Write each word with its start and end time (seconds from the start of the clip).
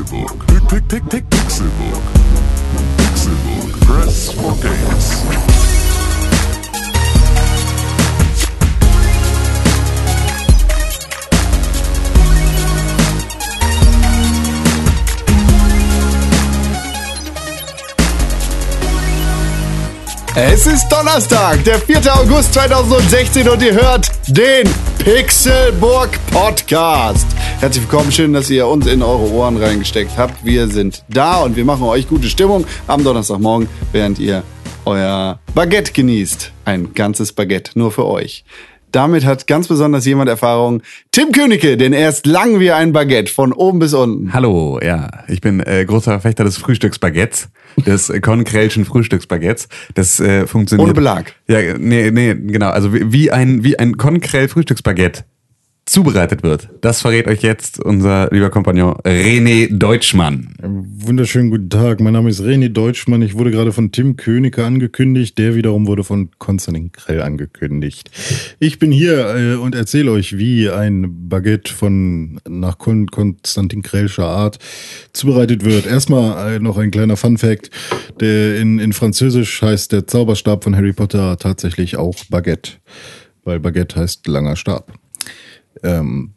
Pixelbook. 0.00 0.46
Pick, 0.46 0.88
pick, 0.88 1.10
pick, 1.10 1.30
Pixelbook. 1.30 2.02
Pixelbook. 2.96 3.80
Press 3.80 4.32
for 4.32 4.56
games. 4.56 5.22
Es 20.34 20.66
ist 20.66 20.88
Donnerstag, 20.88 21.62
der 21.64 21.78
4. 21.78 22.00
August 22.14 22.54
2016 22.54 23.48
und 23.48 23.62
ihr 23.62 23.74
hört 23.74 24.10
den 24.28 24.66
Pixelburg 24.98 26.10
Podcast. 26.30 27.29
Herzlich 27.60 27.84
willkommen, 27.84 28.10
schön, 28.10 28.32
dass 28.32 28.48
ihr 28.48 28.66
uns 28.66 28.86
in 28.86 29.02
eure 29.02 29.30
Ohren 29.32 29.58
reingesteckt 29.58 30.16
habt. 30.16 30.46
Wir 30.46 30.66
sind 30.68 31.04
da 31.10 31.42
und 31.42 31.56
wir 31.56 31.64
machen 31.66 31.82
euch 31.82 32.08
gute 32.08 32.26
Stimmung 32.28 32.64
am 32.86 33.04
Donnerstagmorgen, 33.04 33.68
während 33.92 34.18
ihr 34.18 34.44
euer 34.86 35.38
Baguette 35.54 35.92
genießt. 35.92 36.52
Ein 36.64 36.94
ganzes 36.94 37.34
Baguette, 37.34 37.78
nur 37.78 37.92
für 37.92 38.06
euch. 38.06 38.46
Damit 38.92 39.26
hat 39.26 39.46
ganz 39.46 39.68
besonders 39.68 40.06
jemand 40.06 40.30
Erfahrung. 40.30 40.80
Tim 41.12 41.32
Königke, 41.32 41.76
denn 41.76 41.92
er 41.92 42.08
ist 42.08 42.24
lang 42.24 42.60
wie 42.60 42.72
ein 42.72 42.94
Baguette, 42.94 43.30
von 43.30 43.52
oben 43.52 43.78
bis 43.78 43.92
unten. 43.92 44.32
Hallo, 44.32 44.80
ja, 44.82 45.10
ich 45.28 45.42
bin 45.42 45.60
äh, 45.60 45.84
großer 45.84 46.12
Verfechter 46.12 46.44
des 46.44 46.56
Frühstücksbaguettes, 46.56 47.50
des 47.84 48.08
äh, 48.08 48.20
Konkrellschen 48.20 48.86
Frühstücksbaguettes. 48.86 49.68
Das 49.92 50.18
äh, 50.18 50.46
funktioniert. 50.46 50.86
Ohne 50.86 50.94
Belag. 50.94 51.34
Ja, 51.46 51.76
nee, 51.76 52.10
nee, 52.10 52.34
genau. 52.34 52.70
Also 52.70 52.94
wie, 52.94 53.12
wie 53.12 53.30
ein 53.30 53.64
wie 53.64 53.78
ein 53.78 53.98
Konkrell 53.98 54.48
Frühstücksbaguette 54.48 55.24
zubereitet 55.90 56.44
wird. 56.44 56.68
Das 56.82 57.00
verrät 57.00 57.26
euch 57.26 57.42
jetzt 57.42 57.80
unser 57.80 58.28
lieber 58.30 58.48
Kompagnon 58.48 58.94
René 58.98 59.76
Deutschmann. 59.76 60.54
Wunderschönen 60.62 61.50
guten 61.50 61.68
Tag. 61.68 61.98
Mein 61.98 62.12
Name 62.12 62.30
ist 62.30 62.40
René 62.40 62.68
Deutschmann. 62.68 63.22
Ich 63.22 63.36
wurde 63.36 63.50
gerade 63.50 63.72
von 63.72 63.90
Tim 63.90 64.14
Königke 64.14 64.64
angekündigt. 64.64 65.36
Der 65.36 65.56
wiederum 65.56 65.88
wurde 65.88 66.04
von 66.04 66.30
Konstantin 66.38 66.92
Krell 66.92 67.20
angekündigt. 67.20 68.08
Ich 68.60 68.78
bin 68.78 68.92
hier 68.92 69.34
äh, 69.34 69.54
und 69.56 69.74
erzähle 69.74 70.12
euch, 70.12 70.38
wie 70.38 70.70
ein 70.70 71.28
Baguette 71.28 71.74
von 71.74 72.40
nach 72.48 72.78
Kon 72.78 73.08
Konstantin 73.08 73.82
Krellscher 73.82 74.26
Art 74.26 74.60
zubereitet 75.12 75.64
wird. 75.64 75.86
Erstmal 75.86 76.54
äh, 76.54 76.58
noch 76.60 76.78
ein 76.78 76.92
kleiner 76.92 77.16
Fun 77.16 77.36
Fact. 77.36 77.72
Der 78.20 78.60
in, 78.60 78.78
in 78.78 78.92
Französisch 78.92 79.60
heißt 79.60 79.90
der 79.90 80.06
Zauberstab 80.06 80.62
von 80.62 80.76
Harry 80.76 80.92
Potter 80.92 81.36
tatsächlich 81.36 81.96
auch 81.96 82.14
Baguette. 82.30 82.74
Weil 83.42 83.58
Baguette 83.58 83.98
heißt 83.98 84.28
langer 84.28 84.54
Stab. 84.54 84.92
Ähm, 85.82 86.34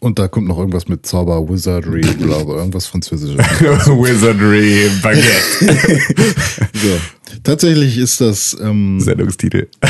und 0.00 0.18
da 0.18 0.28
kommt 0.28 0.48
noch 0.48 0.58
irgendwas 0.58 0.86
mit 0.86 1.06
Zauber, 1.06 1.48
Wizardry, 1.48 2.02
bla, 2.02 2.40
irgendwas 2.40 2.86
Französisches. 2.86 3.38
Wizardry 3.60 4.90
Baguette. 5.02 5.74
so. 6.74 7.00
Tatsächlich 7.42 7.96
ist 7.96 8.20
das 8.20 8.56
ähm, 8.60 9.00
Sendungstitel. 9.00 9.66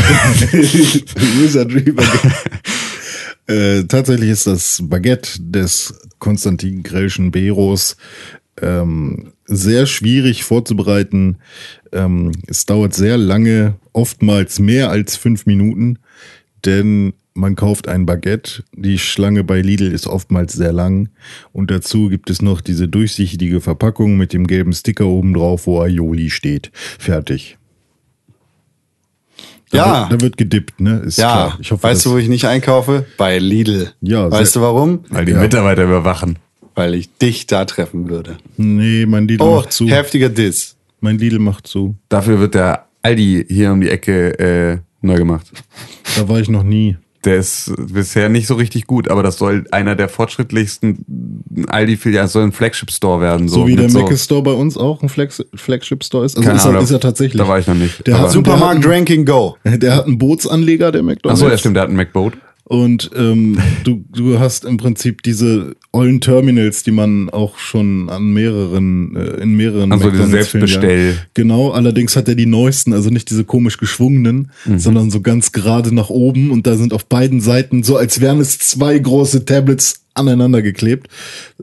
Wizardry 1.41 1.91
Baguette. 1.91 2.33
Äh, 3.47 3.84
tatsächlich 3.84 4.31
ist 4.31 4.47
das 4.47 4.81
Baguette 4.84 5.42
des 5.42 5.92
Konstantin 6.19 6.83
Grellschen 6.83 7.31
Beros 7.31 7.97
ähm, 8.62 9.33
sehr 9.47 9.87
schwierig 9.87 10.45
vorzubereiten. 10.45 11.39
Ähm, 11.92 12.33
es 12.47 12.67
dauert 12.67 12.95
sehr 12.95 13.19
lange, 13.19 13.75
oftmals 13.92 14.61
mehr 14.61 14.91
als 14.91 15.17
fünf 15.17 15.45
Minuten, 15.47 15.98
denn 16.65 17.15
man 17.34 17.56
kauft 17.56 17.88
ein 17.88 18.06
Baguette. 18.06 18.62
Die 18.77 18.98
Schlange 18.98 19.42
bei 19.44 19.60
Lidl 19.60 19.90
ist 19.92 20.06
oftmals 20.06 20.52
sehr 20.52 20.72
lang. 20.72 21.08
Und 21.52 21.70
dazu 21.70 22.08
gibt 22.08 22.30
es 22.30 22.41
noch 22.42 22.60
diese 22.60 22.88
durchsichtige 22.88 23.60
Verpackung 23.60 24.16
mit 24.16 24.32
dem 24.32 24.46
gelben 24.46 24.72
Sticker 24.72 25.06
oben 25.06 25.34
drauf, 25.34 25.66
wo 25.66 25.80
Aioli 25.80 26.30
steht. 26.30 26.70
Fertig. 26.74 27.58
Da 29.70 29.78
Ja. 29.78 30.00
Wird, 30.10 30.12
da 30.12 30.25
wird 30.25 30.36
gedippt, 30.36 30.81
ne? 30.81 30.98
Ist 31.04 31.19
Ja, 31.19 31.32
klar. 31.32 31.59
Ich 31.60 31.72
hoffe, 31.72 31.82
weißt 31.82 32.06
du, 32.06 32.12
wo 32.12 32.19
ich 32.19 32.28
nicht 32.28 32.44
einkaufe? 32.47 33.04
Bei 33.19 33.38
Lidl. 33.38 33.91
Ja, 34.00 34.30
weißt 34.30 34.54
du 34.56 34.60
warum? 34.60 35.00
Weil 35.09 35.25
die 35.25 35.32
Ja. 35.32 35.41
Mitarbeiter 35.41 35.84
überwachen. 35.84 36.38
Weil 36.76 36.94
ich 36.94 37.12
dich 37.19 37.47
da 37.47 37.64
treffen 37.64 38.09
würde. 38.09 38.36
Nee, 38.56 39.06
mein 39.06 39.26
Lidl 39.26 39.42
Oh, 39.42 39.56
macht 39.56 39.72
zu. 39.72 39.88
heftiger 39.88 40.28
Diss. 40.28 40.76
Mein 41.00 41.19
Lidl 41.19 41.38
macht 41.41 41.66
zu. 41.66 41.97
Dafür 42.09 42.38
wird 42.41 42.54
der 42.54 42.86
Aldi 43.03 43.44
hier 43.48 43.72
um 43.72 43.80
die 43.80 43.91
Ecke 43.91 44.38
äh, 44.38 44.78
neu 45.03 45.16
gemacht. 45.16 45.50
Da 46.16 46.28
war 46.28 46.38
ich 46.41 46.48
noch 46.48 46.62
nie. 46.62 46.97
Der 47.24 47.36
ist 47.36 47.72
bisher 47.76 48.28
nicht 48.28 48.46
so 48.46 48.54
richtig 48.54 48.86
gut, 48.86 49.08
aber 49.08 49.22
das 49.22 49.38
soll 49.38 49.64
einer 49.70 49.94
der 49.96 50.08
fortschrittlichsten 50.08 51.04
Aldi-Filialen, 51.68 52.28
soll 52.28 52.44
ein 52.44 52.52
Flagship-Store 52.52 53.20
werden. 53.20 53.48
So, 53.48 53.60
So, 53.60 53.66
wie 53.66 53.76
der 53.76 53.90
mit 53.90 53.94
Mac 53.94 54.18
Store 54.18 54.42
bei 54.42 54.52
uns 54.52 54.76
auch 54.76 55.02
ein 55.02 55.08
Flex 55.08 55.42
Flagship 55.54 56.04
Store 56.04 56.24
ist. 56.24 56.36
Also 56.36 56.46
Keine 56.46 56.58
ist, 56.58 56.64
er, 56.64 56.70
Ahnung, 56.70 56.82
ist 56.84 56.90
er 56.90 57.00
tatsächlich. 57.00 57.40
Da 57.40 57.48
war 57.48 57.58
ich 57.58 57.66
noch 57.66 57.74
nicht. 57.74 58.06
Der 58.06 58.18
hat 58.18 58.30
Supermarkt 58.30 58.84
der 58.84 58.90
hat, 58.90 58.98
Ranking 58.98 59.24
Go. 59.24 59.56
Der 59.64 59.96
hat 59.96 60.06
einen 60.06 60.18
Bootsanleger, 60.18 60.92
der 60.92 61.02
McDonald's. 61.02 61.40
Ach 61.40 61.46
so, 61.46 61.50
ja 61.50 61.58
stimmt, 61.58 61.76
der 61.76 61.84
hat 61.84 61.90
ein 61.90 61.96
MacBoat. 61.96 62.34
Und 62.66 63.10
ähm, 63.14 63.58
du, 63.84 64.04
du 64.10 64.38
hast 64.38 64.64
im 64.64 64.78
Prinzip 64.78 65.22
diese 65.22 65.76
ollen 65.92 66.22
Terminals, 66.22 66.82
die 66.82 66.92
man 66.92 67.28
auch 67.28 67.58
schon 67.58 68.08
an 68.08 68.32
mehreren, 68.32 69.14
äh, 69.16 69.42
in 69.42 69.54
mehreren 69.54 69.92
Also 69.92 70.10
diese 70.10 70.25
Selbstbestell- 70.25 71.12
Genau, 71.34 71.72
allerdings 71.72 72.16
hat 72.16 72.26
er 72.26 72.34
die 72.34 72.47
neuesten, 72.47 72.94
also 72.94 73.10
nicht 73.10 73.28
diese 73.28 73.44
komisch 73.44 73.76
geschwungenen, 73.76 74.50
Mhm. 74.64 74.78
sondern 74.78 75.10
so 75.10 75.20
ganz 75.20 75.53
gerade 75.53 75.94
nach 75.94 76.08
oben 76.08 76.50
und 76.50 76.66
da 76.66 76.76
sind 76.76 76.94
auf 76.94 77.04
beiden 77.04 77.42
Seiten 77.42 77.82
so, 77.82 77.98
als 77.98 78.22
wären 78.22 78.41
es 78.41 78.58
zwei 78.58 78.98
große 78.98 79.44
Tablets 79.44 80.00
aneinander 80.14 80.62
geklebt. 80.62 81.08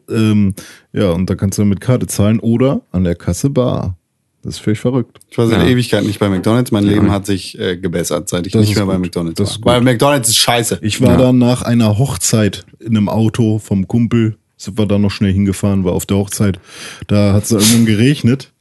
Ähm, 0.07 0.53
ja, 0.93 1.09
und 1.11 1.29
da 1.31 1.35
kannst 1.35 1.57
du 1.57 1.65
mit 1.65 1.81
Karte 1.81 2.05
zahlen 2.05 2.39
oder 2.39 2.81
an 2.91 3.05
der 3.05 3.15
Kasse 3.15 3.49
bar. 3.49 3.97
Das 4.43 4.55
ist 4.55 4.59
völlig 4.61 4.79
verrückt. 4.79 5.19
Ich 5.29 5.37
war 5.37 5.47
seit 5.47 5.59
Ja. 5.61 5.67
Ewigkeit 5.67 6.03
nicht 6.03 6.19
bei 6.19 6.27
McDonalds. 6.27 6.71
Mein 6.71 6.83
Leben 6.83 7.11
hat 7.11 7.25
sich 7.27 7.59
äh, 7.59 7.77
gebessert, 7.77 8.27
seit 8.27 8.47
ich 8.47 8.53
Das 8.53 8.61
nicht 8.61 8.71
ist 8.71 8.77
mehr 8.77 8.85
bei 8.87 8.93
gut. 8.95 9.03
McDonalds 9.05 9.37
Das 9.37 9.49
war. 9.49 9.55
ist 9.57 9.65
Weil 9.65 9.81
McDonalds 9.81 10.29
ist 10.29 10.37
scheiße. 10.37 10.79
Ich 10.81 10.99
war 11.01 11.11
Ja. 11.11 11.17
dann 11.17 11.37
nach 11.37 11.61
einer 11.61 11.97
Hochzeit 11.99 12.65
in 12.79 12.97
einem 12.97 13.07
Auto 13.09 13.59
vom 13.59 13.87
Kumpel, 13.87 14.37
sind 14.57 14.79
wir 14.79 14.87
da 14.87 14.97
noch 14.97 15.11
schnell 15.11 15.31
hingefahren, 15.33 15.83
war 15.83 15.93
auf 15.93 16.05
der 16.07 16.17
Hochzeit. 16.17 16.59
Da 17.07 17.33
hat 17.33 17.43
es 17.43 17.51
irgendwann 17.51 17.85
geregnet 17.85 18.51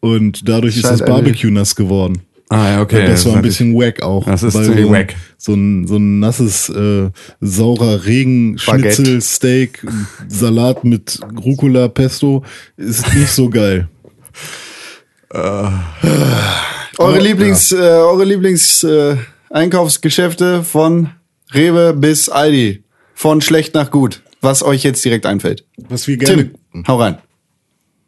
und 0.00 0.48
dadurch 0.48 0.76
ist 0.76 0.82
Scheint 0.82 1.00
das 1.00 1.06
Barbecue 1.08 1.50
nass 1.52 1.76
geworden. 1.76 2.22
Ah, 2.48 2.68
ja, 2.70 2.80
okay. 2.82 3.00
Ja, 3.00 3.06
das 3.06 3.24
war 3.24 3.36
ein 3.36 3.42
bisschen 3.42 3.74
wack 3.74 4.02
auch. 4.02 4.26
Das 4.26 4.42
ist 4.42 4.54
weil 4.54 4.64
ziemlich 4.66 4.84
so, 4.84 4.90
wack. 4.92 5.14
So 5.38 5.54
ein, 5.54 5.86
so 5.86 5.96
ein 5.96 6.18
nasses, 6.20 6.68
äh, 6.68 7.08
saurer 7.40 8.04
Regen, 8.04 8.56
Baguette. 8.66 8.94
Schnitzel, 8.96 9.20
Steak, 9.22 9.86
Salat 10.28 10.84
mit 10.84 11.18
Rucola, 11.44 11.88
Pesto 11.88 12.44
ist 12.76 13.14
nicht 13.14 13.30
so 13.30 13.48
geil. 13.48 13.88
Eure 15.32 17.18
Lieblings, 17.20 17.72
äh, 17.72 17.76
eure 17.76 18.24
Lieblings 18.24 18.82
äh, 18.84 19.16
Einkaufsgeschäfte 19.50 20.62
von 20.62 21.10
Rewe 21.54 21.94
bis 21.94 22.28
Aldi. 22.28 22.82
Von 23.14 23.40
schlecht 23.40 23.74
nach 23.74 23.90
gut. 23.90 24.22
Was 24.40 24.62
euch 24.62 24.82
jetzt 24.82 25.04
direkt 25.04 25.24
einfällt. 25.26 25.64
Was 25.88 26.06
wir 26.08 26.16
gerne. 26.16 26.50
Tim, 26.72 26.84
hau 26.88 26.96
rein. 27.00 27.18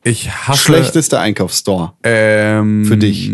Ich 0.02 0.28
hasse 0.30 0.60
Schlechtester 0.60 1.20
Einkaufsstore 1.20 1.94
ähm, 2.02 2.84
für 2.84 2.96
dich. 2.98 3.28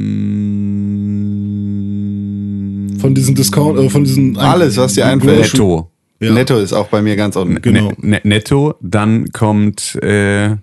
Von 3.01 3.15
diesen 3.15 3.35
Discount, 3.35 3.79
äh, 3.81 3.89
von 3.91 4.05
diesen 4.05 4.37
Alles, 4.37 4.77
was 4.77 4.93
dir 4.95 5.07
einfällt. 5.07 5.41
Netto. 5.41 5.91
Ja. 6.21 6.31
Netto 6.33 6.59
ist 6.59 6.73
auch 6.75 6.89
bei 6.89 7.01
mir 7.03 7.17
ganz 7.17 7.35
unten. 7.37 7.61
Genau. 7.63 7.89
Ne- 7.89 7.97
Ne- 7.99 8.21
Netto, 8.25 8.75
dann 8.83 9.31
kommt 9.33 9.97
äh, 10.03 10.57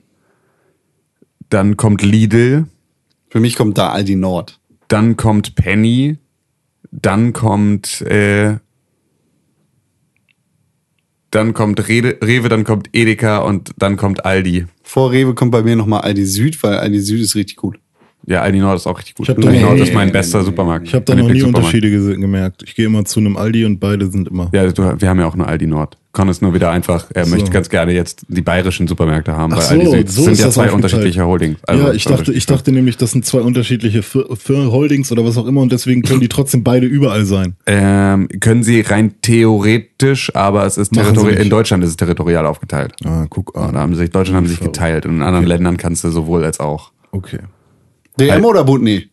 dann 1.50 1.76
kommt 1.78 2.04
Lidl, 2.04 2.68
Für 3.30 3.40
mich 3.40 3.56
kommt 3.56 3.78
da 3.78 3.90
Aldi 3.90 4.16
Nord. 4.16 4.60
dann 4.88 5.18
kommt 5.18 5.56
Penny, 5.56 6.18
dann 6.92 7.34
kommt 7.34 8.02
äh, 8.02 8.58
dann 11.32 11.54
kommt 11.54 11.88
Rewe, 11.90 12.50
dann 12.50 12.64
kommt 12.64 12.90
Edeka 12.94 13.40
und 13.40 13.72
dann 13.78 13.98
kommt 13.98 14.26
Aldi. 14.26 14.66
Vor 14.82 15.12
Rewe 15.12 15.34
kommt 15.36 15.52
bei 15.52 15.62
mir 15.62 15.76
nochmal 15.76 16.02
Aldi 16.02 16.26
Süd, 16.26 16.64
weil 16.64 16.78
Aldi 16.78 17.02
Süd 17.02 17.22
ist 17.22 17.36
richtig 17.36 17.58
gut. 17.58 17.80
Ja, 18.30 18.42
Aldi 18.42 18.60
Nord 18.60 18.76
ist 18.76 18.88
auch 18.88 18.98
richtig 18.98 19.16
gut. 19.16 19.30
Ich 19.30 19.38
Aldi 19.38 19.62
Nord 19.62 19.80
ist 19.80 19.94
mein 19.94 20.12
bester 20.12 20.44
Supermarkt. 20.44 20.86
Ich 20.86 20.94
habe 20.94 21.06
da 21.06 21.16
noch 21.16 21.30
nie. 21.30 21.42
Unterschiede 21.42 21.90
gemerkt. 21.90 22.62
Ich 22.64 22.76
gehe 22.76 22.86
immer 22.86 23.06
zu 23.06 23.22
einem 23.22 23.38
Aldi 23.38 23.64
und 23.64 23.80
beide 23.80 24.08
sind 24.12 24.28
immer. 24.28 24.50
Ja, 24.52 24.70
du, 24.70 24.84
wir 25.00 25.10
haben 25.10 25.20
ja 25.20 25.28
auch 25.28 25.34
eine 25.34 25.48
Aldi 25.48 25.66
Nord. 25.66 25.98
Con 26.12 26.28
ist 26.28 26.42
nur 26.42 26.54
wieder 26.54 26.70
einfach, 26.72 27.06
er 27.14 27.24
So. 27.26 27.36
möchte 27.36 27.52
ganz 27.52 27.70
gerne 27.70 27.94
jetzt 27.94 28.26
die 28.28 28.42
bayerischen 28.42 28.88
Supermärkte 28.88 29.34
haben, 29.38 29.54
Ach 29.54 29.58
weil 29.58 29.64
so, 29.64 29.74
Aldi 29.74 29.86
Süd 29.86 30.10
so 30.10 30.24
sind 30.24 30.40
ja 30.40 30.50
zwei 30.50 30.72
unterschiedliche 30.72 31.26
Holdings. 31.26 31.58
Also 31.66 31.84
ja, 31.88 31.94
ich 31.94 32.04
dachte, 32.04 32.34
ich 32.34 32.46
dachte 32.46 32.74
nämlich, 32.74 32.98
das 32.98 33.12
sind 33.12 33.26
zwei 33.26 33.40
unterschiedliche 33.40 34.04
Fir 34.04 34.26
Fir 34.36 34.72
Holdings 34.72 35.10
oder 35.12 35.24
was 35.24 35.38
auch 35.38 35.46
immer 35.46 35.62
und 35.62 35.72
deswegen 35.72 36.02
können 36.02 36.20
die 36.20 36.28
trotzdem 36.30 36.64
beide 36.64 36.86
überall 36.86 37.24
sein. 37.24 37.56
Ähm, 37.66 38.28
können 38.42 38.64
sie 38.64 38.82
rein 38.82 39.14
theoretisch, 39.22 40.36
aber 40.36 40.66
es 40.66 40.78
ist 40.78 40.92
territorial, 40.94 41.40
in 41.40 41.50
Deutschland 41.50 41.82
ist 41.86 41.92
es 41.92 41.98
territorial 41.98 42.46
aufgeteilt. 42.46 42.94
Ah, 43.06 43.26
guck 43.30 43.56
an. 43.56 43.74
da 43.76 43.80
haben 43.80 43.96
sich, 43.96 44.10
Deutschland 44.10 44.36
haben 44.36 44.48
sie 44.48 44.56
sich 44.56 44.60
geteilt 44.60 45.06
und 45.06 45.18
in 45.18 45.22
anderen 45.22 45.46
Ländern 45.46 45.78
kannst 45.78 46.04
du 46.04 46.10
sowohl 46.10 46.44
als 46.44 46.60
auch. 46.60 46.92
Okay. 47.12 47.40
DM 48.20 48.44
oder 48.46 48.64
Butni? 48.64 49.10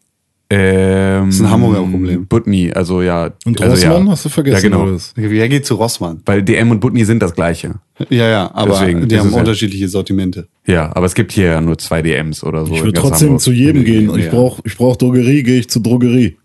Ähm, 0.50 1.30
ist 1.30 1.40
ein 1.40 1.50
Hamburger 1.50 1.80
Problem. 1.90 2.26
Butni, 2.26 2.70
also 2.72 3.00
ja. 3.02 3.30
Und 3.46 3.60
also, 3.60 3.72
Rossmann 3.86 4.06
ja. 4.06 4.12
hast 4.12 4.24
du 4.26 4.28
vergessen, 4.28 4.70
Ja, 4.72 4.84
genau. 4.84 4.98
Wer 5.16 5.48
geht 5.48 5.64
zu 5.66 5.74
Rossmann? 5.74 6.20
Weil 6.26 6.42
DM 6.42 6.70
und 6.70 6.80
Butni 6.80 7.04
sind 7.04 7.22
das 7.22 7.34
gleiche. 7.34 7.76
Ja, 8.10 8.28
ja, 8.28 8.50
aber 8.54 8.72
Deswegen, 8.78 9.08
die 9.08 9.16
das 9.16 9.24
haben 9.24 9.32
ja- 9.32 9.38
unterschiedliche 9.38 9.88
Sortimente. 9.88 10.46
Ja, 10.66 10.94
aber 10.94 11.06
es 11.06 11.14
gibt 11.14 11.32
hier 11.32 11.46
ja 11.46 11.60
nur 11.62 11.78
zwei 11.78 12.02
DMs 12.02 12.44
oder 12.44 12.66
so. 12.66 12.74
Ich 12.74 12.82
würde 12.84 12.92
trotzdem 13.00 13.28
Hamburg. 13.28 13.40
zu 13.42 13.52
jedem 13.52 13.84
gehen. 13.84 14.10
Und 14.10 14.18
ich 14.18 14.26
Ja. 14.26 14.32
brauche 14.32 14.60
ich 14.64 14.76
brauch 14.76 14.96
Drogerie, 14.96 15.42
gehe 15.42 15.58
ich 15.60 15.68
zur 15.68 15.82
Drogerie. 15.82 16.36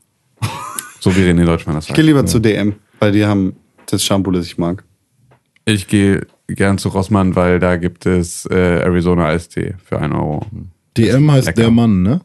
So 1.01 1.15
wie 1.15 1.21
René 1.21 1.45
Deutschmann 1.45 1.75
das 1.75 1.85
Ich 1.85 1.89
sagt. 1.89 1.95
gehe 1.97 2.05
lieber 2.05 2.25
zu 2.25 2.39
DM, 2.39 2.73
weil 2.99 3.11
die 3.13 3.25
haben 3.25 3.53
das 3.85 4.03
Shampoo, 4.03 4.31
das 4.31 4.45
ich 4.45 4.57
mag. 4.57 4.83
Ich 5.65 5.87
gehe 5.87 6.25
gern 6.47 6.77
zu 6.77 6.89
Rossmann, 6.89 7.35
weil 7.37 7.59
da 7.59 7.75
gibt 7.77 8.05
es 8.05 8.45
äh, 8.47 8.53
Arizona 8.55 9.27
Eistee 9.27 9.75
für 9.85 9.99
1 9.99 10.13
Euro. 10.13 10.45
DM 10.97 11.31
heißt 11.31 11.47
Lecker. 11.47 11.61
der 11.61 11.71
Mann, 11.71 12.01
ne? 12.01 12.21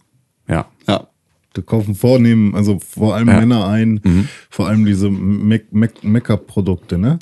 Ja. 0.48 0.66
Ja. 0.86 1.08
Da 1.54 1.62
kaufen 1.62 1.94
vornehmen, 1.94 2.54
also 2.54 2.78
vor 2.80 3.14
allem 3.14 3.28
Ja. 3.28 3.38
Männer 3.40 3.68
ein, 3.68 4.28
vor 4.50 4.66
allem 4.68 4.84
diese 4.84 5.08
Make- 5.08 5.66
Make- 5.70 6.06
Make-up-Produkte, 6.06 6.98
ne? 6.98 7.18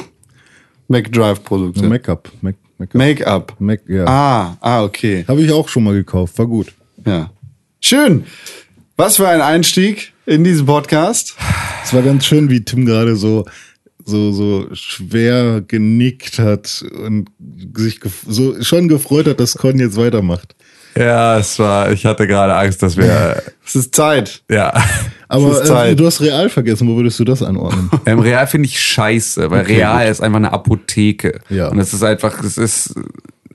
McDrive-Produkte. 0.89 1.87
Make-up. 1.89 2.31
Make- 2.41 2.59
Make-up. 2.79 2.99
Make-up. 2.99 3.57
Make, 3.61 3.93
ja. 3.95 4.05
Ah, 4.07 4.57
ah, 4.61 4.83
okay. 4.85 5.25
Habe 5.29 5.43
ich 5.43 5.53
auch 5.53 5.69
schon 5.69 5.85
mal 5.85 5.95
gekauft, 5.95 6.37
war 6.39 6.47
gut. 6.47 6.73
Ja. 7.07 7.31
Schön. 7.81 8.25
Was 8.97 9.17
für 9.17 9.29
ein 9.29 9.41
Einstieg 9.41 10.13
in 10.27 10.45
diesen 10.45 10.67
Podcast. 10.67 11.37
Es 11.85 11.93
war 11.95 12.03
ganz 12.03 12.25
schön, 12.27 12.51
wie 12.51 12.65
Tim 12.65 12.85
gerade 12.87 13.17
so, 13.17 13.45
so, 14.05 14.33
so 14.33 14.69
schwer 14.73 15.61
genickt 15.61 16.39
hat 16.39 16.85
und 17.05 17.29
sich 17.77 18.01
gef 18.01 18.25
so 18.29 18.61
schon 18.63 18.89
gefreut 18.89 19.27
hat, 19.27 19.41
dass 19.41 19.55
Con 19.57 19.79
jetzt 19.79 19.97
weitermacht. 19.97 20.55
Ja, 20.97 21.39
es 21.39 21.59
war, 21.59 21.91
ich 21.91 22.05
hatte 22.05 22.27
gerade 22.27 22.55
Angst, 22.55 22.83
dass 22.83 22.97
wir, 22.97 23.43
Es 23.65 23.75
ist 23.75 23.95
Zeit. 23.95 24.43
ja. 24.51 24.73
Aber 25.29 25.51
ist 25.53 25.63
äh, 25.63 25.65
Zeit. 25.65 26.01
du 26.01 26.07
hast 26.07 26.21
Real 26.21 26.49
vergessen, 26.51 26.87
wo 26.89 26.97
würdest 26.97 27.19
du 27.19 27.25
das 27.25 27.43
anordnen? 27.43 27.91
Ähm, 28.07 28.19
Real 28.19 28.47
finde 28.47 28.69
ich 28.69 28.79
scheiße, 28.81 29.51
weil 29.51 29.63
Okay, 29.63 29.77
Real 29.77 30.09
ist 30.09 30.21
einfach 30.21 30.37
eine 30.39 30.53
Apotheke. 30.53 31.41
Ja. 31.49 31.69
Und 31.69 31.79
es 31.79 31.95
ist 31.95 32.03
einfach, 32.03 32.43
es 32.43 32.59
ist, 32.59 32.95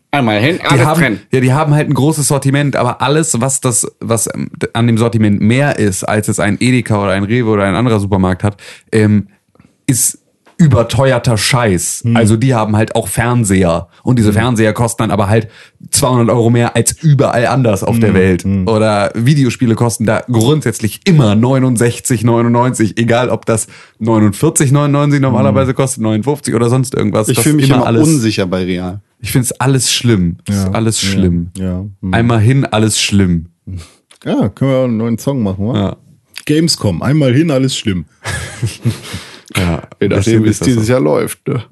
Einmal 0.09 0.39
hin, 0.39 0.57
die 0.73 0.85
haben, 0.85 1.19
ja, 1.31 1.41
die 1.41 1.51
haben 1.51 1.73
halt 1.75 1.89
ein 1.89 1.93
großes 1.93 2.29
Sortiment, 2.29 2.77
aber 2.77 3.01
alles, 3.01 3.41
was 3.41 3.59
das, 3.59 3.85
was 3.99 4.29
an 4.73 4.87
dem 4.87 4.97
Sortiment 4.97 5.41
mehr 5.41 5.77
ist, 5.79 6.05
als 6.05 6.29
es 6.29 6.39
ein 6.39 6.57
Edeka 6.61 7.03
oder 7.03 7.11
ein 7.11 7.25
Rewe 7.25 7.49
oder 7.49 7.65
ein 7.65 7.75
anderer 7.75 7.99
Supermarkt 7.99 8.41
hat, 8.41 8.55
ähm, 8.93 9.27
ist 9.85 10.19
überteuerter 10.57 11.37
Scheiß. 11.37 12.03
Also 12.13 12.35
die 12.35 12.53
haben 12.55 12.75
halt 12.75 12.95
auch 12.95 13.07
Fernseher 13.07 13.89
und 14.03 14.17
diese 14.17 14.33
Fernseher 14.33 14.73
kosten 14.73 15.03
dann 15.03 15.11
aber 15.11 15.29
halt 15.29 15.49
200 15.91 16.29
Euro 16.35 16.49
mehr 16.49 16.75
als 16.75 16.93
überall 17.03 17.45
anders 17.47 17.83
auf 17.83 17.99
der 17.99 18.13
Welt. 18.13 18.43
Oder 18.65 19.11
Videospiele 19.15 19.75
kosten 19.75 20.05
da 20.05 20.23
grundsätzlich 20.27 21.01
immer 21.05 21.33
69,99, 21.33 22.97
egal 22.99 23.29
ob 23.29 23.45
das 23.45 23.67
49,99 24.01 25.19
normalerweise 25.19 25.73
kostet, 25.73 26.01
59 26.03 26.53
oder 26.55 26.69
sonst 26.69 26.95
irgendwas. 26.95 27.29
Ich 27.29 27.39
fühle 27.39 27.55
mich 27.55 27.69
immer 27.69 27.85
alles. 27.85 28.07
unsicher 28.07 28.45
bei 28.47 28.63
Real. 28.63 29.01
Ich 29.19 29.31
finde 29.31 29.45
es 29.45 29.51
alles 29.59 29.93
schlimm. 29.93 30.37
Es 30.47 30.55
ist 30.55 30.65
Ja, 30.65 30.71
alles 30.71 31.01
ja, 31.01 31.09
schlimm. 31.09 31.49
ja. 31.57 31.85
Hm. 32.01 32.13
Einmal 32.13 32.39
hin, 32.39 32.65
alles 32.65 32.99
schlimm. 33.01 33.47
Ja, 34.23 34.49
können 34.49 34.71
wir 34.71 34.83
einen 34.85 34.97
neuen 34.97 35.17
Song 35.17 35.43
machen, 35.43 35.67
wa? 35.67 35.77
Ja. 35.77 35.95
Gamescom, 36.45 37.01
einmal 37.01 37.33
hin, 37.33 37.51
alles 37.51 37.75
schlimm. 37.77 38.05
Ja, 39.57 39.87
Je 39.99 40.07
nachdem, 40.07 40.43
wie 40.43 40.49
es 40.49 40.59
dieses 40.59 40.87
Jahr 40.87 40.99
läuft. 40.99 41.47
Ne? 41.47 41.63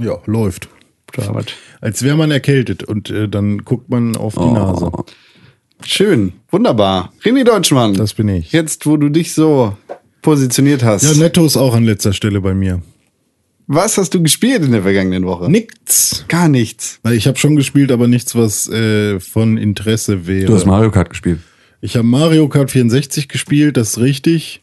Ja, 0.00 0.18
läuft. 0.26 0.68
Da 1.12 1.34
was. 1.34 1.46
Als 1.80 2.02
wäre 2.02 2.16
man 2.16 2.30
erkältet 2.30 2.84
und 2.84 3.10
äh, 3.10 3.28
dann 3.28 3.64
guckt 3.64 3.90
man 3.90 4.16
auf 4.16 4.34
die 4.34 4.50
Nase. 4.50 4.90
Schön, 5.84 6.34
wunderbar. 6.50 7.12
René 7.24 7.44
Deutschmann. 7.44 7.94
Das 7.94 8.14
bin 8.14 8.28
ich. 8.28 8.52
Jetzt, 8.52 8.86
wo 8.86 8.96
du 8.96 9.08
dich 9.08 9.32
so 9.34 9.76
positioniert 10.22 10.82
hast. 10.84 11.02
Ja, 11.02 11.14
Netto 11.14 11.44
ist 11.44 11.56
auch 11.56 11.74
an 11.74 11.84
letzter 11.84 12.12
Stelle 12.12 12.40
bei 12.40 12.54
mir. 12.54 12.82
Was 13.66 13.98
hast 13.98 14.14
du 14.14 14.22
gespielt 14.22 14.64
in 14.64 14.72
der 14.72 14.82
vergangenen 14.82 15.24
Woche? 15.24 15.48
Nichts. 15.50 16.24
Gar 16.28 16.48
nichts. 16.48 16.98
Weil 17.02 17.14
ich 17.14 17.28
habe 17.28 17.38
schon 17.38 17.54
gespielt, 17.54 17.92
aber 17.92 18.08
nichts, 18.08 18.34
was 18.34 18.68
äh, 18.68 19.20
von 19.20 19.56
Interesse 19.56 20.26
wäre. 20.26 20.46
Du 20.46 20.54
hast 20.54 20.66
Mario 20.66 20.90
Kart 20.90 21.08
gespielt. 21.10 21.38
Ich 21.80 21.96
habe 21.96 22.06
Mario 22.06 22.48
Kart 22.48 22.70
64 22.70 23.28
gespielt, 23.28 23.76
das 23.76 23.90
ist 23.90 23.98
richtig. 23.98 24.62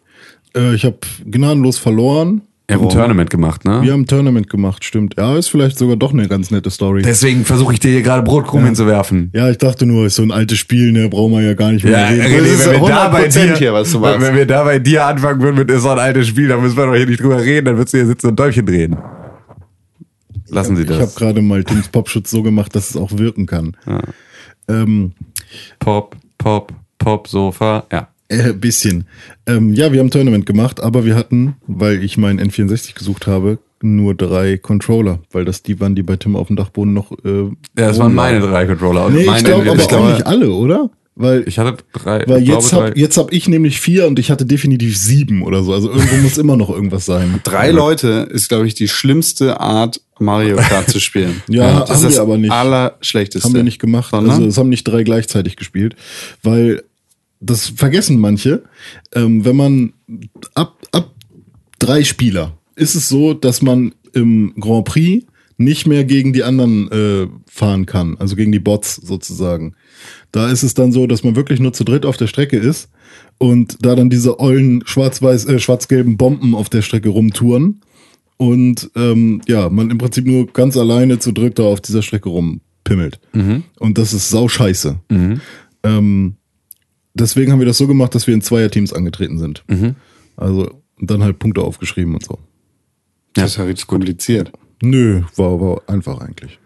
Äh, 0.56 0.76
ich 0.76 0.84
habe 0.84 0.98
gnadenlos 1.26 1.78
verloren. 1.78 2.42
Ihr 2.70 2.76
habt 2.76 2.84
ein 2.84 2.90
Tournament 2.90 3.30
gemacht, 3.30 3.64
ne? 3.64 3.82
Wir 3.82 3.94
haben 3.94 4.02
ein 4.02 4.08
Tournament 4.08 4.50
gemacht, 4.50 4.84
stimmt. 4.84 5.16
Ja, 5.18 5.38
ist 5.38 5.48
vielleicht 5.48 5.78
sogar 5.78 5.96
doch 5.96 6.12
eine 6.12 6.28
ganz 6.28 6.52
nette 6.52 6.70
Story. 6.70 7.02
Deswegen 7.02 7.46
versuche 7.46 7.72
ich 7.74 7.80
dir 7.80 7.92
hier 7.92 8.02
gerade 8.02 8.24
Brotkrumen 8.24 8.66
hinzuwerfen. 8.66 9.32
ja, 9.34 9.50
ich 9.50 9.58
dachte 9.58 9.86
nur, 9.86 10.06
ist 10.08 10.16
so 10.16 10.24
ein 10.24 10.32
altes 10.32 10.58
Spiel, 10.58 10.92
ne, 10.92 11.08
brauchen 11.08 11.32
wir 11.32 11.42
ja 11.44 11.54
gar 11.54 11.72
nicht 11.72 11.86
mehr 11.86 11.94
Ja, 11.94 12.08
reden. 12.08 12.24
René, 12.24 12.66
wenn 12.66 12.82
wir, 12.82 12.88
da 12.90 13.08
bei 13.08 13.28
100% 13.30 13.46
dir, 13.48 13.56
hier, 13.56 13.74
was 13.74 13.90
du 13.92 14.00
machst. 14.00 14.20
wenn 14.20 14.36
wir 14.36 14.46
da 14.46 14.66
bei 14.66 14.80
dir 14.80 15.06
anfangen 15.06 15.42
würden 15.42 15.56
mit 15.56 15.72
ist 15.72 15.84
so 15.84 15.90
ein 15.90 16.00
altes 16.00 16.28
Spiel, 16.28 16.50
dann 16.50 16.62
müssen 16.62 16.76
wir 16.76 16.86
doch 16.88 16.96
hier 16.96 17.06
nicht 17.06 17.22
drüber 17.22 17.42
reden, 17.42 17.66
dann 17.68 17.78
würdest 17.78 17.94
du 17.94 18.00
hier 18.00 18.08
sitzen 18.08 18.28
und 18.28 18.38
Däumchen 18.38 18.66
drehen. 18.66 18.98
Lassen 20.50 20.76
Sie 20.76 20.84
Ich 20.84 20.90
habe 20.90 21.00
das. 21.00 21.16
gerade 21.16 21.42
mal 21.42 21.64
Tims 21.64 21.88
Popschutz 21.88 22.30
so 22.32 22.44
gemacht, 22.44 22.76
dass 22.76 22.90
es 22.90 22.98
auch 22.98 23.12
wirken 23.18 23.46
kann. 23.46 23.78
Ähm, 24.68 25.14
Pop, 25.80 26.18
Pop, 26.38 26.74
Pop, 26.98 27.28
Sofa. 27.30 27.86
Ja. 27.92 28.10
Äh, 28.30 28.54
bisschen. 28.54 29.06
Ähm, 29.46 29.74
ja, 29.74 29.92
wir 29.92 30.00
haben 30.00 30.08
ein 30.08 30.12
Tournament 30.12 30.46
gemacht, 30.46 30.82
aber 30.82 31.06
wir 31.06 31.16
hatten, 31.16 31.56
weil 31.68 32.04
ich 32.04 32.18
meinen 32.18 32.40
N64 32.42 32.94
gesucht 32.96 33.26
habe, 33.28 33.60
nur 33.82 34.16
drei 34.16 34.58
Controller, 34.58 35.20
weil 35.32 35.46
das 35.46 35.64
die 35.64 35.80
waren, 35.80 35.96
die 35.96 36.04
bei 36.04 36.16
Tim 36.18 36.36
auf 36.36 36.48
dem 36.48 36.56
Dachboden 36.56 36.94
noch. 36.94 37.12
Äh, 37.24 37.44
Ja, 37.78 37.88
das 37.88 38.00
waren 38.00 38.14
meine 38.14 38.40
drei 38.42 38.66
Controller. 38.66 39.06
Und 39.06 39.14
Nee, 39.14 39.22
ich 39.22 39.44
glaube 39.44 39.70
aber 39.70 39.82
ich, 39.82 39.94
auch 39.94 40.10
nicht 40.14 40.26
alle, 40.26 40.52
oder? 40.52 40.90
Weil, 41.20 41.46
ich 41.48 41.58
hatte 41.58 41.84
drei. 41.94 42.24
weil 42.28 42.44
jetzt 42.44 42.70
glaube, 42.70 42.86
hab, 42.86 42.94
drei. 42.94 43.00
jetzt 43.00 43.18
hab 43.18 43.34
ich 43.34 43.48
nämlich 43.48 43.80
vier 43.80 44.06
und 44.06 44.20
ich 44.20 44.30
hatte 44.30 44.46
definitiv 44.46 44.98
sieben 45.00 45.42
oder 45.42 45.64
so. 45.64 45.74
Also 45.74 45.90
irgendwo 45.90 46.16
muss 46.18 46.38
immer 46.38 46.56
noch 46.58 46.70
irgendwas 46.70 47.06
sein. 47.08 47.40
Drei 47.44 47.72
Leute 47.72 48.28
ist, 48.32 48.50
glaube 48.50 48.68
ich, 48.68 48.76
die 48.76 48.88
schlimmste 48.88 49.60
Art, 49.60 50.00
Mario 50.20 50.58
Kart 50.58 50.90
zu 50.90 51.00
spielen. 51.00 51.42
Ja, 51.50 51.80
das 51.80 51.90
haben 51.90 51.96
ist 51.96 52.02
wir 52.04 52.10
das 52.10 52.20
aber 52.20 52.38
nicht. 52.38 52.52
Allerschlechteste. 52.52 53.48
Haben 53.48 53.56
wir 53.56 53.64
nicht 53.64 53.80
gemacht. 53.80 54.12
Sondern? 54.12 54.36
Also 54.36 54.46
es 54.46 54.58
haben 54.60 54.70
nicht 54.70 54.84
drei 54.84 55.02
gleichzeitig 55.02 55.56
gespielt, 55.56 55.96
weil 56.44 56.84
das 57.40 57.70
vergessen 57.70 58.20
manche. 58.20 58.64
Ähm, 59.14 59.46
wenn 59.46 59.56
man 59.56 59.94
ab, 60.54 60.78
ab 60.92 61.14
drei 61.80 62.04
Spieler 62.04 62.58
ist 62.76 62.96
es 62.96 63.10
so, 63.10 63.34
dass 63.34 63.62
man 63.62 63.94
im 64.14 64.54
Grand 64.60 64.86
Prix 64.86 65.26
nicht 65.58 65.88
mehr 65.88 66.06
gegen 66.06 66.34
die 66.34 66.44
anderen 66.44 66.92
äh, 66.92 67.28
fahren 67.48 67.88
kann, 67.88 68.16
also 68.20 68.36
gegen 68.36 68.52
die 68.52 68.60
Bots 68.60 68.96
sozusagen. 68.96 69.74
Da 70.32 70.52
ist 70.52 70.64
es 70.64 70.76
dann 70.76 70.92
so, 70.92 71.08
dass 71.08 71.24
man 71.24 71.36
wirklich 71.36 71.60
nur 71.60 71.74
zu 71.74 71.84
dritt 71.84 72.06
auf 72.06 72.18
der 72.18 72.28
Strecke 72.28 72.58
ist 72.58 72.90
und 73.40 73.78
da 73.82 73.96
dann 73.96 74.12
diese 74.12 74.40
ollen 74.40 74.84
schwarz-weiß, 74.86 75.46
äh, 75.46 75.60
schwarz-gelben 75.60 76.18
Bomben 76.18 76.54
auf 76.54 76.70
der 76.70 76.84
Strecke 76.84 77.10
rumtouren 77.10 77.82
und 78.38 78.92
ähm, 78.96 79.42
ja, 79.48 79.70
man 79.70 79.90
im 79.90 79.98
Prinzip 79.98 80.28
nur 80.28 80.46
ganz 80.48 80.78
alleine 80.78 81.18
zu 81.18 81.32
dritt 81.32 81.58
da 81.58 81.64
auf 81.64 81.82
dieser 81.82 82.04
Strecke 82.04 82.30
rumpimmelt. 82.30 83.20
Und 83.80 83.98
das 83.98 84.14
ist 84.14 84.30
sau 84.30 84.48
scheiße. 84.48 85.00
Ähm, 85.84 86.36
deswegen 87.20 87.52
haben 87.52 87.60
wir 87.60 87.66
das 87.66 87.78
so 87.78 87.88
gemacht, 87.88 88.14
dass 88.16 88.28
wir 88.28 88.34
in 88.34 88.42
Zweierteams 88.42 88.94
angetreten 88.94 89.38
sind. 89.40 89.64
Also 90.36 90.70
und 91.00 91.12
dann 91.12 91.24
halt 91.24 91.38
Punkte 91.40 91.62
aufgeschrieben 91.62 92.14
und 92.16 92.24
so. 92.26 92.40
Das 93.34 93.52
ist 93.52 93.58
ja 93.58 93.66
richtig 93.66 93.86
kompliziert. 93.88 94.52
Nö, 94.82 95.22
war, 95.36 95.60
war 95.62 95.82
einfach 95.88 96.20
eigentlich. 96.22 96.60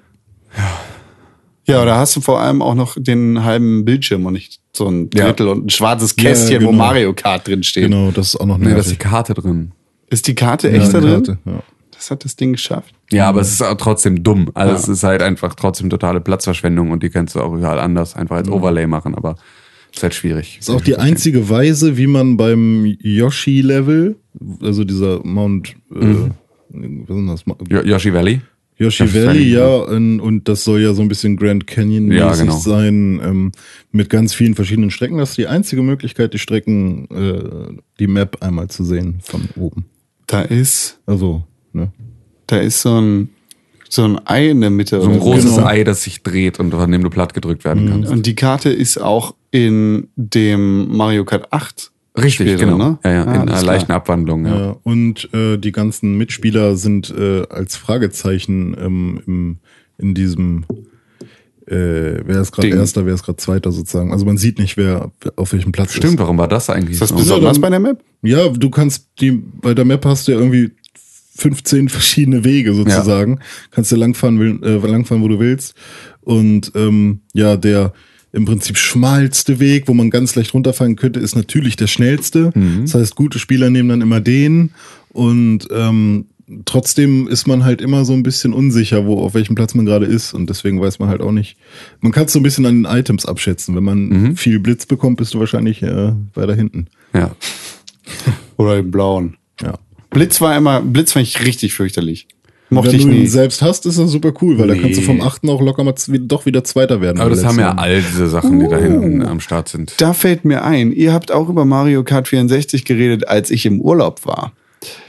Ja, 1.67 1.85
da 1.85 1.97
hast 1.97 2.15
du 2.15 2.21
vor 2.21 2.39
allem 2.41 2.61
auch 2.61 2.75
noch 2.75 2.95
den 2.99 3.43
halben 3.43 3.85
Bildschirm 3.85 4.25
und 4.25 4.33
nicht 4.33 4.59
so 4.73 4.87
ein 4.87 5.09
Ja. 5.13 5.25
Drittel 5.27 5.47
und 5.49 5.65
ein 5.65 5.69
schwarzes 5.69 6.15
Kästchen, 6.15 6.61
Ja, 6.61 6.67
wo 6.67 6.71
genau. 6.71 6.83
Mario 6.83 7.13
Kart 7.13 7.47
drin 7.47 7.63
steht. 7.63 7.83
Genau, 7.85 8.11
das 8.11 8.29
ist 8.29 8.35
auch 8.37 8.45
noch 8.45 8.57
Nee, 8.57 8.65
da 8.65 8.69
ist 8.71 8.87
nervig. 8.87 8.91
die 8.93 8.97
Karte 9.03 9.33
drin. 9.33 9.71
Ist 10.09 10.27
die 10.27 10.35
Karte 10.35 10.69
Ja, 10.69 10.75
echt 10.81 10.93
da 10.93 10.99
die 10.99 11.07
drin? 11.07 11.23
Karte, 11.23 11.37
ja. 11.45 11.63
Das 11.91 12.09
hat 12.09 12.25
das 12.25 12.35
Ding 12.35 12.53
geschafft. 12.53 12.95
Ja, 13.11 13.29
aber 13.29 13.41
es 13.41 13.51
ist 13.51 13.61
auch 13.61 13.75
trotzdem 13.75 14.23
dumm. 14.23 14.49
Also 14.55 14.73
Ja. 14.73 14.79
es 14.79 14.87
ist 14.87 15.03
halt 15.03 15.21
einfach 15.21 15.53
trotzdem 15.55 15.89
totale 15.89 16.19
Platzverschwendung 16.19 16.89
und 16.91 17.03
die 17.03 17.09
kannst 17.09 17.35
du 17.35 17.41
auch 17.41 17.53
überall 17.53 17.79
anders 17.79 18.15
einfach 18.15 18.37
als 18.37 18.49
Overlay 18.49 18.87
machen, 18.87 19.13
aber 19.13 19.35
ist 19.93 20.03
halt 20.03 20.13
schwierig. 20.13 20.57
ist 20.59 20.69
auch 20.69 20.81
die 20.81 20.95
einzige 20.97 21.49
Weise, 21.49 21.97
wie 21.97 22.07
man 22.07 22.37
beim 22.37 22.85
Yoshi-Level, 23.01 24.15
also 24.61 24.83
dieser 24.83 25.25
Mount, 25.25 25.75
äh, 25.93 26.29
was 26.69 27.39
ist 27.39 27.45
das? 27.69 27.85
Yoshi 27.85 28.13
Valley? 28.13 28.41
Yoshi 28.77 29.03
Yoshi 29.03 29.13
Valley, 29.13 29.27
Valley, 29.27 29.51
ja, 29.51 29.75
und, 29.95 30.19
und 30.21 30.47
das 30.47 30.63
soll 30.63 30.81
ja 30.81 30.93
so 30.93 31.01
ein 31.03 31.07
bisschen 31.07 31.35
Grand 31.37 31.67
Canyon 31.67 32.11
Ja, 32.11 32.33
genau. 32.33 32.57
sein, 32.57 33.19
ähm, 33.23 33.51
mit 33.91 34.09
ganz 34.09 34.33
vielen 34.33 34.55
verschiedenen 34.55 34.89
Strecken. 34.89 35.17
Das 35.19 35.31
ist 35.31 35.37
die 35.37 35.47
einzige 35.47 35.81
Möglichkeit, 35.83 36.33
die 36.33 36.39
Strecken, 36.39 37.07
äh, 37.11 37.75
die 37.99 38.07
Map 38.07 38.37
einmal 38.41 38.69
zu 38.69 38.83
sehen 38.83 39.19
von 39.21 39.49
oben. 39.55 39.85
Da 40.25 40.41
ist, 40.41 40.99
Also, 41.05 41.43
ne? 41.73 41.91
da 42.47 42.57
ist 42.57 42.81
so 42.81 42.99
ein, 42.99 43.29
so 43.93 44.03
ein 44.05 44.19
Ei 44.25 44.49
in 44.49 44.61
der 44.61 44.69
Mitte. 44.69 45.01
So 45.01 45.09
ein 45.09 45.19
großes 45.19 45.55
Genau. 45.55 45.67
Ei, 45.67 45.83
das 45.83 46.03
sich 46.03 46.23
dreht 46.23 46.59
und 46.59 46.71
von 46.71 46.91
dem 46.91 47.03
du 47.03 47.09
platt 47.09 47.33
gedrückt 47.33 47.65
werden 47.65 47.89
kannst. 47.89 48.11
Und 48.11 48.25
die 48.25 48.35
Karte 48.35 48.69
ist 48.69 48.97
auch 49.01 49.35
in 49.51 50.07
dem 50.15 50.95
Mario 50.95 51.25
Kart 51.25 51.51
8. 51.51 51.91
Richtig, 52.17 52.33
Spiel 52.51 52.57
genau. 52.57 52.77
ne? 52.77 52.99
Ja, 53.03 53.11
ja, 53.11 53.19
Ah, 53.25 53.33
in 53.35 53.41
einer 53.41 53.45
klar. 53.51 53.63
leichten 53.63 53.91
Abwandlung, 53.91 54.45
ja. 54.45 54.59
Ja, 54.59 54.75
und 54.83 55.29
äh, 55.33 55.57
die 55.57 55.71
ganzen 55.71 56.17
Mitspieler 56.17 56.75
sind 56.75 57.09
äh, 57.17 57.43
als 57.49 57.75
Fragezeichen 57.77 58.75
ähm, 58.79 59.21
im, 59.27 59.57
in 59.97 60.13
diesem 60.13 60.65
äh, 61.67 62.21
wer 62.25 62.41
ist 62.41 62.51
gerade. 62.51 62.67
Erster, 62.69 63.05
wer 63.05 63.13
ist 63.13 63.23
gerade 63.23 63.37
Zweiter 63.37 63.71
sozusagen. 63.71 64.11
Also 64.11 64.25
man 64.25 64.37
sieht 64.37 64.59
nicht, 64.59 64.75
wer 64.77 65.11
auf 65.35 65.53
welchem 65.53 65.71
Platz 65.71 65.93
Stimmt, 65.93 66.13
ist. 66.15 66.19
warum 66.19 66.37
war 66.37 66.47
das 66.47 66.69
eigentlich 66.69 66.93
Ist 66.93 67.01
das 67.01 67.09
so? 67.09 67.15
besonders 67.15 67.59
bei 67.59 67.69
der 67.69 67.79
Map? 67.79 68.03
Ja, 68.23 68.49
du 68.49 68.69
kannst 68.69 69.07
die, 69.19 69.31
bei 69.31 69.73
der 69.73 69.85
Map 69.85 70.03
hast 70.05 70.27
du 70.27 70.33
ja 70.33 70.37
irgendwie 70.39 70.71
15 71.41 71.89
verschiedene 71.89 72.43
Wege 72.43 72.73
sozusagen. 72.73 73.39
Kannst 73.71 73.91
du 73.91 73.95
langfahren, 73.95 74.39
will, 74.39 74.59
äh, 74.63 74.87
langfahren, 74.87 75.23
wo 75.23 75.27
du 75.27 75.39
willst. 75.39 75.75
Und 76.21 76.71
ähm, 76.75 77.21
ja, 77.33 77.57
der 77.57 77.93
im 78.31 78.45
Prinzip 78.45 78.77
schmalste 78.77 79.59
Weg, 79.59 79.87
wo 79.87 79.93
man 79.93 80.09
ganz 80.09 80.35
leicht 80.35 80.53
runterfallen 80.53 80.95
könnte, 80.95 81.19
ist 81.19 81.35
natürlich 81.35 81.75
der 81.75 81.87
schnellste. 81.87 82.51
Das 82.83 82.95
heißt, 82.95 83.15
gute 83.15 83.39
Spieler 83.39 83.69
nehmen 83.69 83.89
dann 83.89 84.01
immer 84.01 84.21
den. 84.21 84.71
Und 85.09 85.67
ähm, 85.71 86.27
trotzdem 86.63 87.27
ist 87.27 87.47
man 87.47 87.65
halt 87.65 87.81
immer 87.81 88.05
so 88.05 88.13
ein 88.13 88.23
bisschen 88.23 88.53
unsicher, 88.53 89.05
wo 89.05 89.19
auf 89.19 89.33
welchem 89.33 89.55
Platz 89.55 89.73
man 89.73 89.85
gerade 89.85 90.05
ist. 90.05 90.33
Und 90.33 90.49
deswegen 90.49 90.79
weiß 90.79 90.99
man 90.99 91.09
halt 91.09 91.21
auch 91.21 91.33
nicht. 91.33 91.57
Man 91.99 92.13
kann 92.13 92.25
es 92.25 92.33
so 92.33 92.39
ein 92.39 92.43
bisschen 92.43 92.65
an 92.65 92.83
den 92.83 92.85
Items 92.85 93.25
abschätzen. 93.25 93.75
Wenn 93.75 93.83
man 93.83 94.37
viel 94.37 94.59
Blitz 94.59 94.85
bekommt, 94.85 95.17
bist 95.17 95.33
du 95.33 95.39
wahrscheinlich 95.39 95.81
äh, 95.83 96.13
weiter 96.33 96.55
hinten. 96.55 96.87
Ja. 97.13 97.35
Oder 98.57 98.77
im 98.77 98.91
Blauen? 98.91 99.35
Ja. 99.61 99.77
Blitz 100.11 100.39
war 100.41 100.55
immer, 100.55 100.81
Blitz 100.81 101.13
fand 101.13 101.25
ich 101.25 101.43
richtig 101.45 101.73
fürchterlich. 101.73 102.27
Mochte 102.69 102.91
Wenn 102.91 102.95
ich 102.99 103.05
du 103.05 103.11
ihn 103.11 103.19
nie. 103.21 103.27
selbst 103.27 103.61
hast, 103.61 103.85
ist 103.85 103.99
das 103.99 104.11
super 104.11 104.31
cool, 104.41 104.57
weil 104.57 104.67
da 104.69 104.75
kannst 104.75 104.97
du 104.97 105.01
vom 105.03 105.19
achten 105.19 105.49
auch 105.49 105.61
locker 105.61 105.83
mal 105.83 105.95
z- 105.95 106.21
doch 106.31 106.45
wieder 106.45 106.63
Zweiter 106.63 107.01
werden. 107.01 107.19
Aber 107.19 107.29
das 107.31 107.43
haben 107.43 107.59
ja 107.59 107.73
all 107.73 108.01
diese 108.01 108.29
Sachen, 108.29 108.61
die 108.61 108.67
da 108.69 108.77
hinten 108.77 109.25
am 109.25 109.41
Start 109.41 109.67
sind. 109.67 109.93
Da 109.97 110.13
fällt 110.13 110.45
mir 110.45 110.63
ein, 110.63 110.93
ihr 110.93 111.11
habt 111.11 111.33
auch 111.33 111.49
über 111.49 111.65
Mario 111.65 112.03
Kart 112.05 112.29
64 112.29 112.85
geredet, 112.85 113.27
als 113.27 113.49
ich 113.51 113.65
im 113.65 113.81
Urlaub 113.81 114.25
war. 114.25 114.53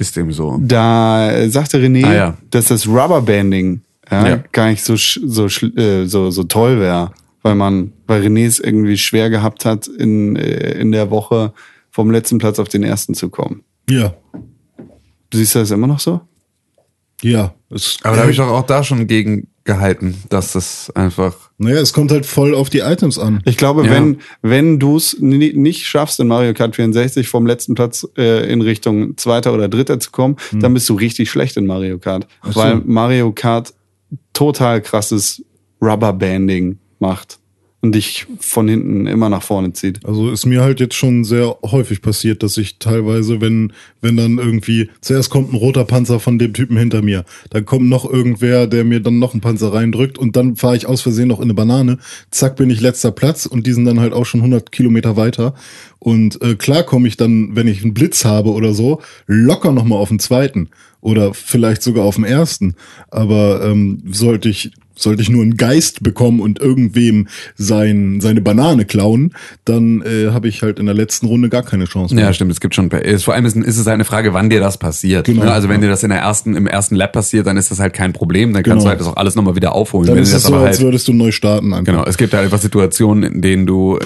Ist 0.00 0.16
dem 0.16 0.32
so. 0.32 0.58
Da 0.60 1.30
äh, 1.30 1.48
sagte 1.50 1.78
René, 1.78 2.04
Ah, 2.04 2.14
ja. 2.14 2.38
dass 2.50 2.66
das 2.66 2.88
Rubberbanding 2.88 3.82
ja, 4.10 4.28
Ja. 4.28 4.44
gar 4.50 4.68
nicht 4.70 4.84
so, 4.84 4.94
sch- 4.94 5.20
so, 5.24 5.44
schl- 5.46 5.78
äh, 5.78 6.06
so, 6.06 6.30
so 6.32 6.42
toll 6.42 6.80
wäre, 6.80 7.12
weil 7.42 7.54
man, 7.54 7.92
weil 8.08 8.22
René 8.22 8.44
es 8.44 8.58
irgendwie 8.58 8.98
schwer 8.98 9.30
gehabt 9.30 9.64
hat, 9.64 9.86
in, 9.86 10.34
äh, 10.34 10.72
in 10.80 10.90
der 10.90 11.10
Woche 11.10 11.52
vom 11.90 12.10
letzten 12.10 12.38
Platz 12.38 12.58
auf 12.58 12.68
den 12.68 12.82
ersten 12.82 13.14
zu 13.14 13.28
kommen. 13.30 13.62
Ja, 13.88 14.14
Siehst 15.32 15.54
du 15.54 15.58
das 15.60 15.70
immer 15.70 15.86
noch 15.86 16.00
so? 16.00 16.20
ja. 17.22 17.54
Es, 17.74 17.96
Aber 18.02 18.16
da 18.16 18.22
habe 18.22 18.30
ich 18.30 18.36
doch 18.36 18.48
auch 18.48 18.66
da 18.66 18.84
schon 18.84 19.06
gegen 19.06 19.48
gehalten, 19.64 20.22
dass 20.28 20.52
das 20.52 20.90
einfach. 20.94 21.34
naja, 21.56 21.80
es 21.80 21.92
kommt 21.94 22.10
halt 22.10 22.26
voll 22.26 22.54
auf 22.54 22.68
die 22.68 22.80
Items 22.80 23.18
an. 23.18 23.40
Ich 23.46 23.56
glaube, 23.56 23.86
Ja. 23.86 23.92
wenn, 23.92 24.18
wenn 24.42 24.78
du 24.78 24.96
es 24.96 25.16
nicht 25.20 25.86
schaffst, 25.86 26.20
in 26.20 26.26
Mario 26.28 26.52
Kart 26.52 26.76
64 26.76 27.28
vom 27.28 27.46
letzten 27.46 27.74
Platz 27.74 28.06
äh, 28.18 28.52
in 28.52 28.60
Richtung 28.60 29.16
Zweiter 29.16 29.54
oder 29.54 29.68
Dritter 29.68 30.00
zu 30.00 30.10
kommen, 30.10 30.36
dann 30.52 30.74
bist 30.74 30.88
du 30.90 30.94
richtig 30.94 31.30
schlecht 31.30 31.56
in 31.56 31.64
Mario 31.66 31.98
Kart. 31.98 32.26
Hm. 32.42 32.52
so. 32.52 32.60
Weil 32.60 32.76
Mario 32.84 33.32
Kart 33.32 33.72
total 34.34 34.82
krasses 34.82 35.42
Rubberbanding 35.80 36.78
macht 36.98 37.38
und 37.82 37.96
dich 37.96 38.26
von 38.38 38.68
hinten 38.68 39.08
immer 39.08 39.28
nach 39.28 39.42
vorne 39.42 39.72
zieht. 39.72 40.06
Also 40.06 40.30
ist 40.30 40.46
mir 40.46 40.62
halt 40.62 40.78
jetzt 40.78 40.94
schon 40.94 41.24
sehr 41.24 41.56
häufig 41.62 42.00
passiert, 42.00 42.44
dass 42.44 42.56
ich 42.56 42.78
teilweise, 42.78 43.40
wenn, 43.40 43.72
wenn 44.00 44.16
dann 44.16 44.38
irgendwie, 44.38 44.88
zuerst 45.00 45.30
kommt 45.30 45.52
ein 45.52 45.56
roter 45.56 45.84
Panzer 45.84 46.20
von 46.20 46.38
dem 46.38 46.54
Typen 46.54 46.76
hinter 46.76 47.02
mir, 47.02 47.24
dann 47.50 47.64
kommt 47.64 47.88
noch 47.88 48.08
irgendwer, 48.08 48.68
der 48.68 48.84
mir 48.84 49.00
dann 49.00 49.18
noch 49.18 49.32
einen 49.32 49.40
Panzer 49.40 49.74
reindrückt 49.74 50.16
und 50.16 50.36
dann 50.36 50.54
fahre 50.54 50.76
ich 50.76 50.86
aus 50.86 51.00
Versehen 51.00 51.26
noch 51.26 51.40
in 51.40 51.44
eine 51.44 51.54
Banane, 51.54 51.98
zack 52.30 52.54
bin 52.54 52.70
ich 52.70 52.80
letzter 52.80 53.10
Platz 53.10 53.46
und 53.46 53.66
die 53.66 53.72
sind 53.72 53.84
dann 53.84 53.98
halt 53.98 54.12
auch 54.12 54.26
schon 54.26 54.40
100 54.40 54.70
Kilometer 54.70 55.16
weiter. 55.16 55.54
Und 55.98 56.40
äh, 56.40 56.54
klar 56.54 56.84
komme 56.84 57.08
ich 57.08 57.16
dann, 57.16 57.56
wenn 57.56 57.66
ich 57.66 57.82
einen 57.82 57.94
Blitz 57.94 58.24
habe 58.24 58.52
oder 58.52 58.74
so, 58.74 59.02
locker 59.26 59.72
nochmal 59.72 59.98
auf 59.98 60.08
den 60.08 60.20
zweiten 60.20 60.68
oder 61.00 61.34
vielleicht 61.34 61.82
sogar 61.82 62.04
auf 62.04 62.14
den 62.14 62.24
ersten, 62.24 62.76
aber 63.10 63.64
ähm, 63.64 64.02
sollte 64.06 64.48
ich 64.48 64.70
sollte 65.02 65.22
ich 65.22 65.28
nur 65.30 65.42
einen 65.42 65.56
Geist 65.56 66.02
bekommen 66.02 66.40
und 66.40 66.60
irgendwem 66.60 67.28
sein, 67.56 68.20
seine 68.20 68.40
Banane 68.40 68.84
klauen, 68.84 69.34
dann 69.64 70.02
äh, 70.02 70.30
habe 70.30 70.48
ich 70.48 70.62
halt 70.62 70.78
in 70.78 70.86
der 70.86 70.94
letzten 70.94 71.26
Runde 71.26 71.48
gar 71.48 71.62
keine 71.62 71.84
Chance 71.84 72.14
mehr. 72.14 72.24
Ja, 72.24 72.32
stimmt. 72.32 72.52
Es 72.52 72.60
gibt 72.60 72.74
schon. 72.74 72.90
Vor 72.90 73.34
allem 73.34 73.44
ist, 73.44 73.56
ist 73.56 73.78
es 73.78 73.86
eine 73.86 74.04
Frage, 74.04 74.32
wann 74.34 74.50
dir 74.50 74.60
das 74.60 74.78
passiert. 74.78 75.26
Genau, 75.26 75.44
Ne? 75.44 75.52
also 75.52 75.68
wenn 75.68 75.76
ja. 75.76 75.86
dir 75.86 75.90
das 75.90 76.02
in 76.02 76.10
der 76.10 76.20
ersten, 76.20 76.54
im 76.56 76.66
ersten 76.66 76.94
Lab 76.94 77.12
passiert, 77.12 77.46
dann 77.46 77.56
ist 77.56 77.70
das 77.70 77.78
halt 77.80 77.92
kein 77.94 78.12
Problem. 78.12 78.52
Dann 78.52 78.62
kannst 78.62 78.72
Genau. 78.72 78.84
du 78.84 78.88
halt 78.90 79.00
das 79.00 79.06
auch 79.08 79.16
alles 79.16 79.34
nochmal 79.34 79.56
wieder 79.56 79.74
aufholen. 79.74 80.06
Dann 80.06 80.16
wenn 80.16 80.22
ist 80.22 80.32
es 80.32 80.42
so, 80.44 80.54
aber 80.54 80.66
als 80.66 80.76
halt, 80.78 80.86
würdest 80.86 81.08
du 81.08 81.12
neu 81.12 81.30
starten. 81.32 81.72
Einfach. 81.72 81.84
Genau, 81.92 82.04
es 82.04 82.16
gibt 82.16 82.32
halt 82.32 82.44
einfach 82.44 82.58
Situationen, 82.58 83.24
in 83.24 83.40
denen 83.42 83.66
du 83.66 83.96
äh, 83.98 84.02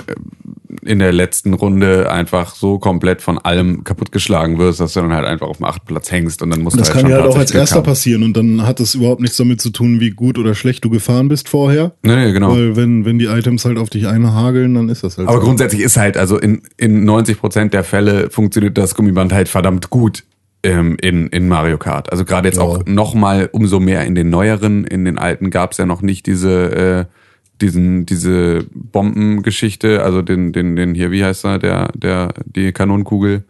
in 0.85 0.99
der 0.99 1.13
letzten 1.13 1.55
Runde 1.55 2.11
einfach 2.11 2.55
so 2.55 2.79
komplett 2.79 3.23
von 3.23 3.39
allem 3.39 3.85
kaputtgeschlagen 3.85 4.59
wirst, 4.59 4.81
dass 4.81 4.93
du 4.95 5.01
dann 5.01 5.13
halt 5.13 5.27
einfach 5.27 5.47
auf 5.47 5.59
dem 5.59 5.67
achten 5.67 5.87
Platz 5.87 6.11
hängst 6.11 6.43
und 6.43 6.51
dann 6.51 6.61
musst 6.63 6.79
Das 6.79 6.89
du 6.89 6.93
kann 6.95 7.03
halt 7.05 7.11
ja 7.13 7.17
schon 7.19 7.25
halt 7.27 7.35
auch 7.35 7.39
als 7.39 7.51
erster 7.53 7.77
haben. 7.77 7.85
passieren 7.85 8.23
und 8.23 8.37
dann 8.37 8.67
hat 8.67 8.81
es 8.81 8.95
überhaupt 8.95 9.21
nichts 9.21 9.37
damit 9.37 9.61
zu 9.61 9.71
tun, 9.71 10.01
wie 10.01 10.11
gut 10.11 10.39
oder 10.39 10.55
schlecht 10.55 10.85
du 10.85 10.91
gefahren 10.91 11.29
bist 11.29 11.49
vorher. 11.49 11.93
Nee, 12.03 12.17
nee, 12.17 12.33
genau. 12.33 12.51
Weil 12.53 12.77
wenn, 12.77 13.05
wenn 13.05 13.19
die 13.19 13.27
Items 13.27 13.65
halt 13.65 13.79
auf 13.79 13.91
dich 13.91 14.07
einhageln, 14.07 14.75
dann 14.75 14.89
ist 14.89 15.05
das 15.05 15.19
halt 15.19 15.29
Aber 15.29 15.39
so. 15.39 15.45
grundsätzlich 15.45 15.83
ist 15.83 15.97
halt, 15.97 16.17
also 16.17 16.39
in, 16.39 16.63
in 16.77 17.05
90 17.05 17.39
Prozent 17.39 17.75
der 17.75 17.85
Fälle 17.85 18.31
funktioniert 18.31 18.77
das 18.79 18.95
Gummiband 18.95 19.33
halt 19.33 19.49
verdammt 19.49 19.91
gut 19.91 20.25
ähm, 20.63 20.97
in, 21.01 21.29
in 21.29 21.49
Mario 21.49 21.79
Kart. 21.79 22.11
Also 22.11 22.25
gerade 22.25 22.49
jetzt 22.49 22.57
Ja. 22.57 22.63
auch 22.65 22.83
noch 22.87 23.15
mal 23.15 23.49
umso 23.53 23.79
mehr 23.81 24.05
in 24.05 24.15
den 24.15 24.31
neueren, 24.31 24.85
in 24.85 25.05
den 25.05 25.19
alten 25.19 25.51
gab 25.51 25.73
es 25.73 25.79
ja 25.79 25.87
noch 25.87 26.03
nicht 26.03 26.27
diese, 26.27 27.07
äh, 27.09 27.26
diesen, 27.61 28.07
diese 28.07 28.65
Bombengeschichte, 28.75 30.03
also 30.03 30.23
den, 30.23 30.53
den, 30.53 30.77
den 30.77 30.95
hier, 30.95 31.11
wie 31.11 31.25
heißt 31.25 31.45
er, 31.45 31.59
der, 31.59 31.89
der, 31.95 32.35
die 32.45 32.73
Kanonenkugel. 32.73 33.45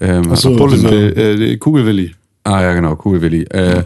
Ähm, 0.00 0.22
Ach 0.30 0.36
so, 0.36 0.50
hat- 0.50 0.56
Bullet, 0.58 0.76
dieser- 0.76 1.16
äh, 1.16 1.56
Kugelwilli. 1.56 2.14
Ah 2.44 2.62
ja, 2.62 2.74
genau, 2.74 2.94
Kugelwilli. 2.96 3.42
Äh, 3.44 3.82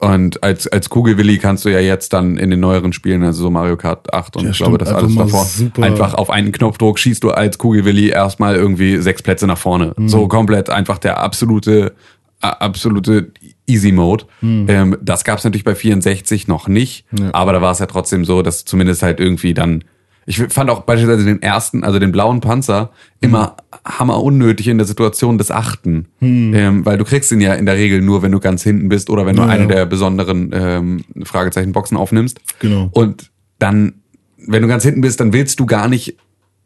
Und 0.00 0.42
als, 0.44 0.68
als 0.68 0.88
Kugelwilli 0.90 1.38
kannst 1.38 1.64
du 1.64 1.70
ja 1.70 1.80
jetzt 1.80 2.12
dann 2.12 2.36
in 2.38 2.50
den 2.50 2.60
neueren 2.60 2.92
Spielen, 2.92 3.24
also 3.24 3.42
so 3.42 3.50
Mario 3.50 3.76
Kart 3.76 4.12
8 4.14 4.36
und 4.36 4.44
Ja, 4.44 4.50
ich 4.50 4.58
glaube, 4.58 4.78
das 4.78 4.92
alles 4.92 5.12
mal 5.12 5.24
davor, 5.24 5.44
super- 5.44 5.82
einfach 5.82 6.14
auf 6.14 6.30
einen 6.30 6.52
Knopfdruck 6.52 6.98
schießt 7.00 7.24
du 7.24 7.30
als 7.30 7.58
Kugelwilli 7.58 8.08
erstmal 8.10 8.54
irgendwie 8.54 8.98
sechs 8.98 9.22
Plätze 9.22 9.46
nach 9.48 9.58
vorne. 9.58 9.94
Mhm. 9.96 10.08
So 10.08 10.28
komplett 10.28 10.70
einfach 10.70 10.98
der 10.98 11.18
absolute, 11.20 11.94
absolute 12.40 13.32
Easy 13.68 13.92
Mode. 13.92 14.24
Ähm, 14.42 14.96
das 15.00 15.24
gab 15.24 15.38
es 15.38 15.44
natürlich 15.44 15.64
bei 15.64 15.74
64 15.74 16.48
noch 16.48 16.66
nicht. 16.68 17.04
Ja. 17.18 17.32
aber 17.34 17.52
da 17.52 17.62
war 17.62 17.72
es 17.72 17.78
ja 17.78 17.86
trotzdem 17.86 18.24
so, 18.24 18.42
dass 18.42 18.64
zumindest 18.64 19.02
halt 19.02 19.20
irgendwie 19.20 19.54
dann 19.54 19.84
ich 20.28 20.36
fand 20.50 20.68
auch 20.68 20.82
beispielsweise 20.82 21.24
den 21.24 21.40
ersten, 21.40 21.84
also 21.84 21.98
den 21.98 22.12
blauen 22.12 22.42
Panzer, 22.42 22.90
immer 23.22 23.56
hammer 23.82 24.22
unnötig 24.22 24.68
in 24.68 24.76
der 24.76 24.86
Situation 24.86 25.38
des 25.38 25.50
Achten. 25.50 26.08
Ähm, 26.20 26.84
weil 26.84 26.98
du 26.98 27.04
kriegst 27.04 27.32
ihn 27.32 27.40
ja 27.40 27.54
in 27.54 27.64
der 27.64 27.76
Regel 27.76 28.02
nur, 28.02 28.20
wenn 28.20 28.32
du 28.32 28.38
ganz 28.38 28.62
hinten 28.62 28.90
bist 28.90 29.08
oder 29.08 29.24
wenn 29.24 29.36
du 29.36 29.42
Ja, 29.42 29.48
eine 29.48 29.62
ja. 29.62 29.68
der 29.68 29.86
besonderen 29.86 30.50
ähm, 30.52 31.04
Fragezeichen-Boxen 31.24 31.96
aufnimmst. 31.96 32.40
Genau. 32.58 32.90
Und 32.92 33.30
dann, 33.58 34.02
wenn 34.36 34.60
du 34.60 34.68
ganz 34.68 34.82
hinten 34.82 35.00
bist, 35.00 35.18
dann 35.18 35.32
willst 35.32 35.60
du 35.60 35.64
gar 35.64 35.88
nicht 35.88 36.18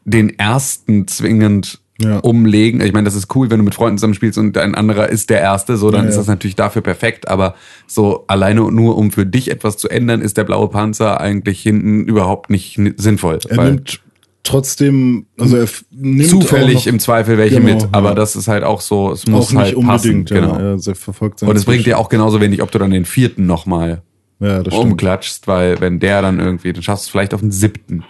den 0.04 0.36
ersten 0.36 1.06
zwingend 1.06 1.81
Ja. 2.02 2.18
umlegen. 2.18 2.80
Ich 2.80 2.92
meine, 2.92 3.04
das 3.04 3.14
ist 3.14 3.34
cool, 3.34 3.50
wenn 3.50 3.58
du 3.58 3.64
mit 3.64 3.74
Freunden 3.74 3.98
zusammen 3.98 4.14
spielst 4.14 4.38
und 4.38 4.56
ein 4.58 4.74
anderer 4.74 5.08
ist 5.08 5.30
der 5.30 5.40
Erste, 5.40 5.76
so 5.76 5.90
dann 5.90 6.02
Ja, 6.04 6.08
ist 6.08 6.14
ja. 6.16 6.20
das 6.20 6.28
natürlich 6.28 6.56
dafür 6.56 6.82
perfekt. 6.82 7.28
Aber 7.28 7.54
so 7.86 8.24
alleine 8.26 8.60
nur 8.70 8.96
um 8.96 9.10
für 9.10 9.26
dich 9.26 9.50
etwas 9.50 9.76
zu 9.76 9.88
ändern, 9.88 10.20
ist 10.20 10.36
der 10.36 10.44
blaue 10.44 10.68
Panzer 10.68 11.20
eigentlich 11.20 11.60
hinten 11.62 12.04
überhaupt 12.04 12.50
nicht 12.50 12.78
ni- 12.78 12.94
sinnvoll. 12.96 13.38
Er 13.48 13.64
nimmt 13.64 14.00
trotzdem, 14.44 15.26
also 15.38 15.56
er 15.56 15.68
nimmt 15.90 16.28
zufällig 16.28 16.74
noch, 16.74 16.86
im 16.86 16.98
Zweifel 16.98 17.38
welche 17.38 17.60
Genau, 17.60 17.74
mit, 17.74 17.88
aber 17.92 18.08
ja. 18.10 18.14
das 18.14 18.34
ist 18.36 18.48
halt 18.48 18.64
auch 18.64 18.80
so, 18.80 19.12
es 19.12 19.26
muss 19.26 19.46
auch 19.46 19.52
nicht 19.52 19.76
halt 19.76 19.86
passen. 19.86 20.08
unbedingt. 20.24 20.30
Genau. 20.30 20.76
Ja, 20.76 20.94
verfolgt 20.94 21.38
seinen 21.38 21.50
Und 21.50 21.56
es 21.56 21.64
bringt 21.64 21.86
dir 21.86 21.98
auch 21.98 22.08
genauso 22.08 22.40
wenig, 22.40 22.60
ob 22.62 22.70
du 22.70 22.78
dann 22.78 22.90
den 22.90 23.04
vierten 23.04 23.46
nochmal 23.46 24.02
ja, 24.42 24.62
das 24.62 24.74
stimmt. 24.74 24.92
umklatschst, 24.92 25.46
weil 25.46 25.80
wenn 25.80 26.00
der 26.00 26.20
dann 26.22 26.40
irgendwie, 26.40 26.72
dann 26.72 26.82
schaffst 26.82 27.04
du 27.04 27.08
es 27.08 27.10
vielleicht 27.10 27.34
auf 27.34 27.40
den 27.40 27.52
siebten. 27.52 28.04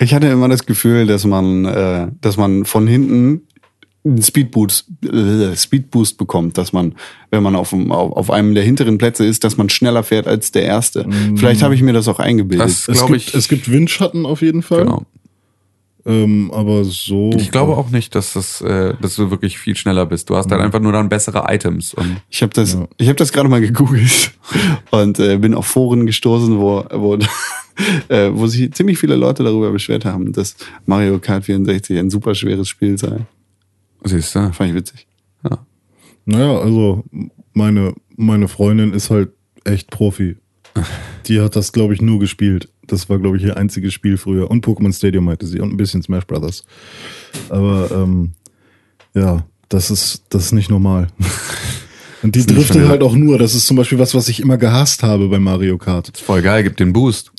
Ich 0.00 0.14
hatte 0.14 0.26
immer 0.28 0.48
das 0.48 0.66
Gefühl, 0.66 1.06
dass 1.06 1.24
man, 1.24 1.64
äh, 1.66 2.08
dass 2.20 2.36
man 2.36 2.64
von 2.64 2.86
hinten 2.86 3.42
einen 4.04 4.22
Speedboost, 4.22 4.88
äh, 5.04 5.54
Speedboost 5.54 6.16
bekommt, 6.16 6.56
dass 6.56 6.72
man, 6.72 6.94
wenn 7.30 7.42
man 7.42 7.56
auf, 7.56 7.72
auf, 7.72 8.12
auf 8.12 8.30
einem 8.30 8.54
der 8.54 8.64
hinteren 8.64 8.96
Plätze 8.96 9.26
ist, 9.26 9.44
dass 9.44 9.56
man 9.56 9.68
schneller 9.68 10.02
fährt 10.02 10.26
als 10.26 10.52
der 10.52 10.62
erste. 10.62 11.06
Vielleicht 11.36 11.62
habe 11.62 11.74
ich 11.74 11.82
mir 11.82 11.92
das 11.92 12.08
auch 12.08 12.18
eingebildet. 12.18 12.66
Das 12.66 12.88
Es 12.88 13.04
gibt, 13.04 13.16
ich. 13.16 13.34
es 13.34 13.48
gibt 13.48 13.70
Windschatten 13.70 14.24
auf 14.24 14.40
jeden 14.40 14.62
Fall. 14.62 14.84
genau. 14.84 15.02
Ähm, 16.08 16.50
aber 16.54 16.84
so. 16.84 17.30
Ich 17.36 17.50
glaube 17.50 17.76
auch 17.76 17.90
nicht, 17.90 18.14
dass 18.14 18.32
das, 18.32 18.62
äh, 18.62 18.94
dass 18.98 19.16
du 19.16 19.30
wirklich 19.30 19.58
viel 19.58 19.76
schneller 19.76 20.06
bist. 20.06 20.30
Du 20.30 20.36
hast 20.36 20.50
halt 20.50 20.62
einfach 20.62 20.80
nur 20.80 20.92
dann 20.92 21.10
bessere 21.10 21.44
Items 21.48 21.92
und 21.92 22.22
Ich 22.30 22.40
habe 22.40 22.54
das, 22.54 22.78
ich 22.96 23.08
habe 23.08 23.16
das 23.16 23.30
gerade 23.30 23.50
mal 23.50 23.60
gegoogelt 23.60 24.32
und 24.90 25.18
äh, 25.18 25.36
bin 25.36 25.52
auf 25.52 25.66
Foren 25.66 26.06
gestoßen, 26.06 26.58
wo, 26.58 26.82
wo, 26.90 27.14
äh, 28.08 28.30
wo 28.32 28.46
sich 28.46 28.72
ziemlich 28.72 28.96
viele 28.96 29.16
Leute 29.16 29.44
darüber 29.44 29.70
beschwert 29.70 30.06
haben, 30.06 30.32
dass 30.32 30.56
Mario 30.86 31.18
Kart 31.18 31.44
64 31.44 31.98
ein 31.98 32.08
super 32.08 32.34
schweres 32.34 32.68
Spiel 32.70 32.96
sei. 32.96 33.26
siehst 34.02 34.34
du. 34.34 34.50
Fand 34.54 34.70
ich 34.70 34.76
witzig. 34.76 35.06
Ja. 35.44 35.58
Naja, 36.24 36.58
also 36.58 37.04
meine, 37.52 37.92
meine 38.16 38.48
Freundin 38.48 38.94
ist 38.94 39.10
halt 39.10 39.32
echt 39.64 39.90
Profi. 39.90 40.36
Die 41.26 41.42
hat 41.42 41.54
das, 41.54 41.72
glaube 41.72 41.92
ich, 41.92 42.00
nur 42.00 42.18
gespielt. 42.18 42.70
Das 42.88 43.08
war, 43.08 43.18
glaube 43.18 43.36
ich, 43.36 43.44
ihr 43.44 43.56
einziges 43.56 43.94
Spiel 43.94 44.16
früher. 44.16 44.50
Und 44.50 44.66
Pokémon 44.66 44.92
Stadium 44.94 45.28
hatte 45.30 45.46
sie 45.46 45.60
und 45.60 45.70
ein 45.72 45.76
bisschen 45.76 46.02
Smash 46.02 46.26
Brothers. 46.26 46.64
Aber 47.48 47.90
ähm, 47.92 48.32
ja, 49.14 49.46
das 49.68 49.90
ist, 49.90 50.24
das 50.30 50.46
ist 50.46 50.52
nicht 50.52 50.70
normal. 50.70 51.08
Und 52.22 52.34
die 52.34 52.40
schon- 52.64 52.88
halt 52.88 53.02
auch 53.04 53.14
nur. 53.14 53.38
Das 53.38 53.54
ist 53.54 53.68
zum 53.68 53.76
Beispiel 53.76 54.00
was, 54.00 54.12
was 54.12 54.28
ich 54.28 54.40
immer 54.40 54.56
gehasst 54.58 55.04
habe 55.04 55.28
bei 55.28 55.38
Mario 55.38 55.78
Kart. 55.78 56.08
Ist 56.08 56.20
voll 56.20 56.42
geil, 56.42 56.64
gibt 56.64 56.80
den 56.80 56.92
Boost. 56.92 57.30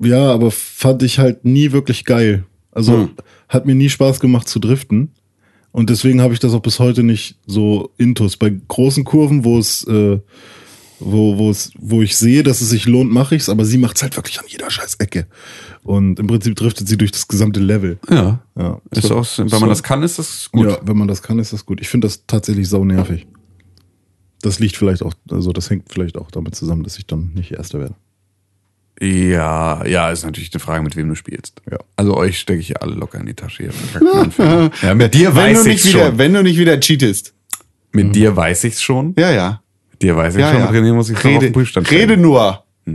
ja, 0.00 0.30
aber 0.32 0.50
fand 0.50 1.02
ich 1.02 1.18
halt 1.18 1.46
nie 1.46 1.72
wirklich 1.72 2.04
geil. 2.04 2.44
Also 2.72 2.92
Hm. 3.04 3.10
hat 3.48 3.64
mir 3.64 3.74
nie 3.74 3.88
Spaß 3.88 4.20
gemacht 4.20 4.48
zu 4.48 4.58
driften. 4.58 5.12
Und 5.70 5.88
deswegen 5.88 6.20
habe 6.20 6.34
ich 6.34 6.40
das 6.40 6.52
auch 6.52 6.60
bis 6.60 6.78
heute 6.78 7.02
nicht 7.02 7.36
so 7.46 7.90
intus. 7.96 8.36
Bei 8.36 8.50
großen 8.68 9.04
Kurven, 9.04 9.44
wo 9.46 9.58
es, 9.58 9.82
äh, 9.84 10.18
wo, 11.04 11.38
wo 11.38 11.50
es, 11.50 11.72
wo 11.78 12.02
ich 12.02 12.16
sehe, 12.16 12.42
dass 12.42 12.60
es 12.60 12.70
sich 12.70 12.86
lohnt, 12.86 13.10
mache 13.10 13.34
ich's, 13.34 13.48
aber 13.48 13.64
sie 13.64 13.78
macht's 13.78 14.02
halt 14.02 14.16
wirklich 14.16 14.40
an 14.40 14.46
jeder 14.48 14.70
scheiß 14.70 14.96
Ecke. 14.96 15.26
Und 15.82 16.18
im 16.18 16.26
Prinzip 16.26 16.54
driftet 16.56 16.88
sie 16.88 16.96
durch 16.96 17.10
das 17.10 17.28
gesamte 17.28 17.60
Level. 17.60 17.98
Ja. 18.08 18.40
Ja. 18.56 18.80
Ist 18.90 19.10
auch, 19.10 19.26
wenn 19.38 19.60
man 19.60 19.68
das 19.68 19.82
kann, 19.82 20.02
ist 20.02 20.18
das 20.18 20.50
gut. 20.52 20.68
Ja, 20.68 20.78
wenn 20.82 20.96
man 20.96 21.08
das 21.08 21.22
kann, 21.22 21.38
ist 21.38 21.52
das 21.52 21.66
gut. 21.66 21.80
Ich 21.80 21.88
finde 21.88 22.06
das 22.06 22.24
tatsächlich 22.26 22.68
sau 22.68 22.84
nervig. 22.84 23.26
Das 24.42 24.58
liegt 24.58 24.76
vielleicht 24.76 25.02
auch, 25.02 25.14
also 25.30 25.52
das 25.52 25.70
hängt 25.70 25.84
vielleicht 25.88 26.16
auch 26.16 26.30
damit 26.30 26.54
zusammen, 26.54 26.82
dass 26.82 26.98
ich 26.98 27.06
dann 27.06 27.32
nicht 27.34 27.52
Erster 27.52 27.80
werde. 27.80 27.94
Ja, 29.00 29.84
ja, 29.84 30.10
ist 30.10 30.24
natürlich 30.24 30.52
eine 30.52 30.60
Frage, 30.60 30.82
mit 30.84 30.96
wem 30.96 31.08
du 31.08 31.14
spielst. 31.14 31.60
Ja. 31.70 31.78
Also 31.96 32.16
euch 32.16 32.38
stecke 32.38 32.60
ich 32.60 32.68
ja 32.68 32.76
alle 32.76 32.94
locker 32.94 33.18
in 33.18 33.26
die 33.26 33.34
Tasche 33.34 33.64
hier. 33.64 34.70
ja, 34.82 34.94
mit 34.94 35.14
dir 35.14 35.34
wenn, 35.34 35.54
weiß 35.54 35.64
du 35.64 35.70
ich's 35.70 35.84
nicht 35.84 35.94
wieder, 35.94 36.06
schon. 36.06 36.18
wenn 36.18 36.34
du 36.34 36.42
nicht 36.42 36.58
wieder 36.58 36.78
cheatest. 36.78 37.34
Mit 37.92 38.14
dir 38.14 38.36
weiß 38.36 38.64
ich's 38.64 38.82
schon. 38.82 39.14
Ja, 39.18 39.30
ja. 39.32 39.62
Dir 40.02 40.16
weiß 40.16 40.34
ich 40.34 40.40
ja, 40.40 40.50
schon. 40.52 40.60
ja. 40.60 40.70
Mit 40.70 40.80
René 40.82 40.92
muss 40.92 41.08
ich 41.08 41.14
noch 41.14 41.20
auf 41.24 41.30
rede, 41.30 41.46
den 41.46 41.52
Prüfstand 41.52 41.90
rede 41.90 42.02
stellen. 42.04 42.20
nur. 42.22 42.62
Wir 42.84 42.94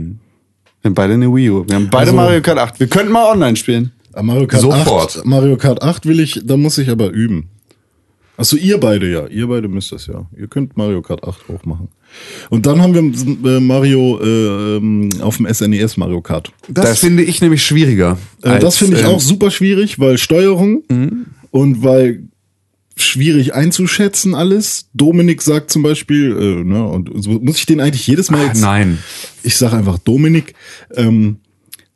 haben 0.84 0.94
beide 0.94 1.14
eine 1.14 1.34
Wii 1.34 1.50
U. 1.50 1.64
Wir 1.66 1.74
haben 1.76 1.88
beide 1.90 2.10
Also- 2.10 2.16
Mario 2.16 2.40
Kart 2.42 2.58
8. 2.58 2.78
Wir 2.80 2.86
könnten 2.86 3.12
mal 3.12 3.30
online 3.32 3.56
spielen. 3.56 3.92
Ah, 4.12 4.22
Mario 4.22 4.46
Kart 4.46 4.62
Sofort. 4.62 5.16
8, 5.18 5.26
Mario 5.26 5.56
Kart 5.56 5.82
8 5.82 6.06
will 6.06 6.20
ich, 6.20 6.40
da 6.44 6.56
muss 6.56 6.78
ich 6.78 6.88
aber 6.90 7.10
üben. 7.10 7.48
Achso, 8.36 8.56
ihr 8.56 8.78
beide 8.78 9.10
ja. 9.10 9.26
Ihr 9.26 9.48
beide 9.48 9.66
müsst 9.68 9.90
das 9.90 10.06
ja. 10.06 10.26
Ihr 10.36 10.46
könnt 10.46 10.76
Mario 10.76 11.02
Kart 11.02 11.24
8 11.24 11.48
hochmachen. 11.48 11.88
Und 12.50 12.66
dann 12.66 12.80
haben 12.80 12.94
wir 12.94 13.02
äh, 13.56 13.60
Mario 13.60 14.20
äh, 14.22 14.76
ähm, 14.76 15.08
auf 15.20 15.38
dem 15.38 15.52
SNES 15.52 15.96
Mario 15.96 16.20
Kart. 16.20 16.52
Das, 16.68 16.84
Das- 16.84 16.98
finde 17.00 17.22
ich 17.24 17.40
nämlich 17.40 17.64
schwieriger. 17.64 18.16
Äh, 18.42 18.48
als, 18.50 18.64
das 18.64 18.76
finde 18.76 18.96
ich 18.96 19.02
ähm, 19.04 19.10
auch 19.10 19.20
super 19.20 19.50
schwierig, 19.50 19.98
weil 19.98 20.18
Steuerung 20.18 20.82
Mhm. 20.88 21.26
und 21.50 21.82
weil 21.82 22.22
schwierig 23.02 23.54
einzuschätzen 23.54 24.34
alles. 24.34 24.88
Dominik 24.94 25.42
sagt 25.42 25.70
zum 25.70 25.82
Beispiel, 25.82 26.36
äh, 26.36 26.64
ne, 26.64 26.84
und 26.86 27.10
so 27.22 27.30
muss 27.30 27.58
ich 27.58 27.66
den 27.66 27.80
eigentlich 27.80 28.06
jedes 28.06 28.30
Mal 28.30 28.40
Ach, 28.42 28.48
jetzt 28.48 28.60
nein. 28.60 28.98
ich 29.42 29.56
sage 29.56 29.76
einfach 29.76 29.98
Dominik, 29.98 30.54
ähm, 30.94 31.38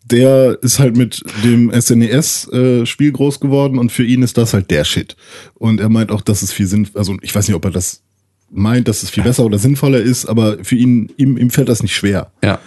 der 0.05 0.59
ist 0.63 0.79
halt 0.79 0.97
mit 0.97 1.23
dem 1.45 1.73
SNES-Spiel 1.73 3.13
groß 3.13 3.41
geworden 3.41 3.79
und 3.79 3.93
für 3.93 4.05
ihn 4.05 4.23
ist 4.23 4.37
das 4.37 4.53
halt 4.53 4.71
der 4.71 4.85
Shit. 4.85 5.17
Und 5.55 5.81
er 5.81 5.89
meint 5.89 6.11
auch, 6.11 6.21
dass 6.21 6.43
es 6.43 6.53
viel 6.53 6.67
Sinn, 6.67 6.89
also 6.95 7.17
ich 7.23 7.35
weiß 7.35 7.49
nicht, 7.49 7.55
ob 7.55 7.65
er 7.65 7.71
das 7.71 8.03
meint, 8.51 8.89
dass 8.89 9.03
es 9.03 9.11
viel 9.11 9.23
besser 9.23 9.45
oder 9.45 9.59
sinnvoller 9.59 10.01
ist, 10.01 10.27
aber 10.27 10.63
für 10.63 10.77
ihn, 10.77 11.11
ihm, 11.17 11.39
ihm 11.39 11.51
fällt 11.51 11.69
das 11.69 11.83
nicht 11.83 11.95
schwer. 11.95 12.33
Ja. 12.45 12.61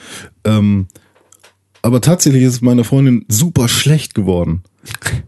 Ähm, 0.44 0.88
aber 1.82 2.02
tatsächlich 2.02 2.42
ist 2.42 2.54
es 2.54 2.62
meiner 2.62 2.84
Freundin 2.84 3.26
super 3.28 3.68
schlecht 3.68 4.16
geworden 4.16 4.64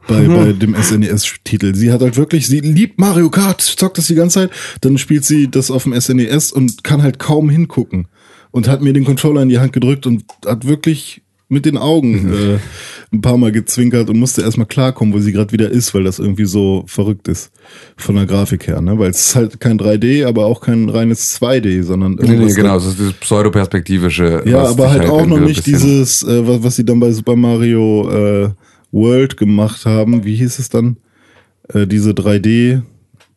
bei, 0.08 0.28
bei 0.28 0.54
dem 0.54 0.76
SNES-Titel. 0.76 1.76
Sie 1.76 1.92
hat 1.92 2.02
halt 2.02 2.18
wirklich, 2.18 2.48
sie 2.48 2.60
liebt 2.60 3.00
Mario 3.00 3.30
Kart, 3.30 3.62
zockt 3.62 3.98
das 3.98 4.08
die 4.08 4.16
ganze 4.16 4.42
Zeit, 4.42 4.52
dann 4.82 4.98
spielt 4.98 5.26
sie 5.26 5.50
das 5.50 5.72
auf 5.72 5.84
dem 5.84 6.00
SNES 6.00 6.52
und 6.52 6.84
kann 6.84 7.02
halt 7.02 7.20
kaum 7.20 7.50
hingucken. 7.50 8.08
Und 8.52 8.68
hat 8.68 8.82
mir 8.82 8.94
den 8.94 9.04
Controller 9.04 9.42
in 9.42 9.50
die 9.50 9.60
Hand 9.60 9.74
gedrückt 9.74 10.08
und 10.08 10.24
hat 10.46 10.66
wirklich 10.66 11.22
mit 11.50 11.66
den 11.66 11.78
Augen 11.78 12.34
äh, 12.34 12.60
ein 13.14 13.22
paar 13.22 13.38
Mal 13.38 13.52
gezwinkert 13.52 14.10
und 14.10 14.18
musste 14.18 14.42
erstmal 14.42 14.68
klarkommen, 14.68 15.14
wo 15.14 15.20
sie 15.20 15.32
gerade 15.32 15.52
wieder 15.54 15.70
ist, 15.70 15.94
weil 15.94 16.04
das 16.04 16.20
irgendwie 16.20 16.46
so 16.46 16.84
verrückt 16.88 17.28
ist 17.28 17.52
von 17.96 18.16
der 18.16 18.26
Grafik 18.26 18.68
her. 18.68 18.82
Ne? 18.82 19.00
Weil 19.00 19.12
es 19.12 19.28
ist 19.28 19.36
halt 19.36 19.60
kein 19.60 19.80
3D, 19.80 20.26
aber 20.26 20.46
auch 20.46 20.60
kein 20.60 20.90
reines 20.90 21.40
2D, 21.40 21.84
sondern 21.84 22.14
Nee, 22.14 22.24
nee, 22.24 22.34
irgendwas 22.34 22.56
genau, 22.56 22.78
es 22.78 22.86
ist 22.88 23.00
dieses 23.00 23.14
pseudoperspektivische. 23.14 24.44
ja, 24.46 24.64
aber 24.64 24.88
dich 24.88 25.00
halt 25.00 25.10
auch 25.10 25.26
noch 25.26 25.40
nicht 25.40 25.66
dieses, 25.66 26.24
äh, 26.24 26.46
was, 26.46 26.64
was 26.64 26.76
sie 26.76 26.86
dann 26.86 27.00
bei 27.00 27.12
Super 27.12 27.36
Mario 27.36 28.10
äh, 28.10 28.50
World 28.92 29.38
gemacht 29.38 29.86
haben. 29.86 30.24
Wie 30.26 30.36
hieß 30.36 30.60
es 30.60 30.70
dann? 30.70 30.98
Äh, 31.74 31.88
diese 31.88 32.12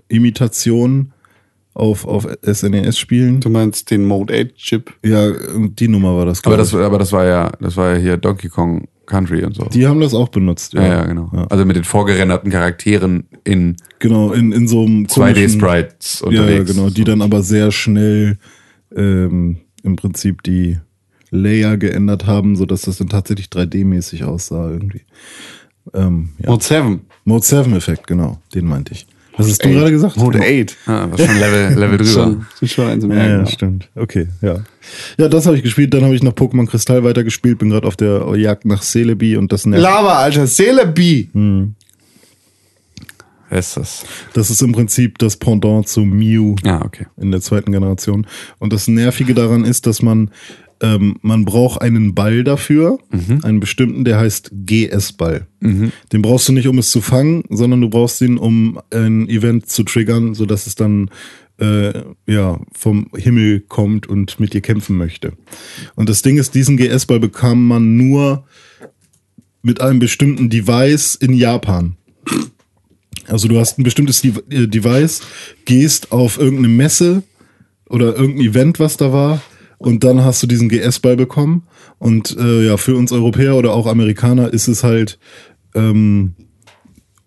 3D-Imitation 0.09 1.13
auf, 1.75 2.05
auf 2.07 2.27
SNES-Spielen. 2.45 3.41
Du 3.41 3.49
meinst 3.51 3.91
den 3.91 4.05
Mode 4.05 4.35
8 4.35 4.55
Chip. 4.57 4.93
Ja, 5.05 5.31
die 5.57 5.89
Nummer 5.89 6.17
war 6.17 6.27
das. 6.27 6.45
Aber 6.45 6.57
das, 6.57 6.75
aber 6.75 6.99
das 6.99 7.13
war 7.13 7.25
ja, 7.27 7.51
das 7.61 7.77
war 7.77 7.95
ja 7.95 8.01
hier 8.01 8.17
Donkey 8.17 8.49
Kong 8.49 8.89
Country 9.07 9.43
und 9.45 9.55
so. 9.57 9.65
die 9.65 9.87
haben 9.89 10.01
das 10.01 10.15
auch 10.15 10.29
benutzt. 10.29 10.73
ja, 10.75 10.87
ja, 10.87 11.05
genau. 11.05 11.31
Ja. 11.35 11.45
Also 11.49 11.65
mit 11.65 11.75
den 11.75 11.83
vorgerenderten 11.85 12.51
Charakteren 12.53 13.25
in 13.45 13.77
Genau, 13.99 14.33
in, 14.33 14.53
in 14.53 14.69
so 14.69 14.83
einem 14.85 15.07
komischen- 15.07 15.59
2D-Sprites 15.61 16.21
Ja, 16.23 16.27
unterwegs. 16.29 16.69
ja, 16.71 16.75
genau, 16.77 16.91
die 16.91 17.03
dann 17.05 17.21
aber 17.23 17.43
sehr 17.43 17.73
schnell 17.73 18.39
ähm, 18.95 19.57
im 19.83 19.97
Prinzip 19.97 20.43
die 20.45 20.79
Layer 21.31 21.77
geändert 21.77 22.27
haben, 22.27 22.57
sodass 22.57 22.83
das 22.83 22.99
dann 22.99 23.09
tatsächlich 23.09 23.47
3D-mäßig 23.49 24.25
aussah 24.25 24.71
irgendwie. 24.71 25.03
Ähm, 25.95 26.31
ja. 26.39 26.51
Mode 26.51 26.65
7. 26.65 27.01
Mode 27.25 27.45
7 27.45 27.73
Effekt, 27.75 28.07
genau, 28.07 28.39
den 28.55 28.67
meinte 28.67 28.93
ich. 28.93 29.07
Was 29.37 29.49
hast 29.49 29.65
du 29.65 29.69
Eight. 29.69 29.75
gerade 29.77 29.91
gesagt? 29.93 30.17
Mode 30.17 30.41
8. 30.41 30.77
Ah, 30.87 31.07
was 31.11 31.25
schon 31.25 31.37
Level, 31.39 31.75
Level 31.79 31.99
drüber. 31.99 32.11
Schon, 32.59 32.69
schon 32.69 32.87
eins 32.89 33.05
im 33.05 33.13
Ja, 33.13 33.17
ja, 33.19 33.37
genau. 33.39 33.49
stimmt. 33.49 33.89
Okay, 33.95 34.27
ja. 34.43 34.57
Ja, 35.19 35.29
das 35.29 35.47
habe 35.47 35.57
ich 35.57 35.63
gespielt. 35.63 35.95
Dann 35.95 36.03
habe 36.05 36.15
ich 36.15 36.23
noch 36.23 36.33
Pokémon 36.35 36.67
Kristall 36.67 37.05
weitergespielt. 37.05 37.59
Bin 37.59 37.71
gerade 37.71 37.87
auf 37.87 37.97
der 37.97 38.35
Jagd 38.37 38.65
nach 38.67 38.83
Celebi 38.83 39.37
und 39.37 39.53
das 39.53 39.65
nervt. 39.67 39.83
Lava, 39.83 40.19
Alter. 40.19 40.47
Celebi. 40.47 41.31
Wer 43.49 43.59
ist 43.59 43.77
das? 43.77 44.05
Das 44.35 44.51
ist 44.51 44.63
im 44.63 44.73
Prinzip 44.73 45.19
das 45.19 45.37
Pendant 45.37 45.89
zu 45.89 46.01
Mew 46.03 46.55
Ah, 46.65 46.83
okay. 46.85 47.07
in 47.17 47.31
der 47.31 47.41
zweiten 47.41 47.73
Generation. 47.73 48.27
Und 48.59 48.73
das 48.73 48.89
Nervige 48.89 49.35
daran 49.35 49.65
ist, 49.65 49.87
dass 49.87 50.03
man 50.03 50.31
ähm, 50.83 51.17
man 51.23 51.45
braucht 51.45 51.83
einen 51.83 52.15
Ball 52.15 52.43
dafür, 52.45 52.99
einen 53.45 53.61
bestimmten, 53.61 54.05
der 54.05 54.19
heißt 54.19 54.51
GS-Ball. 54.53 55.47
Den 56.13 56.23
brauchst 56.23 56.49
du 56.49 56.53
nicht, 56.53 56.69
um 56.69 56.79
es 56.79 56.91
zu 56.91 57.01
fangen, 57.01 57.45
sondern 57.51 57.81
du 57.81 57.91
brauchst 57.91 58.21
ihn, 58.23 58.39
um 58.39 58.81
ein 58.93 59.29
Event 59.29 59.69
zu 59.69 59.83
triggern, 59.85 60.35
sodass 60.35 60.67
es 60.67 60.75
dann 60.75 61.11
äh, 61.59 61.93
ja 62.27 62.59
vom 62.73 63.09
Himmel 63.15 63.61
kommt 63.61 64.07
und 64.07 64.41
mit 64.41 64.55
dir 64.55 64.63
kämpfen 64.63 64.97
möchte. 64.97 65.35
Und 65.95 66.09
das 66.09 66.23
Ding 66.23 66.39
ist, 66.39 66.55
diesen 66.55 66.77
GS-Ball 66.77 67.21
bekam 67.21 67.67
man 67.67 67.97
nur 67.97 68.45
mit 69.63 69.81
einem 69.81 69.99
bestimmten 69.99 70.49
Device 70.49 71.15
in 71.15 71.35
Japan. 71.35 71.97
Also 73.27 73.47
du 73.47 73.59
hast 73.59 73.79
ein 73.79 73.85
bestimmtes 73.85 74.23
De 74.23 74.33
äh, 74.51 74.67
Device, 74.67 75.21
gehst 75.65 76.13
auf 76.13 76.39
irgendeine 76.39 76.69
Messe 76.69 77.23
oder 77.89 78.17
irgendein 78.17 78.47
Event, 78.47 78.81
was 78.81 78.97
da 78.97 79.13
war, 79.13 79.43
und 79.81 80.05
dann 80.05 80.23
hast 80.23 80.43
du 80.43 80.47
diesen 80.47 80.69
GS-Ball 80.69 81.17
bekommen. 81.17 81.63
Und 81.99 82.37
äh, 82.39 82.67
ja, 82.67 82.77
für 82.77 82.97
uns 82.97 83.13
Europäer 83.13 83.57
oder 83.57 83.73
auch 83.73 83.87
Amerikaner 83.87 84.53
ist 84.53 84.69
es 84.69 84.85
halt, 84.85 85.19
ähm, 85.75 86.35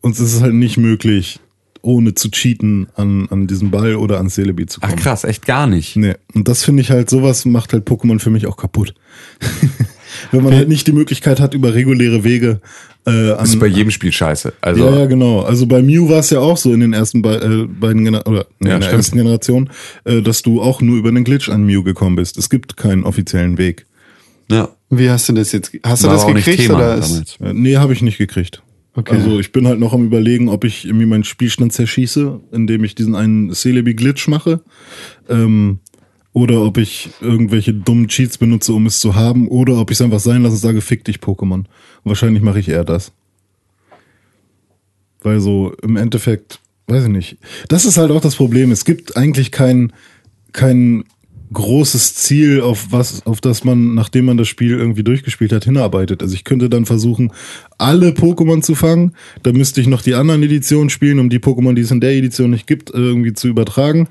uns 0.02 0.20
ist 0.20 0.36
es 0.36 0.42
halt 0.42 0.54
nicht 0.54 0.78
möglich, 0.78 1.40
ohne 1.82 2.14
zu 2.14 2.30
cheaten 2.30 2.88
an, 2.96 3.28
an 3.32 3.48
diesen 3.48 3.72
Ball 3.72 3.96
oder 3.96 4.20
an 4.20 4.30
Celebi 4.30 4.68
zu 4.68 4.80
Ach 4.84 4.90
kommen. 4.90 5.02
krass, 5.02 5.24
echt 5.24 5.48
gar 5.48 5.66
nicht. 5.66 5.96
Nee, 5.96 6.14
und 6.36 6.48
das 6.48 6.64
finde 6.64 6.84
ich 6.84 6.92
halt, 6.92 7.10
sowas 7.10 7.44
macht 7.46 7.74
halt 7.74 7.88
Pokémon 7.88 8.20
für 8.20 8.30
mich 8.30 8.46
auch 8.46 8.56
kaputt. 8.56 8.94
Wenn 10.32 10.44
man 10.44 10.54
halt 10.54 10.70
nicht 10.70 10.86
die 10.86 10.92
Möglichkeit 10.92 11.40
hat, 11.40 11.56
über 11.56 11.74
reguläre 11.74 12.24
Wege 12.24 12.62
äh, 13.06 13.32
an, 13.32 13.38
Das 13.40 13.50
ist 13.50 13.60
bei 13.60 13.68
jedem 13.68 13.92
Spiel 13.92 14.12
scheiße. 14.12 14.54
Also, 14.62 14.86
ja, 14.86 15.00
ja, 15.00 15.06
genau. 15.06 15.42
Also 15.42 15.66
bei 15.68 15.82
Mew 15.82 16.10
war 16.10 16.20
es 16.20 16.30
ja 16.30 16.40
auch 16.40 16.58
so 16.58 16.74
in 16.74 16.80
den 16.80 16.94
ersten 16.94 17.22
be 17.22 17.36
äh, 17.42 17.68
beiden 17.80 18.04
Gener 18.06 18.26
oder 18.28 18.46
nee, 18.60 18.70
Ja, 18.70 18.76
in 18.76 18.82
der 18.82 18.88
stimmt. 18.88 19.00
ersten 19.00 19.18
Generation, 19.18 19.70
äh, 20.06 20.22
dass 20.22 20.42
du 20.42 20.62
auch 20.62 20.82
nur 20.82 20.98
über 20.98 21.10
einen 21.10 21.24
Glitch 21.24 21.50
an 21.50 21.66
Mew 21.66 21.84
gekommen 21.84 22.16
bist. 22.16 22.38
Es 22.38 22.50
gibt 22.50 22.78
keinen 22.78 23.04
offiziellen 23.04 23.58
Weg. 23.58 23.86
ja. 24.50 24.70
Wie 24.96 25.10
hast 25.10 25.28
du 25.28 25.34
das 25.34 25.52
jetzt? 25.54 25.72
Hast 25.84 26.04
du 26.04 26.08
War 26.08 26.14
das 26.14 26.24
auch 26.24 26.34
nicht 26.34 26.46
gekriegt 26.46 26.68
Thema 26.68 26.76
oder 26.78 26.96
ist, 26.98 27.10
damals. 27.10 27.38
Äh, 27.42 27.54
nee, 27.60 27.78
habe 27.78 27.94
ich 27.94 28.04
nicht 28.04 28.20
gekriegt. 28.20 28.62
Okay. 28.96 29.16
Also 29.16 29.40
ich 29.40 29.52
bin 29.52 29.68
halt 29.68 29.80
noch 29.80 29.92
am 29.92 30.06
überlegen, 30.06 30.50
ob 30.50 30.66
ich 30.66 30.86
irgendwie 30.86 31.08
meinen 31.08 31.24
Spielstand 31.24 31.74
zerschieße, 31.74 32.40
indem 32.52 32.84
ich 32.84 32.94
diesen 32.94 33.16
einen 33.16 33.52
Celebi-Glitch 33.52 34.28
mache. 34.28 34.62
Ähm, 35.30 35.80
oder 36.34 36.62
ob 36.64 36.78
ich 36.78 37.10
irgendwelche 37.22 37.74
dummen 37.74 38.08
Cheats 38.08 38.40
benutze, 38.40 38.74
um 38.74 38.88
es 38.88 39.00
zu 39.00 39.16
haben. 39.16 39.48
Oder 39.48 39.78
ob 39.78 39.92
ich 39.92 39.98
es 39.98 40.02
einfach 40.02 40.20
sein 40.20 40.42
lasse 40.42 40.56
und 40.56 40.60
sage, 40.60 40.82
fick 40.82 41.06
dich, 41.06 41.18
Pokémon. 41.18 41.60
Und 41.60 41.68
wahrscheinlich 42.04 42.42
mache 42.42 42.60
ich 42.60 42.70
eher 42.70 42.84
das. 42.84 43.12
Weil 45.22 45.40
so 45.40 45.74
im 45.84 45.96
Endeffekt, 45.96 46.60
weiß 46.88 47.04
ich 47.04 47.10
nicht. 47.10 47.38
Das 47.70 47.86
ist 47.86 47.98
halt 47.98 48.10
auch 48.10 48.20
das 48.20 48.36
Problem. 48.36 48.72
Es 48.72 48.84
gibt 48.84 49.16
eigentlich 49.16 49.52
kein, 49.52 49.94
kein 50.54 51.06
großes 51.54 52.16
Ziel, 52.16 52.62
auf 52.62 52.88
was, 52.90 53.26
auf 53.28 53.40
das 53.40 53.64
man, 53.64 53.94
nachdem 53.94 54.26
man 54.26 54.38
das 54.38 54.48
Spiel 54.48 54.72
irgendwie 54.72 55.04
durchgespielt 55.04 55.52
hat, 55.52 55.66
hinarbeitet. 55.66 56.24
Also 56.24 56.34
ich 56.34 56.46
könnte 56.46 56.68
dann 56.68 56.88
versuchen, 56.88 57.32
alle 57.78 58.10
Pokémon 58.10 58.64
zu 58.64 58.74
fangen. 58.74 59.14
Da 59.44 59.52
müsste 59.54 59.82
ich 59.82 59.88
noch 59.88 60.02
die 60.02 60.16
anderen 60.16 60.42
Editionen 60.42 60.90
spielen, 60.90 61.20
um 61.20 61.30
die 61.30 61.40
Pokémon, 61.40 61.76
die 61.76 61.84
es 61.84 61.92
in 61.92 62.02
der 62.02 62.14
Edition 62.14 62.50
nicht 62.50 62.66
gibt, 62.66 62.90
irgendwie 62.90 63.34
zu 63.34 63.48
übertragen. 63.48 64.10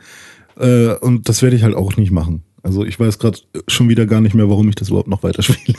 Äh, 0.58 0.94
und 0.96 1.28
das 1.28 1.42
werde 1.42 1.56
ich 1.56 1.62
halt 1.62 1.74
auch 1.74 1.96
nicht 1.96 2.10
machen. 2.10 2.42
Also 2.62 2.84
ich 2.84 2.98
weiß 2.98 3.18
gerade 3.18 3.38
schon 3.66 3.88
wieder 3.88 4.06
gar 4.06 4.20
nicht 4.20 4.34
mehr, 4.34 4.48
warum 4.48 4.68
ich 4.68 4.74
das 4.74 4.88
überhaupt 4.88 5.08
noch 5.08 5.22
weiterspiele. 5.22 5.78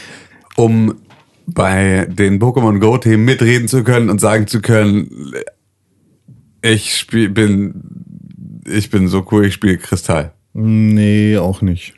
um 0.56 0.94
bei 1.46 2.06
den 2.06 2.40
Pokémon 2.40 2.78
Go-Themen 2.78 3.24
mitreden 3.24 3.66
zu 3.66 3.82
können 3.82 4.10
und 4.10 4.20
sagen 4.20 4.46
zu 4.46 4.60
können, 4.60 5.32
ich 6.62 6.96
spiel, 6.96 7.28
bin, 7.28 8.62
ich 8.68 8.90
bin 8.90 9.08
so 9.08 9.26
cool, 9.32 9.46
ich 9.46 9.54
spiele 9.54 9.78
Kristall. 9.78 10.32
Nee, 10.52 11.36
auch 11.38 11.62
nicht. 11.62 11.94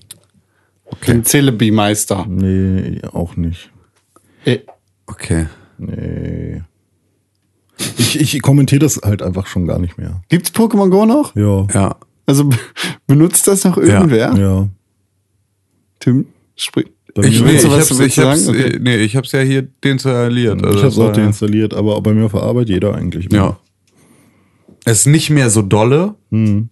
den 1.06 1.24
Celebi-Meister? 1.24 2.26
Nee, 2.28 3.00
auch 3.12 3.36
nicht. 3.36 3.70
Äh, 4.44 4.60
Okay. 5.06 5.46
Nee. 5.78 6.62
Ich, 7.98 8.20
ich 8.20 8.42
kommentiere 8.42 8.78
das 8.78 9.00
halt 9.02 9.22
einfach 9.22 9.46
schon 9.46 9.66
gar 9.66 9.78
nicht 9.78 9.98
mehr. 9.98 10.22
gibt's 10.28 10.50
Pokémon 10.54 10.90
Go 10.90 11.04
noch? 11.04 11.34
Ja. 11.34 11.66
Ja. 11.72 11.96
Also 12.26 12.48
benutzt 13.06 13.46
das 13.48 13.64
noch 13.64 13.76
irgendwer? 13.76 14.34
Ja. 14.36 14.68
Tim, 15.98 16.26
sprich. 16.56 16.86
Bei 17.14 17.24
Ich, 17.24 17.42
nee, 17.42 17.52
ich 17.56 17.64
hab's, 17.64 17.90
ich 17.90 18.18
hab's, 18.18 18.44
sagen? 18.44 18.48
Okay. 18.48 18.78
nee, 18.80 18.96
ich 18.96 19.16
hab's 19.16 19.32
ja 19.32 19.40
hier 19.40 19.68
deinstalliert. 19.82 20.64
Also 20.64 20.70
ich 20.70 20.76
habe 20.78 20.88
es 20.88 20.94
das 20.96 21.04
auch 21.04 21.12
deinstalliert, 21.12 21.74
aber 21.74 22.00
bei 22.00 22.14
mir 22.14 22.24
auf 22.24 22.32
der 22.32 22.42
Arbeit 22.42 22.68
jeder 22.70 22.94
eigentlich. 22.94 23.30
Ja. 23.30 23.58
Es 24.84 25.00
ist 25.00 25.06
nicht 25.06 25.30
mehr 25.30 25.48
so 25.50 25.62
dolle, 25.62 26.14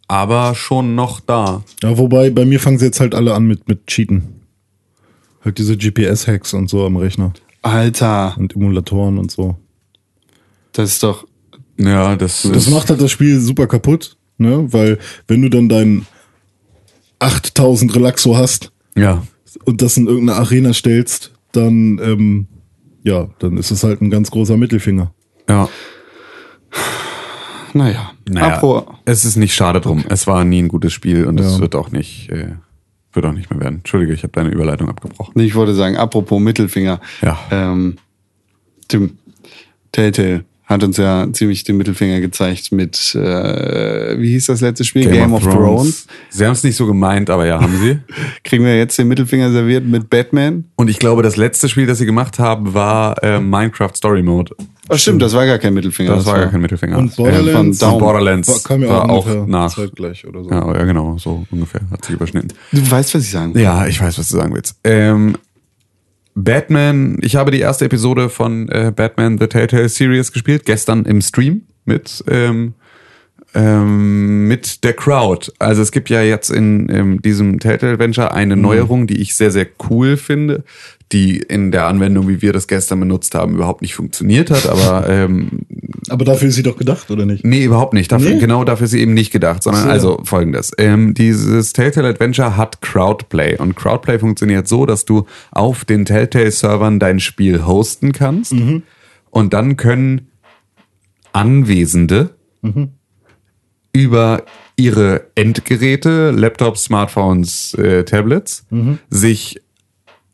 aber 0.09 0.55
schon 0.57 0.95
noch 0.97 1.21
da. 1.21 1.63
Ja, 1.83 1.97
wobei 1.97 2.31
bei 2.31 2.45
mir 2.45 2.59
fangen 2.59 2.79
sie 2.79 2.87
jetzt 2.87 2.99
halt 3.01 3.15
alle 3.15 3.35
an 3.35 3.47
mit, 3.47 3.69
mit 3.69 3.87
Cheaten. 3.87 4.23
Halt 5.45 5.59
diese 5.59 5.77
GPS-Hacks 5.77 6.55
und 6.55 6.69
so 6.69 6.85
am 6.85 6.97
Rechner. 6.97 7.33
Alter, 7.63 8.35
Und 8.39 8.57
Emulatoren 8.57 9.19
und 9.19 9.31
so. 9.31 9.57
das 10.73 10.91
ist 10.93 11.03
doch. 11.03 11.27
Ja, 11.79 12.17
das, 12.17 12.43
Das 12.43 12.67
ist, 12.67 12.71
macht 12.75 12.91
halt 12.91 13.01
das 13.01 13.11
Spiel 13.11 13.39
super 13.41 13.67
kaputt, 13.67 14.17
ne? 14.41 14.73
Weil 14.73 14.99
wenn 15.29 15.43
du 15.43 15.49
dann 15.51 15.69
dein 15.69 16.07
8000 17.21 17.95
Relaxo 17.95 18.37
hast 18.37 18.73
ja. 18.97 19.23
und 19.65 19.83
das 19.83 19.97
in 19.97 20.07
irgendeine 20.07 20.39
Arena 20.39 20.73
stellst, 20.73 21.33
dann, 21.53 22.01
ähm, 22.03 22.47
ja, 23.03 23.29
dann 23.39 23.57
ist 23.57 23.71
es 23.71 23.85
halt 23.85 24.01
ein 24.01 24.11
ganz 24.11 24.31
großer 24.31 24.57
Mittelfinger. 24.57 25.13
Ja. 25.49 25.69
Naja. 27.73 28.13
Naja, 28.29 28.57
Apro, 28.57 28.87
es 29.05 29.25
ist 29.25 29.37
nicht 29.37 29.55
schade 29.55 29.81
drum. 29.81 30.05
Es 30.09 30.27
war 30.27 30.45
nie 30.45 30.63
ein 30.63 30.69
gutes 30.69 30.93
Spiel 30.93 31.27
und 31.27 31.39
es 31.39 31.55
Ja. 31.55 31.61
wird 31.61 31.75
auch 31.75 31.91
nicht, 31.91 32.31
äh, 32.31 32.55
wird 33.13 33.27
auch 33.27 33.33
nicht 33.33 33.51
mehr 33.51 33.61
werden. 33.61 33.77
Entschuldige, 33.77 34.13
ich 34.13 34.23
habe 34.23 34.33
deine 34.33 34.51
Überleitung 34.51 34.89
abgebrochen. 34.89 35.41
Ich 35.41 35.55
wollte 35.55 35.75
sagen, 35.75 35.97
apropos 35.97 36.41
Mittelfinger. 36.41 37.01
Ja. 37.23 37.39
Ähm, 37.51 37.97
Tim, 38.89 39.19
Telltale 39.93 40.45
hat 40.71 40.85
uns 40.85 40.97
ja 40.99 41.27
ziemlich 41.33 41.65
den 41.65 41.77
Mittelfinger 41.77 42.21
gezeigt 42.21 42.71
mit, 42.71 43.15
äh, 43.17 44.19
wie 44.21 44.31
hieß 44.31 44.47
das 44.47 44.61
letzte 44.61 44.85
Spiel? 44.85 45.11
Game, 45.11 45.33
of, 45.35 45.43
Thrones. 45.43 46.07
Sie 46.29 46.47
haben 46.47 46.53
es 46.53 46.63
nicht 46.63 46.77
so 46.77 46.87
gemeint, 46.87 47.29
aber 47.29 47.45
ja, 47.45 47.61
haben 47.61 47.77
sie. 47.79 47.99
Kriegen 48.45 48.65
wir 48.65 48.79
jetzt 48.79 48.97
den 48.97 49.09
Mittelfinger 49.09 49.51
serviert 49.51 49.85
mit 49.85 50.09
Batman? 50.09 50.65
Und 50.77 50.89
ich 50.89 51.01
glaube, 51.01 51.23
das 51.23 51.37
letzte 51.37 51.69
Spiel, 51.69 51.87
das 51.87 51.99
sie 51.99 52.07
gemacht 52.07 52.39
haben, 52.39 52.73
war 52.73 53.21
äh, 53.25 53.41
Minecraft 53.41 53.91
Story 53.97 54.23
Mode. 54.23 54.55
Oh, 54.89 54.97
stimmt, 54.97 55.23
das 55.23 55.35
war 55.35 55.45
gar 55.45 55.59
kein 55.59 55.75
Mittelfinger. 55.75 56.15
Das, 56.15 56.27
war 56.27 56.39
gar 56.39 56.49
kein 56.51 56.61
Mittelfinger. 56.61 56.99
Und 56.99 57.11
Ähm, 57.11 57.25
Borderlands, 57.25 57.79
von 57.81 57.93
und 57.93 57.99
Borderlands 57.99 58.49
war, 58.49 58.59
kam 58.61 58.83
ja 58.83 58.89
war 58.89 59.05
auch, 59.05 59.09
auch 59.09 59.27
ungefähr 59.27 59.47
nach. 59.47 59.75
zeitgleich 59.75 60.27
oder 60.27 60.45
so. 60.45 60.51
Ja, 60.51 60.73
ja, 60.73 60.85
genau, 60.85 61.19
so 61.19 61.47
ungefähr. 61.51 61.81
Hat 61.91 62.05
sich 62.05 62.15
überschnitten. 62.15 62.53
Du 62.71 62.89
weißt, 62.89 63.15
was 63.15 63.23
ich 63.23 63.31
sagen 63.31 63.55
will. 63.55 63.63
Ja, 63.63 63.87
ich 63.87 64.01
weiß, 64.01 64.19
was 64.19 64.29
du 64.29 64.37
sagen 64.37 64.55
willst. 64.55 64.77
Ähm, 64.85 65.37
Batman, 66.35 67.19
ich 67.23 67.37
habe 67.37 67.51
die 67.51 67.61
erste 67.61 67.85
Episode 67.87 68.29
von 68.29 68.69
äh, 68.69 68.93
Batman 68.95 69.39
The 69.39 69.47
Telltale 69.47 69.89
Series 69.89 70.33
gespielt, 70.33 70.65
gestern 70.65 71.05
im 71.05 71.21
Stream 71.21 71.63
mit, 71.85 72.25
ähm, 72.29 72.75
ähm, 73.55 74.47
mit 74.47 74.85
der 74.85 74.93
Crowd. 74.93 75.51
Also 75.59 75.83
es 75.83 75.91
gibt 75.91 76.09
ja 76.09 76.23
jetzt 76.23 76.51
in, 76.51 76.89
in 76.89 77.19
diesem 77.19 77.59
Telltale 77.59 77.95
Adventure 77.95 78.33
eine 78.33 78.57
Neuerung, 78.57 79.07
die 79.07 79.21
ich 79.21 79.35
sehr, 79.35 79.51
sehr 79.51 79.67
cool 79.91 80.17
finde, 80.17 80.65
die 81.13 81.39
in 81.39 81.73
der 81.73 81.87
Anwendung, 81.87 82.29
wie 82.29 82.43
wir 82.43 82.53
das 82.53 82.69
gestern 82.69 83.01
benutzt 83.01 83.35
haben, 83.35 83.55
überhaupt 83.55 83.83
nicht 83.83 83.95
funktioniert 83.95 84.51
hat, 84.51 84.67
aber 84.67 85.09
ähm, 85.11 85.67
Aber 86.11 86.25
dafür 86.25 86.49
ist 86.49 86.57
sie 86.57 86.63
doch 86.63 86.77
gedacht, 86.77 87.11
oder 87.11 87.25
nicht? 87.27 87.45
Nee, 87.45 87.65
überhaupt 87.65 87.95
nicht. 87.95 88.11
Dafür, 88.13 88.31
Nee? 88.31 88.39
Genau 88.41 88.65
dafür 88.65 88.85
ist 88.85 88.91
sie 88.91 89.01
eben 89.01 89.15
nicht 89.15 89.31
gedacht, 89.33 89.63
sondern 89.63 89.85
So. 89.85 89.89
also 89.91 90.21
folgendes. 90.25 90.73
Ähm, 90.79 91.15
dieses 91.15 91.73
Telltale 91.73 92.09
Adventure 92.09 92.57
hat 92.57 92.81
Crowdplay 92.83 93.57
und 93.59 93.77
Crowdplay 93.77 94.19
funktioniert 94.19 94.69
so, 94.69 94.87
dass 94.87 95.05
du 95.05 95.27
auf 95.53 95.85
den 95.85 96.05
Telltale-Servern 96.05 96.99
dein 96.99 97.21
Spiel 97.21 97.65
hosten 97.67 98.13
kannst 98.13 98.53
und 99.31 99.53
dann 99.55 99.77
können 99.77 100.29
Anwesende 101.33 102.31
über 103.93 104.43
ihre 104.77 105.27
Endgeräte, 105.35 106.31
Laptops, 106.31 106.85
Smartphones, 106.85 107.75
äh, 107.75 108.05
Tablets, 108.05 108.67
sich 109.11 109.61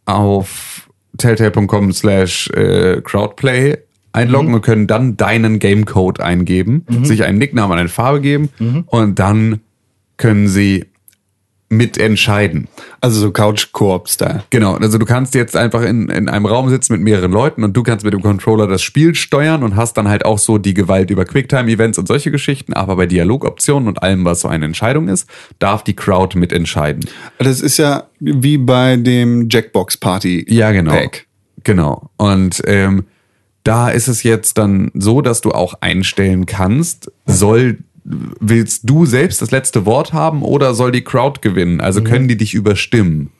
auf 0.05 0.89
telltale.com 1.19 1.93
slash 1.93 2.49
äh, 2.51 3.01
crowdplay 3.03 3.79
einloggen 4.17 4.55
und 4.55 4.63
können 4.63 4.87
dann 4.87 5.17
deinen 5.17 5.59
Gamecode 5.59 6.21
eingeben, 6.21 6.85
sich 7.03 7.25
einen 7.25 7.39
Nicknamen 7.39 7.73
und 7.73 7.79
eine 7.79 7.89
Farbe 7.89 8.21
geben 8.21 8.51
und 8.87 9.19
dann 9.19 9.61
können 10.17 10.49
sie 10.49 10.87
mitentscheiden. 11.69 12.69
Also 13.01 13.21
so 13.21 13.31
Couch-Koop-Style. 13.33 14.45
Genau, 14.51 14.75
also 14.75 14.99
du 14.99 15.07
kannst 15.07 15.35
jetzt 15.35 15.57
einfach 15.57 15.83
in, 15.83 16.09
in 16.09 16.29
einem 16.29 16.47
Raum 16.47 16.69
sitzen 16.69 16.93
mit 16.93 17.03
mehreren 17.03 17.33
Leuten 17.33 17.65
und 17.65 17.77
du 17.77 17.83
kannst 17.83 18.05
mit 18.05 18.15
dem 18.15 18.23
Controller 18.23 18.69
das 18.69 18.83
Spiel 18.83 19.15
steuern 19.15 19.65
und 19.65 19.75
hast 19.75 19.95
dann 19.97 20.09
halt 20.09 20.25
auch 20.25 20.39
so 20.39 20.59
die 20.59 20.75
Gewalt 20.75 21.11
über 21.11 21.25
Quicktime-Events 21.25 21.99
und 21.99 22.07
solche 22.07 22.31
Geschichten, 22.31 22.73
aber 22.73 22.97
bei 22.97 23.07
Dialogoptionen 23.07 23.89
und 23.89 24.03
allem, 24.03 24.25
was 24.25 24.41
so 24.41 24.49
eine 24.49 24.65
Entscheidung 24.65 25.09
ist, 25.09 25.29
darf 25.59 25.83
die 25.83 25.95
Crowd 25.95 26.39
mitentscheiden. 26.39 27.05
Das 27.39 27.61
ist 27.61 27.79
ja 27.79 28.05
wie 28.21 28.59
bei 28.59 28.97
dem 28.97 29.49
Jackbox-Party. 29.51 30.47
Ja, 30.49 30.71
genau. 30.71 30.93
Pack. 30.93 31.27
Genau. 31.65 32.11
Und 32.17 32.63
ähm, 32.67 33.07
da 33.67 33.89
ist 33.89 34.09
es 34.09 34.23
jetzt 34.23 34.59
dann 34.59 34.91
so, 34.95 35.21
dass 35.21 35.41
du 35.41 35.53
auch 35.53 35.75
einstellen 35.81 36.47
kannst, 36.47 37.11
soll 37.27 37.79
willst 38.05 38.89
du 38.89 39.05
selbst 39.05 39.43
das 39.43 39.51
letzte 39.51 39.85
Wort 39.85 40.13
haben 40.13 40.43
oder 40.43 40.75
soll 40.75 40.93
die 40.93 41.03
Crowd 41.03 41.41
gewinnen? 41.41 41.81
Also 41.81 42.03
können 42.03 42.29
die 42.29 42.37
dich 42.37 42.55
überstimmen? 42.55 43.31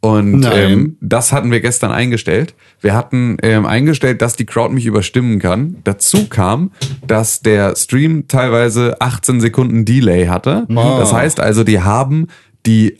Und 0.00 0.44
ähm, 0.52 0.96
das 1.00 1.30
hatten 1.30 1.52
wir 1.52 1.60
gestern 1.60 1.92
eingestellt. 1.92 2.54
Wir 2.80 2.92
hatten 2.92 3.36
ähm, 3.42 3.64
eingestellt, 3.64 4.20
dass 4.20 4.34
die 4.34 4.46
Crowd 4.46 4.74
mich 4.74 4.84
überstimmen 4.84 5.38
kann. 5.38 5.76
Dazu 5.84 6.26
kam, 6.28 6.72
dass 7.06 7.40
der 7.42 7.76
Stream 7.76 8.26
teilweise 8.26 9.00
18 9.00 9.40
Sekunden 9.40 9.84
Delay 9.84 10.26
hatte. 10.26 10.66
Das 10.98 11.12
heißt 11.12 11.38
also, 11.38 11.62
die 11.62 11.80
haben 11.80 12.26
die 12.66 12.98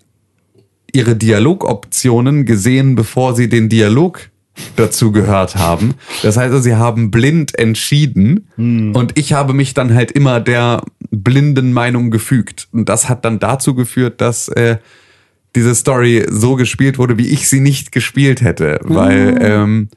ihre 0.93 1.17
Dialogoptionen 1.17 2.45
gesehen, 2.45 2.95
bevor 2.95 3.35
sie 3.35 3.49
den 3.49 3.69
Dialog 3.69 4.31
dazu 4.77 5.13
gehört 5.13 5.57
haben. 5.57 5.95
Das 6.23 6.37
heißt, 6.37 6.53
also, 6.53 6.63
sie 6.63 6.77
haben 6.77 7.11
blind 7.11 7.59
entschieden 7.59 8.49
und 8.95 9.19
ich 9.19 9.33
habe 9.33 9.53
mich 9.53 9.75
dann 9.75 9.95
halt 9.95 10.13
immer 10.13 10.41
der 10.41 10.83
blinden 11.11 11.73
Meinung 11.73 12.11
gefügt. 12.11 12.69
Und 12.73 12.89
das 12.89 13.09
hat 13.09 13.25
dann 13.25 13.39
dazu 13.39 13.75
geführt, 13.75 14.21
dass 14.21 14.49
äh, 14.49 14.77
diese 15.55 15.75
Story 15.75 16.27
so 16.31 16.57
gespielt 16.57 16.99
wurde, 16.99 17.19
wie 17.19 17.29
ich 17.29 17.49
sie 17.49 17.61
nicht 17.61 17.93
gespielt 17.93 18.43
hätte, 18.43 18.79
weil 18.83 19.39
ähm, 19.41 19.89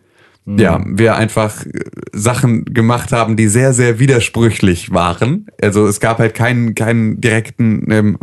ja, 0.46 0.84
wir 0.86 1.16
einfach 1.16 1.66
äh, 1.66 1.72
Sachen 2.14 2.66
gemacht 2.66 3.12
haben, 3.12 3.36
die 3.36 3.48
sehr, 3.48 3.74
sehr 3.74 4.00
widersprüchlich 4.00 4.92
waren. 4.92 5.48
Also 5.62 5.88
es 5.88 6.00
gab 6.00 6.20
halt 6.20 6.36
keinen, 6.36 6.76
keinen 6.76 7.20
direkten 7.20 7.92
ähm, 7.92 8.18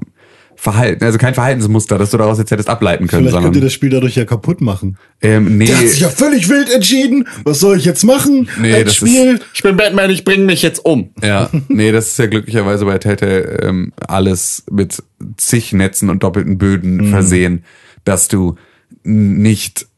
Verhalten, 0.62 1.03
also 1.03 1.18
kein 1.18 1.35
Verhaltensmuster, 1.35 1.98
das 1.98 2.11
du 2.12 2.18
daraus 2.18 2.38
jetzt 2.38 2.53
hättest 2.53 2.68
ableiten 2.68 3.09
können, 3.09 3.27
Vielleicht 3.27 3.42
könnt 3.42 3.57
ihr 3.57 3.62
das 3.62 3.72
Spiel 3.72 3.90
dadurch 3.90 4.14
ja 4.14 4.25
kaputt 4.25 4.61
machen. 4.61 4.96
ähm, 5.20 5.59
nee, 5.59 5.66
Der 5.66 5.77
hat 5.77 5.88
sich 5.88 5.98
ja 5.98 6.09
völlig 6.09 6.48
wild 6.48 6.70
entschieden. 6.70 7.27
Was 7.42 7.59
soll 7.59 7.79
ich 7.79 7.85
jetzt 7.85 8.05
machen? 8.05 8.48
Nee, 8.61 8.72
Ein 8.72 8.85
das 8.85 8.94
Spiel. 8.94 9.40
Ich 9.55 9.64
bin 9.64 9.77
Batman, 9.77 10.09
ich 10.11 10.22
bringe 10.22 10.44
mich 10.44 10.62
jetzt 10.62 10.85
um. 10.85 11.11
Ja, 11.20 11.51
nee, 11.66 11.90
das 11.90 12.07
ist 12.12 12.18
ja 12.20 12.27
glücklicherweise 12.27 12.85
bei 12.85 12.96
Telltale 12.98 13.59
ähm, 13.61 13.92
alles 14.07 14.62
mit 14.70 15.03
zig 15.37 15.72
Netzen 15.72 16.09
und 16.11 16.22
doppelten 16.22 16.59
Böden 16.59 17.11
versehen, 17.11 17.64
dass 18.05 18.29
du 18.29 18.55
nicht 19.03 19.88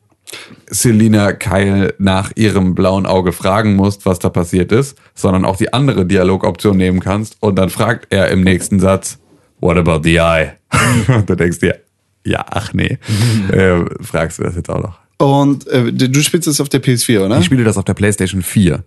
Selina 0.71 1.33
Kyle 1.35 1.93
nach 1.99 2.33
ihrem 2.37 2.75
blauen 2.75 3.05
Auge 3.05 3.33
fragen 3.33 3.77
musst, 3.77 4.07
was 4.07 4.19
da 4.19 4.31
passiert 4.31 4.73
ist, 4.73 4.97
sondern 5.15 5.45
auch 5.45 5.59
die 5.59 5.75
andere 5.75 6.07
Dialogoption 6.07 6.79
nehmen 6.79 7.01
kannst 7.01 7.37
und 7.41 7.57
dann 7.57 7.69
fragt 7.69 8.07
er 8.09 8.29
im 8.29 8.43
nächsten 8.43 8.81
Satz, 8.81 9.19
what 9.65 9.79
about 9.79 10.03
the 10.05 10.19
eye? 10.21 10.53
und 11.09 11.29
du 11.29 11.35
denkst 11.35 11.59
dir, 11.61 11.81
ja, 12.25 12.45
ach 12.51 12.73
nee, 12.75 12.99
äh, 13.51 13.85
fragst 14.01 14.39
du 14.39 14.43
das 14.45 14.57
jetzt 14.57 14.69
auch 14.69 14.83
noch. 14.83 14.99
Und 15.19 15.67
äh, 15.69 15.93
du 15.93 16.23
spielst 16.23 16.47
es 16.47 16.61
auf 16.61 16.69
der 16.69 16.83
PS4, 16.83 17.25
oder? 17.25 17.39
Ich 17.39 17.47
spiele 17.47 17.65
das 17.65 17.79
auf 17.79 17.85
der 17.85 17.95
PlayStation 17.95 18.43
4. 18.43 18.85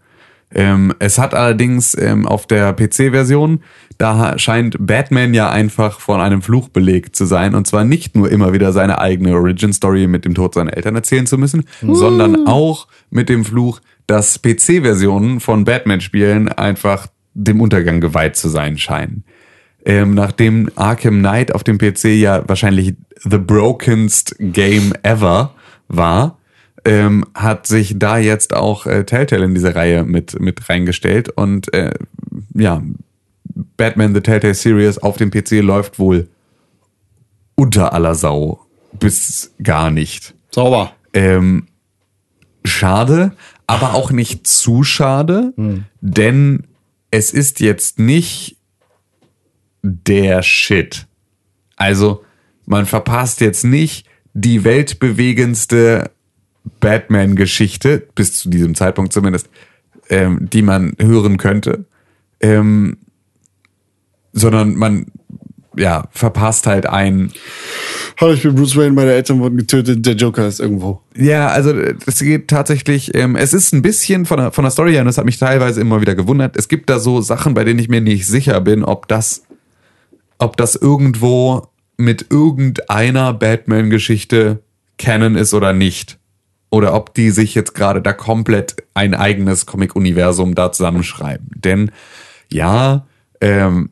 Ähm, 0.54 0.94
es 1.00 1.18
hat 1.18 1.34
allerdings 1.34 1.98
ähm, 1.98 2.26
auf 2.26 2.48
der 2.48 2.74
PC-Version, 2.74 3.62
da 3.98 4.38
scheint 4.38 4.78
Batman 4.80 5.34
ja 5.34 5.50
einfach 5.50 6.00
von 6.00 6.22
einem 6.22 6.42
Fluch 6.42 6.70
belegt 6.70 7.16
zu 7.16 7.26
sein. 7.26 7.56
Und 7.56 7.68
zwar 7.68 7.84
nicht 7.84 8.16
nur 8.16 8.32
immer 8.32 8.54
wieder 8.54 8.72
seine 8.72 9.00
eigene 9.00 9.36
Origin-Story 9.36 10.08
mit 10.08 10.26
dem 10.26 10.36
Tod 10.36 10.54
seiner 10.54 10.76
Eltern 10.76 10.96
erzählen 10.96 11.26
zu 11.26 11.38
müssen, 11.38 11.66
sondern 11.82 12.48
auch 12.48 12.88
mit 13.10 13.30
dem 13.30 13.44
Fluch, 13.44 13.82
dass 14.06 14.42
PC-Versionen 14.42 15.40
von 15.40 15.66
Batman-Spielen 15.66 16.50
einfach 16.50 17.08
dem 17.34 17.62
Untergang 17.62 18.00
geweiht 18.00 18.36
zu 18.36 18.48
sein 18.48 18.78
scheinen. 18.78 19.24
Ähm, 19.88 20.16
nachdem 20.16 20.70
Arkham 20.76 21.20
Knight 21.20 21.56
auf 21.56 21.64
dem 21.64 21.78
PC 21.78 22.08
ja 22.16 22.44
wahrscheinlich 22.46 22.96
the 23.24 23.38
brokenst 23.38 24.36
Game 24.38 24.92
ever 25.02 25.54
war, 25.88 26.38
ähm, 26.84 27.24
hat 27.34 27.68
sich 27.68 27.98
da 27.98 28.18
jetzt 28.18 28.54
auch 28.54 28.86
äh, 28.86 29.06
Telltale 29.06 29.46
in 29.46 29.54
diese 29.54 29.76
Reihe 29.76 30.04
mit, 30.04 30.42
mit 30.42 30.68
reingestellt 30.68 31.30
und 31.30 31.74
äh, 31.74 31.94
ja, 32.54 32.84
Batman 33.78 34.14
The 34.14 34.20
Telltale 34.20 34.56
Series 34.56 34.98
auf 34.98 35.16
dem 35.16 35.32
PC 35.32 35.62
läuft 35.62 36.00
wohl 36.00 36.28
unter 37.56 37.94
aller 37.94 38.14
Sau 38.14 38.60
bis 38.92 39.54
gar 39.64 39.90
nicht. 39.90 40.34
Sauber. 40.52 40.92
Ähm, 41.14 41.68
schade, 42.66 43.32
aber 43.68 43.94
auch 43.94 44.12
nicht 44.12 44.48
zu 44.48 44.84
schade, 44.84 45.54
denn 46.02 46.68
es 47.10 47.32
ist 47.32 47.62
jetzt 47.62 48.00
nicht 48.00 48.57
der 49.88 50.44
Shit. 50.44 51.08
Also, 51.76 52.24
man 52.66 52.86
verpasst 52.86 53.42
jetzt 53.42 53.64
nicht 53.64 54.08
die 54.34 54.64
weltbewegendste 54.64 56.12
Batman-Geschichte, 56.80 58.08
bis 58.14 58.38
zu 58.38 58.50
diesem 58.50 58.76
Zeitpunkt 58.76 59.14
zumindest, 59.14 59.50
ähm, 60.10 60.50
die 60.52 60.62
man 60.62 60.94
hören 61.00 61.38
könnte. 61.38 61.86
Ähm, 62.40 62.98
sondern 64.34 64.76
man 64.76 65.08
ja, 65.78 66.06
verpasst 66.12 66.68
halt 66.68 66.88
ein. 66.88 67.32
Hallo, 68.20 68.34
ich 68.34 68.42
bin 68.42 68.56
Bruce 68.56 68.76
Wayne, 68.76 68.94
meine 68.94 69.12
Eltern 69.12 69.40
wurden 69.40 69.58
getötet, 69.58 70.06
der 70.06 70.16
Joker 70.16 70.48
ist 70.48 70.60
irgendwo. 70.60 71.02
Ja, 71.16 71.50
also 71.50 71.72
es 72.06 72.20
geht 72.20 72.48
tatsächlich, 72.48 73.14
ähm, 73.16 73.36
es 73.36 73.54
ist 73.54 73.74
ein 73.74 73.84
bisschen 73.84 74.26
von 74.26 74.38
der, 74.38 74.52
von 74.52 74.64
der 74.64 74.72
Story 74.72 74.94
her, 74.94 75.02
und 75.02 75.08
das 75.08 75.18
hat 75.18 75.26
mich 75.26 75.38
teilweise 75.38 75.80
immer 75.82 76.02
wieder 76.02 76.16
gewundert. 76.16 76.58
Es 76.58 76.68
gibt 76.68 76.90
da 76.90 77.00
so 77.00 77.22
Sachen, 77.22 77.54
bei 77.54 77.64
denen 77.64 77.80
ich 77.80 77.90
mir 77.90 78.02
nicht 78.02 78.26
sicher 78.26 78.60
bin, 78.62 78.84
ob 78.84 79.08
das, 79.08 79.44
ob 80.38 80.58
das 80.58 80.76
irgendwo 80.76 81.68
mit 81.98 82.28
irgendeiner 82.30 83.34
Batman-Geschichte 83.34 84.64
Canon 84.98 85.36
ist 85.36 85.54
oder 85.54 85.74
nicht. 85.74 86.20
Oder 86.70 86.94
ob 86.94 87.14
die 87.14 87.30
sich 87.30 87.56
jetzt 87.56 87.74
gerade 87.74 88.02
da 88.02 88.14
komplett 88.14 88.76
ein 88.94 89.16
eigenes 89.16 89.66
Comic-Universum 89.66 90.54
da 90.54 90.72
zusammenschreiben. 90.72 91.50
Denn 91.56 91.92
ja, 92.52 93.08
ähm, 93.40 93.90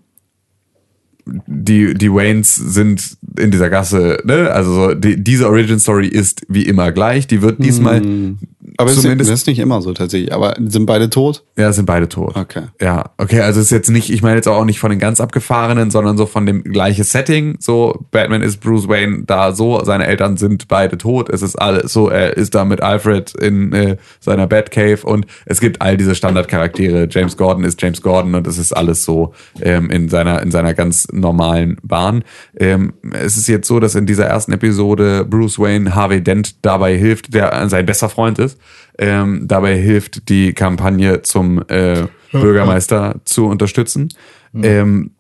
die, 1.26 1.96
die 1.96 2.12
Waynes 2.12 2.56
sind 2.56 3.18
in 3.38 3.50
dieser 3.50 3.70
Gasse, 3.70 4.20
ne? 4.26 4.52
Also 4.52 4.74
so, 4.74 4.94
die, 4.94 5.22
diese 5.22 5.48
Origin 5.48 5.80
Story 5.80 6.08
ist 6.08 6.46
wie 6.48 6.64
immer 6.64 6.92
gleich. 6.92 7.26
Die 7.28 7.42
wird 7.42 7.64
diesmal 7.64 8.02
Aber 8.78 8.92
es 8.92 8.98
ist, 8.98 9.02
zumindest. 9.04 9.32
das 9.32 9.40
ist 9.42 9.48
nicht 9.48 9.60
immer 9.60 9.82
so 9.82 9.94
tatsächlich. 9.94 10.34
Aber 10.34 10.56
sind 10.60 10.86
beide 10.86 11.10
tot? 11.10 11.44
ja, 11.58 11.72
sind 11.74 11.86
beide 11.86 12.08
tot. 12.10 12.36
Okay. 12.36 12.64
Ja, 12.80 13.12
okay, 13.18 13.42
also 13.42 13.60
ist 13.60 13.72
jetzt 13.72 13.90
nicht, 13.90 14.12
ich 14.12 14.22
meine 14.22 14.36
jetzt 14.36 14.48
auch 14.48 14.66
nicht 14.66 14.80
von 14.80 14.92
den 14.92 15.00
ganz 15.00 15.20
abgefahrenen, 15.20 15.90
sondern 15.90 16.18
so 16.18 16.26
von 16.28 16.46
dem 16.46 16.64
gleichen 16.64 17.04
Setting. 17.04 17.56
So, 17.60 18.06
Batman 18.12 18.42
ist 18.42 18.58
Bruce 18.58 18.88
Wayne 18.88 19.24
da 19.26 19.54
so, 19.54 19.84
seine 19.84 20.06
Eltern 20.06 20.38
sind 20.38 20.68
beide 20.68 20.98
tot. 20.98 21.30
Es 21.30 21.42
ist 21.42 21.56
alles 21.56 21.92
so, 21.92 22.10
er 22.10 22.38
ist 22.38 22.54
da 22.54 22.66
mit 22.66 22.82
Alfred 22.82 23.34
in 23.36 23.74
äh, 23.74 23.98
seiner 24.20 24.46
Batcave 24.46 25.04
und 25.04 25.26
es 25.46 25.60
gibt 25.60 25.82
all 25.82 25.98
diese 25.98 26.14
Standardcharaktere. 26.14 27.08
James 27.10 27.36
Gordon 27.36 27.64
ist 27.64 27.82
James 27.82 28.02
Gordon 28.02 28.36
und 28.36 28.46
es 28.46 28.60
ist 28.60 28.74
alles 28.74 29.04
so 29.04 29.34
ähm, 29.62 29.90
in 29.90 30.08
seiner 30.10 30.42
in 30.44 30.52
seiner 30.52 30.74
ganz 30.74 31.08
normalen 31.19 31.78
Bahn. 31.84 32.23
Ähm, 32.58 32.93
es 33.13 33.38
ist 33.38 33.47
jetzt 33.47 33.67
so, 33.67 33.80
dass 33.80 33.95
in 33.95 34.06
dieser 34.06 34.25
ersten 34.25 34.51
Episode 34.51 35.25
Bruce 35.25 35.60
Wayne 35.60 35.95
Harvey 35.95 36.21
Dent 36.21 36.63
dabei 36.65 36.97
hilft, 36.97 37.34
der 37.34 37.67
sein 37.69 37.86
bester 37.86 38.10
Freund 38.10 38.39
ist, 38.39 38.60
ähm, 38.97 39.47
dabei 39.47 39.78
hilft, 39.78 40.30
die 40.30 40.54
Kampagne 40.54 41.21
zum 41.21 41.63
äh, 41.67 42.08
Bürgermeister 42.32 43.15
zu 43.25 43.45
unterstützen. 43.47 44.10
Ähm, 44.54 45.12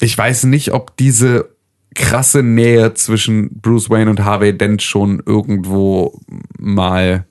ich 0.00 0.16
weiß 0.16 0.44
nicht, 0.44 0.72
ob 0.72 0.96
diese 0.96 1.50
krasse 1.94 2.42
Nähe 2.42 2.94
zwischen 2.94 3.60
Bruce 3.60 3.90
Wayne 3.90 4.10
und 4.10 4.24
Harvey 4.24 4.56
Dent 4.56 4.82
schon 4.82 5.22
irgendwo 5.24 6.20
mal 6.58 7.26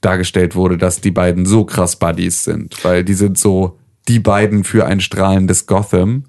dargestellt 0.00 0.54
wurde, 0.54 0.76
dass 0.78 1.00
die 1.00 1.12
beiden 1.12 1.46
so 1.46 1.64
krass 1.64 1.96
Buddies 1.96 2.44
sind, 2.44 2.84
weil 2.84 3.04
die 3.04 3.14
sind 3.14 3.38
so 3.38 3.78
die 4.08 4.18
beiden 4.18 4.64
für 4.64 4.84
ein 4.86 5.00
strahlendes 5.00 5.66
Gotham. 5.66 6.24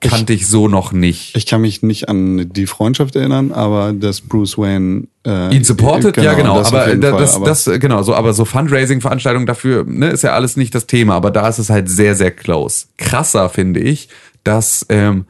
Kannte 0.00 0.32
ich, 0.32 0.46
so 0.48 0.66
noch 0.66 0.92
nicht. 0.92 1.36
Ich 1.36 1.44
kann 1.44 1.60
mich 1.60 1.82
nicht 1.82 2.08
an 2.08 2.50
die 2.52 2.66
Freundschaft 2.66 3.16
erinnern, 3.16 3.52
aber 3.52 3.92
dass 3.92 4.22
Bruce 4.22 4.56
Wayne 4.56 5.08
äh, 5.26 5.54
ihn 5.54 5.62
supportet, 5.62 6.16
ja 6.16 6.32
genau, 6.32 6.56
das 6.58 6.68
auf 6.68 6.74
aber 6.74 6.88
jeden 6.88 7.02
da- 7.02 7.10
Fall, 7.10 7.20
das, 7.44 7.64
das 7.64 7.80
genau 7.80 8.02
so, 8.02 8.14
aber 8.14 8.32
so 8.32 8.46
Fundraising-Veranstaltungen 8.46 9.44
dafür 9.46 9.84
ne, 9.84 10.08
ist 10.08 10.22
ja 10.22 10.32
alles 10.32 10.56
nicht 10.56 10.74
das 10.74 10.86
Thema, 10.86 11.14
aber 11.16 11.30
da 11.30 11.46
ist 11.48 11.58
es 11.58 11.68
halt 11.68 11.90
sehr 11.90 12.14
sehr 12.14 12.30
close. 12.30 12.86
Krasser 12.96 13.50
finde 13.50 13.80
ich, 13.80 14.08
dass 14.42 14.86
ähm, 14.88 15.26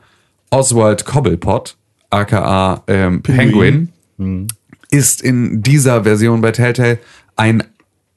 Oswald 0.50 1.04
Cobblepot, 1.04 1.76
aka 2.10 2.84
ähm, 2.86 3.22
Penguin, 3.22 3.88
ist 4.90 5.22
in 5.22 5.62
dieser 5.62 6.04
Version 6.04 6.40
bei 6.40 6.52
Telltale 6.52 6.98
ein 7.36 7.64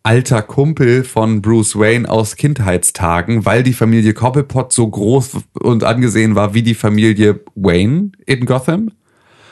alter 0.04 0.42
Kumpel 0.42 1.06
von 1.06 1.42
Bruce 1.42 1.78
Wayne 1.78 2.10
aus 2.10 2.36
Kindheitstagen, 2.36 3.46
weil 3.46 3.64
die 3.64 3.74
Familie 3.74 4.14
Cobblepot 4.14 4.74
so 4.74 4.88
groß 4.88 5.38
und 5.54 5.86
angesehen 5.86 6.36
war 6.36 6.54
wie 6.54 6.62
die 6.62 6.76
Familie 6.76 7.40
Wayne 7.56 8.12
in 8.26 8.46
Gotham. 8.46 8.92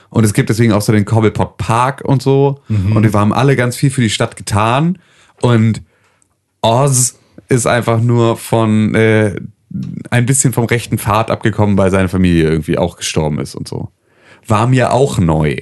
Und 0.09 0.25
es 0.25 0.33
gibt 0.33 0.49
deswegen 0.49 0.73
auch 0.73 0.81
so 0.81 0.91
den 0.91 1.05
Cobblepot 1.05 1.55
Park 1.55 2.01
und 2.03 2.21
so. 2.21 2.59
Und 2.93 3.03
wir 3.03 3.17
haben 3.17 3.31
alle 3.31 3.55
ganz 3.55 3.77
viel 3.77 3.89
für 3.89 4.01
die 4.01 4.09
Stadt 4.09 4.35
getan. 4.35 4.99
Und 5.41 5.81
Oz 6.61 7.17
ist 7.47 7.65
einfach 7.65 8.01
nur 8.01 8.35
von 8.35 8.93
äh, 8.93 9.35
ein 10.09 10.25
bisschen 10.25 10.51
vom 10.51 10.65
rechten 10.65 10.97
Pfad 10.97 11.31
abgekommen, 11.31 11.77
weil 11.77 11.91
seine 11.91 12.09
Familie 12.09 12.43
irgendwie 12.43 12.77
auch 12.77 12.97
gestorben 12.97 13.39
ist 13.39 13.55
und 13.55 13.69
so. 13.69 13.89
War 14.45 14.67
mir 14.67 14.91
auch 14.91 15.17
neu, 15.17 15.55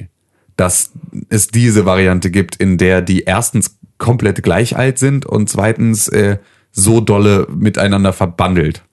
dass 0.56 0.93
es 1.30 1.47
diese 1.47 1.86
Variante 1.86 2.32
gibt, 2.32 2.56
in 2.56 2.80
der 2.80 3.04
die 3.04 3.21
erstens 3.21 3.79
komplett 4.00 4.42
gleich 4.42 4.76
alt 4.76 4.98
sind 4.98 5.26
und 5.28 5.50
zweitens 5.50 6.08
äh, 6.08 6.38
so 6.72 7.00
dolle 7.02 7.48
miteinander 7.54 8.14
verbandelt. 8.14 8.84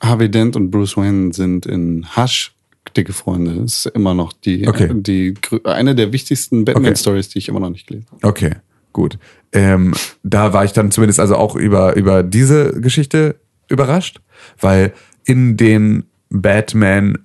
Harvey 0.00 0.30
Dent 0.30 0.56
und 0.56 0.70
Bruce 0.70 0.96
Wayne 0.96 1.32
sind 1.32 1.66
in 1.66 2.04
Hush 2.16 2.52
dicke 2.96 3.12
Freunde. 3.12 3.54
Das 3.54 3.86
ist 3.86 3.94
immer 3.94 4.14
noch 4.14 4.32
die, 4.32 4.68
Okay. 4.68 4.90
die 4.92 5.34
eine 5.64 5.94
der 5.94 6.12
wichtigsten 6.12 6.64
Batman-Stories, 6.64 7.28
die 7.28 7.38
ich 7.38 7.48
immer 7.48 7.60
noch 7.60 7.70
nicht 7.70 7.86
gelesen 7.86 8.06
habe. 8.12 8.26
Okay, 8.26 8.50
gut. 8.92 9.18
Ähm, 9.52 9.94
da 10.22 10.52
war 10.52 10.64
ich 10.64 10.72
dann 10.72 10.90
zumindest 10.90 11.20
also 11.20 11.36
auch 11.36 11.56
über, 11.56 11.96
über 11.96 12.22
diese 12.22 12.80
Geschichte 12.80 13.36
überrascht, 13.68 14.20
weil 14.60 14.92
in 15.24 15.56
den 15.56 16.04
Batman, 16.30 17.18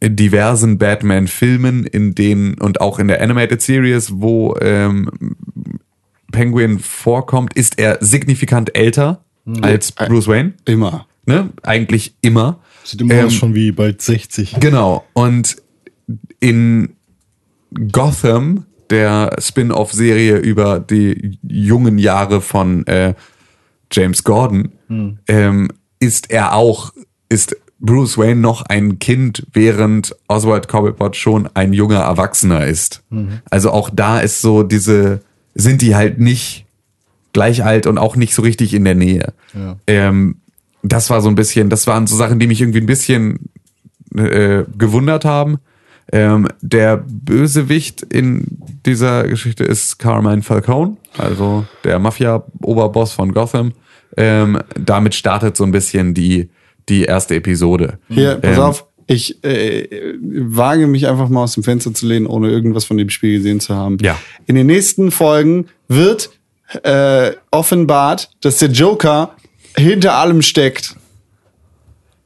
in 0.00 0.16
diversen 0.16 0.78
Batman-Filmen, 0.78 1.86
in 1.86 2.14
denen 2.14 2.54
und 2.54 2.80
auch 2.80 2.98
in 2.98 3.08
der 3.08 3.22
Animated 3.22 3.62
Series, 3.62 4.12
wo 4.14 4.56
ähm, 4.60 5.10
Penguin 6.32 6.78
vorkommt, 6.78 7.54
ist 7.54 7.78
er 7.78 7.98
signifikant 8.00 8.76
älter 8.76 9.24
als 9.62 9.92
Bruce 9.92 10.26
Wayne. 10.26 10.54
Immer. 10.64 11.06
Ne? 11.24 11.50
Eigentlich 11.62 12.14
immer. 12.20 12.60
Sieht 12.84 13.00
immer 13.00 13.14
Ähm, 13.14 13.30
schon 13.30 13.54
wie 13.54 13.72
bald 13.72 14.02
60. 14.02 14.56
Genau. 14.60 15.04
Und 15.12 15.56
in 16.40 16.90
Gotham, 17.92 18.64
der 18.90 19.36
Spin-off-Serie 19.40 20.36
über 20.36 20.78
die 20.80 21.38
jungen 21.42 21.98
Jahre 21.98 22.40
von 22.40 22.86
äh, 22.86 23.14
James 23.92 24.22
Gordon, 24.24 24.70
ähm, 25.28 25.68
ist 25.98 26.30
er 26.30 26.54
auch, 26.54 26.92
ist 27.28 27.56
Bruce 27.78 28.16
Wayne 28.18 28.40
noch 28.40 28.62
ein 28.62 28.98
Kind, 28.98 29.46
während 29.52 30.14
Oswald 30.28 30.68
Cobblepot 30.68 31.14
schon 31.16 31.48
ein 31.54 31.72
junger 31.72 32.00
Erwachsener 32.00 32.64
ist. 32.66 33.02
Also 33.50 33.70
auch 33.70 33.90
da 33.92 34.20
ist 34.20 34.40
so 34.40 34.62
diese, 34.62 35.20
sind 35.56 35.82
die 35.82 35.94
halt 35.94 36.18
nicht 36.20 36.64
gleich 37.32 37.64
alt 37.64 37.86
und 37.86 37.98
auch 37.98 38.16
nicht 38.16 38.34
so 38.34 38.42
richtig 38.42 38.72
in 38.74 38.84
der 38.84 38.94
Nähe. 38.94 39.32
Ja. 39.54 39.76
Ähm, 39.86 40.36
das 40.82 41.10
war 41.10 41.20
so 41.20 41.28
ein 41.28 41.34
bisschen, 41.34 41.68
das 41.70 41.86
waren 41.86 42.06
so 42.06 42.16
Sachen, 42.16 42.38
die 42.38 42.46
mich 42.46 42.60
irgendwie 42.60 42.80
ein 42.80 42.86
bisschen 42.86 43.50
äh, 44.14 44.64
gewundert 44.78 45.24
haben. 45.24 45.58
Ähm, 46.12 46.46
der 46.60 46.98
Bösewicht 46.98 48.02
in 48.02 48.58
dieser 48.86 49.24
Geschichte 49.26 49.64
ist 49.64 49.98
Carmine 49.98 50.42
Falcone, 50.42 50.96
also 51.18 51.66
der 51.82 51.98
Mafia-Oberboss 51.98 53.12
von 53.12 53.32
Gotham. 53.32 53.72
Ähm, 54.16 54.58
damit 54.78 55.14
startet 55.16 55.56
so 55.56 55.64
ein 55.64 55.72
bisschen 55.72 56.14
die, 56.14 56.48
die 56.88 57.02
erste 57.04 57.34
Episode. 57.34 57.98
Hier, 58.08 58.36
pass 58.36 58.56
Ähm, 58.56 58.62
auf. 58.62 58.86
Ich 59.06 59.42
äh, 59.44 60.14
wage 60.20 60.86
mich 60.86 61.06
einfach 61.06 61.28
mal 61.28 61.44
aus 61.44 61.54
dem 61.54 61.62
Fenster 61.62 61.94
zu 61.94 62.06
lehnen, 62.06 62.26
ohne 62.26 62.50
irgendwas 62.50 62.84
von 62.84 62.96
dem 62.96 63.08
Spiel 63.10 63.36
gesehen 63.36 63.60
zu 63.60 63.74
haben. 63.74 63.98
Ja. 64.00 64.18
In 64.46 64.56
den 64.56 64.66
nächsten 64.66 65.10
Folgen 65.10 65.68
wird 65.86 66.30
äh, 66.82 67.32
offenbart, 67.50 68.30
dass 68.40 68.58
der 68.58 68.70
Joker 68.70 69.36
hinter 69.76 70.14
allem 70.14 70.42
steckt. 70.42 70.96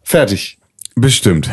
Fertig. 0.03 0.59
Bestimmt. 0.95 1.51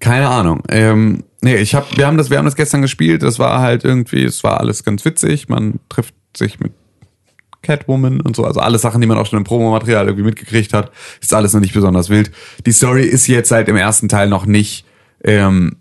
Keine 0.00 0.28
Ahnung. 0.28 0.62
Ähm, 0.68 1.24
nee, 1.40 1.56
ich 1.56 1.74
hab, 1.74 1.96
wir 1.96 2.06
haben 2.06 2.18
das, 2.18 2.30
wir 2.30 2.38
haben 2.38 2.44
das 2.44 2.56
gestern 2.56 2.82
gespielt. 2.82 3.22
Das 3.22 3.38
war 3.38 3.60
halt 3.60 3.84
irgendwie, 3.84 4.24
es 4.24 4.44
war 4.44 4.60
alles 4.60 4.84
ganz 4.84 5.04
witzig. 5.04 5.48
Man 5.48 5.80
trifft 5.88 6.14
sich 6.36 6.60
mit 6.60 6.72
Catwoman 7.64 8.20
und 8.20 8.36
so, 8.36 8.44
also 8.44 8.60
alles 8.60 8.82
Sachen, 8.82 9.00
die 9.00 9.06
man 9.06 9.18
auch 9.18 9.26
schon 9.26 9.38
im 9.38 9.44
Promomaterial 9.44 10.06
irgendwie 10.06 10.24
mitgekriegt 10.24 10.72
hat. 10.72 10.92
Ist 11.20 11.34
alles 11.34 11.52
noch 11.52 11.60
nicht 11.60 11.74
besonders 11.74 12.08
wild. 12.08 12.30
Die 12.64 12.72
Story 12.72 13.04
ist 13.04 13.26
jetzt 13.26 13.48
seit 13.48 13.68
im 13.68 13.76
ersten 13.76 14.08
Teil 14.08 14.28
noch 14.28 14.46
nicht, 14.46 14.84
ähm, 15.24 15.76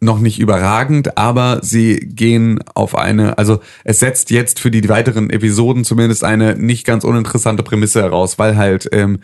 noch 0.00 0.18
nicht 0.18 0.38
überragend, 0.38 1.16
aber 1.16 1.60
sie 1.62 1.96
gehen 1.96 2.58
auf 2.74 2.96
eine, 2.96 3.38
also 3.38 3.60
es 3.84 3.98
setzt 3.98 4.30
jetzt 4.30 4.60
für 4.60 4.70
die 4.70 4.86
weiteren 4.88 5.30
Episoden 5.30 5.84
zumindest 5.84 6.22
eine 6.24 6.54
nicht 6.56 6.84
ganz 6.84 7.04
uninteressante 7.04 7.62
Prämisse 7.62 8.02
heraus, 8.02 8.38
weil 8.38 8.56
halt 8.56 8.88
ähm, 8.92 9.20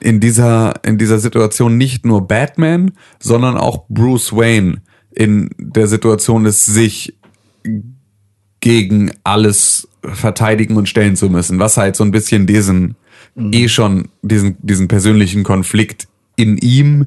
in 0.00 0.20
dieser 0.20 0.84
in 0.84 0.98
dieser 0.98 1.18
Situation 1.18 1.76
nicht 1.76 2.04
nur 2.04 2.26
Batman, 2.26 2.92
sondern 3.20 3.56
auch 3.56 3.84
Bruce 3.88 4.32
Wayne 4.32 4.82
in 5.10 5.50
der 5.58 5.86
Situation 5.86 6.44
ist, 6.44 6.66
sich 6.66 7.16
gegen 8.60 9.12
alles 9.24 9.88
verteidigen 10.12 10.76
und 10.76 10.88
stellen 10.88 11.16
zu 11.16 11.28
müssen, 11.28 11.58
was 11.58 11.76
halt 11.76 11.96
so 11.96 12.04
ein 12.04 12.10
bisschen 12.10 12.46
diesen 12.46 12.96
eh 13.52 13.68
schon 13.68 14.08
diesen 14.22 14.56
diesen 14.62 14.88
persönlichen 14.88 15.44
Konflikt 15.44 16.08
in 16.36 16.56
ihm 16.58 17.06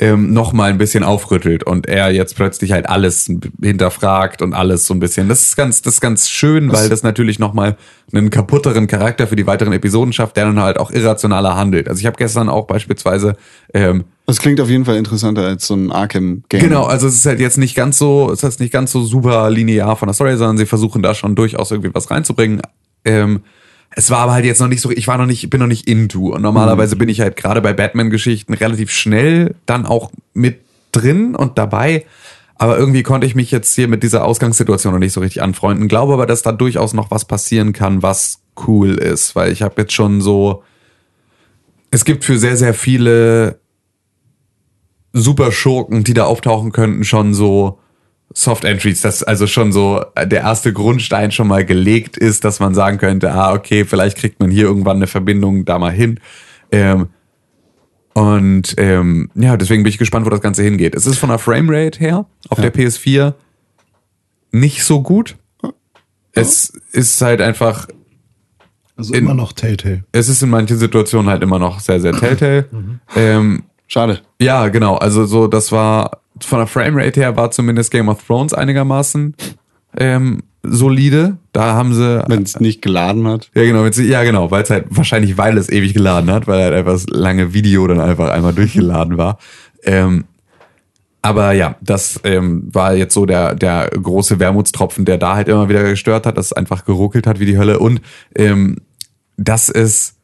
ähm, 0.00 0.32
noch 0.32 0.54
mal 0.54 0.70
ein 0.70 0.78
bisschen 0.78 1.04
aufrüttelt 1.04 1.62
und 1.62 1.86
er 1.86 2.10
jetzt 2.10 2.34
plötzlich 2.34 2.72
halt 2.72 2.88
alles 2.88 3.30
hinterfragt 3.62 4.40
und 4.40 4.54
alles 4.54 4.86
so 4.86 4.94
ein 4.94 4.98
bisschen. 4.98 5.28
Das 5.28 5.42
ist 5.42 5.56
ganz, 5.56 5.82
das 5.82 5.94
ist 5.94 6.00
ganz 6.00 6.30
schön, 6.30 6.72
weil 6.72 6.88
das 6.88 7.02
natürlich 7.02 7.38
noch 7.38 7.52
mal 7.52 7.76
einen 8.10 8.30
kaputteren 8.30 8.86
Charakter 8.86 9.26
für 9.26 9.36
die 9.36 9.46
weiteren 9.46 9.74
Episoden 9.74 10.14
schafft, 10.14 10.38
der 10.38 10.46
dann 10.46 10.58
halt 10.58 10.78
auch 10.78 10.90
irrationaler 10.90 11.54
handelt. 11.54 11.86
Also 11.86 12.00
ich 12.00 12.06
habe 12.06 12.16
gestern 12.16 12.48
auch 12.48 12.66
beispielsweise 12.66 13.36
ähm, 13.74 14.04
Das 14.24 14.38
klingt 14.38 14.58
auf 14.62 14.70
jeden 14.70 14.86
Fall 14.86 14.96
interessanter 14.96 15.42
als 15.42 15.66
so 15.66 15.74
ein 15.74 15.92
Arkham-Game. 15.92 16.62
Genau, 16.62 16.84
also 16.84 17.06
es 17.06 17.16
ist 17.16 17.26
halt 17.26 17.38
jetzt 17.38 17.58
nicht 17.58 17.74
ganz 17.74 17.98
so, 17.98 18.30
es 18.32 18.42
ist 18.42 18.58
nicht 18.58 18.72
ganz 18.72 18.92
so 18.92 19.02
super 19.02 19.50
linear 19.50 19.96
von 19.96 20.08
der 20.08 20.14
Story, 20.14 20.34
sondern 20.38 20.56
sie 20.56 20.66
versuchen 20.66 21.02
da 21.02 21.14
schon 21.14 21.34
durchaus 21.34 21.70
irgendwie 21.72 21.94
was 21.94 22.10
reinzubringen. 22.10 22.62
Ähm, 23.04 23.42
es 24.00 24.08
war 24.10 24.20
aber 24.20 24.32
halt 24.32 24.46
jetzt 24.46 24.60
noch 24.60 24.68
nicht 24.68 24.80
so, 24.80 24.90
ich 24.90 25.06
war 25.08 25.18
noch 25.18 25.26
nicht, 25.26 25.50
bin 25.50 25.60
noch 25.60 25.66
nicht 25.66 25.86
into. 25.86 26.32
Und 26.32 26.40
normalerweise 26.40 26.96
bin 26.96 27.10
ich 27.10 27.20
halt 27.20 27.36
gerade 27.36 27.60
bei 27.60 27.74
Batman-Geschichten 27.74 28.54
relativ 28.54 28.90
schnell 28.90 29.54
dann 29.66 29.84
auch 29.84 30.10
mit 30.32 30.62
drin 30.90 31.36
und 31.36 31.58
dabei. 31.58 32.06
Aber 32.54 32.78
irgendwie 32.78 33.02
konnte 33.02 33.26
ich 33.26 33.34
mich 33.34 33.50
jetzt 33.50 33.74
hier 33.74 33.88
mit 33.88 34.02
dieser 34.02 34.24
Ausgangssituation 34.24 34.94
noch 34.94 35.00
nicht 35.00 35.12
so 35.12 35.20
richtig 35.20 35.42
anfreunden. 35.42 35.86
Glaube 35.86 36.14
aber, 36.14 36.24
dass 36.24 36.40
da 36.40 36.50
durchaus 36.50 36.94
noch 36.94 37.10
was 37.10 37.26
passieren 37.26 37.74
kann, 37.74 38.02
was 38.02 38.40
cool 38.66 38.94
ist, 38.94 39.36
weil 39.36 39.52
ich 39.52 39.60
habe 39.60 39.82
jetzt 39.82 39.92
schon 39.92 40.22
so, 40.22 40.62
es 41.90 42.06
gibt 42.06 42.24
für 42.24 42.38
sehr, 42.38 42.56
sehr 42.56 42.72
viele 42.72 43.60
Superschurken, 45.12 46.04
die 46.04 46.14
da 46.14 46.24
auftauchen 46.24 46.72
könnten, 46.72 47.04
schon 47.04 47.34
so 47.34 47.79
Soft 48.32 48.64
Entries, 48.64 49.00
dass 49.00 49.22
also 49.24 49.46
schon 49.48 49.72
so 49.72 50.04
der 50.16 50.42
erste 50.42 50.72
Grundstein 50.72 51.32
schon 51.32 51.48
mal 51.48 51.64
gelegt 51.64 52.16
ist, 52.16 52.44
dass 52.44 52.60
man 52.60 52.74
sagen 52.74 52.98
könnte, 52.98 53.32
ah, 53.32 53.52
okay, 53.52 53.84
vielleicht 53.84 54.18
kriegt 54.18 54.38
man 54.40 54.50
hier 54.50 54.64
irgendwann 54.64 54.96
eine 54.98 55.06
Verbindung 55.08 55.64
da 55.64 55.78
mal 55.78 55.90
hin. 55.92 56.20
Ähm, 56.70 57.08
und 58.14 58.74
ähm, 58.76 59.30
ja, 59.34 59.56
deswegen 59.56 59.82
bin 59.82 59.90
ich 59.90 59.98
gespannt, 59.98 60.26
wo 60.26 60.30
das 60.30 60.40
Ganze 60.40 60.62
hingeht. 60.62 60.94
Es 60.94 61.06
ist 61.06 61.18
von 61.18 61.28
der 61.28 61.38
Framerate 61.38 61.98
her 61.98 62.26
auf 62.48 62.60
der 62.60 62.72
PS4 62.74 63.34
nicht 64.52 64.82
so 64.84 65.02
gut. 65.02 65.36
Es 66.32 66.70
ist 66.92 67.20
halt 67.22 67.40
einfach, 67.40 67.88
Also 68.96 69.14
In- 69.14 69.24
immer 69.24 69.34
noch 69.34 69.52
Telltale. 69.52 70.04
es 70.12 70.28
ist 70.28 70.42
in 70.42 70.50
manchen 70.50 70.76
Situationen 70.78 71.30
halt 71.30 71.42
immer 71.42 71.58
noch 71.58 71.80
sehr, 71.80 72.00
sehr 72.00 72.12
Telltale. 72.18 72.68
ähm, 73.16 73.64
Schade. 73.86 74.20
Ja, 74.40 74.68
genau. 74.68 74.96
Also 74.96 75.24
so, 75.26 75.46
das 75.48 75.72
war 75.72 76.20
von 76.44 76.58
der 76.58 76.66
Framerate 76.66 77.20
her 77.20 77.36
war 77.36 77.50
zumindest 77.50 77.90
Game 77.90 78.08
of 78.08 78.24
Thrones 78.26 78.54
einigermaßen 78.54 79.34
ähm, 79.96 80.42
solide. 80.62 81.38
Da 81.52 81.74
haben 81.74 81.94
sie 81.94 82.22
Wenn 82.28 82.42
es 82.42 82.60
nicht 82.60 82.82
geladen 82.82 83.26
hat. 83.26 83.50
ja 83.54 83.64
genau, 83.64 83.86
ja 83.86 84.22
genau, 84.24 84.50
weil 84.50 84.62
es 84.62 84.70
halt 84.70 84.86
wahrscheinlich 84.90 85.38
weil 85.38 85.56
es 85.58 85.68
ewig 85.68 85.94
geladen 85.94 86.30
hat, 86.30 86.46
weil 86.46 86.62
halt 86.62 86.74
einfach 86.74 86.92
das 86.92 87.06
lange 87.08 87.52
Video 87.52 87.86
dann 87.86 88.00
einfach 88.00 88.30
einmal 88.30 88.52
durchgeladen 88.52 89.18
war. 89.18 89.38
Ähm, 89.84 90.24
aber 91.22 91.52
ja, 91.52 91.76
das 91.80 92.20
ähm, 92.24 92.68
war 92.72 92.94
jetzt 92.94 93.14
so 93.14 93.26
der 93.26 93.54
der 93.54 93.90
große 93.90 94.38
Wermutstropfen, 94.38 95.04
der 95.04 95.18
da 95.18 95.36
halt 95.36 95.48
immer 95.48 95.68
wieder 95.68 95.82
gestört 95.82 96.26
hat, 96.26 96.38
dass 96.38 96.46
es 96.46 96.52
einfach 96.52 96.84
geruckelt 96.84 97.26
hat 97.26 97.40
wie 97.40 97.46
die 97.46 97.58
Hölle 97.58 97.78
und 97.78 98.00
ähm, 98.34 98.78
dass 99.36 99.68
es 99.68 100.14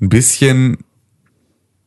ein 0.00 0.08
bisschen 0.08 0.78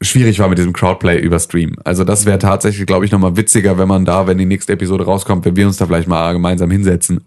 schwierig 0.02 0.40
war 0.40 0.48
mit 0.50 0.58
diesem 0.58 0.74
Crowdplay 0.74 1.20
über 1.20 1.40
Stream. 1.40 1.76
Also 1.84 2.04
das 2.04 2.26
wäre 2.26 2.40
tatsächlich, 2.40 2.86
glaube 2.86 3.06
ich, 3.06 3.12
nochmal 3.12 3.36
witziger, 3.36 3.78
wenn 3.78 3.88
man 3.88 4.06
da, 4.06 4.28
wenn 4.28 4.38
die 4.38 4.46
nächste 4.46 4.74
Episode 4.74 5.06
rauskommt, 5.06 5.46
wenn 5.46 5.56
wir 5.56 5.68
uns 5.68 5.78
da 5.78 5.86
vielleicht 5.86 6.08
mal 6.08 6.34
gemeinsam 6.34 6.72
hinsetzen 6.72 7.22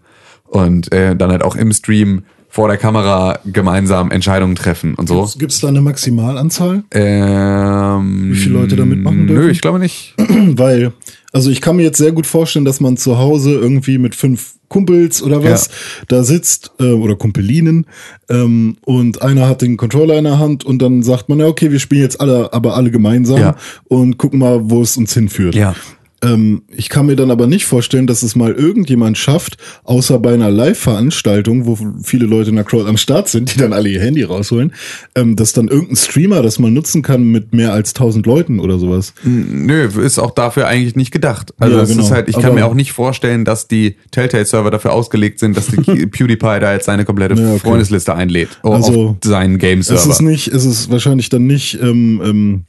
und 0.47 0.91
äh, 0.91 1.15
dann 1.15 1.31
halt 1.31 1.43
auch 1.43 1.55
im 1.55 1.71
Stream 1.71 2.23
vor 2.49 2.67
der 2.67 2.77
Kamera 2.77 3.39
gemeinsam 3.45 4.11
Entscheidungen 4.11 4.53
treffen 4.55 4.93
und 4.93 5.07
so. 5.07 5.27
Gibt 5.39 5.51
es 5.51 5.59
da 5.59 5.69
eine 5.69 5.81
Maximalanzahl? 5.81 6.83
Ähm, 6.91 8.29
Wie 8.31 8.35
viele 8.35 8.59
Leute 8.59 8.75
da 8.75 8.85
mitmachen 8.85 9.25
Nö, 9.25 9.33
dürfen? 9.33 9.49
ich 9.49 9.61
glaube 9.61 9.79
nicht. 9.79 10.13
Weil, 10.19 10.93
also 11.33 11.49
ich 11.49 11.59
kann 11.61 11.75
mir 11.75 11.83
jetzt 11.83 11.97
sehr 11.97 12.11
gut 12.13 12.25
vorstellen, 12.27 12.63
dass 12.63 12.79
man 12.79 12.95
zu 12.95 13.17
Hause 13.17 13.51
irgendwie 13.53 13.97
mit 13.97 14.15
fünf 14.15 14.53
Kumpels 14.69 15.21
oder 15.21 15.43
was 15.43 15.69
da 16.07 16.23
sitzt 16.23 16.71
äh, 16.79 16.91
oder 16.91 17.15
Kumpelinen 17.15 17.85
ähm, 18.29 18.77
und 18.85 19.21
einer 19.21 19.47
hat 19.47 19.61
den 19.61 19.77
Controller 19.77 20.17
in 20.17 20.23
der 20.23 20.39
Hand 20.39 20.63
und 20.63 20.81
dann 20.81 21.03
sagt 21.03 21.29
man, 21.29 21.39
ja 21.39 21.47
okay, 21.47 21.71
wir 21.71 21.79
spielen 21.79 22.01
jetzt 22.01 22.19
alle, 22.21 22.53
aber 22.53 22.75
alle 22.75 22.89
gemeinsam 22.89 23.39
Ja. 23.39 23.55
und 23.87 24.17
gucken 24.17 24.39
mal, 24.39 24.69
wo 24.71 24.81
es 24.81 24.95
uns 24.97 25.13
hinführt. 25.13 25.53
Ja. 25.55 25.75
Ähm, 26.23 26.63
ich 26.75 26.89
kann 26.89 27.05
mir 27.05 27.15
dann 27.15 27.29
aber 27.31 27.47
nicht 27.47 27.65
vorstellen, 27.65 28.07
dass 28.07 28.23
es 28.23 28.35
mal 28.35 28.51
irgendjemand 28.53 29.17
schafft, 29.17 29.57
außer 29.83 30.17
bei 30.19 30.33
einer 30.33 30.49
Live-Veranstaltung, 30.49 31.65
wo 31.65 31.77
viele 32.03 32.25
Leute 32.25 32.49
in 32.49 32.55
der 32.55 32.65
Crowd 32.65 32.87
am 32.87 32.97
Start 32.97 33.27
sind, 33.29 33.53
die 33.53 33.59
dann 33.59 33.73
alle 33.73 33.89
ihr 33.89 34.01
Handy 34.01 34.23
rausholen, 34.23 34.73
ähm, 35.15 35.35
dass 35.35 35.53
dann 35.53 35.67
irgendein 35.67 35.95
Streamer 35.97 36.41
das 36.41 36.59
mal 36.59 36.71
nutzen 36.71 37.01
kann 37.01 37.23
mit 37.23 37.53
mehr 37.53 37.73
als 37.73 37.89
1000 37.93 38.25
Leuten 38.25 38.59
oder 38.59 38.79
sowas. 38.79 39.13
Nö, 39.23 39.87
ist 40.03 40.19
auch 40.19 40.31
dafür 40.31 40.67
eigentlich 40.67 40.95
nicht 40.95 41.11
gedacht. 41.11 41.53
Also 41.59 41.77
Ja, 41.77 41.83
es 41.83 41.89
genau. 41.89 42.03
ist 42.03 42.11
halt, 42.11 42.29
ich 42.29 42.35
kann 42.35 42.45
Aber- 42.45 42.55
mir 42.55 42.65
auch 42.65 42.73
nicht 42.73 42.91
vorstellen, 42.93 43.45
dass 43.45 43.67
die 43.67 43.95
Telltale-Server 44.11 44.71
dafür 44.71 44.93
ausgelegt 44.93 45.39
sind, 45.39 45.57
dass 45.57 45.67
die 45.67 45.77
PewDiePie 46.07 46.59
da 46.59 46.73
jetzt 46.73 46.85
seine 46.85 47.05
komplette 47.05 47.35
Ja, 47.35 47.49
okay. 47.51 47.59
Freundesliste 47.59 48.13
einlädt. 48.15 48.59
Oh, 48.63 48.71
Also, 48.73 49.09
auf 49.09 49.15
seinen 49.23 49.55
Es 49.55 49.59
Game-Server. 49.59 50.09
ist 50.11 50.21
nicht, 50.21 50.47
es 50.47 50.65
ist 50.65 50.89
wahrscheinlich 50.91 51.29
dann 51.29 51.45
nicht, 51.47 51.79
ähm, 51.81 52.21
ähm, 52.23 52.63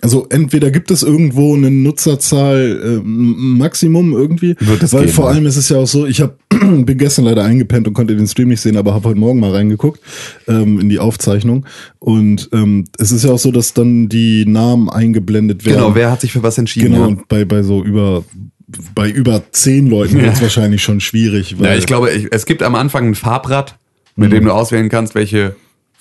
also 0.00 0.26
entweder 0.30 0.70
gibt 0.70 0.90
es 0.90 1.02
irgendwo 1.02 1.54
eine 1.54 1.70
Nutzerzahl 1.70 2.80
ähm, 3.04 3.58
Maximum 3.58 4.12
irgendwie, 4.12 4.54
Wird 4.60 4.92
weil 4.92 5.00
geben, 5.02 5.12
vor 5.12 5.24
ja. 5.26 5.32
allem 5.32 5.46
ist 5.46 5.56
es 5.56 5.68
ja 5.68 5.78
auch 5.78 5.86
so, 5.86 6.06
ich 6.06 6.20
hab, 6.20 6.36
bin 6.50 6.98
gestern 6.98 7.24
leider 7.24 7.42
eingepennt 7.44 7.88
und 7.88 7.94
konnte 7.94 8.14
den 8.14 8.26
Stream 8.28 8.48
nicht 8.48 8.60
sehen, 8.60 8.76
aber 8.76 8.94
habe 8.94 9.08
heute 9.08 9.18
Morgen 9.18 9.40
mal 9.40 9.50
reingeguckt 9.50 10.00
ähm, 10.46 10.78
in 10.78 10.88
die 10.88 10.98
Aufzeichnung 11.00 11.66
und 11.98 12.48
ähm, 12.52 12.84
es 12.98 13.10
ist 13.10 13.24
ja 13.24 13.30
auch 13.32 13.38
so, 13.38 13.50
dass 13.50 13.74
dann 13.74 14.08
die 14.08 14.44
Namen 14.46 14.88
eingeblendet 14.88 15.64
werden. 15.64 15.78
Genau, 15.78 15.94
wer 15.94 16.10
hat 16.10 16.20
sich 16.20 16.32
für 16.32 16.42
was 16.42 16.58
entschieden? 16.58 16.92
Genau, 16.92 17.00
ja? 17.00 17.06
und 17.06 17.28
bei, 17.28 17.44
bei 17.44 17.62
so 17.62 17.82
über 17.82 18.24
bei 18.94 19.10
über 19.10 19.42
zehn 19.52 19.88
Leuten 19.88 20.20
wird 20.20 20.34
es 20.34 20.42
wahrscheinlich 20.42 20.82
schon 20.82 21.00
schwierig. 21.00 21.58
Weil, 21.58 21.70
Ja, 21.70 21.74
ich 21.76 21.86
glaube, 21.86 22.10
ich, 22.10 22.28
es 22.30 22.44
gibt 22.44 22.62
am 22.62 22.74
Anfang 22.74 23.08
ein 23.08 23.14
Farbrad, 23.14 23.76
mit 24.14 24.28
Mhm. 24.30 24.34
dem 24.34 24.44
du 24.44 24.52
auswählen 24.52 24.88
kannst, 24.90 25.14
welche 25.14 25.56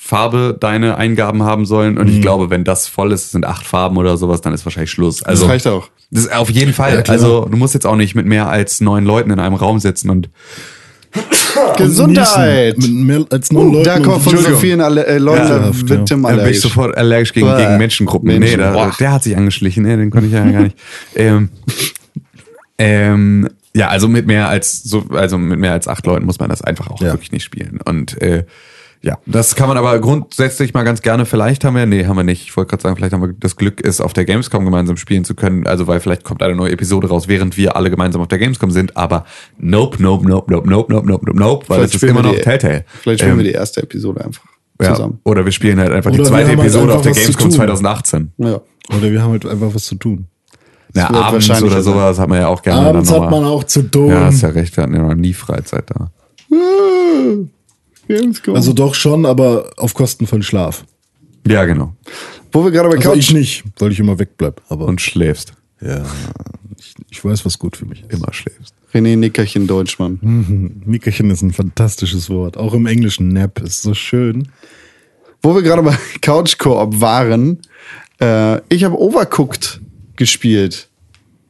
Farbe 0.08 0.56
deine 0.58 0.96
Eingaben 0.98 1.44
haben 1.44 1.66
sollen. 1.66 1.96
Mhm. 1.96 2.00
Und 2.00 2.08
ich 2.08 2.22
glaube, 2.22 2.50
wenn 2.50 2.64
das 2.64 2.88
voll 2.88 3.12
ist, 3.12 3.26
es 3.26 3.32
sind 3.32 3.46
acht 3.46 3.66
Farben 3.68 3.98
oder 3.98 4.16
sowas, 4.16 4.40
dann 4.40 4.54
ist 4.54 4.66
wahrscheinlich 4.66 4.90
Schluss. 4.92 5.22
Also 5.22 5.44
das 5.44 5.52
reicht 5.52 5.68
auch. 5.68 5.90
das 6.12 6.24
ist 6.24 6.34
auf 6.34 6.50
jeden 6.50 6.72
Fall. 6.72 7.04
Ja, 7.06 7.12
also 7.12 7.46
du 7.46 7.58
musst 7.58 7.74
jetzt 7.74 7.86
auch 7.86 7.98
nicht 7.98 8.16
mit 8.16 8.26
mehr 8.26 8.48
als 8.48 8.80
neun 8.80 9.04
Leuten 9.04 9.32
in 9.32 9.40
einem 9.40 9.56
Raum 9.56 9.80
sitzen 9.80 10.10
und 10.10 10.30
Gesundheit! 11.78 12.78
Mit 12.78 12.94
mehr 12.94 13.26
als 13.30 13.52
neun 13.52 13.74
Leuten. 13.74 13.84
Da 13.86 14.00
kommt 14.00 14.24
von 14.24 14.38
so 14.38 14.56
vielen 14.58 14.82
alle, 14.82 15.06
äh, 15.08 15.18
Leuten, 15.18 15.44
Ja, 15.44 15.60
da 15.60 15.66
ja. 15.68 15.90
wird 15.90 16.08
Tim 16.08 16.22
dann 16.22 16.22
bin 16.22 16.34
ich 16.36 16.40
allergisch. 16.42 16.62
sofort 16.62 16.98
allergisch 16.98 17.34
gegen, 17.34 17.48
Bäh. 17.48 17.58
gegen 17.66 17.78
Menschengruppen. 17.78 18.28
Menschen, 18.28 18.58
nee, 18.60 18.64
da, 18.64 18.92
der 19.00 19.12
hat 19.12 19.24
sich 19.24 19.36
angeschlichen, 19.36 19.84
nee, 19.84 19.96
den 19.98 20.10
konnte 20.12 20.28
ich 20.28 20.34
ja 20.34 20.50
gar 20.50 20.62
nicht. 20.62 20.78
Ähm, 21.16 21.50
ähm, 22.78 23.50
ja, 23.74 23.88
also 23.90 24.08
mit 24.08 24.28
mehr 24.28 24.48
als 24.50 24.84
so, 24.84 25.06
also 25.12 25.38
mit 25.38 25.60
mehr 25.60 25.74
als 25.74 25.88
acht 25.88 26.06
Leuten 26.06 26.26
muss 26.26 26.40
man 26.40 26.50
das 26.50 26.62
einfach 26.62 26.90
auch 26.90 27.02
Ja. 27.02 27.14
wirklich 27.14 27.32
nicht 27.32 27.44
spielen. 27.44 27.80
Und 27.84 28.22
äh, 28.22 28.46
ja, 29.02 29.18
das 29.26 29.56
kann 29.56 29.68
man 29.68 29.78
aber 29.78 30.00
grundsätzlich 30.00 30.74
mal 30.74 30.84
ganz 30.84 31.02
gerne. 31.02 31.26
Vielleicht 31.26 31.64
haben 31.64 31.76
wir, 31.76 31.86
nee, 31.86 32.06
haben 32.06 32.16
wir 32.18 32.24
nicht. 32.24 32.44
Ich 32.48 32.58
wollte 32.58 32.72
gerade 32.72 32.84
sagen, 32.84 32.96
vielleicht 32.96 33.14
haben 33.14 33.22
wir 33.22 33.34
das 33.40 33.56
Glück, 33.56 33.86
es 33.86 34.02
auf 34.02 34.14
der 34.14 34.26
Gamescom 34.26 34.66
gemeinsam 34.66 34.98
spielen 34.98 35.24
zu 35.24 35.36
können. 35.36 35.68
Also 35.68 35.88
weil 35.88 36.00
vielleicht 36.00 36.24
kommt 36.24 36.42
eine 36.44 36.56
neue 36.56 36.72
Episode 36.72 37.08
raus, 37.10 37.28
während 37.28 37.58
wir 37.58 37.76
alle 37.76 37.90
gemeinsam 37.90 38.22
auf 38.22 38.28
der 38.28 38.40
Gamescom 38.40 38.72
sind. 38.72 38.98
Aber 38.98 39.26
nope, 39.58 40.02
nope, 40.02 40.28
nope, 40.28 40.52
nope, 40.52 40.68
nope, 40.70 40.92
nope, 40.92 41.08
nope, 41.08 41.26
nope, 41.26 41.40
nope, 41.40 41.70
weil 41.70 41.78
Vielleicht 41.78 41.90
es 41.90 41.96
ist 41.96 41.98
spielen 42.02 42.12
immer 42.12 42.24
wir 42.24 42.30
noch 42.32 42.36
die- 42.38 42.42
Telltale. 42.44 42.86
Vielleicht 43.02 43.20
spielen 43.20 43.32
Ähm, 43.34 43.38
wir 43.38 43.46
die 43.46 43.52
erste 43.52 43.84
Episode 43.84 44.26
einfach 44.26 44.44
ja, 44.82 44.94
zusammen. 44.96 45.20
oder 45.24 45.46
wir 45.46 45.52
spielen 45.52 45.80
halt 45.80 45.92
einfach 45.92 46.12
die 46.12 46.20
Oder 46.20 46.26
wir 46.30 46.32
zweite 46.36 46.50
halt 46.50 46.60
Episode 46.60 46.94
auf 46.96 47.02
der 47.02 47.12
Gamescom 47.14 47.44
tun. 47.50 47.52
2018. 47.52 48.32
Ja. 48.38 48.62
Oder 48.90 49.12
wir 49.12 49.22
haben 49.22 49.32
halt 49.32 49.46
einfach 49.46 49.74
was 49.74 49.86
zu 49.86 49.96
tun. 49.96 50.28
Ja, 50.96 51.10
wird 51.10 51.24
abends 51.24 51.50
oder 51.50 51.70
sein. 51.70 51.84
sowas 51.84 52.18
hat 52.18 52.30
man 52.30 52.40
ja 52.40 52.48
auch 52.48 52.62
gerne. 52.62 52.88
Abends 52.90 53.10
dann 53.10 53.22
hat 53.24 53.30
man 53.32 53.44
auch 53.44 53.64
zu 53.66 53.84
tun. 53.84 54.10
Ja, 54.10 54.26
hast 54.26 54.42
ja 54.42 54.50
recht, 54.50 54.76
wir 54.76 54.84
hatten 54.84 54.96
ja 54.96 55.02
noch 55.04 55.14
nie 55.16 55.34
Freizeit 55.34 55.84
da. 55.90 56.10
Also 58.56 58.74
doch 58.74 58.96
schon, 58.96 59.26
aber 59.26 59.72
auf 59.78 59.94
Kosten 59.94 60.28
von 60.28 60.42
Schlaf. 60.44 60.86
Ja, 61.48 61.66
genau. 61.66 61.96
Wo 62.52 62.64
wir 62.64 62.72
gerade 62.72 62.90
bei 62.90 62.96
Also 62.96 63.10
Couch 63.10 63.18
ich 63.20 63.34
nicht, 63.34 63.64
weil 63.80 63.92
ich 63.92 64.00
immer 64.00 64.20
wegbleib. 64.20 64.62
Aber 64.70 64.86
Und 64.86 65.02
schläfst. 65.02 65.54
ja, 65.82 66.04
ich, 66.78 66.96
ich 67.10 67.24
weiß, 67.24 67.46
was 67.46 67.60
gut 67.60 67.78
für 67.78 67.86
mich 67.86 68.02
ist. 68.02 68.12
Immer 68.12 68.34
schläfst. 68.34 68.74
René 68.94 69.16
Nickerchen 69.16 69.68
Deutschmann. 69.68 70.82
Nickerchen 70.86 71.30
ist 71.30 71.42
ein 71.42 71.52
fantastisches 71.52 72.30
Wort. 72.30 72.58
Auch 72.58 72.74
im 72.74 72.86
Englischen 72.86 73.30
Nap 73.30 73.60
ist 73.60 73.82
so 73.82 73.94
schön. 73.94 74.48
Wo 75.42 75.54
wir 75.56 75.62
gerade 75.62 75.84
bei 75.84 75.98
Couch 76.22 76.58
Koop 76.58 77.00
waren, 77.00 77.60
äh, 78.22 78.60
ich 78.74 78.84
habe 78.84 79.00
Overcooked 79.00 79.82
gespielt. 80.16 80.90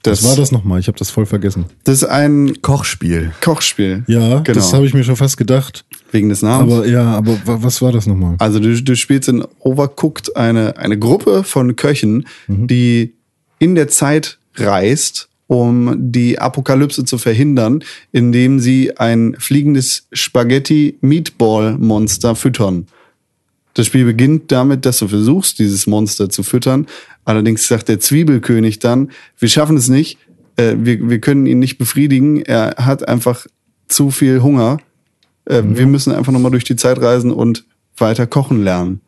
Das, 0.09 0.23
Was 0.23 0.29
war 0.29 0.35
das 0.37 0.51
nochmal? 0.51 0.79
Ich 0.79 0.87
habe 0.87 0.97
das 0.97 1.09
voll 1.09 1.25
vergessen. 1.25 1.65
Das 1.83 1.95
ist 1.97 2.03
ein 2.05 2.61
Kochspiel. 2.61 3.31
Kochspiel. 3.41 4.03
Ja, 4.07 4.39
genau. 4.39 4.59
das 4.59 4.73
habe 4.73 4.85
ich 4.85 4.93
mir 4.93 5.03
schon 5.03 5.15
fast 5.15 5.37
gedacht. 5.37 5.83
Wegen 6.11 6.29
des 6.29 6.41
Namens. 6.41 6.73
Aber 6.73 6.87
ja, 6.87 7.03
aber 7.03 7.33
wa- 7.45 7.59
was 7.61 7.81
war 7.81 7.91
das 7.91 8.07
nochmal? 8.07 8.35
Also 8.39 8.59
du, 8.59 8.81
du 8.81 8.95
spielst 8.95 9.27
in 9.29 9.43
Overcooked 9.59 10.35
eine, 10.37 10.77
eine 10.77 10.97
Gruppe 10.97 11.43
von 11.43 11.75
Köchen, 11.75 12.25
Mhm. 12.47 12.67
die 12.67 13.13
in 13.59 13.75
der 13.75 13.87
Zeit 13.89 14.37
reist 14.55 15.29
um 15.49 15.95
die 16.11 16.39
Apokalypse 16.39 17.05
zu 17.05 17.17
verhindern, 17.17 17.81
indem 18.11 18.59
sie 18.59 18.97
ein 18.97 19.33
fliegendes 19.39 20.05
Spaghetti-Meatball-Monster 20.11 22.35
füttern. 22.35 22.87
Das 23.77 23.85
Spiel 23.85 24.05
beginnt 24.05 24.51
damit, 24.51 24.85
dass 24.85 24.97
du 24.99 25.07
versuchst, 25.07 25.59
dieses 25.59 25.85
Monster 25.85 26.29
zu 26.29 26.41
füttern. 26.43 26.87
Allerdings 27.25 27.67
sagt 27.67 27.89
der 27.89 27.99
Zwiebelkönig 27.99 28.79
dann, 28.79 29.11
wir 29.37 29.49
schaffen 29.49 29.77
es 29.77 29.87
nicht, 29.87 30.17
äh, 30.55 30.75
wir, 30.79 31.07
wir 31.09 31.19
können 31.19 31.45
ihn 31.45 31.59
nicht 31.59 31.77
befriedigen, 31.77 32.41
er 32.41 32.75
hat 32.77 33.07
einfach 33.07 33.45
zu 33.87 34.09
viel 34.11 34.41
Hunger. 34.41 34.79
Äh, 35.45 35.61
Wir 35.63 35.85
müssen 35.85 36.11
einfach 36.11 36.31
nochmal 36.33 36.51
durch 36.51 36.63
die 36.63 36.75
Zeit 36.75 36.99
reisen 36.99 37.31
und 37.31 37.65
weiter 37.97 38.25
kochen 38.27 38.63
lernen. 38.63 39.01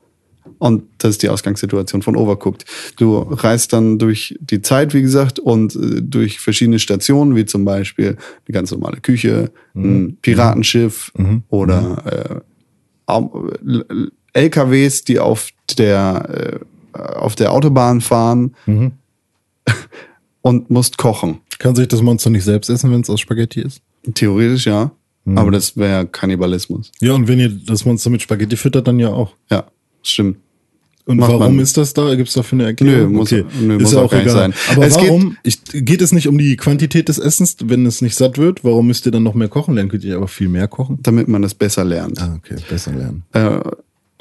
Und 0.57 0.83
das 0.97 1.11
ist 1.11 1.23
die 1.23 1.29
Ausgangssituation 1.29 2.01
von 2.01 2.15
Overcooked. 2.15 2.65
Du 2.97 3.17
reist 3.17 3.71
dann 3.73 3.97
durch 3.97 4.37
die 4.41 4.61
Zeit, 4.61 4.93
wie 4.93 5.01
gesagt, 5.01 5.39
und 5.39 5.75
äh, 5.75 6.01
durch 6.01 6.39
verschiedene 6.39 6.79
Stationen, 6.79 7.35
wie 7.35 7.45
zum 7.45 7.65
Beispiel 7.65 8.07
eine 8.09 8.53
ganz 8.53 8.71
normale 8.71 8.99
Küche, 9.01 9.51
ein 9.73 10.17
Piratenschiff 10.21 11.11
oder 11.49 12.03
äh, 12.05 13.11
Au- 13.11 13.49
L- 13.65 13.85
L- 13.89 14.11
LKWs, 14.33 15.03
die 15.03 15.19
auf 15.19 15.49
der, 15.77 16.59
äh, 16.93 16.99
auf 16.99 17.35
der 17.35 17.51
Autobahn 17.51 18.01
fahren 18.01 18.53
und 20.41 20.69
musst 20.69 20.97
kochen. 20.97 21.39
Kann 21.57 21.75
sich 21.75 21.87
das 21.87 22.01
Monster 22.01 22.29
nicht 22.29 22.43
selbst 22.45 22.69
essen, 22.69 22.91
wenn 22.91 23.01
es 23.01 23.09
aus 23.09 23.19
Spaghetti 23.19 23.61
ist? 23.61 23.81
Theoretisch 24.13 24.65
ja, 24.65 24.91
aber 25.35 25.51
das 25.51 25.75
wäre 25.77 26.07
Kannibalismus. 26.07 26.91
Ja, 27.01 27.13
und 27.13 27.27
wenn 27.27 27.39
ihr 27.39 27.49
das 27.49 27.85
Monster 27.85 28.09
mit 28.09 28.21
Spaghetti 28.21 28.55
füttert, 28.55 28.87
dann 28.87 28.97
ja 28.99 29.09
auch. 29.09 29.35
Ja, 29.51 29.65
stimmt. 30.01 30.37
Und 31.05 31.17
Macht 31.17 31.31
warum 31.31 31.55
man. 31.55 31.59
ist 31.63 31.75
das 31.75 31.93
da? 31.93 32.13
Gibt 32.13 32.29
es 32.29 32.35
dafür 32.35 32.57
eine 32.57 32.65
Erklärung? 32.65 33.11
Nö, 33.13 33.17
muss- 33.17 33.31
nö, 33.31 33.79
muss 33.79 33.93
ja 33.93 34.01
auch 34.03 34.11
gar 34.11 34.19
nicht 34.23 34.31
sein. 34.31 34.53
Aber 34.71 34.85
Es 34.85 34.95
geht- 34.95 35.07
warum? 35.09 35.37
Ich, 35.43 35.59
geht 35.65 36.01
es 36.03 36.11
nicht 36.11 36.27
um 36.27 36.37
die 36.37 36.55
Quantität 36.55 37.09
des 37.09 37.17
Essens, 37.17 37.57
wenn 37.63 37.83
es 37.87 38.01
nicht 38.03 38.15
satt 38.15 38.37
wird? 38.37 38.63
Warum 38.63 38.85
müsst 38.87 39.07
ihr 39.07 39.11
dann 39.11 39.23
noch 39.23 39.33
mehr 39.33 39.47
kochen 39.47 39.73
lernen? 39.73 39.89
Könnt 39.89 40.03
ihr 40.03 40.15
aber 40.15 40.27
viel 40.27 40.49
mehr 40.49 40.67
kochen? 40.67 40.99
Damit 41.01 41.27
man 41.27 41.41
das 41.41 41.55
besser 41.55 41.83
lernt. 41.83 42.21
Ah, 42.21 42.35
okay, 42.37 42.57
besser 42.69 42.91
lernen. 42.93 43.23
Äh, 43.33 43.59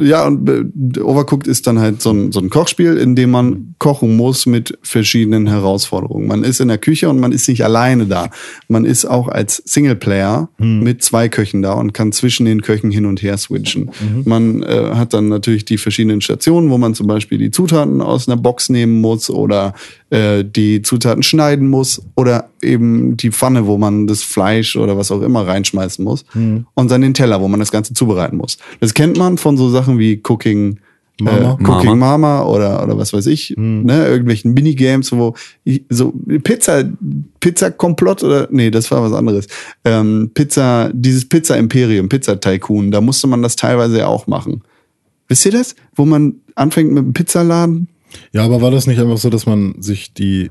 ja, 0.01 0.27
und 0.27 0.49
äh, 0.49 1.01
Overcooked 1.01 1.49
ist 1.49 1.67
dann 1.67 1.81
halt 1.81 2.01
so 2.01 2.13
ein, 2.13 2.31
so 2.31 2.39
ein 2.39 2.51
Kochspiel, 2.51 2.97
in 2.97 3.17
dem 3.17 3.31
man 3.31 3.75
kochen 3.79 4.17
muss 4.17 4.47
mit 4.47 4.79
verschiedenen 4.83 5.49
Herausforderungen. 5.49 6.29
Man 6.29 6.45
ist 6.45 6.61
in 6.61 6.69
der 6.69 6.79
Küche 6.79 7.09
und 7.09 7.19
man 7.19 7.33
ist 7.33 7.49
nicht 7.49 7.65
alleine 7.65 8.07
da. 8.07 8.31
Man 8.69 8.85
ist 8.85 9.05
auch 9.07 9.29
als 9.29 9.63
Singleplayer 9.65 10.51
mit 10.59 11.03
zwei 11.03 11.29
Köchen 11.29 11.63
da 11.63 11.73
und 11.73 11.95
kann 11.95 12.13
zwischen 12.13 12.47
den 12.47 12.63
Köchen 12.63 12.91
hin 12.91 13.07
und 13.07 13.23
her 13.23 13.37
switchen. 13.39 13.91
Man 14.25 14.63
äh, 14.63 14.91
hat 14.95 15.15
dann 15.15 15.29
natürlich 15.29 15.65
die 15.65 15.79
verschiedenen 15.79 16.21
Stationen, 16.21 16.71
wo 16.71 16.79
man 16.79 16.95
zum 16.95 17.07
Beispiel 17.07 17.39
die 17.39 17.51
Zutaten 17.51 18.01
aus 18.01 18.29
einer 18.29 18.37
Box 18.37 18.69
nehmen 18.69 19.01
muss 19.01 19.31
oder 19.31 19.75
äh, 20.11 20.45
die 20.45 20.83
Zutaten 20.83 21.23
schneiden 21.23 21.69
muss 21.69 22.03
oder 22.15 22.51
eben 22.63 23.17
die 23.17 23.31
Pfanne, 23.31 23.67
wo 23.67 23.79
man 23.79 24.07
das 24.07 24.23
Fleisch 24.23 24.77
oder 24.77 24.97
was 24.97 25.13
auch 25.13 25.23
immer 25.23 25.47
reinschmeißen 25.47 26.05
muss 26.05 26.25
und 26.75 26.91
dann 26.91 27.03
den 27.03 27.15
Teller, 27.15 27.41
wo 27.41 27.49
man 27.49 27.61
das 27.61 27.71
Ganze 27.71 27.95
zubereiten 27.95 28.37
muss. 28.37 28.59
Das 28.81 28.95
kennt 28.95 29.17
man 29.17 29.39
von 29.39 29.57
so 29.57 29.69
Sachen 29.69 29.99
wie 29.99 30.21
Cooking 30.27 30.79
Mama. 31.21 31.59
Äh, 31.61 31.65
Cooking 31.65 31.99
Mama 31.99 32.45
oder, 32.45 32.83
oder 32.83 32.97
was 32.97 33.13
weiß 33.13 33.27
ich, 33.27 33.55
ne, 33.57 34.07
irgendwelchen 34.07 34.55
Minigames, 34.55 35.11
wo 35.13 35.35
ich, 35.65 35.85
so 35.89 36.15
Pizza, 36.43 36.85
Pizza 37.41 37.71
Komplott 37.71 38.23
oder 38.23 38.49
nee, 38.51 38.71
das 38.71 38.91
war 38.91 39.03
was 39.03 39.13
anderes. 39.13 39.49
Ähm, 39.85 40.31
Pizza, 40.33 40.91
dieses 40.93 41.29
Pizza 41.29 41.57
Imperium, 41.57 42.09
Pizza 42.09 42.39
Tycoon, 42.39 42.91
da 42.91 43.01
musste 43.01 43.27
man 43.27 43.43
das 43.43 43.57
teilweise 43.57 43.99
ja 43.99 44.07
auch 44.07 44.27
machen. 44.27 44.63
Wisst 45.27 45.45
ihr 45.45 45.53
das? 45.53 45.75
Wo 45.95 46.05
man 46.05 46.37
anfängt 46.55 46.93
mit 46.93 47.05
dem 47.05 47.13
Pizzaladen? 47.13 47.89
Ja, 48.33 48.45
aber 48.45 48.61
war 48.63 48.71
das 48.71 48.87
nicht 48.87 49.01
einfach 49.01 49.19
so, 49.19 49.31
dass 49.31 49.47
man 49.47 49.75
sich 49.81 50.13
die, 50.15 50.51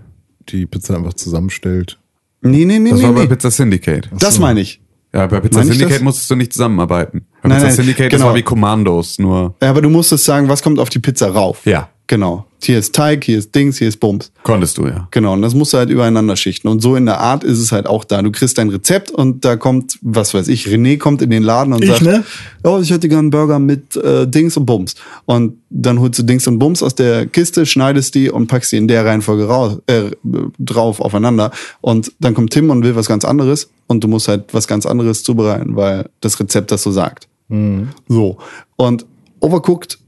die 0.50 0.66
Pizza 0.66 0.96
einfach 0.96 1.14
zusammenstellt? 1.14 2.00
Nee, 2.42 2.66
nee, 2.66 2.80
nee, 2.80 2.90
Das 2.92 3.00
nee. 3.00 3.06
war 3.06 3.14
bei 3.14 3.22
nee. 3.24 3.28
Pizza 3.28 3.52
Syndicate. 3.52 4.10
Das 4.20 4.40
meine 4.40 4.62
ich. 4.62 4.82
Ja, 5.14 5.26
bei 5.28 5.40
Pizza 5.40 5.60
Meine 5.60 5.72
Syndicate 5.72 5.96
das? 5.96 6.04
musstest 6.04 6.30
du 6.30 6.36
nicht 6.36 6.54
zusammenarbeiten. 6.54 7.26
Bei 7.42 7.50
Nein, 7.50 7.58
Pizza 7.58 7.68
nein, 7.68 7.76
Syndicate, 7.76 8.14
das 8.14 8.20
genau. 8.20 8.30
war 8.30 8.36
wie 8.36 8.44
Commandos, 8.44 9.18
nur 9.20 9.56
Ja, 9.62 9.70
aber 9.70 9.82
du 9.82 9.90
musstest 9.90 10.26
sagen, 10.26 10.50
was 10.50 10.62
kommt 10.62 10.80
auf 10.80 10.90
die 10.90 11.00
Pizza 11.00 11.30
rauf. 11.30 11.66
Ja. 11.66 11.90
Genau. 12.08 12.46
Hier 12.64 12.80
ist 12.80 12.96
Teig, 12.96 13.24
hier 13.26 13.38
ist 13.38 13.54
Dings, 13.54 13.78
hier 13.78 13.88
ist 13.88 13.98
Bums. 14.00 14.32
konntest 14.44 14.78
du, 14.78 14.88
ja. 14.88 15.08
Genau, 15.12 15.34
und 15.34 15.42
das 15.42 15.54
musst 15.54 15.74
du 15.74 15.78
halt 15.78 15.90
übereinander 15.90 16.36
schichten. 16.36 16.68
Und 16.70 16.82
so 16.82 16.96
in 16.96 17.06
der 17.06 17.20
Art 17.20 17.44
ist 17.44 17.60
es 17.60 17.72
halt 17.72 17.86
auch 17.86 18.04
da. 18.06 18.22
Du 18.22 18.32
kriegst 18.32 18.58
dein 18.58 18.70
Rezept 18.70 19.12
und 19.12 19.44
da 19.46 19.58
kommt, 19.58 20.00
was 20.02 20.34
weiß 20.34 20.48
ich, 20.48 20.68
René 20.68 20.98
kommt 20.98 21.22
in 21.22 21.30
den 21.30 21.44
Laden 21.44 21.74
und 21.74 21.84
Ich, 21.84 21.90
sagt, 21.90 22.02
ne? 22.02 22.24
oh, 22.64 22.80
ich 22.82 22.90
hätte 22.90 23.10
gern 23.10 23.20
einen 23.20 23.30
Burger 23.30 23.60
mit 23.60 23.96
äh, 23.98 24.26
Dings 24.28 24.58
und 24.58 24.66
Bums. 24.66 24.96
Und 25.26 25.58
dann 25.70 26.00
holst 26.00 26.18
du 26.20 26.24
Dings 26.24 26.48
und 26.48 26.58
Bums 26.60 26.82
aus 26.82 26.96
der 26.96 27.26
Kiste, 27.28 27.66
schneidest 27.66 28.16
die 28.16 28.32
und 28.32 28.48
packst 28.48 28.72
die 28.72 28.78
in 28.78 28.88
der 28.88 29.06
Reihenfolge 29.06 29.46
raus, 29.48 29.80
äh, 29.88 30.12
drauf 30.58 31.00
aufeinander. 31.02 31.52
Und 31.82 32.12
dann 32.20 32.34
kommt 32.34 32.52
Tim 32.52 32.70
und 32.70 32.84
will 32.84 32.96
was 32.96 33.08
ganz 33.08 33.26
anderes 33.26 33.70
und 33.88 34.04
du 34.04 34.08
musst 34.08 34.30
halt 34.30 34.54
was 34.54 34.68
ganz 34.68 34.86
anderes 34.86 35.24
zubereiten, 35.24 35.76
weil 35.76 36.10
das 36.22 36.40
Rezept 36.40 36.72
das 36.72 36.84
so 36.84 36.92
sagt. 36.92 37.28
So. 38.08 38.38
Und 38.78 39.06
Overcooked 39.42 40.00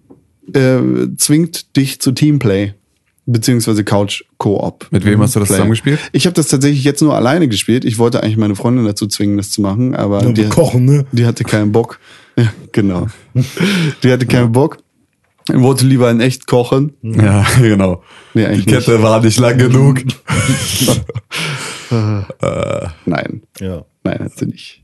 äh, 0.55 1.15
zwingt 1.17 1.75
dich 1.75 1.99
zu 2.01 2.11
Teamplay 2.11 2.73
beziehungsweise 3.25 3.83
Couch 3.83 4.23
Co-op. 4.39 4.87
Mit 4.91 5.05
wem 5.05 5.21
hast 5.21 5.35
du 5.35 5.39
das 5.39 5.49
Play. 5.49 5.57
zusammengespielt? 5.57 5.99
Ich 6.13 6.25
habe 6.25 6.33
das 6.33 6.47
tatsächlich 6.47 6.83
jetzt 6.83 7.01
nur 7.01 7.15
alleine 7.15 7.47
gespielt. 7.47 7.85
Ich 7.85 7.97
wollte 7.99 8.23
eigentlich 8.23 8.37
meine 8.37 8.55
Freundin 8.55 8.85
dazu 8.85 9.05
zwingen, 9.07 9.37
das 9.37 9.51
zu 9.51 9.61
machen, 9.61 9.93
aber 9.95 10.23
Ja, 10.23 10.31
die, 10.31 10.49
kochen, 10.49 10.85
ne? 10.85 11.05
die 11.11 11.25
hatte 11.27 11.43
keinen 11.43 11.71
Bock. 11.71 11.99
Ja, 12.35 12.51
genau. 12.71 13.07
die 14.03 14.11
hatte 14.11 14.25
keinen 14.25 14.51
Bock. 14.51 14.77
Und 15.49 15.61
wollte 15.61 15.85
lieber 15.85 16.09
in 16.11 16.21
echt 16.21 16.47
kochen. 16.47 16.93
Ja, 17.01 17.45
genau. 17.59 18.03
Nee, 18.33 18.55
Die 18.55 18.65
Kette 18.65 19.01
war 19.03 19.21
nicht 19.21 19.39
lang 19.39 19.57
genug. 19.57 19.99
Nein, 23.05 23.41
Ja. 23.59 23.83
nein, 24.03 24.19
hat 24.19 24.37
sie 24.37 24.45
nicht. 24.45 24.83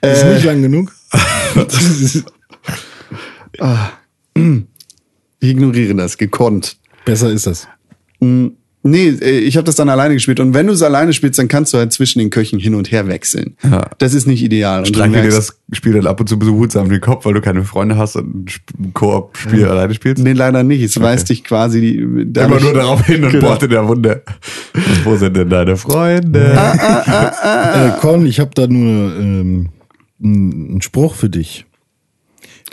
Ist 0.00 0.22
Äh. 0.22 0.34
nicht 0.34 0.44
lang 0.44 0.62
genug? 0.62 0.92
Ich 5.40 5.48
ignoriere 5.50 5.94
das, 5.94 6.18
gekonnt. 6.18 6.76
Besser 7.04 7.30
ist 7.30 7.46
das. 7.46 7.68
Nee, 8.20 9.08
äh, 9.08 9.38
ich 9.40 9.56
habe 9.56 9.64
das 9.64 9.74
dann 9.76 9.88
alleine 9.88 10.14
gespielt. 10.14 10.40
Und 10.40 10.54
wenn 10.54 10.66
du 10.66 10.72
es 10.72 10.82
alleine 10.82 11.12
spielst, 11.12 11.38
dann 11.38 11.48
kannst 11.48 11.74
du 11.74 11.78
halt 11.78 11.92
zwischen 11.92 12.20
den 12.20 12.30
Köchen 12.30 12.58
hin 12.58 12.74
und 12.74 12.90
her 12.92 13.06
wechseln. 13.08 13.56
Ja. 13.62 13.90
Das 13.98 14.14
ist 14.14 14.26
nicht 14.26 14.42
ideal. 14.42 14.86
Streichel 14.86 15.22
dir 15.22 15.30
das 15.30 15.58
Spiel 15.72 15.92
dann 15.94 16.06
ab 16.06 16.20
und 16.20 16.28
zu 16.28 16.38
behutsam 16.38 16.88
den 16.88 17.00
Kopf, 17.00 17.24
weil 17.24 17.34
du 17.34 17.40
keine 17.40 17.64
Freunde 17.64 17.96
hast 17.96 18.16
und 18.16 18.44
ein 18.44 18.46
Sp- 18.50 18.70
ein 18.78 18.94
Koop-Spiel 18.94 19.64
alleine 19.66 19.92
spielst? 19.94 20.22
Nee, 20.22 20.32
leider 20.32 20.62
nicht. 20.62 20.82
Es 20.82 20.98
weist 21.00 21.28
dich 21.28 21.44
quasi 21.44 21.80
die, 21.80 21.96
Immer 21.98 22.60
nur 22.60 22.72
darauf 22.72 23.04
hin 23.04 23.24
und 23.24 23.32
Genau. 23.32 23.48
bohrt 23.48 23.62
in 23.64 23.70
der 23.70 23.86
Wunde. 23.88 24.22
Wo 25.04 25.16
sind 25.16 25.36
denn 25.36 25.50
deine 25.50 25.76
Freunde? 25.76 26.52
Ah. 26.56 27.88
Äh, 27.88 28.00
Con, 28.00 28.26
ich 28.26 28.38
habe 28.40 28.50
da 28.54 28.66
nur 28.68 29.16
ähm, 29.16 29.68
einen 30.22 30.80
Spruch 30.82 31.14
für 31.14 31.28
dich. 31.28 31.66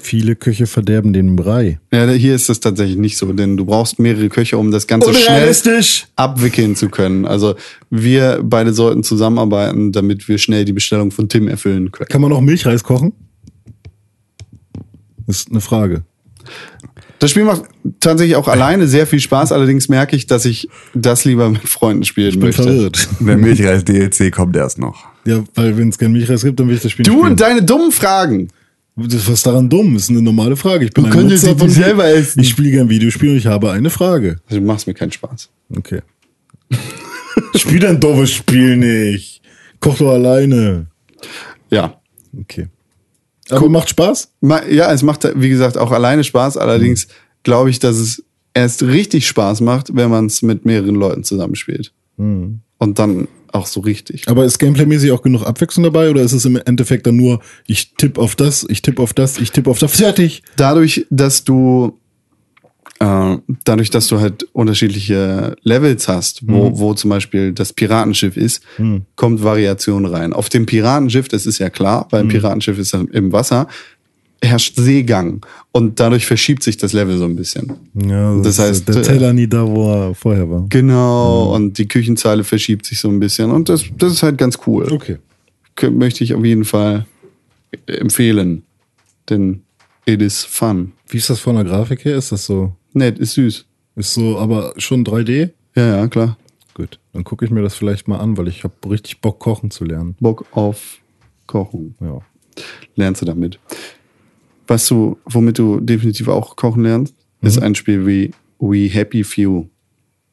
Viele 0.02 0.36
Köche 0.36 0.68
verderben 0.68 1.14
den 1.14 1.36
Brei. 1.36 1.80
Ja, 1.92 2.08
hier 2.10 2.36
ist 2.36 2.50
es 2.50 2.60
tatsächlich 2.60 2.98
nicht 2.98 3.18
so, 3.18 3.32
denn 3.34 3.58
du 3.58 3.66
brauchst 3.66 3.98
mehrere 4.00 4.30
Köche, 4.30 4.58
um 4.58 4.72
das 4.72 4.88
Ganze 4.88 5.14
schnell 5.14 5.52
abwickeln 6.16 6.76
zu 6.76 6.90
können. 6.90 7.26
Also 7.26 7.56
wir 7.90 8.42
beide 8.44 8.74
sollten 8.74 9.04
zusammenarbeiten, 9.04 9.92
damit 9.92 10.28
wir 10.28 10.38
schnell 10.38 10.66
die 10.66 10.74
Bestellung 10.74 11.12
von 11.12 11.28
Tim 11.30 11.48
erfüllen 11.48 11.92
können. 11.92 12.08
Kann 12.10 12.22
man 12.22 12.32
auch 12.34 12.42
Milchreis 12.42 12.84
kochen? 12.84 13.14
Ist 15.28 15.50
eine 15.50 15.62
Frage. 15.62 16.04
Das 17.20 17.32
Spiel 17.32 17.46
macht 17.46 17.64
tatsächlich 18.00 18.36
auch 18.36 18.48
alleine 18.48 18.88
sehr 18.88 19.08
viel 19.08 19.20
Spaß, 19.20 19.52
allerdings 19.52 19.90
merke 19.90 20.16
ich, 20.16 20.28
dass 20.28 20.46
ich 20.46 20.68
das 20.94 21.26
lieber 21.26 21.50
mit 21.50 21.68
Freunden 21.68 22.04
spielen 22.04 22.28
Ich 22.30 22.36
bin 22.36 22.48
möchte. 22.48 22.64
verwirrt. 22.64 23.10
Der 23.22 23.38
Milchreis-DLC 23.38 24.32
kommt 24.32 24.56
erst 24.56 24.78
noch. 24.78 25.06
Ja, 25.26 25.44
weil 25.56 25.78
wenn 25.78 25.90
es 25.90 25.98
kein 25.98 26.12
Milchreis 26.12 26.44
gibt, 26.44 26.60
dann 26.60 26.68
will 26.68 26.76
ich 26.76 26.82
das 26.84 26.92
Spiel 26.92 27.04
Du 27.06 27.12
nicht 27.14 27.20
und 27.22 27.26
spielen. 27.26 27.38
deine 27.38 27.64
dummen 27.64 27.92
Fragen. 27.92 28.50
Das, 28.98 29.30
was 29.30 29.44
daran 29.44 29.70
dumm? 29.70 29.96
Ist 29.96 30.10
eine 30.10 30.22
normale 30.22 30.56
Frage. 30.56 30.86
Ich 30.86 30.92
bin 30.92 31.04
Du 31.04 31.10
ein 31.10 31.14
könntest 31.14 31.44
Nutzer 31.46 31.60
von 31.60 31.70
selber 31.70 32.08
essen. 32.08 32.40
Ich 32.40 32.50
spiele 32.50 32.72
gern 32.72 32.90
Videospiele 32.90 33.34
und 33.34 33.38
ich 33.38 33.48
habe 33.48 33.72
eine 33.72 33.90
Frage. 33.90 34.40
Du 34.50 34.62
machst 34.62 34.88
mir 34.88 34.94
keinen 34.94 35.12
Spaß. 35.12 35.50
Okay. 35.76 36.02
Spiel 37.56 37.86
ein 37.86 38.00
doofes 38.00 38.32
Spiel 38.32 38.78
nicht. 38.78 39.42
Koch 39.82 39.98
doch 39.98 40.12
alleine. 40.12 40.88
Ja. 41.70 42.00
Okay. 42.40 42.70
Aber 43.50 43.70
macht 43.70 43.90
Spaß? 43.90 44.32
Ja, 44.42 44.92
es 44.92 45.04
macht, 45.04 45.28
wie 45.36 45.50
gesagt, 45.50 45.78
auch 45.78 45.92
alleine 45.92 46.24
Spaß. 46.24 46.58
Allerdings 46.58 47.08
glaube 47.44 47.70
ich, 47.70 47.80
dass 47.80 47.98
es 47.98 48.24
erst 48.54 48.84
richtig 48.84 49.28
Spaß 49.28 49.62
macht, 49.62 49.96
wenn 49.96 50.10
man 50.10 50.28
es 50.28 50.42
mit 50.42 50.66
mehreren 50.66 50.96
Leuten 50.96 51.24
zusammenspielt. 51.24 51.94
Und 52.78 53.00
dann 53.00 53.28
auch 53.52 53.68
so 53.68 53.80
richtig. 53.80 54.28
Aber 54.28 54.46
ist 54.46 54.60
gameplaymäßig 54.60 55.12
auch 55.12 55.22
genug 55.22 55.44
Abwechslung 55.44 55.84
dabei 55.84 56.10
oder 56.10 56.22
ist 56.22 56.34
es 56.34 56.46
im 56.46 56.58
Endeffekt 56.58 57.08
dann 57.08 57.16
nur, 57.16 57.40
ich 57.66 57.94
tipp 57.96 58.18
auf 58.18 58.36
das, 58.36 58.66
ich 58.70 58.82
tipp 58.82 59.00
auf 59.00 59.14
das, 59.14 59.38
ich 59.38 59.52
tipp 59.52 59.68
auf 59.68 59.80
das, 59.80 59.96
fertig? 59.96 60.44
Dadurch, 60.58 61.08
dass 61.10 61.46
du 61.46 61.98
äh, 63.00 63.38
dadurch, 63.66 63.90
dass 63.90 64.08
du 64.08 64.20
halt 64.20 64.44
unterschiedliche 64.54 65.56
Levels 65.64 66.08
hast, 66.08 66.48
wo, 66.48 66.80
wo 66.80 66.94
zum 66.94 67.10
Beispiel 67.10 67.52
das 67.52 67.74
Piratenschiff 67.74 68.38
ist, 68.38 68.64
kommt 69.16 69.44
Variation 69.44 70.06
rein. 70.06 70.32
Auf 70.32 70.50
dem 70.50 70.66
Piratenschiff, 70.66 71.28
das 71.28 71.46
ist 71.46 71.60
ja 71.60 71.70
klar, 71.70 72.08
weil 72.12 72.22
ein 72.22 72.30
Piratenschiff 72.30 72.80
ist 72.80 72.94
ja 72.94 73.04
im 73.12 73.34
Wasser, 73.34 73.68
herrscht 74.42 74.76
Seegang 74.76 75.46
und 75.72 76.00
dadurch 76.00 76.26
verschiebt 76.26 76.64
sich 76.64 76.78
das 76.78 76.94
Level 76.94 77.18
so 77.18 77.26
ein 77.26 77.36
bisschen. 77.36 77.74
Ja, 77.94 78.40
Das 78.42 78.60
heißt, 78.60 78.88
der 78.88 78.98
äh, 78.98 79.02
Teller 79.02 79.34
nie 79.34 79.48
da, 79.48 79.68
wo 79.68 79.92
er 79.92 80.16
vorher 80.16 80.50
war. 80.50 80.66
Genau, 80.70 81.54
und 81.56 81.78
die 81.78 81.88
Küchenzeile 81.88 82.44
verschiebt 82.44 82.86
sich 82.86 83.00
so 83.00 83.10
ein 83.10 83.20
bisschen 83.20 83.52
und 83.52 83.70
das, 83.70 83.84
das 83.98 84.14
ist 84.14 84.24
halt 84.24 84.38
ganz 84.38 84.60
cool. 84.68 84.92
Okay. 84.92 85.18
Möchte 85.92 86.24
ich 86.24 86.34
auf 86.34 86.46
jeden 86.46 86.64
Fall 86.66 87.06
empfehlen, 87.88 88.64
denn 89.30 89.62
it 90.06 90.22
is 90.22 90.44
fun. 90.44 90.94
Wie 91.10 91.18
ist 91.18 91.30
das 91.30 91.40
von 91.40 91.56
der 91.56 91.66
Grafik 91.66 92.06
her? 92.06 92.16
Ist 92.16 92.32
das 92.32 92.46
so, 92.46 92.74
Nett, 92.94 93.20
ist 93.20 93.34
süß. 93.34 93.66
ist 93.96 94.14
so, 94.14 94.38
aber 94.38 94.74
schon 94.78 95.04
3D? 95.04 95.50
Ja, 95.76 95.98
ja, 95.98 96.08
klar. 96.08 96.38
Gut, 96.74 97.00
dann 97.14 97.24
gucke 97.24 97.46
ich 97.46 97.52
mir 97.52 97.62
das 97.62 97.76
vielleicht 97.76 98.08
mal 98.08 98.20
an, 98.20 98.38
weil 98.38 98.48
ich 98.48 98.64
habe 98.64 98.74
richtig 98.90 99.22
Bock, 99.22 99.40
kochen 99.40 99.72
zu 99.72 99.86
lernen. 99.86 100.16
Bock 100.20 100.46
auf 100.52 101.00
Kochen. 101.48 101.96
Ja. 102.02 102.20
Lernst 102.96 103.22
du 103.22 103.26
damit. 103.26 103.60
Was 104.68 104.88
du, 104.88 105.18
womit 105.26 105.60
du 105.60 105.80
definitiv 105.80 106.28
auch 106.28 106.56
kochen 106.56 106.84
lernst, 106.84 107.14
ist 107.42 107.62
ein 107.62 107.76
Spiel 107.76 108.08
wie 108.08 108.32
We 108.60 108.90
Happy 108.90 109.24
Few. 109.24 109.66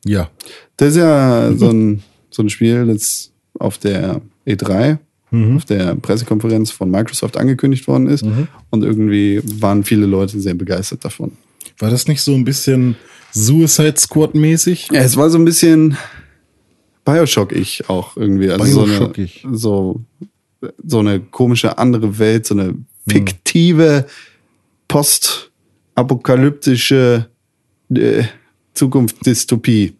Ja. 0.05 0.30
Das 0.76 0.91
ist 0.91 0.97
ja 0.97 1.53
so 1.55 1.70
ein, 1.70 2.03
so 2.30 2.43
ein 2.43 2.49
Spiel, 2.49 2.87
das 2.87 3.30
auf 3.59 3.78
der 3.78 4.22
E3, 4.47 4.99
auf 5.57 5.64
der 5.64 5.95
Pressekonferenz 5.97 6.70
von 6.70 6.91
Microsoft 6.91 7.37
angekündigt 7.37 7.87
worden 7.89 8.07
ist. 8.07 8.24
Und 8.70 8.83
irgendwie 8.83 9.41
waren 9.61 9.85
viele 9.85 10.07
Leute 10.07 10.41
sehr 10.41 10.55
begeistert 10.55 11.05
davon. 11.05 11.33
War 11.78 11.91
das 11.91 12.07
nicht 12.09 12.22
so 12.22 12.35
ein 12.35 12.45
bisschen 12.45 12.97
Suicide 13.33 13.95
Squad 13.99 14.35
mäßig? 14.35 14.89
Ja, 14.93 15.01
es 15.01 15.16
war 15.16 15.30
so 15.30 15.39
ein 15.39 15.45
bisschen 15.45 15.97
Bioshock-ich 17.05 17.89
auch 17.89 18.16
irgendwie. 18.16 18.51
Also 18.51 18.64
so 18.64 18.80
eine, 18.83 18.93
Bioshock-ich. 18.93 19.47
so, 19.53 20.01
so 20.87 20.99
eine 20.99 21.20
komische 21.20 21.78
andere 21.78 22.18
Welt, 22.18 22.47
so 22.47 22.55
eine 22.55 22.74
fiktive, 23.09 24.07
postapokalyptische 24.88 27.28
äh, 27.94 28.24
Zukunftsdystopie. 28.74 29.94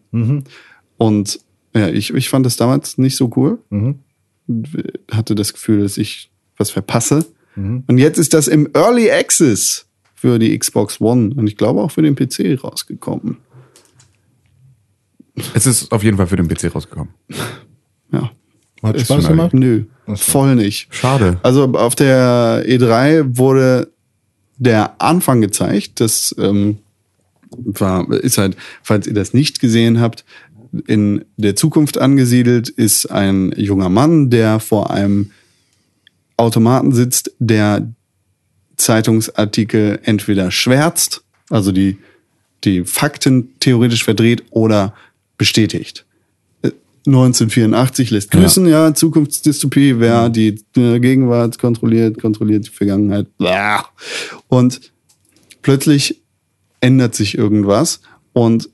Und 0.97 1.39
ja, 1.75 1.89
ich, 1.89 2.13
ich 2.13 2.29
fand 2.29 2.45
das 2.45 2.55
damals 2.55 2.97
nicht 2.97 3.15
so 3.15 3.31
cool. 3.35 3.59
Hatte 5.11 5.35
das 5.35 5.53
Gefühl, 5.53 5.81
dass 5.81 5.97
ich 5.97 6.31
was 6.57 6.71
verpasse. 6.71 7.25
Und 7.87 7.97
jetzt 7.97 8.17
ist 8.17 8.33
das 8.33 8.47
im 8.47 8.69
Early 8.73 9.11
Access 9.11 9.85
für 10.15 10.39
die 10.39 10.57
Xbox 10.57 11.01
One 11.01 11.33
und 11.35 11.47
ich 11.47 11.57
glaube 11.57 11.81
auch 11.81 11.91
für 11.91 12.01
den 12.01 12.15
PC 12.15 12.63
rausgekommen. 12.63 13.37
Es 15.53 15.65
ist 15.65 15.91
auf 15.91 16.03
jeden 16.03 16.17
Fall 16.17 16.27
für 16.27 16.35
den 16.35 16.47
PC 16.47 16.73
rausgekommen. 16.73 17.13
Ja. 18.11 18.31
Hat 18.83 18.97
Ist 18.97 19.05
Spaß 19.05 19.27
gemacht? 19.27 19.53
Nö, 19.53 19.85
voll 20.15 20.55
nicht. 20.55 20.93
Schade. 20.93 21.39
Also 21.41 21.63
auf 21.73 21.95
der 21.95 22.63
E3 22.67 23.37
wurde 23.37 23.89
der 24.57 25.01
Anfang 25.01 25.41
gezeigt. 25.41 26.01
Das 26.01 26.35
ähm, 26.37 26.79
war, 27.49 28.11
ist 28.11 28.37
halt, 28.37 28.57
falls 28.81 29.07
ihr 29.07 29.13
das 29.13 29.33
nicht 29.33 29.59
gesehen 29.59 30.01
habt, 30.01 30.25
in 30.87 31.23
der 31.37 31.55
Zukunft 31.55 31.97
angesiedelt 31.97 32.67
ist 32.67 33.05
ein 33.05 33.53
junger 33.55 33.89
Mann, 33.89 34.29
der 34.29 34.59
vor 34.59 34.91
einem 34.91 35.31
Automaten 36.35 36.93
sitzt, 36.93 37.31
der 37.39 37.87
Zeitungsartikel 38.75 39.99
entweder 40.03 40.49
schwärzt, 40.49 41.23
also 41.49 41.71
die, 41.71 41.97
die 42.63 42.85
Fakten 42.85 43.49
theoretisch 43.59 44.03
verdreht 44.03 44.43
oder 44.49 44.93
bestätigt. 45.37 46.05
Äh, 47.05 47.09
1984 47.09 48.11
lässt 48.11 48.31
grüßen, 48.31 48.67
ja, 48.67 48.93
Zukunftsdystopie, 48.93 49.99
wer 49.99 50.29
die 50.29 50.63
äh, 50.77 50.99
Gegenwart 50.99 51.59
kontrolliert, 51.59 52.19
kontrolliert 52.19 52.65
die 52.65 52.71
Vergangenheit. 52.71 53.27
Und 54.47 54.93
plötzlich 55.61 56.21
ändert 56.81 57.15
sich 57.15 57.37
irgendwas 57.37 58.01
und 58.33 58.69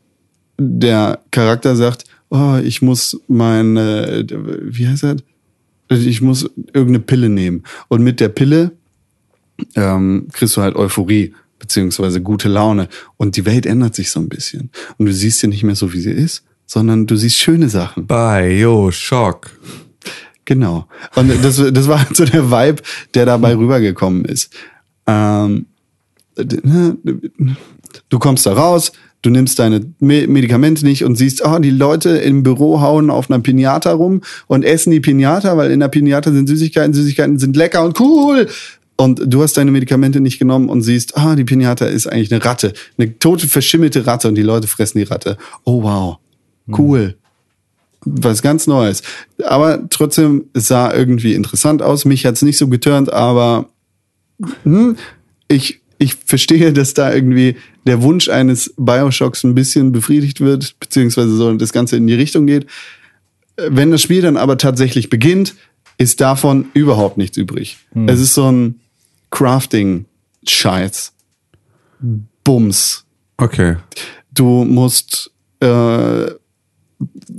der 0.57 1.19
Charakter 1.32 1.75
sagt, 1.75 2.05
oh, 2.30 2.57
ich 2.63 2.82
muss 2.82 3.19
meine, 3.27 4.25
wie 4.61 4.88
heißt 4.88 5.03
das? 5.03 5.21
Ich 5.89 6.21
muss 6.21 6.43
irgendeine 6.73 6.99
Pille 6.99 7.30
nehmen. 7.30 7.63
Und 7.88 8.03
mit 8.03 8.19
der 8.19 8.30
Pille 8.30 8.71
ähm, 9.75 10.27
kriegst 10.32 10.55
du 10.55 10.61
halt 10.61 10.75
Euphorie 10.75 11.34
beziehungsweise 11.57 12.21
gute 12.21 12.47
Laune. 12.47 12.89
Und 13.17 13.36
die 13.36 13.45
Welt 13.45 13.65
ändert 13.65 13.95
sich 13.95 14.11
so 14.11 14.19
ein 14.19 14.30
bisschen. 14.30 14.69
Und 14.97 15.07
du 15.07 15.13
siehst 15.13 15.39
sie 15.39 15.47
nicht 15.47 15.63
mehr 15.63 15.75
so, 15.75 15.93
wie 15.93 15.99
sie 15.99 16.11
ist, 16.11 16.43
sondern 16.70 17.07
du 17.07 17.15
siehst 17.15 17.38
schöne 17.38 17.67
Sachen. 17.67 18.05
Bioshock. 18.05 19.49
Genau. 20.45 20.86
Und 21.15 21.32
das, 21.43 21.55
das 21.57 21.88
war 21.88 22.05
so 22.13 22.26
der 22.26 22.51
Vibe, 22.51 22.84
der 23.15 23.26
dabei 23.26 23.55
rübergekommen 23.55 24.24
ist. 24.26 24.53
Ähm, 25.07 25.65
du 26.36 28.20
kommst 28.20 28.45
da 28.45 28.53
raus, 28.53 28.91
du 29.24 29.32
nimmst 29.32 29.57
deine 29.57 29.82
Me- 29.99 30.28
Medikamente 30.28 30.86
nicht 30.86 31.03
und 31.03 31.15
siehst, 31.15 31.43
ah, 31.43 31.57
die 31.57 31.72
Leute 31.72 32.09
im 32.09 32.43
Büro 32.43 32.82
hauen 32.82 33.09
auf 33.09 33.32
einer 33.32 33.39
Pinata 33.39 33.91
rum 33.91 34.22
und 34.45 34.63
essen 34.63 34.91
die 34.91 34.99
Pinata, 34.99 35.57
weil 35.57 35.72
in 35.72 35.80
der 35.80 35.88
Pinata 35.88 36.32
sind 36.32 36.47
Süßigkeiten, 36.47 36.93
Süßigkeiten 36.93 37.39
sind 37.39 37.55
lecker 37.55 37.84
und 37.84 37.99
cool. 37.99 38.47
Und 38.95 39.22
du 39.26 39.41
hast 39.41 39.57
deine 39.57 39.72
Medikamente 39.72 40.20
nicht 40.20 40.38
genommen 40.38 40.70
und 40.70 40.84
siehst, 40.84 41.17
ah, 41.17 41.36
die 41.36 41.45
Pinata 41.45 41.86
ist 41.88 42.05
eigentlich 42.05 42.32
eine 42.32 42.45
Ratte, 42.45 42.74
eine 42.99 43.17
tote, 43.17 43.47
verschimmelte 43.47 44.05
Ratte 44.05 44.28
und 44.28 44.36
die 44.36 44.43
Leute 44.43 44.67
fressen 44.67 44.99
die 44.99 45.05
Ratte. 45.05 45.36
Oh 45.63 45.82
wow, 45.82 46.17
cool 46.78 47.15
was 48.05 48.41
ganz 48.41 48.67
Neues. 48.67 49.03
Aber 49.45 49.88
trotzdem, 49.89 50.45
es 50.53 50.67
sah 50.67 50.93
irgendwie 50.93 51.34
interessant 51.34 51.82
aus. 51.82 52.05
Mich 52.05 52.26
hat's 52.26 52.41
nicht 52.41 52.57
so 52.57 52.67
geturnt, 52.67 53.11
aber 53.11 53.70
hm, 54.63 54.97
ich, 55.47 55.82
ich 55.97 56.15
verstehe, 56.15 56.72
dass 56.74 56.93
da 56.93 57.13
irgendwie 57.13 57.57
der 57.86 58.01
Wunsch 58.01 58.30
eines 58.30 58.74
Bioshocks 58.78 59.43
ein 59.43 59.55
bisschen 59.55 59.91
befriedigt 59.91 60.41
wird, 60.41 60.80
beziehungsweise 60.80 61.36
so 61.36 61.53
das 61.55 61.74
Ganze 61.74 61.97
in 61.97 62.07
die 62.07 62.13
Richtung 62.13 62.45
geht. 62.45 62.67
Wenn 63.57 63.91
das 63.91 64.01
Spiel 64.01 64.22
dann 64.22 64.38
aber 64.38 64.57
tatsächlich 64.57 65.09
beginnt, 65.09 65.55
ist 65.97 66.22
davon 66.22 66.70
überhaupt 66.74 67.17
nichts 67.17 67.36
übrig. 67.36 67.78
Es 68.07 68.22
ist 68.22 68.34
so 68.34 68.49
ein 68.49 68.80
Crafting-Scheiß. 69.32 71.11
Bums 72.45 73.03
Okay. 73.36 73.76
du 74.34 74.63
musst 74.63 75.32
äh, 75.59 76.28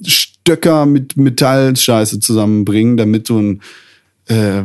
Stöcker 0.04 0.86
mit 0.86 1.16
Metallscheiße 1.16 2.20
zusammenbringen, 2.20 2.96
damit 2.96 3.28
du 3.28 3.38
ein 3.38 3.62
äh, 4.26 4.64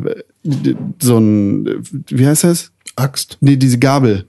so 1.01 1.17
ein 1.17 1.83
wie 2.07 2.27
heißt 2.27 2.43
das? 2.43 2.71
Axt. 2.95 3.37
Nee, 3.41 3.57
diese 3.57 3.79
Gabel. 3.79 4.25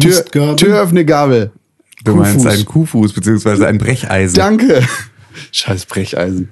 Tür? 0.00 0.56
Türöffne 0.56 1.04
Gabel. 1.04 1.52
Du 2.04 2.14
meinst 2.14 2.36
Kuhfuß. 2.36 2.52
einen 2.52 2.64
Kuhfuß 2.64 3.12
beziehungsweise 3.12 3.66
ein 3.66 3.78
Brecheisen. 3.78 4.36
Danke. 4.36 4.82
Scheiß 5.52 5.86
Brecheisen. 5.86 6.48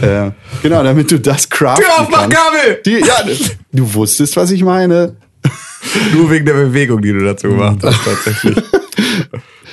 Äh, 0.00 0.30
genau, 0.62 0.82
damit 0.82 1.10
du 1.10 1.18
das 1.18 1.48
craften 1.48 1.84
Türaufmachgabel! 1.84 2.80
kannst. 2.84 2.86
Die, 2.86 3.00
ja, 3.00 3.24
du 3.72 3.94
wusstest, 3.94 4.36
was 4.36 4.50
ich 4.50 4.62
meine. 4.62 5.16
Nur 6.12 6.30
wegen 6.30 6.44
der 6.44 6.54
Bewegung, 6.54 7.02
die 7.02 7.12
du 7.12 7.24
dazu 7.24 7.48
gemacht 7.48 7.78
hast, 7.82 7.98
tatsächlich. 8.04 8.56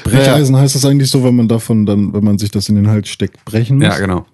Brecheisen 0.06 0.56
heißt 0.56 0.76
das 0.76 0.86
eigentlich 0.86 1.10
so, 1.10 1.24
wenn 1.24 1.36
man 1.36 1.47
davon 1.47 1.86
dann, 1.86 2.14
wenn 2.14 2.24
man 2.24 2.38
sich 2.38 2.51
das 2.51 2.70
in 2.70 2.76
den 2.76 2.88
Hals 2.88 3.10
steckt, 3.10 3.43
brechen 3.43 3.78
muss? 3.78 3.88
ja, 3.88 3.97
genau. 3.97 4.26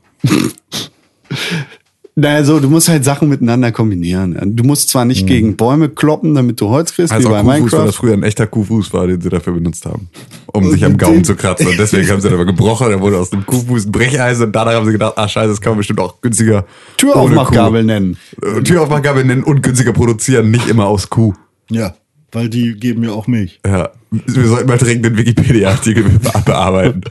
Naja, 2.13 2.43
so, 2.43 2.59
du 2.59 2.69
musst 2.69 2.89
halt 2.89 3.05
Sachen 3.05 3.29
miteinander 3.29 3.71
kombinieren. 3.71 4.37
Du 4.55 4.65
musst 4.65 4.89
zwar 4.89 5.05
nicht 5.05 5.25
gegen 5.27 5.55
Bäume 5.55 5.87
kloppen, 5.87 6.35
damit 6.35 6.59
du 6.59 6.67
Holz 6.67 6.93
kriegst, 6.93 7.13
Also 7.13 7.29
wie 7.29 7.31
bei 7.31 7.39
Kuhfuß, 7.39 7.47
weil 7.53 7.59
Minecraft. 7.61 7.85
das 7.87 7.95
früher 7.95 8.13
ein 8.13 8.23
echter 8.23 8.47
Kuhfuß 8.47 8.91
war, 8.93 9.07
den 9.07 9.21
sie 9.21 9.29
dafür 9.29 9.53
benutzt 9.53 9.85
haben. 9.85 10.09
Um 10.47 10.69
sich 10.69 10.83
am 10.83 10.97
Gaumen 10.97 11.23
zu 11.23 11.35
kratzen. 11.35 11.67
Und 11.67 11.79
deswegen 11.79 12.09
haben 12.09 12.19
sie 12.19 12.27
dann 12.27 12.35
aber 12.35 12.45
gebrochen, 12.45 12.89
dann 12.91 12.99
wurde 12.99 13.17
aus 13.17 13.29
dem 13.29 13.45
Kuhfuß 13.45 13.85
ein 13.85 13.91
Brecheisen 13.93 14.47
und 14.47 14.51
danach 14.51 14.73
haben 14.73 14.85
sie 14.85 14.91
gedacht, 14.91 15.13
ah 15.15 15.27
scheiße, 15.27 15.47
das 15.47 15.61
kann 15.61 15.71
man 15.71 15.77
bestimmt 15.77 16.01
auch 16.01 16.19
günstiger 16.19 16.65
Türaufmachgabel 16.97 17.85
nennen. 17.85 18.17
Türaufmachgabel 18.65 19.23
nennen 19.23 19.43
und 19.43 19.63
günstiger 19.63 19.93
produzieren, 19.93 20.51
nicht 20.51 20.67
immer 20.67 20.87
aus 20.87 21.09
Kuh. 21.09 21.33
Ja, 21.69 21.93
weil 22.31 22.49
die 22.49 22.73
geben 22.75 23.03
ja 23.03 23.11
auch 23.11 23.27
Milch. 23.27 23.59
Ja. 23.65 23.91
Wir 24.11 24.47
sollten 24.47 24.67
mal 24.67 24.77
dringend 24.77 25.05
den 25.05 25.17
Wikipedia-Artikel 25.17 26.03
be- 26.03 26.19
bearbeiten. 26.45 27.01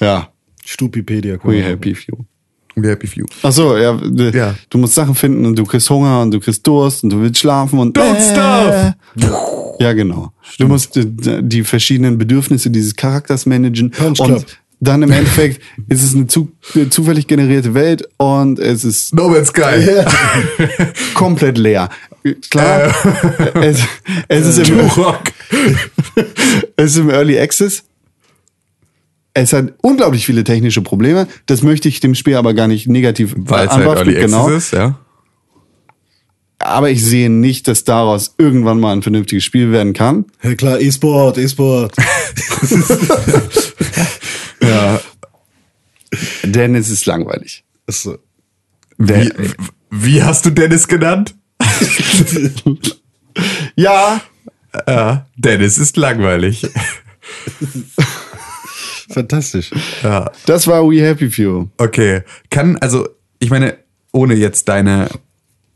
Ja, 0.00 0.28
Stupipedia. 0.64 1.38
we 1.42 1.62
happy 1.62 1.94
few. 1.94 2.16
We 2.76 2.88
happy 2.90 3.06
few. 3.08 3.26
Ach 3.42 3.50
so, 3.52 3.76
ja, 3.76 3.98
Ja. 4.32 4.54
du 4.70 4.78
musst 4.78 4.94
Sachen 4.94 5.14
finden 5.14 5.44
und 5.46 5.58
du 5.58 5.64
kriegst 5.64 5.90
Hunger 5.90 6.22
und 6.22 6.30
du 6.30 6.38
kriegst 6.40 6.64
Durst 6.66 7.02
und 7.02 7.10
du 7.10 7.20
willst 7.20 7.40
schlafen 7.40 7.78
und 7.78 7.98
Don't 7.98 8.20
stuff! 8.20 8.94
Ja, 9.80 9.92
genau. 9.92 10.32
Du 10.58 10.66
musst 10.68 10.96
äh, 10.96 11.06
die 11.42 11.62
verschiedenen 11.64 12.18
Bedürfnisse 12.18 12.70
dieses 12.70 12.94
Charakters 12.96 13.46
managen 13.46 13.90
Punch 13.90 14.18
und 14.20 14.26
Club. 14.26 14.46
Dann 14.80 15.02
im 15.02 15.10
Endeffekt 15.10 15.60
ist 15.88 16.02
es 16.02 16.14
eine 16.14 16.28
zu, 16.28 16.52
eine 16.74 16.88
zufällig 16.88 17.26
generierte 17.26 17.74
Welt 17.74 18.08
und 18.16 18.58
es 18.58 18.84
ist 18.84 19.14
No 19.14 19.28
Man's 19.28 19.48
Sky. 19.48 20.04
komplett 21.14 21.58
leer. 21.58 21.88
Klar, 22.50 22.94
es, 23.54 23.80
es, 24.28 24.46
ist 24.46 24.68
im, 24.68 24.80
es 26.76 26.90
ist 26.92 26.98
im 26.98 27.10
Early 27.10 27.38
Access. 27.38 27.84
Es 29.34 29.52
hat 29.52 29.74
unglaublich 29.82 30.26
viele 30.26 30.44
technische 30.44 30.82
Probleme. 30.82 31.26
Das 31.46 31.62
möchte 31.62 31.88
ich 31.88 32.00
dem 32.00 32.14
Spiel 32.14 32.36
aber 32.36 32.54
gar 32.54 32.68
nicht 32.68 32.88
negativ 32.88 33.34
Weil 33.36 33.66
es 33.66 33.72
halt. 33.72 33.86
Early 33.86 34.16
Access 34.16 34.56
ist, 34.56 34.72
ja. 34.72 34.98
aber 36.58 36.90
ich 36.90 37.04
sehe 37.04 37.30
nicht, 37.30 37.66
dass 37.68 37.84
daraus 37.84 38.34
irgendwann 38.38 38.78
mal 38.78 38.92
ein 38.92 39.02
vernünftiges 39.02 39.44
Spiel 39.44 39.72
werden 39.72 39.92
kann. 39.92 40.26
Ja 40.42 40.54
klar, 40.54 40.80
E-Sport, 40.80 41.38
E-Sport. 41.38 41.94
Ja. 44.68 45.00
Denn 46.42 46.74
es 46.74 46.88
ist 46.88 47.06
langweilig. 47.06 47.64
Achso. 47.86 48.18
Wie, 48.96 49.30
wie 49.90 50.22
hast 50.22 50.44
du 50.46 50.50
Dennis 50.50 50.88
genannt? 50.88 51.34
Ja, 53.76 54.20
Ja, 54.86 55.26
Dennis 55.36 55.78
ist 55.78 55.96
langweilig. 55.96 56.66
Fantastisch. 59.10 59.70
Ja. 60.02 60.30
das 60.46 60.66
war 60.66 60.82
We 60.88 61.02
Happy 61.02 61.30
Few. 61.30 61.68
Okay. 61.78 62.22
Kann, 62.50 62.76
also, 62.78 63.08
ich 63.38 63.50
meine, 63.50 63.78
ohne 64.12 64.34
jetzt 64.34 64.68
deine, 64.68 65.08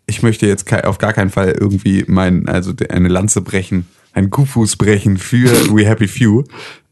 ich 0.06 0.22
möchte 0.22 0.46
jetzt 0.46 0.70
auf 0.84 0.98
gar 0.98 1.12
keinen 1.12 1.30
Fall 1.30 1.52
irgendwie 1.58 2.04
mein, 2.06 2.48
also 2.48 2.72
eine 2.88 3.08
Lanze 3.08 3.40
brechen, 3.40 3.86
einen 4.12 4.30
Kuhfuß 4.30 4.76
brechen 4.76 5.16
für 5.16 5.50
We 5.74 5.86
Happy 5.86 6.08
Few. 6.08 6.44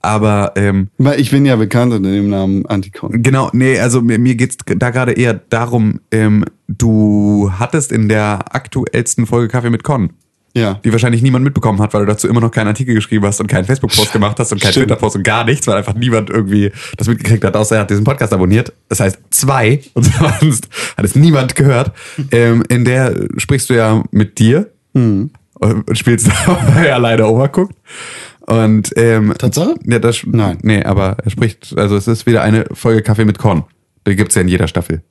Aber 0.02 0.52
ähm, 0.56 0.88
Weil 0.98 1.20
ich 1.20 1.30
bin 1.30 1.44
ja 1.44 1.56
bekannt 1.56 1.92
unter 1.92 2.10
dem 2.10 2.30
Namen 2.30 2.64
Anticon. 2.66 3.22
genau, 3.22 3.50
nee, 3.52 3.78
also 3.78 4.00
mir, 4.00 4.18
mir 4.18 4.34
geht's 4.34 4.56
da 4.64 4.90
gerade 4.90 5.12
eher 5.12 5.34
darum, 5.34 6.00
ähm, 6.10 6.44
du 6.68 7.50
hattest 7.58 7.92
in 7.92 8.08
der 8.08 8.54
aktuellsten 8.54 9.26
Folge 9.26 9.48
Kaffee 9.48 9.68
mit 9.68 9.82
Con, 9.84 10.10
Ja. 10.54 10.80
die 10.84 10.90
wahrscheinlich 10.92 11.20
niemand 11.20 11.44
mitbekommen 11.44 11.80
hat, 11.82 11.92
weil 11.92 12.06
du 12.06 12.12
dazu 12.12 12.28
immer 12.28 12.40
noch 12.40 12.50
keinen 12.50 12.68
Artikel 12.68 12.94
geschrieben 12.94 13.26
hast 13.26 13.40
und 13.42 13.46
keinen 13.48 13.66
Facebook-Post 13.66 14.12
gemacht 14.14 14.38
hast 14.38 14.52
und 14.52 14.60
keinen. 14.62 14.72
Twitter-Post 14.72 15.16
und 15.16 15.22
gar 15.22 15.44
nichts, 15.44 15.66
weil 15.66 15.76
einfach 15.76 15.94
niemand 15.94 16.30
irgendwie 16.30 16.72
das 16.96 17.06
mitgekriegt 17.06 17.44
hat, 17.44 17.54
außer 17.54 17.74
er 17.76 17.82
hat 17.82 17.90
diesen 17.90 18.04
Podcast 18.04 18.32
abonniert. 18.32 18.72
Das 18.88 19.00
heißt 19.00 19.18
zwei 19.28 19.82
und 19.94 20.04
sonst 20.06 20.68
hat 20.96 21.04
es 21.04 21.14
niemand 21.14 21.54
gehört. 21.56 21.92
Ähm, 22.32 22.62
in 22.70 22.86
der 22.86 23.14
sprichst 23.36 23.68
du 23.68 23.74
ja 23.74 24.02
mit 24.12 24.38
dir 24.38 24.70
und 24.94 25.32
und 25.62 25.98
spielst 25.98 26.26
dabei 26.46 26.90
alleine 26.94 27.26
Overcooked. 27.26 27.76
Und 28.46 28.90
ähm, 28.96 29.34
Tatsache? 29.38 29.74
ja, 29.84 29.98
das, 29.98 30.22
Nein. 30.26 30.58
Nee, 30.62 30.82
aber 30.82 31.16
er 31.22 31.30
spricht, 31.30 31.74
also 31.76 31.96
es 31.96 32.08
ist 32.08 32.26
wieder 32.26 32.42
eine 32.42 32.64
Folge 32.72 33.02
Kaffee 33.02 33.24
mit 33.24 33.38
Korn. 33.38 33.64
Die 34.06 34.16
gibt's 34.16 34.34
ja 34.34 34.42
in 34.42 34.48
jeder 34.48 34.66
Staffel. 34.66 35.02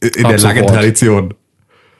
In 0.00 0.24
der 0.24 0.34
Ab 0.34 0.40
langen. 0.40 0.66
Tradition. 0.66 1.34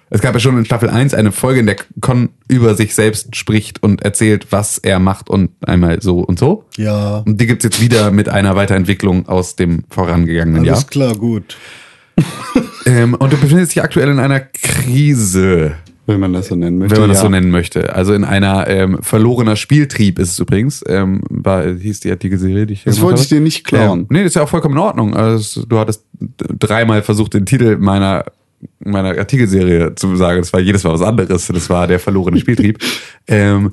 Es 0.08 0.20
gab 0.20 0.34
ja 0.34 0.40
schon 0.40 0.56
in 0.56 0.64
Staffel 0.64 0.88
1 0.88 1.14
eine 1.14 1.32
Folge, 1.32 1.60
in 1.60 1.66
der 1.66 1.76
Con 2.00 2.30
über 2.48 2.74
sich 2.74 2.94
selbst 2.94 3.34
spricht 3.34 3.82
und 3.82 4.02
erzählt, 4.02 4.48
was 4.50 4.78
er 4.78 5.00
macht 5.00 5.28
und 5.28 5.50
einmal 5.66 6.00
so 6.00 6.20
und 6.20 6.38
so. 6.38 6.64
Ja. 6.76 7.18
Und 7.18 7.40
die 7.40 7.46
gibt's 7.46 7.64
jetzt 7.64 7.80
wieder 7.80 8.12
mit 8.12 8.28
einer 8.28 8.54
Weiterentwicklung 8.54 9.28
aus 9.28 9.56
dem 9.56 9.84
vorangegangenen 9.90 10.60
Alles 10.60 10.82
Jahr. 10.82 10.90
klar, 10.90 11.14
gut. 11.16 11.56
Ähm, 12.86 13.14
und 13.14 13.32
du 13.32 13.36
befindest 13.36 13.74
dich 13.74 13.82
aktuell 13.82 14.10
in 14.10 14.20
einer 14.20 14.38
Krise, 14.38 15.74
Wenn 16.06 16.20
man 16.20 16.32
das 16.32 16.48
so 16.48 16.56
nennen 16.56 16.78
möchte. 16.78 16.94
wenn 16.94 17.02
man 17.02 17.10
das 17.10 17.18
ja. 17.18 17.24
so 17.24 17.28
nennen 17.28 17.50
möchte. 17.50 17.94
Also 17.94 18.14
in 18.14 18.24
einer 18.24 18.68
ähm, 18.68 19.02
verlorener 19.02 19.56
Spieltrieb 19.56 20.18
ist 20.18 20.30
es 20.30 20.38
übrigens. 20.38 20.84
Ähm, 20.86 21.22
war, 21.28 21.66
hieß 21.66 22.00
die 22.00 22.10
Artikelserie, 22.10 22.66
die 22.66 22.74
ich 22.74 22.84
Das 22.84 23.00
wollte 23.00 23.22
ich 23.22 23.28
dir 23.28 23.40
nicht 23.40 23.64
klauen. 23.64 24.00
Ähm, 24.00 24.06
nee, 24.10 24.18
das 24.20 24.28
ist 24.28 24.34
ja 24.36 24.42
auch 24.42 24.48
vollkommen 24.48 24.76
in 24.76 24.80
Ordnung. 24.80 25.14
Also, 25.14 25.64
du 25.66 25.78
hattest 25.78 26.04
dreimal 26.58 27.02
versucht, 27.02 27.34
den 27.34 27.44
Titel 27.44 27.76
meiner 27.78 28.24
meiner 28.78 29.18
Artikelserie 29.18 29.94
zu 29.96 30.16
sagen. 30.16 30.40
Das 30.40 30.52
war 30.52 30.60
jedes 30.60 30.84
Mal 30.84 30.92
was 30.92 31.02
anderes. 31.02 31.46
Das 31.46 31.70
war 31.70 31.86
der 31.86 31.98
verlorene 31.98 32.38
Spieltrieb. 32.38 32.78
ähm, 33.26 33.72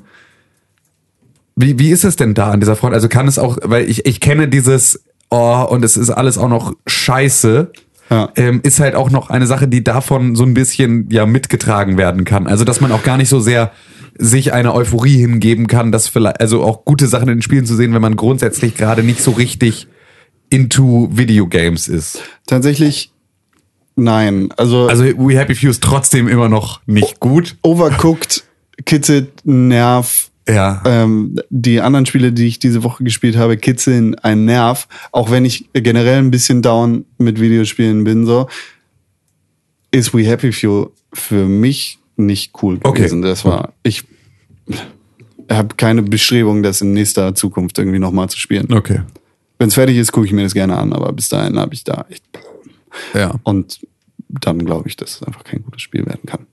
wie, 1.56 1.78
wie 1.78 1.90
ist 1.90 2.04
es 2.04 2.16
denn 2.16 2.34
da 2.34 2.50
an 2.50 2.60
dieser 2.60 2.76
Front? 2.76 2.94
Also 2.94 3.08
kann 3.08 3.28
es 3.28 3.38
auch, 3.38 3.58
weil 3.62 3.88
ich, 3.88 4.06
ich 4.06 4.20
kenne 4.20 4.48
dieses, 4.48 5.04
oh, 5.30 5.66
und 5.68 5.84
es 5.84 5.96
ist 5.96 6.10
alles 6.10 6.36
auch 6.36 6.48
noch 6.48 6.74
scheiße, 6.86 7.70
Ja. 8.10 8.30
ähm, 8.36 8.60
ist 8.62 8.80
halt 8.80 8.94
auch 8.94 9.10
noch 9.10 9.30
eine 9.30 9.46
Sache, 9.46 9.66
die 9.66 9.82
davon 9.82 10.36
so 10.36 10.44
ein 10.44 10.54
bisschen 10.54 11.08
ja 11.10 11.24
mitgetragen 11.26 11.96
werden 11.96 12.24
kann. 12.24 12.46
Also 12.46 12.64
dass 12.64 12.80
man 12.80 12.92
auch 12.92 13.02
gar 13.02 13.16
nicht 13.16 13.28
so 13.28 13.40
sehr 13.40 13.72
sich 14.18 14.52
eine 14.52 14.74
Euphorie 14.74 15.16
hingeben 15.16 15.66
kann, 15.66 15.90
dass 15.90 16.08
vielleicht, 16.08 16.40
also 16.40 16.62
auch 16.62 16.84
gute 16.84 17.06
Sachen 17.06 17.28
in 17.28 17.38
den 17.38 17.42
Spielen 17.42 17.66
zu 17.66 17.74
sehen, 17.74 17.94
wenn 17.94 18.02
man 18.02 18.16
grundsätzlich 18.16 18.76
gerade 18.76 19.02
nicht 19.02 19.20
so 19.20 19.32
richtig 19.32 19.88
into 20.50 21.08
Videogames 21.12 21.88
ist. 21.88 22.22
Tatsächlich, 22.46 23.10
nein. 23.96 24.50
Also, 24.56 24.86
Also 24.86 25.04
We 25.04 25.36
Happy 25.36 25.54
Few 25.54 25.70
ist 25.70 25.82
trotzdem 25.82 26.28
immer 26.28 26.48
noch 26.48 26.80
nicht 26.86 27.18
gut. 27.18 27.56
Overcooked, 27.62 28.44
kitzelt, 28.84 29.44
Nerv. 29.44 30.30
Ja. 30.48 30.82
Ähm, 30.84 31.36
die 31.48 31.80
anderen 31.80 32.04
Spiele, 32.06 32.32
die 32.32 32.46
ich 32.46 32.58
diese 32.58 32.82
Woche 32.82 33.02
gespielt 33.02 33.36
habe, 33.36 33.56
kitzeln 33.56 34.14
einen 34.16 34.44
Nerv. 34.44 34.88
Auch 35.10 35.30
wenn 35.30 35.44
ich 35.44 35.70
generell 35.72 36.18
ein 36.18 36.30
bisschen 36.30 36.60
down 36.60 37.06
mit 37.18 37.40
Videospielen 37.40 38.04
bin, 38.04 38.26
so, 38.26 38.48
ist 39.90 40.12
We 40.12 40.24
Happy 40.26 40.52
Few 40.52 40.90
für 41.12 41.46
mich 41.46 41.98
nicht 42.16 42.52
cool 42.62 42.78
Okay. 42.82 42.98
gewesen. 42.98 43.22
Das 43.22 43.44
war, 43.44 43.72
ich 43.82 44.04
habe 45.50 45.74
keine 45.76 46.02
Bestrebung, 46.02 46.62
das 46.62 46.80
in 46.80 46.92
nächster 46.92 47.34
Zukunft 47.34 47.78
irgendwie 47.78 47.98
nochmal 47.98 48.28
zu 48.28 48.38
spielen. 48.38 48.72
Okay. 48.72 49.00
Wenn 49.58 49.68
es 49.68 49.74
fertig 49.74 49.96
ist, 49.96 50.12
gucke 50.12 50.26
ich 50.26 50.32
mir 50.32 50.42
das 50.42 50.54
gerne 50.54 50.76
an, 50.76 50.92
aber 50.92 51.12
bis 51.12 51.28
dahin 51.28 51.58
habe 51.58 51.74
ich 51.74 51.84
da 51.84 52.04
echt. 52.10 52.24
Ja. 53.14 53.34
Und 53.44 53.80
dann 54.28 54.64
glaube 54.64 54.88
ich, 54.88 54.96
dass 54.96 55.16
es 55.16 55.22
einfach 55.22 55.44
kein 55.44 55.62
gutes 55.62 55.82
Spiel 55.82 56.04
werden 56.06 56.26
kann. 56.26 56.46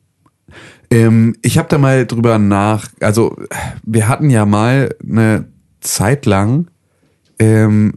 Ähm, 0.92 1.36
ich 1.42 1.58
habe 1.58 1.70
da 1.70 1.78
mal 1.78 2.06
drüber 2.06 2.38
nach, 2.38 2.89
also 3.00 3.36
wir 3.84 4.08
hatten 4.10 4.30
ja 4.30 4.46
mal 4.46 4.94
eine 5.02 5.46
Zeit 5.80 6.26
lang, 6.26 6.68
ähm, 7.39 7.94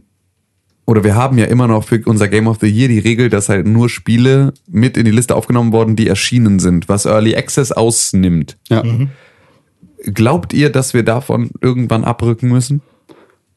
oder 0.85 1.03
wir 1.03 1.15
haben 1.15 1.37
ja 1.37 1.45
immer 1.45 1.67
noch 1.67 1.83
für 1.83 2.01
unser 2.05 2.27
Game 2.27 2.47
of 2.47 2.59
the 2.61 2.67
Year 2.67 2.87
die 2.87 2.99
Regel, 2.99 3.29
dass 3.29 3.49
halt 3.49 3.67
nur 3.67 3.89
Spiele 3.89 4.53
mit 4.67 4.97
in 4.97 5.05
die 5.05 5.11
Liste 5.11 5.35
aufgenommen 5.35 5.71
worden, 5.71 5.95
die 5.95 6.07
erschienen 6.07 6.59
sind, 6.59 6.87
was 6.87 7.05
Early 7.05 7.35
Access 7.35 7.71
ausnimmt. 7.71 8.57
Ja. 8.69 8.83
Glaubt 10.03 10.53
ihr, 10.53 10.71
dass 10.71 10.93
wir 10.93 11.03
davon 11.03 11.49
irgendwann 11.59 12.03
abrücken 12.03 12.49
müssen? 12.49 12.81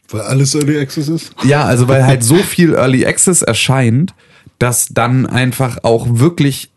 Weil 0.09 0.23
alles 0.23 0.55
Early 0.55 0.79
Access 0.79 1.09
ist? 1.09 1.35
Ja, 1.45 1.65
also 1.65 1.87
weil 1.87 2.07
halt 2.07 2.25
so 2.25 2.37
viel 2.37 2.75
Early 2.75 3.05
Access 3.05 3.43
erscheint, 3.43 4.15
dass 4.59 4.89
dann 4.89 5.27
einfach 5.27 5.85
auch 5.85 6.07
wirklich 6.09 6.71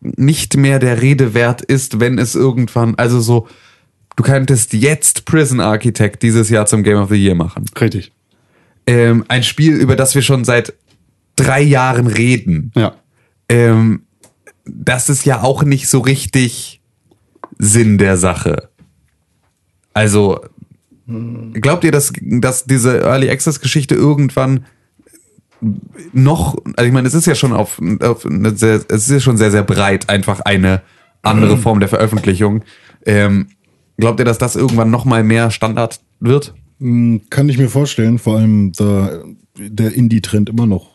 nicht 0.00 0.56
mehr 0.56 0.78
der 0.78 1.00
Rede 1.00 1.34
wert 1.34 1.62
ist, 1.62 2.00
wenn 2.00 2.18
es 2.18 2.34
irgendwann, 2.34 2.94
also 2.96 3.20
so, 3.20 3.48
du 4.16 4.22
könntest 4.22 4.72
jetzt 4.72 5.24
Prison 5.24 5.60
Architect 5.60 6.22
dieses 6.22 6.50
Jahr 6.50 6.66
zum 6.66 6.82
Game 6.82 6.98
of 6.98 7.08
the 7.08 7.16
Year 7.16 7.34
machen. 7.34 7.64
Richtig. 7.80 8.12
Ähm, 8.86 9.24
ein 9.28 9.42
Spiel, 9.42 9.74
über 9.74 9.96
das 9.96 10.14
wir 10.14 10.22
schon 10.22 10.44
seit 10.44 10.74
drei 11.36 11.62
Jahren 11.62 12.06
reden. 12.06 12.70
Ja. 12.74 12.94
Ähm, 13.48 14.02
das 14.66 15.08
ist 15.08 15.24
ja 15.24 15.42
auch 15.42 15.62
nicht 15.62 15.88
so 15.88 16.00
richtig 16.00 16.80
Sinn 17.58 17.98
der 17.98 18.16
Sache. 18.16 18.68
Also, 19.92 20.40
glaubt 21.06 21.84
ihr, 21.84 21.92
dass, 21.92 22.12
dass 22.20 22.64
diese 22.64 23.00
Early 23.00 23.30
Access 23.30 23.60
Geschichte 23.60 23.94
irgendwann 23.94 24.64
noch, 26.12 26.56
also 26.76 26.86
ich 26.86 26.92
meine, 26.92 27.08
es 27.08 27.14
ist 27.14 27.26
ja 27.26 27.34
schon 27.34 27.52
auf, 27.52 27.80
auf 28.00 28.26
eine 28.26 28.54
sehr, 28.56 28.76
es 28.88 29.04
ist 29.06 29.10
ja 29.10 29.20
schon 29.20 29.36
sehr, 29.36 29.50
sehr 29.50 29.62
breit, 29.62 30.08
einfach 30.08 30.40
eine 30.40 30.82
andere 31.22 31.56
Form 31.56 31.80
der 31.80 31.88
Veröffentlichung. 31.88 32.62
Ähm, 33.06 33.46
glaubt 33.96 34.18
ihr, 34.18 34.24
dass 34.26 34.38
das 34.38 34.56
irgendwann 34.56 34.90
noch 34.90 35.04
mal 35.04 35.24
mehr 35.24 35.50
Standard 35.50 36.00
wird? 36.20 36.54
Hm, 36.80 37.22
Kann 37.30 37.48
ich 37.48 37.56
mir 37.58 37.68
vorstellen, 37.68 38.18
vor 38.18 38.36
allem 38.38 38.72
da 38.72 39.22
der 39.58 39.94
Indie-Trend 39.94 40.50
immer 40.50 40.66
noch 40.66 40.90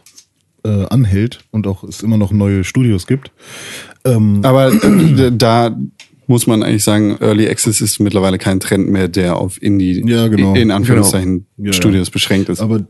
äh, 0.66 0.86
anhält 0.88 1.40
und 1.52 1.66
auch 1.66 1.84
es 1.84 2.04
immer 2.04 2.18
noch 2.18 2.32
neue 2.32 2.64
Studios 2.64 3.08
gibt. 3.08 3.32
Ähm, 4.06 4.42
Aber 4.44 4.72
äh, 4.74 5.32
da 5.36 5.76
muss 6.28 6.46
man 6.46 6.62
eigentlich 6.62 6.84
sagen, 6.84 7.18
Early 7.22 7.48
Access 7.50 7.82
ist 7.82 8.00
mittlerweile 8.00 8.38
kein 8.38 8.60
Trend 8.60 8.90
mehr, 8.90 9.08
der 9.08 9.38
auf 9.38 9.60
Indie 9.64 10.04
Ja, 10.06 10.28
genau. 10.28 10.54
in 10.54 10.70
Anführungszeichen 10.70 11.48
Genau. 11.58 11.68
Ja, 11.68 11.74
Studios 11.74 12.12
beschränkt 12.12 12.50
ist. 12.50 12.60
aber 12.60 12.82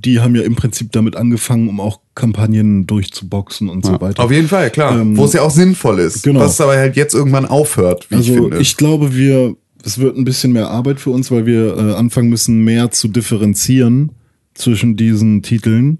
die 0.00 0.20
haben 0.20 0.34
ja 0.34 0.42
im 0.42 0.54
Prinzip 0.56 0.92
damit 0.92 1.16
angefangen, 1.16 1.68
um 1.68 1.80
auch 1.80 2.00
Kampagnen 2.14 2.86
durchzuboxen 2.86 3.68
und 3.68 3.84
so 3.84 4.00
weiter. 4.00 4.22
Auf 4.22 4.30
jeden 4.30 4.48
Fall, 4.48 4.70
klar. 4.70 5.00
Ähm, 5.00 5.16
Wo 5.16 5.24
es 5.24 5.32
ja 5.32 5.42
auch 5.42 5.50
sinnvoll 5.50 5.98
ist. 6.00 6.22
genau. 6.22 6.40
Was 6.40 6.60
aber 6.60 6.76
halt 6.76 6.96
jetzt 6.96 7.14
irgendwann 7.14 7.46
aufhört, 7.46 8.10
wie 8.10 8.16
ich 8.16 8.30
Also 8.30 8.42
finde. 8.42 8.58
ich 8.58 8.76
glaube, 8.76 9.14
wir, 9.14 9.56
es 9.84 9.98
wird 9.98 10.16
ein 10.16 10.24
bisschen 10.24 10.52
mehr 10.52 10.68
Arbeit 10.70 11.00
für 11.00 11.10
uns, 11.10 11.30
weil 11.30 11.46
wir 11.46 11.76
äh, 11.76 11.94
anfangen 11.94 12.28
müssen, 12.28 12.64
mehr 12.64 12.90
zu 12.90 13.08
differenzieren 13.08 14.12
zwischen 14.54 14.96
diesen 14.96 15.42
Titeln, 15.42 15.98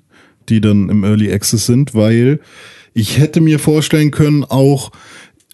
die 0.48 0.60
dann 0.60 0.88
im 0.88 1.04
Early 1.04 1.32
Access 1.32 1.66
sind, 1.66 1.94
weil 1.94 2.40
ich 2.94 3.18
hätte 3.18 3.40
mir 3.40 3.58
vorstellen 3.58 4.10
können, 4.10 4.44
auch 4.44 4.90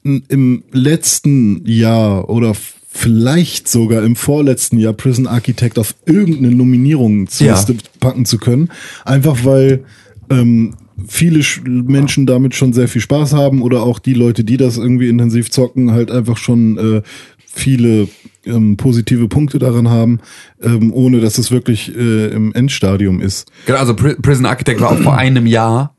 im 0.02 0.64
letzten 0.72 1.64
Jahr 1.66 2.28
oder 2.30 2.54
vielleicht 2.98 3.68
sogar 3.68 4.02
im 4.02 4.16
vorletzten 4.16 4.78
Jahr 4.78 4.92
Prison 4.92 5.26
Architect 5.28 5.78
auf 5.78 5.94
irgendeine 6.04 6.50
Nominierung 6.54 7.28
zur 7.28 7.46
Ja. 7.46 7.64
Packen 8.00 8.24
zu 8.24 8.38
können. 8.38 8.70
Einfach 9.04 9.44
weil 9.44 9.84
ähm, 10.30 10.74
viele 11.06 11.40
Sch- 11.40 11.62
Menschen 11.64 12.26
damit 12.26 12.56
schon 12.56 12.72
sehr 12.72 12.88
viel 12.88 13.00
Spaß 13.00 13.34
haben 13.34 13.62
oder 13.62 13.82
auch 13.84 14.00
die 14.00 14.14
Leute, 14.14 14.42
die 14.42 14.56
das 14.56 14.78
irgendwie 14.78 15.08
intensiv 15.08 15.48
zocken, 15.50 15.92
halt 15.92 16.10
einfach 16.10 16.36
schon 16.36 16.76
äh, 16.76 17.02
viele 17.46 18.08
ähm, 18.44 18.76
positive 18.76 19.28
Punkte 19.28 19.58
daran 19.60 19.88
haben, 19.88 20.18
ähm, 20.60 20.92
ohne 20.92 21.20
dass 21.20 21.38
es 21.38 21.50
wirklich 21.52 21.94
äh, 21.96 22.26
im 22.28 22.52
Endstadium 22.52 23.20
ist. 23.20 23.48
Genau, 23.66 23.78
also 23.78 23.92
Pri- 23.92 24.20
Prison 24.20 24.46
Architect 24.46 24.80
war 24.80 24.90
auch 24.90 24.98
vor 24.98 25.16
einem 25.16 25.46
Jahr 25.46 25.94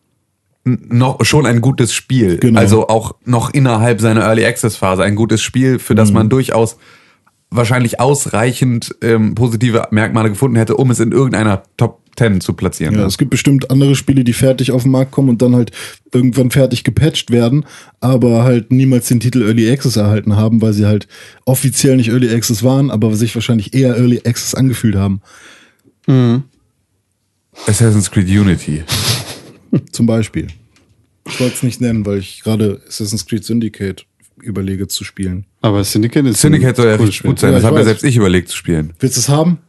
noch 0.63 1.23
schon 1.25 1.45
ein 1.45 1.61
gutes 1.61 1.93
Spiel. 1.93 2.37
Genau. 2.37 2.59
Also 2.59 2.87
auch 2.87 3.15
noch 3.25 3.53
innerhalb 3.53 4.01
seiner 4.01 4.21
Early 4.21 4.45
Access 4.45 4.75
Phase 4.75 5.03
ein 5.03 5.15
gutes 5.15 5.41
Spiel, 5.41 5.79
für 5.79 5.95
das 5.95 6.11
man 6.11 6.29
durchaus 6.29 6.77
wahrscheinlich 7.51 7.99
ausreichend 7.99 8.95
ähm, 9.01 9.33
positive 9.35 9.87
Merkmale 9.91 10.29
gefunden 10.29 10.57
hätte, 10.57 10.75
um 10.77 10.91
es 10.91 10.99
in 10.99 11.11
irgendeiner 11.11 11.63
Top 11.77 12.01
10 12.15 12.41
zu 12.41 12.53
platzieren. 12.53 12.95
Ja, 12.95 13.05
es 13.05 13.17
gibt 13.17 13.31
bestimmt 13.31 13.71
andere 13.71 13.95
Spiele, 13.95 14.23
die 14.23 14.33
fertig 14.33 14.71
auf 14.71 14.83
den 14.83 14.91
Markt 14.91 15.11
kommen 15.11 15.29
und 15.29 15.41
dann 15.41 15.55
halt 15.55 15.71
irgendwann 16.13 16.51
fertig 16.51 16.83
gepatcht 16.83 17.31
werden, 17.31 17.65
aber 18.01 18.43
halt 18.43 18.71
niemals 18.71 19.07
den 19.07 19.19
Titel 19.19 19.41
Early 19.41 19.71
Access 19.71 19.95
erhalten 19.95 20.35
haben, 20.35 20.61
weil 20.61 20.73
sie 20.73 20.85
halt 20.85 21.07
offiziell 21.45 21.95
nicht 21.95 22.09
Early 22.09 22.29
Access 22.29 22.63
waren, 22.63 22.91
aber 22.91 23.15
sich 23.15 23.33
wahrscheinlich 23.33 23.73
eher 23.73 23.95
Early 23.95 24.21
Access 24.25 24.53
angefühlt 24.53 24.95
haben. 24.95 25.21
Assassin's 27.67 28.11
Creed 28.11 28.27
Unity. 28.27 28.83
Zum 29.91 30.05
Beispiel. 30.05 30.47
Ich 31.27 31.39
wollte 31.39 31.55
es 31.55 31.63
nicht 31.63 31.79
nennen, 31.81 32.05
weil 32.05 32.17
ich 32.19 32.41
gerade 32.43 32.81
Assassin's 32.87 33.25
Creed 33.25 33.43
Syndicate 33.45 34.05
überlege 34.41 34.87
zu 34.87 35.03
spielen. 35.03 35.45
Aber 35.61 35.83
Syndicate 35.83 36.25
ist 36.27 36.41
Syndicate 36.41 36.75
soll 36.77 36.87
ja 36.87 36.91
cooles 36.97 37.09
richtig 37.09 37.17
Spiel. 37.17 37.29
gut 37.31 37.39
sein. 37.39 37.49
Ja, 37.49 37.55
das 37.55 37.63
ich 37.63 37.67
habe 37.67 37.77
ja 37.79 37.83
selbst 37.85 38.03
ich 38.03 38.15
überlegt 38.17 38.49
zu 38.49 38.55
spielen. 38.55 38.93
Willst 38.99 39.17
du 39.17 39.19
es 39.19 39.29
haben? 39.29 39.59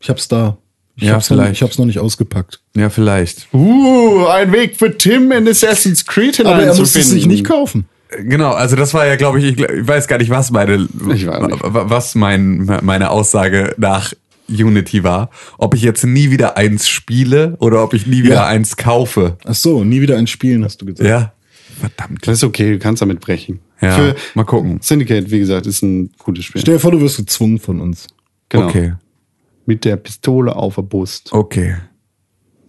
Ich 0.00 0.08
hab's 0.08 0.28
da. 0.28 0.56
Ich 0.96 1.04
Ja, 1.04 1.14
hab's 1.14 1.28
noch, 1.30 1.36
vielleicht. 1.36 1.52
ich 1.54 1.62
hab's 1.62 1.78
noch 1.78 1.86
nicht 1.86 1.98
ausgepackt. 1.98 2.60
Ja, 2.76 2.88
vielleicht. 2.90 3.48
Uh, 3.52 4.26
ein 4.26 4.52
Weg 4.52 4.76
für 4.76 4.96
Tim 4.96 5.32
in 5.32 5.48
Assassin's 5.48 6.06
Creed 6.06 6.40
Aber 6.40 6.50
er 6.50 6.56
muss 6.56 6.76
hineinzufinden. 6.76 7.00
es 7.02 7.10
sich 7.10 7.26
nicht 7.26 7.44
kaufen. 7.44 7.86
Genau, 8.24 8.52
also 8.52 8.74
das 8.76 8.92
war 8.94 9.06
ja, 9.06 9.16
glaube 9.16 9.38
ich, 9.40 9.44
ich, 9.44 9.58
ich 9.60 9.86
weiß 9.86 10.08
gar 10.08 10.18
nicht, 10.18 10.30
was 10.30 10.50
meine, 10.50 10.88
Ich 11.14 11.26
weiß 11.26 11.46
nicht. 11.48 11.60
was 11.62 12.14
mein, 12.16 12.64
meine 12.82 13.10
Aussage 13.10 13.74
nach 13.78 14.12
Unity 14.50 15.04
war. 15.04 15.30
Ob 15.58 15.74
ich 15.74 15.82
jetzt 15.82 16.04
nie 16.04 16.30
wieder 16.30 16.56
eins 16.56 16.88
spiele 16.88 17.56
oder 17.60 17.82
ob 17.82 17.94
ich 17.94 18.06
nie 18.06 18.22
wieder 18.24 18.34
Ja. 18.36 18.46
eins 18.46 18.76
kaufe. 18.76 19.36
Ach 19.44 19.54
so, 19.54 19.84
nie 19.84 20.00
wieder 20.00 20.16
ein 20.16 20.26
Spielen, 20.26 20.64
hast 20.64 20.80
du 20.82 20.86
gesagt. 20.86 21.08
Ja. 21.08 21.32
Verdammt. 21.78 22.26
Das 22.26 22.38
ist 22.38 22.44
okay, 22.44 22.72
du 22.72 22.78
kannst 22.78 23.00
damit 23.00 23.20
brechen. 23.20 23.60
Ja, 23.80 24.12
mal 24.34 24.44
gucken. 24.44 24.78
Syndicate, 24.82 25.30
wie 25.30 25.38
gesagt, 25.38 25.66
ist 25.66 25.82
ein 25.82 26.10
gutes 26.18 26.44
Spiel. 26.44 26.60
Stell 26.60 26.74
dir 26.74 26.80
vor, 26.80 26.90
du 26.92 27.00
wirst 27.00 27.16
gezwungen 27.16 27.58
von 27.58 27.80
uns. 27.80 28.08
Genau. 28.50 28.66
Okay. 28.66 28.92
Mit 29.64 29.84
der 29.86 29.96
Pistole 29.96 30.54
auf 30.54 30.74
der 30.74 30.82
Brust. 30.82 31.32
Okay. 31.32 31.76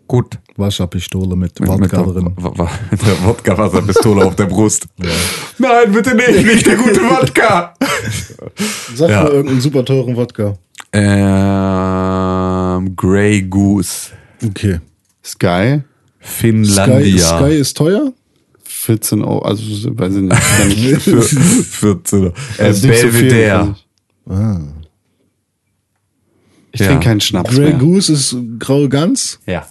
Gut. 0.07 0.37
Wasserpistole 0.57 1.35
mit 1.35 1.59
Mit, 1.59 1.67
Wodka 1.69 2.03
drin. 2.03 2.25
mit 2.91 3.01
der 3.01 3.23
Wodka-Wasserpistole 3.25 4.25
auf 4.25 4.35
der 4.35 4.45
Brust. 4.45 4.87
Nein, 5.57 5.91
bitte 5.91 6.15
nicht, 6.15 6.45
nicht 6.45 6.65
der 6.65 6.75
gute 6.75 6.99
Wodka. 7.09 7.73
Sag 8.93 9.09
Ja. 9.09 9.23
mal 9.23 9.31
irgendeinen 9.31 9.61
super 9.61 9.83
teuren 9.85 10.15
Wodka. 10.15 10.57
Ähm, 10.93 12.95
Grey 12.95 13.41
Goose. 13.43 14.11
Sky, 14.41 14.47
Okay. 14.47 14.79
Sky, 15.23 15.81
Finlandia. 16.19 17.37
Sky 17.39 17.53
ist 17.55 17.77
teuer? 17.77 18.11
14 18.63 19.21
Euro, 19.23 19.39
also 19.43 19.63
weiß 19.95 20.15
ich 20.15 20.21
nicht. 20.23 21.01
Für 21.01 21.21
14. 21.21 22.25
Äh, 22.25 22.31
Das 22.57 22.77
ist 22.77 22.83
nicht 22.85 22.99
so 22.99 23.07
Belvedere. 23.07 23.75
finde 24.25 24.73
Ich, 26.73 26.79
Ja. 26.79 26.87
trinke 26.87 27.03
keinen 27.05 27.21
Schnaps 27.21 27.53
Grey 27.55 27.69
mehr. 27.69 27.77
Goose 27.77 28.13
ist 28.13 28.35
graue 28.59 28.89
Gans 28.89 29.39
ja. 29.45 29.67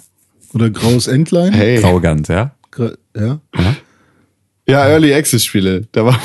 oder 0.54 0.70
graues 0.70 1.06
Entlein? 1.08 1.52
Hey. 1.52 1.80
Graugans, 1.80 2.28
ja? 2.28 2.54
Gra 2.70 2.92
ja. 3.16 3.40
Ja, 4.68 4.86
Early 4.88 5.12
Access 5.14 5.44
Spiele. 5.44 5.88
Da 5.92 6.04
war. 6.04 6.20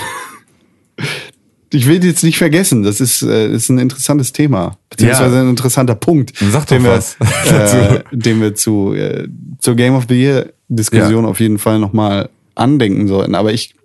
Ich 1.75 1.87
will 1.87 2.03
jetzt 2.03 2.23
nicht 2.23 2.37
vergessen. 2.37 2.83
Das 2.83 3.01
ist, 3.01 3.21
äh, 3.21 3.51
ist 3.51 3.69
ein 3.69 3.77
interessantes 3.79 4.31
Thema. 4.31 4.77
Beziehungsweise 4.89 5.35
Ja. 5.35 5.41
ein 5.41 5.49
interessanter 5.49 5.95
Punkt. 5.95 6.33
Sag 6.51 6.65
den 6.67 6.83
wir, 6.83 6.93
äh, 7.51 8.03
den 8.11 8.39
wir 8.41 8.55
zu, 8.55 8.93
äh, 8.93 9.27
zur 9.59 9.75
Game 9.75 9.93
of 9.95 10.05
the 10.07 10.15
Year 10.15 10.53
Diskussion 10.69 11.23
Ja. 11.25 11.29
auf 11.29 11.39
jeden 11.39 11.59
Fall 11.59 11.79
nochmal 11.79 12.29
andenken 12.55 13.07
sollten. 13.07 13.35
Aber 13.35 13.51
ich, 13.53 13.75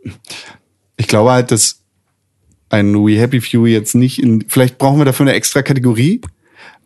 ich 0.97 1.09
glaube 1.09 1.32
halt, 1.32 1.51
dass 1.51 1.80
ein 2.68 2.95
We 2.95 3.18
Happy 3.18 3.41
Few 3.41 3.66
jetzt 3.66 3.95
nicht 3.95 4.22
in, 4.22 4.45
vielleicht 4.47 4.78
brauchen 4.78 4.99
wir 4.99 5.05
dafür 5.05 5.24
eine 5.26 5.34
extra 5.34 5.62
Kategorie, 5.62 6.20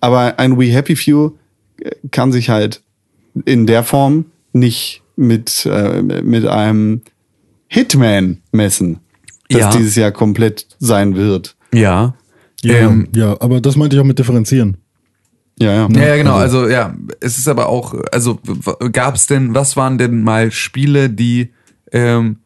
aber 0.00 0.38
ein 0.38 0.58
We 0.58 0.72
Happy 0.72 0.96
Few 0.96 1.32
äh, 1.82 1.90
kann 2.10 2.32
sich 2.32 2.48
halt 2.48 2.80
in 3.44 3.66
der 3.66 3.84
Form 3.84 4.24
nicht 4.54 5.02
mit, 5.16 5.66
äh, 5.66 6.00
mit 6.02 6.46
einem 6.46 7.02
Hitman 7.68 8.38
messen, 8.52 9.00
das 9.48 9.60
Ja. 9.60 9.70
dieses 9.70 9.94
Jahr 9.96 10.10
komplett 10.12 10.66
sein 10.78 11.16
wird. 11.16 11.56
Ja. 11.72 12.14
Ja, 12.62 12.74
Ähm, 12.74 13.08
ja, 13.14 13.40
aber 13.40 13.60
das 13.60 13.76
meinte 13.76 13.96
ich 13.96 14.00
auch 14.00 14.06
mit 14.06 14.18
differenzieren. 14.18 14.78
Ja, 15.60 15.72
ja. 15.72 15.88
ja, 15.92 16.06
ja, 16.08 16.16
genau. 16.16 16.34
Also 16.36 16.68
ja, 16.68 16.94
es 17.20 17.38
ist 17.38 17.46
aber 17.46 17.68
auch, 17.68 17.94
also 18.10 18.40
gab 18.92 19.14
es 19.14 19.26
denn, 19.26 19.54
was 19.54 19.76
waren 19.76 19.98
denn 19.98 20.22
mal 20.22 20.50
Spiele, 20.50 21.10
die 21.10 21.52
ähm, 21.92 22.38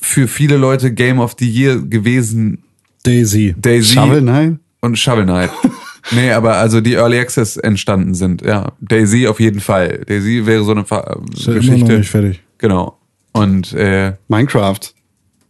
für 0.00 0.28
viele 0.28 0.56
Leute 0.56 0.92
Game 0.92 1.18
of 1.18 1.36
the 1.38 1.48
Year 1.50 1.78
gewesen, 1.80 2.62
Daisy. 3.02 3.54
Daisy 3.58 3.94
Shovel 3.94 4.20
Knight? 4.22 4.56
und 4.80 4.98
Shovel 4.98 5.24
Knight. 5.24 5.50
nee, 6.12 6.30
aber 6.30 6.56
also 6.56 6.80
die 6.80 6.94
Early 6.94 7.18
Access 7.18 7.56
entstanden 7.56 8.14
sind, 8.14 8.42
ja. 8.42 8.72
Daisy 8.80 9.26
auf 9.26 9.40
jeden 9.40 9.60
Fall. 9.60 10.02
Daisy 10.06 10.46
wäre 10.46 10.64
so 10.64 10.70
eine 10.72 10.84
Fa 10.84 11.00
Ist 11.32 11.46
ja 11.46 11.52
immer 11.52 11.60
Geschichte. 11.60 11.90
noch 11.92 11.98
nicht 11.98 12.10
fertig. 12.10 12.42
Genau. 12.58 12.98
Und 13.36 13.72
äh, 13.72 14.14
Minecraft. 14.28 14.80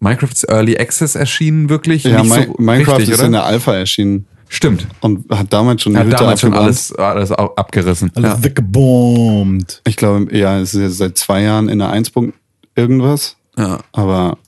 Minecraft 0.00 0.32
ist 0.32 0.48
Early 0.48 0.76
Access 0.78 1.14
erschienen 1.14 1.68
wirklich? 1.68 2.04
Ja, 2.04 2.22
nicht 2.22 2.36
Mi 2.36 2.44
so 2.44 2.54
Minecraft 2.58 2.98
richtig, 2.98 3.14
ist 3.14 3.18
oder? 3.18 3.26
in 3.26 3.32
der 3.32 3.44
Alpha 3.44 3.74
erschienen 3.74 4.26
Stimmt. 4.48 4.86
und 5.00 5.28
hat 5.30 5.52
damals 5.52 5.82
schon 5.82 5.94
die 5.94 5.98
Hat 5.98 6.06
Hütte 6.06 6.16
damals 6.16 6.40
schon 6.40 6.54
alles, 6.54 6.92
alles 6.92 7.32
abgerissen. 7.32 8.10
Alles 8.14 8.30
ja. 8.32 8.44
weggebombt. 8.44 9.82
Ich 9.86 9.96
glaube, 9.96 10.36
ja, 10.36 10.60
es 10.60 10.74
ist 10.74 10.80
jetzt 10.82 10.98
seit 10.98 11.18
zwei 11.18 11.42
Jahren 11.42 11.68
in 11.68 11.78
der 11.78 11.90
1. 11.90 12.10
Punkt 12.10 12.34
irgendwas. 12.74 13.36
Ja. 13.56 13.80
Aber 13.92 14.38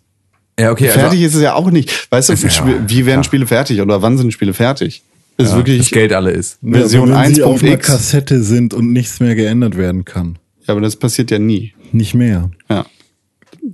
ja, 0.61 0.71
okay. 0.71 0.89
fertig 0.89 1.23
ist 1.23 1.35
es 1.35 1.43
ja 1.43 1.55
auch 1.55 1.71
nicht. 1.71 2.11
Weißt 2.11 2.29
du, 2.29 2.35
ja- 2.35 2.67
wie 2.89 3.07
werden 3.07 3.17
klar. 3.17 3.25
Spiele 3.25 3.47
fertig 3.47 3.81
oder 3.81 4.03
wann 4.03 4.19
sind 4.19 4.33
Spiele 4.33 4.53
fertig? 4.55 5.03
Ist 5.37 5.47
Also, 5.47 5.57
wirklich. 5.59 5.79
das 5.79 5.91
Geld 5.91 6.13
alle 6.13 6.33
ist. 6.33 6.59
Version 6.63 7.13
wenn 7.15 7.35
sie 7.35 7.45
auf 7.45 7.63
einer 7.63 7.73
1.x. 7.77 7.87
Kassette 7.87 8.43
sind 8.43 8.75
und 8.75 8.93
nichts 8.93 9.21
mehr 9.21 9.37
geändert 9.37 9.77
werden 9.77 10.05
kann. 10.05 10.39
Ja, 10.67 10.75
aber 10.75 10.81
das 10.81 10.97
passiert 10.97 11.31
ja 11.31 11.39
nie. 11.39 11.75
Nicht 11.93 12.15
mehr. 12.15 12.51
Ja. 12.69 12.85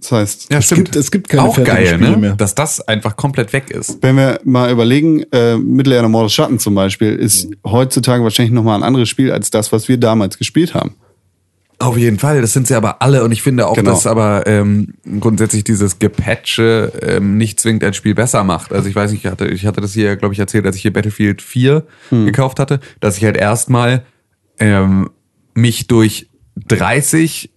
Das 0.00 0.12
heißt, 0.12 0.52
Ja, 0.52 0.58
Es 0.58 0.68
gibt- 0.70 0.96
es 0.96 1.10
gibt 1.10 1.28
keine 1.28 1.42
Auch 1.42 1.54
fertigen 1.54 1.76
geil, 1.76 1.86
Spiele 1.94 2.10
ne? 2.10 2.16
mehr. 2.16 2.32
Dass 2.36 2.54
das 2.54 2.80
einfach 2.80 3.16
komplett 3.16 3.52
weg 3.52 3.70
ist. 3.70 3.98
wenn 4.02 4.16
wir 4.16 4.40
mal 4.44 4.70
überlegen, 4.70 5.22
äh, 5.32 5.56
Mittelerde 5.56 6.08
Mordes 6.08 6.32
Schatten 6.32 6.58
zum 6.58 6.74
Beispiel 6.74 7.14
ist 7.14 7.48
heutzutage 7.64 8.22
wahrscheinlich 8.24 8.52
nochmal 8.52 8.76
ein 8.78 8.82
anderes 8.82 9.08
Spiel 9.08 9.30
als 9.30 9.50
das, 9.50 9.70
was 9.72 9.88
wir 9.88 9.96
damals 9.98 10.36
gespielt 10.38 10.74
haben. 10.74 10.94
Auf 11.80 11.98
jeden 11.98 12.18
Fall, 12.20 12.40
das 12.40 12.52
sind 12.52 12.68
sie 12.68 12.74
aber 12.76 13.02
alle 13.02 13.24
und 13.24 13.32
ich 13.32 13.42
finde 13.42 13.66
auch, 13.66 13.74
Genau. 13.74 13.90
dass 13.90 14.06
aber 14.06 14.46
ähm, 14.46 14.94
grundsätzlich 15.20 15.64
dieses 15.64 15.98
Gepatche 15.98 16.92
ähm, 17.02 17.36
nicht 17.36 17.58
zwingend 17.60 17.82
ein 17.84 17.94
Spiel 17.94 18.14
besser 18.14 18.44
macht. 18.44 18.72
Also 18.72 18.88
ich 18.88 18.94
weiß 18.94 19.10
nicht, 19.10 19.24
ich 19.24 19.30
hatte, 19.30 19.48
ich 19.48 19.66
hatte 19.66 19.80
das 19.80 19.92
hier, 19.92 20.16
glaube 20.16 20.34
ich, 20.34 20.40
erzählt, 20.40 20.64
als 20.66 20.76
ich 20.76 20.82
hier 20.82 20.92
Battlefield 20.92 21.42
4 21.42 21.84
gekauft 22.10 22.60
hatte, 22.60 22.78
dass 23.00 23.16
ich 23.18 23.24
halt 23.24 23.36
erstmal 23.36 24.04
ähm, 24.60 25.10
mich 25.54 25.88
durch 25.88 26.28
30 26.68 27.50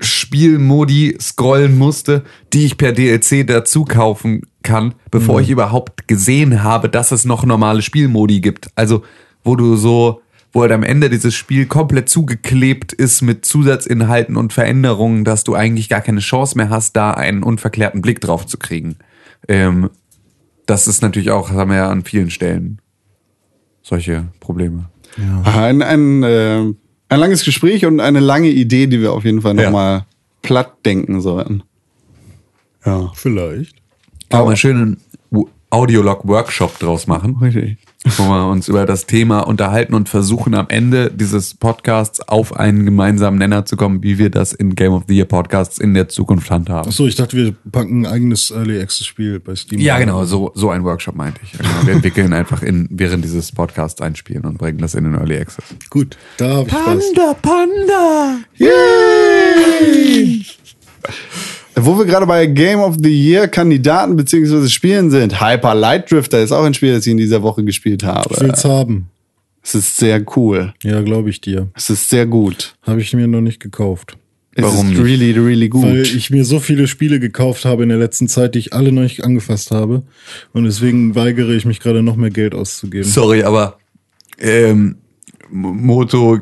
Spielmodi 0.00 1.16
scrollen 1.20 1.78
musste, 1.78 2.24
die 2.52 2.64
ich 2.64 2.76
per 2.76 2.92
DLC 2.92 3.46
dazu 3.46 3.84
kaufen 3.84 4.42
kann, 4.62 4.94
bevor 5.10 5.40
ich 5.40 5.50
überhaupt 5.50 6.08
gesehen 6.08 6.62
habe, 6.62 6.88
dass 6.88 7.12
es 7.12 7.24
noch 7.24 7.44
normale 7.44 7.82
Spielmodi 7.82 8.40
gibt. 8.40 8.70
Also, 8.74 9.02
wo 9.44 9.56
du 9.56 9.76
so, 9.76 10.22
wo 10.52 10.62
halt 10.62 10.72
am 10.72 10.82
Ende 10.82 11.10
dieses 11.10 11.34
Spiel 11.34 11.66
komplett 11.66 12.08
zugeklebt 12.08 12.92
ist 12.92 13.22
mit 13.22 13.44
Zusatzinhalten 13.44 14.36
und 14.36 14.52
Veränderungen, 14.52 15.24
dass 15.24 15.44
du 15.44 15.54
eigentlich 15.54 15.88
gar 15.88 16.00
keine 16.00 16.20
Chance 16.20 16.56
mehr 16.56 16.70
hast, 16.70 16.96
da 16.96 17.12
einen 17.12 17.42
unverklärten 17.42 18.02
Blick 18.02 18.20
drauf 18.20 18.46
zu 18.46 18.58
kriegen. 18.58 18.96
Ähm, 19.48 19.90
das 20.66 20.86
ist 20.86 21.02
natürlich 21.02 21.30
auch, 21.30 21.50
haben 21.50 21.70
wir 21.70 21.78
ja 21.78 21.90
an 21.90 22.04
vielen 22.04 22.30
Stellen 22.30 22.80
solche 23.82 24.28
Probleme. 24.40 24.90
Ein, 25.44 25.82
ein, 25.82 26.22
äh, 26.22 26.72
ein 27.10 27.20
langes 27.20 27.44
Gespräch 27.44 27.84
und 27.84 28.00
eine 28.00 28.20
lange 28.20 28.48
Idee, 28.48 28.86
die 28.86 29.00
wir 29.00 29.12
auf 29.12 29.24
jeden 29.24 29.42
Fall 29.42 29.56
Ja. 29.58 29.64
nochmal 29.64 30.06
platt 30.42 30.72
denken 30.86 31.20
sollten. 31.20 31.62
Ja. 32.86 33.10
Vielleicht. 33.14 33.76
Kann 34.30 34.40
man 34.40 34.48
einen 34.48 34.56
schönen 34.56 34.96
Audiolog-Workshop 35.70 36.78
draus 36.78 37.06
machen. 37.06 37.36
Richtig. 37.42 37.78
Wo 38.04 38.24
wir 38.24 38.48
uns 38.48 38.68
über 38.68 38.86
das 38.86 39.04
Thema 39.04 39.40
unterhalten 39.40 39.94
und 39.94 40.08
versuchen 40.08 40.54
am 40.54 40.68
Ende 40.68 41.10
dieses 41.10 41.54
Podcasts 41.54 42.26
auf 42.26 42.56
einen 42.56 42.86
gemeinsamen 42.86 43.38
Nenner 43.38 43.66
zu 43.66 43.76
kommen, 43.76 44.02
wie 44.02 44.16
wir 44.16 44.30
das 44.30 44.54
in 44.54 44.74
Game 44.74 44.92
of 44.92 45.04
the 45.06 45.14
Year 45.14 45.26
Podcasts 45.26 45.78
in 45.78 45.92
der 45.92 46.08
Zukunft 46.08 46.50
handhaben. 46.50 46.88
Achso, 46.88 47.06
ich 47.06 47.16
dachte, 47.16 47.36
wir 47.36 47.54
packen 47.70 48.06
ein 48.06 48.12
eigenes 48.12 48.50
Early 48.50 48.80
Access 48.80 49.06
Spiel 49.06 49.38
bei 49.38 49.54
Steam. 49.54 49.80
Ja, 49.80 49.98
genau, 49.98 50.24
so, 50.24 50.50
so 50.54 50.70
ein 50.70 50.82
Workshop 50.84 51.14
meinte 51.14 51.40
ich. 51.44 51.52
Genau, 51.52 51.68
wir 51.84 51.92
entwickeln 51.92 52.32
einfach 52.32 52.62
in, 52.62 52.88
während 52.90 53.22
dieses 53.22 53.52
Podcasts 53.52 54.00
ein 54.00 54.16
Spiel 54.16 54.40
und 54.46 54.56
bringen 54.56 54.78
das 54.78 54.94
in 54.94 55.04
den 55.04 55.14
Early 55.14 55.36
Access. 55.36 55.64
Gut, 55.90 56.16
da 56.38 56.56
habe 56.56 56.68
ich 56.68 56.74
Spaß. 56.74 57.36
Panda! 57.42 58.38
Yay! 58.56 60.46
Wo 61.84 61.98
wir 61.98 62.04
gerade 62.04 62.26
bei 62.26 62.46
Game 62.46 62.80
of 62.80 62.96
the 63.02 63.10
Year 63.10 63.48
Kandidaten 63.48 64.16
beziehungsweise 64.16 64.68
Spielen 64.68 65.10
sind. 65.10 65.40
Hyper 65.40 65.74
Light 65.74 66.10
Drifter 66.10 66.42
ist 66.42 66.52
auch 66.52 66.64
ein 66.64 66.74
Spiel, 66.74 66.92
das 66.92 67.06
ich 67.06 67.12
in 67.12 67.18
dieser 67.18 67.42
Woche 67.42 67.64
gespielt 67.64 68.02
habe. 68.02 68.28
Ich 68.34 68.40
will's 68.40 68.64
haben. 68.64 69.08
Es 69.62 69.74
ist 69.74 69.96
sehr 69.96 70.24
cool. 70.36 70.72
Ja, 70.82 71.02
glaube 71.02 71.30
ich 71.30 71.40
dir. 71.40 71.68
Es 71.74 71.90
ist 71.90 72.08
sehr 72.08 72.26
gut. 72.26 72.74
Habe 72.82 73.00
ich 73.00 73.12
mir 73.12 73.26
noch 73.26 73.42
nicht 73.42 73.60
gekauft. 73.60 74.16
Es 74.54 74.64
Warum 74.64 74.86
ist 74.86 74.92
nicht? 74.94 75.02
really, 75.02 75.30
really 75.32 75.68
gut. 75.68 75.84
Weil 75.84 76.02
ich 76.02 76.30
mir 76.30 76.44
so 76.44 76.58
viele 76.58 76.86
Spiele 76.86 77.20
gekauft 77.20 77.64
habe 77.64 77.82
in 77.82 77.88
der 77.88 77.98
letzten 77.98 78.26
Zeit, 78.26 78.54
die 78.54 78.58
ich 78.58 78.72
alle 78.72 78.90
noch 78.90 79.02
nicht 79.02 79.22
angefasst 79.22 79.70
habe. 79.70 80.02
Und 80.52 80.64
deswegen 80.64 81.14
weigere 81.14 81.52
ich 81.52 81.64
mich 81.64 81.78
gerade 81.80 82.02
noch 82.02 82.16
mehr 82.16 82.30
Geld 82.30 82.54
auszugeben. 82.54 83.08
Sorry, 83.08 83.42
aber 83.42 83.78
ähm, 84.38 84.96
Moto 85.50 86.38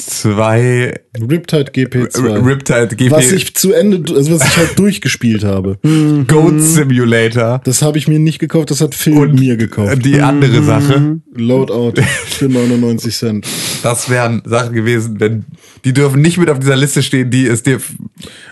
GP2 0.00 0.94
Riptide 1.30 1.70
GP2. 1.72 2.44
Riptide 2.46 2.96
GP 2.96 3.10
was 3.10 3.32
ich 3.32 3.54
zu 3.54 3.72
Ende, 3.72 4.14
also 4.14 4.32
was 4.32 4.46
ich 4.46 4.56
halt 4.56 4.78
durchgespielt 4.78 5.44
habe. 5.44 5.78
Goat 6.26 6.60
Simulator 6.60 7.60
Das 7.64 7.82
habe 7.82 7.98
ich 7.98 8.08
mir 8.08 8.18
nicht 8.18 8.38
gekauft, 8.38 8.70
das 8.70 8.80
hat 8.80 8.94
Phil 8.94 9.14
und 9.16 9.38
mir 9.38 9.56
gekauft. 9.56 10.04
die 10.04 10.20
andere 10.20 10.62
Sache, 10.62 11.20
Loadout 11.34 12.00
für 12.02 12.48
99 12.48 13.14
Cent. 13.16 13.46
das 13.82 14.08
wären 14.10 14.42
Sachen 14.44 14.74
gewesen, 14.74 15.18
denn 15.18 15.44
die 15.84 15.92
dürfen 15.92 16.20
nicht 16.22 16.38
mit 16.38 16.48
auf 16.50 16.58
dieser 16.58 16.76
Liste 16.76 17.02
stehen, 17.02 17.30
die 17.30 17.46
es 17.46 17.62
dir 17.62 17.80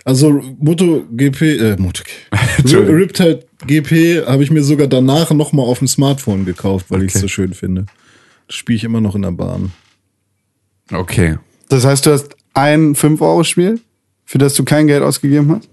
Also 0.04 0.40
Moto 0.58 1.04
GP, 1.12 1.42
äh, 1.42 1.76
Moto 1.78 2.02
Entschuldigung. 2.58 2.96
Riptide 2.96 3.40
GP 3.66 4.24
habe 4.26 4.42
ich 4.42 4.50
mir 4.50 4.62
sogar 4.62 4.86
danach 4.86 5.30
nochmal 5.32 5.66
auf 5.66 5.78
dem 5.80 5.88
Smartphone 5.88 6.44
gekauft, 6.44 6.86
weil 6.90 7.02
ich 7.02 7.08
es 7.10 7.16
Okay. 7.16 7.22
so 7.22 7.28
schön 7.28 7.54
finde. 7.54 7.86
Das 8.46 8.56
spiele 8.56 8.76
ich 8.76 8.84
immer 8.84 9.00
noch 9.00 9.14
in 9.14 9.22
der 9.22 9.32
Bahn. 9.32 9.72
Okay. 10.92 11.38
Das 11.68 11.84
heißt, 11.84 12.06
du 12.06 12.12
hast 12.12 12.34
ein 12.54 12.94
5-Euro-Spiel, 12.94 13.80
für 14.24 14.38
das 14.38 14.54
du 14.54 14.64
kein 14.64 14.86
Geld 14.86 15.02
ausgegeben 15.02 15.50
hast. 15.56 15.68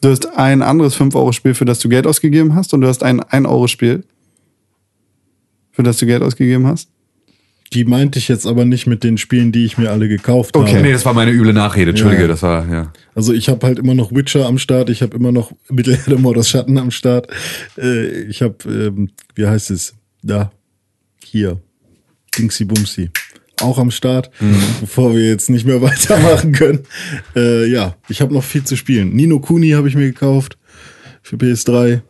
Du 0.00 0.08
hast 0.10 0.26
ein 0.36 0.62
anderes 0.62 0.96
5-Euro-Spiel, 0.96 1.54
für 1.54 1.64
das 1.64 1.78
du 1.80 1.88
Geld 1.88 2.06
ausgegeben 2.06 2.54
hast. 2.54 2.72
Und 2.74 2.80
du 2.82 2.86
hast 2.88 3.02
ein 3.02 3.20
1-Euro-Spiel, 3.20 4.04
für 5.72 5.82
das 5.82 5.98
du 5.98 6.06
Geld 6.06 6.22
ausgegeben 6.22 6.66
hast. 6.66 6.88
Die 7.72 7.84
meinte 7.84 8.20
ich 8.20 8.28
jetzt 8.28 8.46
aber 8.46 8.64
nicht 8.64 8.86
mit 8.86 9.02
den 9.02 9.18
Spielen, 9.18 9.50
die 9.50 9.64
ich 9.64 9.78
mir 9.78 9.90
alle 9.90 10.06
gekauft 10.06 10.56
Okay. 10.56 10.74
habe. 10.74 10.82
Nee, 10.82 10.92
das 10.92 11.04
war 11.04 11.14
meine 11.14 11.32
üble 11.32 11.52
Nachrede. 11.52 11.90
Entschuldige, 11.90 12.22
Ja. 12.22 12.28
das 12.28 12.42
war 12.42 12.70
ja. 12.70 12.92
Also 13.16 13.32
ich 13.32 13.48
habe 13.48 13.66
halt 13.66 13.78
immer 13.80 13.94
noch 13.94 14.12
Witcher 14.14 14.46
am 14.46 14.58
Start, 14.58 14.90
ich 14.90 15.02
habe 15.02 15.16
immer 15.16 15.32
noch 15.32 15.50
Mittelerde 15.70 16.16
Mordors 16.18 16.48
Schatten 16.48 16.78
am 16.78 16.92
Start. 16.92 17.26
Äh, 17.76 18.22
ich 18.24 18.42
habe, 18.42 18.56
ähm, 18.68 19.10
wie 19.34 19.46
heißt 19.46 19.72
es? 19.72 19.94
Da, 20.22 20.52
hier, 21.24 21.60
Dingsy 22.38 22.64
Bumsy. 22.64 23.10
Auch 23.60 23.78
am 23.78 23.90
Start, 23.90 24.30
bevor 24.80 25.14
wir 25.14 25.28
jetzt 25.28 25.48
nicht 25.48 25.66
mehr 25.66 25.80
weitermachen 25.82 26.52
können. 26.52 26.80
Äh, 27.36 27.66
ja, 27.66 27.94
ich 28.08 28.20
habe 28.20 28.34
noch 28.34 28.44
viel 28.44 28.64
zu 28.64 28.76
spielen. 28.76 29.14
Nino 29.14 29.38
Kuni 29.38 29.70
habe 29.70 29.88
ich 29.88 29.94
mir 29.94 30.06
gekauft 30.06 30.58
für 31.22 31.36
PS3. 31.36 32.00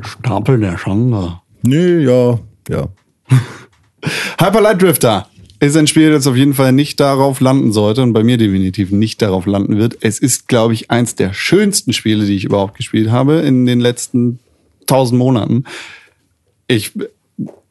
Stapel 0.00 0.58
der 0.60 0.78
Schande. 0.78 1.40
Nee, 1.62 1.98
ja, 1.98 2.38
ja. 2.68 2.88
Hyper 4.40 4.60
Light 4.60 4.82
Drifter 4.82 5.28
ist 5.60 5.76
ein 5.76 5.86
Spiel, 5.86 6.10
das 6.10 6.26
auf 6.26 6.36
jeden 6.36 6.54
Fall 6.54 6.72
nicht 6.72 6.98
darauf 6.98 7.40
landen 7.40 7.72
sollte 7.72 8.02
und 8.02 8.12
bei 8.12 8.24
mir 8.24 8.36
definitiv 8.36 8.90
nicht 8.90 9.22
darauf 9.22 9.46
landen 9.46 9.78
wird. 9.78 9.98
Es 10.00 10.18
ist, 10.18 10.48
glaube 10.48 10.74
ich, 10.74 10.90
eins 10.90 11.14
der 11.14 11.32
schönsten 11.32 11.92
Spiele, 11.92 12.26
die 12.26 12.34
ich 12.34 12.44
überhaupt 12.44 12.76
gespielt 12.76 13.12
habe 13.12 13.34
in 13.36 13.64
den 13.64 13.78
letzten 13.78 14.40
tausend 14.86 15.20
Monaten. 15.20 15.64
Ich, 16.66 16.92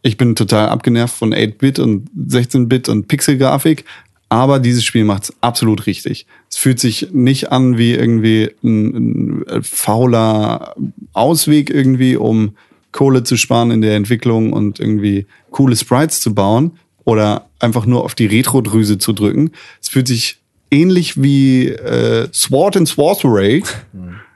ich 0.02 0.18
bin 0.18 0.36
total 0.36 0.70
abgenervt 0.70 1.16
von 1.16 1.34
8-Bit 1.34 1.80
und 1.80 2.10
16-Bit 2.18 2.90
und 2.90 3.08
Pixel-Grafik, 3.08 3.86
aber 4.30 4.60
dieses 4.60 4.84
Spiel 4.84 5.04
macht 5.04 5.24
es 5.24 5.34
absolut 5.42 5.86
richtig. 5.86 6.26
Es 6.50 6.58
fühlt 6.58 6.80
sich 6.80 7.10
nicht 7.12 7.52
an 7.52 7.78
wie 7.78 7.94
irgendwie 7.94 8.50
ein, 8.64 9.44
ein 9.48 9.64
fauler 9.64 10.74
Ausweg 11.14 11.70
irgendwie, 11.70 12.16
um 12.16 12.56
Kohle 12.92 13.24
zu 13.24 13.38
sparen 13.38 13.72
in 13.72 13.82
der 13.82 13.96
Entwicklung 13.96 14.54
und 14.54 14.80
irgendwie 14.80 15.28
coole 15.50 15.76
Sprites 15.76 16.22
zu 16.22 16.34
bauen 16.34 16.72
oder 17.04 17.50
einfach 17.60 17.86
nur 17.86 18.04
auf 18.04 18.16
die 18.16 18.26
Retro-Drüse 18.26 18.98
zu 18.98 19.14
drücken. 19.14 19.52
Es 19.82 19.90
fühlt 19.90 20.08
sich 20.08 20.38
ähnlich 20.72 21.22
wie 21.22 21.68
äh, 21.68 22.28
Sword 22.32 22.78
and 22.78 22.88
Sorcery 22.88 23.64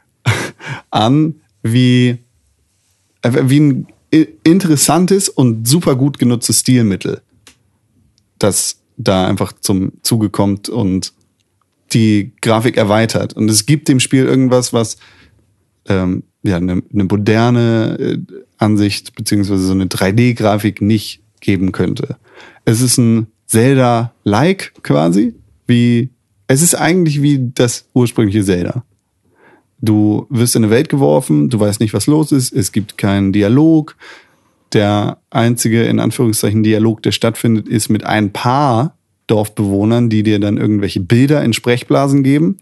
an, 0.90 1.36
wie, 1.64 2.18
äh, 3.22 3.32
wie 3.44 3.60
ein 3.60 3.88
interessantes 4.44 5.30
und 5.30 5.68
super 5.68 5.96
gut 5.96 6.20
genutztes 6.20 6.60
Stilmittel, 6.60 7.22
das 8.40 8.78
da 8.98 9.28
einfach 9.28 9.54
zum 9.60 9.94
Zuge 10.02 10.30
kommt 10.30 10.70
und 10.70 11.14
die 11.94 12.32
Grafik 12.42 12.78
erweitert. 12.78 13.34
Und 13.34 13.50
es 13.50 13.66
gibt 13.66 13.88
dem 13.88 14.00
Spiel 14.00 14.26
irgendwas, 14.26 14.74
was 14.74 14.98
ähm, 15.88 16.24
ja, 16.44 16.58
eine, 16.58 16.82
eine 16.94 17.04
moderne 17.04 17.98
äh, 18.00 18.18
Ansicht 18.58 19.16
beziehungsweise 19.16 19.64
so 19.64 19.74
eine 19.74 19.86
3D-Grafik 19.86 20.82
nicht 20.82 21.22
geben 21.42 21.72
könnte. 21.72 22.18
Es 22.64 22.82
ist 22.82 22.98
ein 22.98 23.28
Zelda-like 23.48 24.74
quasi, 24.82 25.36
wie 25.68 26.10
es 26.48 26.62
ist 26.62 26.76
eigentlich 26.76 27.22
wie 27.22 27.52
das 27.54 27.90
ursprüngliche 27.94 28.44
Zelda. 28.44 28.84
Du 29.82 30.26
wirst 30.30 30.56
in 30.56 30.64
eine 30.64 30.72
Welt 30.72 30.90
geworfen, 30.90 31.50
du 31.50 31.60
weißt 31.60 31.80
nicht, 31.80 31.94
was 31.94 32.08
los 32.08 32.32
ist, 32.32 32.54
es 32.54 32.72
gibt 32.72 32.98
keinen 32.98 33.34
Dialog. 33.34 33.96
Der 34.74 35.20
einzige, 35.30 35.84
in 35.84 36.00
Anführungszeichen, 36.00 36.64
Dialog, 36.64 37.02
der 37.04 37.12
stattfindet, 37.12 37.68
ist 37.68 37.90
mit 37.90 38.04
ein 38.04 38.34
paar 38.34 38.96
Dorfbewohnern, 39.28 40.10
die 40.10 40.24
dir 40.24 40.40
dann 40.40 40.58
irgendwelche 40.58 41.00
Bilder 41.00 41.44
in 41.44 41.54
Sprechblasen 41.54 42.24
geben, 42.24 42.58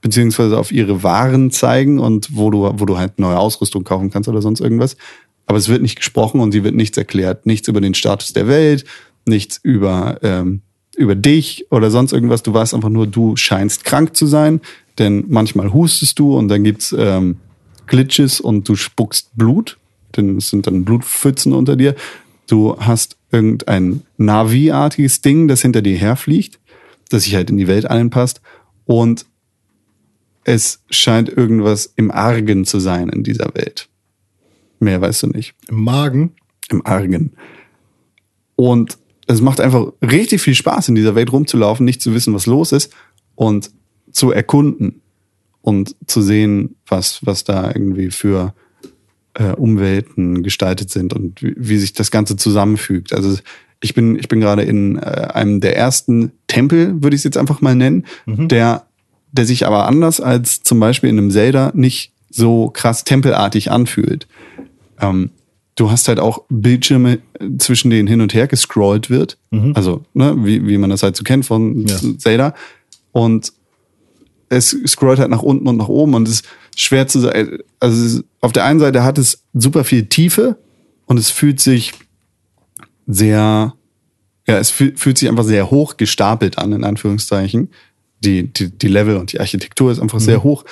beziehungsweise 0.00 0.58
auf 0.58 0.72
ihre 0.72 1.02
Waren 1.02 1.50
zeigen 1.50 1.98
und 1.98 2.36
wo 2.36 2.50
du, 2.50 2.70
wo 2.76 2.84
du 2.84 2.98
halt 2.98 3.18
neue 3.18 3.38
Ausrüstung 3.38 3.84
kaufen 3.84 4.10
kannst 4.10 4.28
oder 4.28 4.42
sonst 4.42 4.60
irgendwas. 4.60 4.96
Aber 5.46 5.58
es 5.58 5.68
wird 5.68 5.82
nicht 5.82 5.96
gesprochen 5.96 6.40
und 6.40 6.52
sie 6.52 6.64
wird 6.64 6.74
nichts 6.74 6.96
erklärt. 6.96 7.46
Nichts 7.46 7.68
über 7.68 7.80
den 7.80 7.94
Status 7.94 8.32
der 8.32 8.46
Welt, 8.46 8.84
nichts 9.26 9.58
über, 9.62 10.18
ähm, 10.22 10.62
über 10.96 11.14
dich 11.14 11.66
oder 11.70 11.90
sonst 11.90 12.12
irgendwas. 12.12 12.42
Du 12.42 12.54
weißt 12.54 12.74
einfach 12.74 12.88
nur, 12.88 13.06
du 13.06 13.36
scheinst 13.36 13.84
krank 13.84 14.16
zu 14.16 14.26
sein, 14.26 14.60
denn 15.00 15.24
manchmal 15.28 15.72
hustest 15.72 16.18
du 16.18 16.36
und 16.36 16.48
dann 16.48 16.62
gibt's 16.62 16.94
ähm, 16.96 17.38
Glitches 17.86 18.40
und 18.40 18.68
du 18.68 18.76
spuckst 18.76 19.30
Blut, 19.34 19.78
denn 20.16 20.36
es 20.36 20.50
sind 20.50 20.66
dann 20.66 20.84
Blutpfützen 20.84 21.52
unter 21.52 21.74
dir. 21.74 21.96
Du 22.46 22.76
hast 22.78 23.16
irgendein 23.32 24.02
Navi-artiges 24.18 25.22
Ding, 25.22 25.48
das 25.48 25.62
hinter 25.62 25.82
dir 25.82 25.96
herfliegt, 25.96 26.60
das 27.08 27.24
sich 27.24 27.34
halt 27.34 27.50
in 27.50 27.56
die 27.56 27.66
Welt 27.66 27.86
einpasst 27.86 28.40
und 28.84 29.26
es 30.44 30.82
scheint 30.90 31.28
irgendwas 31.28 31.92
im 31.96 32.10
Argen 32.10 32.64
zu 32.64 32.78
sein 32.78 33.08
in 33.08 33.24
dieser 33.24 33.54
Welt. 33.54 33.88
Mehr 34.78 35.00
weißt 35.00 35.24
du 35.24 35.26
nicht 35.28 35.54
Im 35.68 35.82
Magen. 35.84 36.32
im 36.70 36.84
Argen. 36.86 37.32
Und 38.56 38.98
es 39.26 39.40
macht 39.40 39.60
einfach 39.60 39.92
richtig 40.02 40.42
viel 40.42 40.54
Spaß, 40.54 40.88
in 40.88 40.94
dieser 40.94 41.14
Welt 41.14 41.32
rumzulaufen, 41.32 41.86
nicht 41.86 42.02
zu 42.02 42.14
wissen, 42.14 42.34
was 42.34 42.46
los 42.46 42.72
ist 42.72 42.92
und 43.34 43.70
zu 44.12 44.30
erkunden 44.32 45.00
und 45.62 45.94
zu 46.06 46.22
sehen, 46.22 46.76
was, 46.86 47.24
was 47.24 47.44
da 47.44 47.68
irgendwie 47.68 48.10
für 48.10 48.54
äh, 49.34 49.52
Umwelten 49.52 50.42
gestaltet 50.42 50.90
sind 50.90 51.12
und 51.12 51.42
wie, 51.42 51.54
wie 51.56 51.76
sich 51.78 51.92
das 51.92 52.10
Ganze 52.10 52.36
zusammenfügt. 52.36 53.12
Also 53.12 53.38
ich 53.82 53.94
bin, 53.94 54.16
ich 54.18 54.28
bin 54.28 54.40
gerade 54.40 54.62
in 54.62 54.96
äh, 54.98 55.00
einem 55.00 55.60
der 55.60 55.76
ersten 55.76 56.32
Tempel, 56.46 57.02
würde 57.02 57.14
ich 57.14 57.20
es 57.20 57.24
jetzt 57.24 57.38
einfach 57.38 57.60
mal 57.60 57.74
nennen, 57.74 58.04
der, 58.26 58.86
der 59.32 59.46
sich 59.46 59.66
aber 59.66 59.86
anders 59.86 60.20
als 60.20 60.62
zum 60.62 60.80
Beispiel 60.80 61.10
in 61.10 61.18
einem 61.18 61.30
Zelda 61.30 61.72
nicht 61.74 62.12
so 62.30 62.70
krass 62.70 63.04
tempelartig 63.04 63.70
anfühlt 63.70 64.26
ähm, 65.00 65.30
du 65.76 65.90
hast 65.90 66.08
halt 66.08 66.20
auch 66.20 66.42
Bildschirme, 66.48 67.18
äh, 67.38 67.56
zwischen 67.58 67.90
denen 67.90 68.06
hin 68.08 68.20
und 68.20 68.34
her 68.34 68.46
gescrollt 68.46 69.10
wird. 69.10 69.38
Also, 69.74 70.02
ne, 70.14 70.34
wie, 70.38 70.66
wie 70.66 70.78
man 70.78 70.90
das 70.90 71.02
halt 71.02 71.16
so 71.16 71.24
kennt 71.24 71.46
von 71.46 71.86
Ja. 71.86 71.96
Zelda. 72.18 72.54
Und 73.12 73.52
es 74.50 74.76
scrollt 74.86 75.18
halt 75.18 75.30
nach 75.30 75.42
unten 75.42 75.66
und 75.66 75.76
nach 75.76 75.88
oben 75.88 76.14
und 76.14 76.28
es 76.28 76.40
ist 76.40 76.48
schwer 76.76 77.06
zu 77.06 77.20
sagen. 77.20 77.58
Also 77.78 78.20
auf 78.40 78.52
der 78.52 78.64
einen 78.64 78.80
Seite 78.80 79.04
hat 79.04 79.16
es 79.16 79.44
super 79.54 79.84
viel 79.84 80.06
Tiefe 80.06 80.58
und 81.06 81.18
es 81.18 81.30
fühlt 81.30 81.60
sich 81.60 81.92
sehr, 83.06 83.74
ja, 84.46 84.58
es 84.58 84.70
fühl, 84.70 84.96
fühlt 84.96 85.18
sich 85.18 85.28
einfach 85.28 85.44
sehr 85.44 85.70
hoch 85.70 85.96
gestapelt 85.96 86.58
an, 86.58 86.72
in 86.72 86.84
Anführungszeichen. 86.84 87.70
Die, 88.22 88.52
die, 88.52 88.76
die 88.76 88.88
Level 88.88 89.16
und 89.16 89.32
die 89.32 89.40
Architektur 89.40 89.90
ist 89.90 90.00
einfach 90.00 90.20
sehr 90.20 90.42
hoch. 90.42 90.64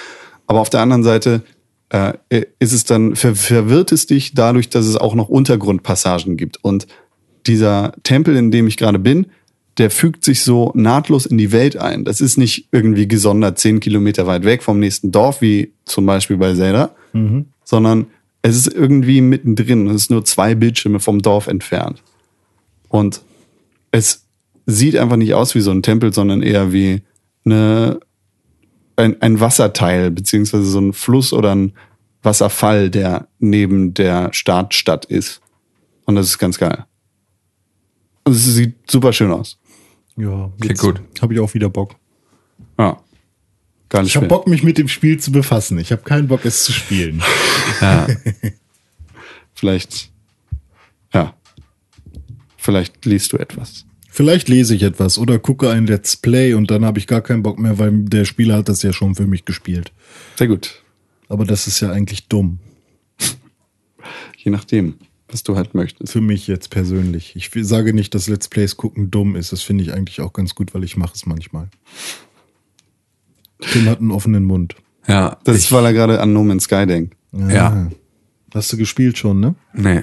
Aber 0.47 0.61
auf 0.61 0.71
der 0.71 0.81
anderen 0.81 1.05
Seite 1.05 1.43
äh, 1.89 2.13
ist 2.59 2.73
es 2.73 2.85
dann, 2.85 3.17
ver 3.17 3.35
verwirrt 3.35 3.93
es 3.93 4.07
dich 4.07 4.35
dadurch, 4.35 4.69
dass 4.69 4.87
es 4.87 4.97
auch 4.97 5.15
noch 5.15 5.29
Untergrundpassagen 5.29 6.37
gibt. 6.37 6.63
Und 6.63 6.87
dieser 7.47 7.93
Tempel, 8.03 8.37
in 8.37 8.51
dem 8.51 8.67
ich 8.67 8.77
gerade 8.77 8.99
bin, 8.99 9.29
der 9.79 9.91
fügt 9.91 10.25
sich 10.25 10.43
so 10.43 10.73
nahtlos 10.75 11.25
in 11.25 11.39
die 11.39 11.53
Welt 11.53 11.77
ein. 11.77 12.05
Das 12.05 12.21
ist 12.21 12.37
nicht 12.37 12.69
irgendwie 12.73 13.07
gesondert 13.07 13.59
zehn 13.59 13.81
Kilometer 13.81 14.27
weit 14.27 14.45
weg 14.45 14.63
vom 14.63 14.81
nächsten 14.81 15.13
Dorf, 15.13 15.41
wie 15.41 15.73
zum 15.85 16.05
Beispiel 16.05 16.37
bei 16.37 16.55
Zelda, 16.55 16.95
sondern 17.65 18.07
es 18.43 18.57
ist 18.57 18.75
irgendwie 18.75 19.21
mittendrin. 19.21 19.87
Es 19.89 20.03
ist 20.03 20.11
nur 20.11 20.25
zwei 20.25 20.55
Bildschirme 20.55 21.01
vom 21.01 21.23
Dorf 21.23 21.47
entfernt. 21.47 22.03
Und 22.89 23.23
es 23.93 24.25
sieht 24.67 24.97
einfach 24.97 25.17
nicht 25.17 25.35
aus 25.35 25.55
wie 25.55 25.61
so 25.61 25.71
ein 25.71 25.83
Tempel, 25.83 26.13
sondern 26.13 26.43
eher 26.43 26.73
wie 26.73 27.03
eine, 27.45 28.01
ein, 28.97 29.21
ein 29.23 29.41
Wasserteil, 29.41 30.11
beziehungsweise 30.11 30.65
so 30.65 30.81
ein 30.81 30.93
Fluss 30.93 31.33
oder 31.33 31.55
ein 31.55 31.73
Wasserfall, 32.23 32.91
der 32.91 33.29
neben 33.39 33.95
der 33.95 34.33
Startstadt 34.33 35.05
ist. 35.05 35.41
Und 36.05 36.17
das 36.17 36.27
ist 36.27 36.39
ganz 36.39 36.59
geil. 36.59 36.85
Und 38.25 38.33
es 38.33 38.45
sieht 38.45 38.91
super 38.91 39.13
schön 39.13 39.31
aus. 39.31 39.59
Ja, 40.19 40.53
Okay, 40.61 40.75
gut. 40.75 41.01
Habe 41.21 41.35
ich 41.35 41.41
auch 41.41 41.55
wieder 41.55 41.71
Bock. 41.71 41.95
Ja. 42.79 43.01
Geiles 43.89 44.09
Ich 44.09 44.17
habe. 44.17 44.27
Bock, 44.27 44.47
mich 44.47 44.63
mit 44.63 44.77
dem 44.79 44.89
Spiel 44.89 45.19
zu 45.19 45.33
befassen. 45.33 45.79
Ich 45.79 45.93
habe 45.93 46.03
keinen 46.03 46.29
Bock, 46.29 46.45
es 46.45 46.65
zu 46.65 46.73
spielen. 46.73 47.23
Vielleicht, 49.55 50.11
ja. 51.13 51.35
Vielleicht 52.57 53.05
liest 53.07 53.33
du 53.33 53.39
etwas. 53.39 53.87
Vielleicht 54.11 54.49
lese 54.49 54.75
ich 54.75 54.83
etwas 54.83 55.17
oder 55.17 55.39
gucke 55.39 55.71
ein 55.71 55.87
Let's 55.87 56.17
Play 56.17 56.55
und 56.55 56.71
dann 56.71 56.85
habe 56.85 56.99
ich 56.99 57.07
gar 57.07 57.21
keinen 57.21 57.43
Bock 57.43 57.59
mehr, 57.59 57.79
weil 57.79 57.93
der 57.93 58.25
Spieler 58.25 58.57
hat 58.57 58.69
das 58.69 58.83
ja 58.83 58.93
schon 58.93 59.15
für 59.15 59.27
mich 59.27 59.45
gespielt. 59.45 59.93
Sehr 60.37 60.49
gut. 60.49 60.83
Aber 61.29 61.45
das 61.45 61.67
ist 61.67 61.81
ja 61.81 61.93
eigentlich 61.93 62.27
dumm. 62.27 62.59
Je 64.37 64.51
nachdem, 64.51 64.95
was 65.31 65.43
du 65.43 65.57
halt 65.57 65.75
möchtest. 65.75 66.13
Für 66.13 66.21
mich 66.21 66.47
jetzt 66.47 66.71
persönlich. 66.71 67.37
Ich 67.37 67.51
sage 67.67 67.93
nicht, 67.93 68.15
dass 68.15 68.29
Let's 68.29 68.49
Plays 68.49 68.77
gucken 68.77 69.11
dumm 69.11 69.37
ist. 69.37 69.53
Das 69.53 69.63
finde 69.63 69.85
ich 69.85 69.93
eigentlich 69.93 70.21
auch 70.21 70.33
ganz 70.33 70.55
gut, 70.55 70.75
weil 70.75 70.85
ich 70.85 70.97
mache 70.97 71.13
es 71.15 71.27
manchmal. 71.27 71.69
Tim 73.61 73.87
hat 73.89 74.01
einen 74.01 74.11
offenen 74.11 74.45
Mund. 74.45 74.77
Ja, 75.07 75.39
Das 75.45 75.57
ich, 75.57 75.65
ist, 75.65 75.73
weil 75.73 75.85
er 75.85 75.93
gerade 75.93 76.21
an 76.21 76.33
No 76.33 76.45
Man's 76.45 76.65
Sky 76.65 76.87
denkt. 76.87 77.17
Ja. 77.33 77.89
Hast 78.55 78.73
du 78.73 78.77
gespielt 78.77 79.19
schon, 79.19 79.41
ne? 79.41 79.55
nee. 79.75 80.03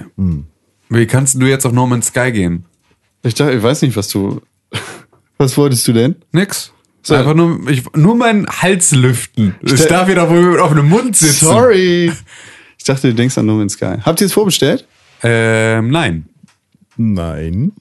Wie 0.88 1.06
kannst 1.06 1.40
du 1.40 1.46
jetzt 1.46 1.66
auf 1.66 1.72
No 1.72 1.86
Man's 1.86 2.08
Sky 2.08 2.30
gehen? 2.32 2.64
Ich 3.22 3.34
dachte, 3.34 3.52
ich 3.54 3.62
weiß 3.62 3.82
nicht, 3.82 3.96
was 3.96 4.08
du. 4.08 4.40
Was 5.38 5.56
wolltest 5.58 5.86
du 5.86 5.92
denn? 5.92 6.16
Nix. 6.32 6.72
So. 7.02 7.14
Einfach 7.14 7.34
nur, 7.34 7.68
ich, 7.68 7.84
nur 7.94 8.14
meinen 8.16 8.46
Hals 8.46 8.92
lüften. 8.92 9.54
Ich 9.60 9.72
stell- 9.74 9.88
darf 9.88 10.08
wieder 10.08 10.30
wohl 10.30 10.58
auf 10.60 10.70
einem 10.70 10.88
Mund 10.88 11.16
sitzen. 11.16 11.44
Sorry. 11.46 12.10
Ich 12.78 12.84
dachte, 12.84 13.08
du 13.08 13.14
denkst 13.14 13.36
an 13.36 13.46
No 13.46 13.56
Man's 13.56 13.72
Sky. 13.72 13.96
Habt 14.02 14.20
ihr 14.20 14.26
es 14.28 14.32
vorbestellt? 14.32 14.86
Ähm, 15.22 15.90
nein. 15.90 16.28
Nein. 16.96 17.72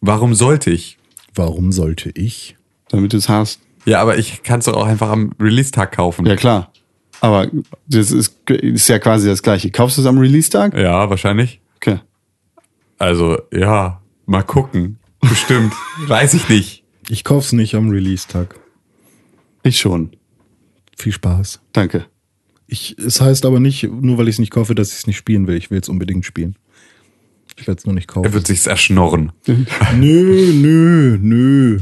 Warum 0.00 0.34
sollte 0.34 0.70
ich? 0.70 0.98
Warum 1.34 1.72
sollte 1.72 2.10
ich? 2.10 2.56
Damit 2.88 3.12
du 3.12 3.16
es 3.16 3.28
hast. 3.28 3.60
Ja, 3.84 4.00
aber 4.00 4.18
ich 4.18 4.42
kann 4.42 4.60
es 4.60 4.66
doch 4.66 4.74
auch 4.74 4.86
einfach 4.86 5.10
am 5.10 5.32
Release-Tag 5.40 5.92
kaufen. 5.92 6.26
Ja, 6.26 6.36
klar. 6.36 6.72
Aber 7.20 7.48
das 7.86 8.10
ist, 8.10 8.48
ist 8.50 8.88
ja 8.88 8.98
quasi 8.98 9.28
das 9.28 9.42
gleiche. 9.42 9.70
Kaufst 9.70 9.96
du 9.96 10.02
es 10.02 10.06
am 10.06 10.18
Release-Tag? 10.18 10.76
Ja, 10.76 11.08
wahrscheinlich. 11.08 11.60
Okay. 11.76 12.00
Also, 12.98 13.38
ja, 13.52 14.00
mal 14.26 14.42
gucken. 14.42 14.98
Bestimmt. 15.20 15.72
Weiß 16.06 16.34
ich 16.34 16.48
nicht. 16.48 16.84
Ich 17.08 17.24
kauf's 17.24 17.52
nicht 17.52 17.74
am 17.74 17.90
Release-Tag. 17.90 18.54
Ich 19.62 19.78
schon. 19.78 20.16
Viel 20.96 21.12
Spaß. 21.12 21.60
Danke. 21.72 22.06
Ich, 22.72 22.96
es 22.96 23.20
heißt 23.20 23.44
aber 23.44 23.60
nicht, 23.60 23.82
nur 23.82 24.16
weil 24.16 24.28
ich 24.28 24.36
es 24.36 24.38
nicht 24.38 24.50
kaufe, 24.50 24.74
dass 24.74 24.92
ich 24.92 25.00
es 25.00 25.06
nicht 25.06 25.18
spielen 25.18 25.46
will. 25.46 25.58
Ich 25.58 25.70
will 25.70 25.78
es 25.78 25.90
unbedingt 25.90 26.24
spielen. 26.24 26.56
Ich 27.54 27.66
werde 27.66 27.78
es 27.78 27.84
nur 27.84 27.94
nicht 27.94 28.08
kaufen. 28.08 28.24
Er 28.24 28.32
wird 28.32 28.46
sich's 28.46 28.66
erschnorren. 28.66 29.30
Nö, 29.46 30.52
nö, 30.54 31.18
nö. 31.20 31.80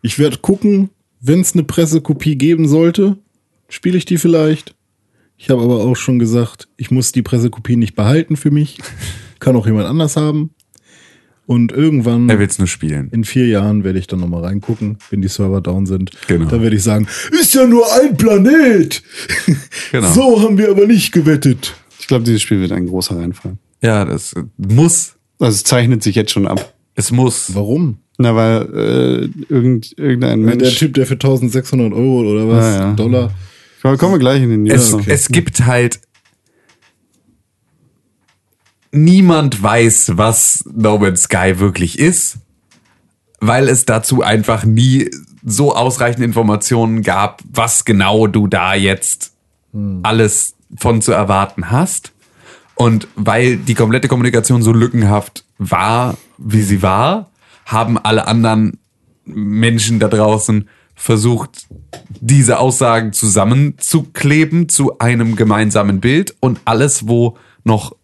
Ich 0.00 0.18
werde 0.18 0.38
gucken, 0.38 0.88
wenn 1.20 1.40
es 1.40 1.52
eine 1.52 1.64
Pressekopie 1.64 2.36
geben 2.36 2.66
sollte, 2.66 3.18
spiele 3.68 3.98
ich 3.98 4.06
die 4.06 4.16
vielleicht. 4.16 4.74
Ich 5.36 5.50
habe 5.50 5.60
aber 5.60 5.84
auch 5.84 5.94
schon 5.96 6.18
gesagt, 6.18 6.68
ich 6.78 6.90
muss 6.90 7.12
die 7.12 7.20
Pressekopie 7.20 7.76
nicht 7.76 7.94
behalten 7.94 8.38
für 8.38 8.50
mich. 8.50 8.78
Kann 9.40 9.56
auch 9.56 9.66
jemand 9.66 9.88
anders 9.88 10.16
haben. 10.16 10.54
Und 11.50 11.72
irgendwann 11.72 12.28
Er 12.30 12.38
will's 12.38 12.58
nur 12.60 12.68
spielen. 12.68 13.08
in 13.10 13.24
vier 13.24 13.48
Jahren 13.48 13.82
werde 13.82 13.98
ich 13.98 14.06
dann 14.06 14.20
nochmal 14.20 14.44
reingucken, 14.44 14.98
wenn 15.10 15.20
die 15.20 15.26
Server 15.26 15.60
down 15.60 15.84
sind. 15.84 16.12
Genau. 16.28 16.48
Da 16.48 16.62
werde 16.62 16.76
ich 16.76 16.82
sagen, 16.84 17.08
ist 17.40 17.54
ja 17.54 17.66
nur 17.66 17.84
ein 18.00 18.16
Planet. 18.16 19.02
Genau. 19.90 20.12
So 20.12 20.42
haben 20.42 20.56
wir 20.58 20.70
aber 20.70 20.86
nicht 20.86 21.10
gewettet. 21.10 21.74
Ich 21.98 22.06
glaube, 22.06 22.22
dieses 22.22 22.40
Spiel 22.42 22.60
wird 22.60 22.70
ein 22.70 22.86
großer 22.86 23.16
Reinfall. 23.18 23.56
Ja, 23.82 24.04
das 24.04 24.32
muss. 24.58 25.14
Also 25.40 25.56
es 25.56 25.64
zeichnet 25.64 26.04
sich 26.04 26.14
jetzt 26.14 26.30
schon 26.30 26.46
ab. 26.46 26.72
Es 26.94 27.10
muss. 27.10 27.52
Warum? 27.52 27.96
Na, 28.18 28.36
weil 28.36 28.62
äh, 28.72 29.52
irgend, 29.52 29.92
irgendein 29.98 30.46
Wenn 30.46 30.58
der 30.60 30.68
Mensch. 30.68 30.78
Typ, 30.78 30.94
der 30.94 31.06
für 31.06 31.14
1600 31.14 31.92
Euro 31.92 32.30
oder 32.30 32.46
was, 32.48 32.64
Ja, 32.76 32.80
ja. 32.80 32.92
Dollar, 32.92 33.32
Komm- 33.82 33.96
Kommen 33.98 34.14
wir 34.14 34.18
gleich 34.20 34.42
in 34.42 34.50
den 34.50 34.62
News. 34.62 34.74
Es, 34.74 34.92
noch. 34.92 35.06
es 35.08 35.28
gibt 35.28 35.66
halt. 35.66 35.98
Niemand 38.92 39.62
weiß, 39.62 40.12
was 40.16 40.64
No 40.72 40.98
Man's 40.98 41.22
Sky 41.22 41.58
wirklich 41.58 41.98
ist, 41.98 42.38
weil 43.40 43.68
es 43.68 43.84
dazu 43.84 44.22
einfach 44.22 44.64
nie 44.64 45.10
so 45.44 45.74
ausreichend 45.74 46.24
Informationen 46.24 47.02
gab, 47.02 47.42
was 47.50 47.84
genau 47.84 48.26
du 48.26 48.46
da 48.46 48.74
jetzt 48.74 49.32
alles 50.02 50.54
von 50.76 51.02
zu 51.02 51.12
erwarten 51.12 51.70
hast. 51.70 52.12
Und 52.74 53.08
weil 53.14 53.56
die 53.56 53.74
komplette 53.74 54.08
Kommunikation 54.08 54.62
so 54.62 54.72
lückenhaft 54.72 55.44
war, 55.58 56.16
wie 56.38 56.62
sie 56.62 56.82
war, 56.82 57.30
haben 57.66 57.98
alle 57.98 58.26
anderen 58.26 58.78
Menschen 59.24 60.00
da 60.00 60.08
draußen 60.08 60.68
versucht, 60.94 61.66
diese 62.20 62.58
Aussagen 62.58 63.12
zusammenzukleben 63.12 64.68
zu 64.68 64.98
einem 64.98 65.36
gemeinsamen 65.36 66.00
Bild 66.00 66.34
und 66.40 66.60
alles, 66.64 67.06
wo 67.06 67.36
noch 67.64 67.94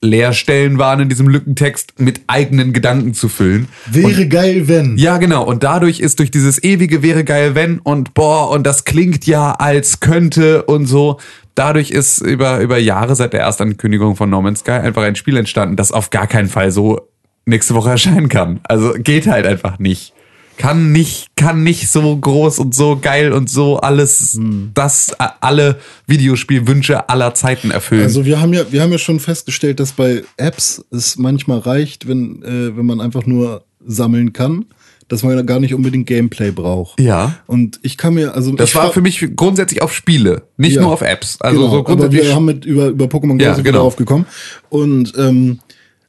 Leerstellen 0.00 0.78
waren 0.78 1.00
in 1.00 1.08
diesem 1.08 1.28
Lückentext, 1.28 1.98
mit 1.98 2.20
eigenen 2.28 2.72
Gedanken 2.72 3.14
zu 3.14 3.28
füllen. 3.28 3.68
wäre 3.90 4.28
geil, 4.28 4.68
wenn. 4.68 4.96
Ja, 4.96 5.18
genau. 5.18 5.44
Und 5.44 5.64
dadurch 5.64 6.00
ist 6.00 6.20
durch 6.20 6.30
dieses 6.30 6.62
ewige 6.62 7.02
wäre 7.02 7.24
geil, 7.24 7.54
wenn 7.54 7.80
und 7.80 8.14
boah, 8.14 8.50
und 8.50 8.66
das 8.66 8.84
klingt 8.84 9.26
ja 9.26 9.52
als 9.52 10.00
könnte 10.00 10.62
und 10.64 10.86
so. 10.86 11.18
Dadurch 11.56 11.90
ist 11.90 12.20
über, 12.20 12.60
über 12.60 12.78
Jahre 12.78 13.16
seit 13.16 13.32
der 13.32 13.40
Erstankündigung 13.40 14.14
von 14.14 14.30
No 14.30 14.40
Man's 14.40 14.60
Sky 14.60 14.70
einfach 14.72 15.02
ein 15.02 15.16
Spiel 15.16 15.36
entstanden, 15.36 15.74
das 15.74 15.90
auf 15.90 16.10
gar 16.10 16.28
keinen 16.28 16.48
Fall 16.48 16.70
so 16.70 17.08
nächste 17.46 17.74
Woche 17.74 17.90
erscheinen 17.90 18.28
kann. 18.28 18.60
Also 18.62 18.92
geht 18.96 19.26
halt 19.26 19.46
einfach 19.46 19.80
nicht. 19.80 20.12
Kann 20.58 20.92
nicht, 20.92 21.28
kann 21.36 21.62
nicht 21.62 21.88
so 21.88 22.16
groß 22.16 22.58
und 22.58 22.74
so 22.74 22.98
geil 23.00 23.32
und 23.32 23.48
so 23.48 23.78
alles, 23.78 24.38
das, 24.74 25.12
äh, 25.18 25.26
alle 25.40 25.78
Videospielwünsche 26.06 27.08
aller 27.08 27.32
Zeiten 27.34 27.70
erfüllen. 27.70 28.02
Also 28.02 28.24
wir 28.24 28.40
haben 28.40 28.52
ja, 28.52 28.70
wir 28.70 28.82
haben 28.82 28.92
ja 28.92 28.98
schon 28.98 29.20
festgestellt, 29.20 29.80
dass 29.80 29.92
bei 29.92 30.22
Apps 30.36 30.84
es 30.90 31.16
manchmal 31.16 31.60
reicht, 31.60 32.08
wenn, 32.08 32.42
äh, 32.42 32.76
wenn 32.76 32.84
man 32.86 33.00
einfach 33.00 33.24
nur 33.24 33.64
sammeln 33.86 34.32
kann, 34.32 34.66
dass 35.06 35.22
man 35.22 35.46
gar 35.46 35.60
nicht 35.60 35.74
unbedingt 35.74 36.06
Gameplay 36.06 36.50
braucht. 36.50 37.00
Ja. 37.00 37.36
Und 37.46 37.78
ich 37.82 37.96
kann 37.96 38.14
mir, 38.14 38.34
also 38.34 38.52
das 38.52 38.74
war 38.74 38.92
für 38.92 39.00
mich 39.00 39.26
grundsätzlich 39.36 39.80
auf 39.80 39.94
Spiele, 39.94 40.42
nicht 40.56 40.74
Ja. 40.74 40.82
nur 40.82 40.92
auf 40.92 41.00
Apps. 41.02 41.40
Also 41.40 41.60
genau, 41.60 41.70
so 41.70 41.76
aber 41.78 41.84
grundsätzlich. 41.84 42.24
wir 42.24 42.34
haben 42.34 42.44
mit 42.44 42.64
über, 42.64 42.88
über 42.88 43.06
Pokémon 43.06 43.40
Ja, 43.40 43.54
genau. 43.54 43.78
drauf 43.78 43.96
gekommen. 43.96 44.26
Und 44.68 45.14
ähm, 45.16 45.60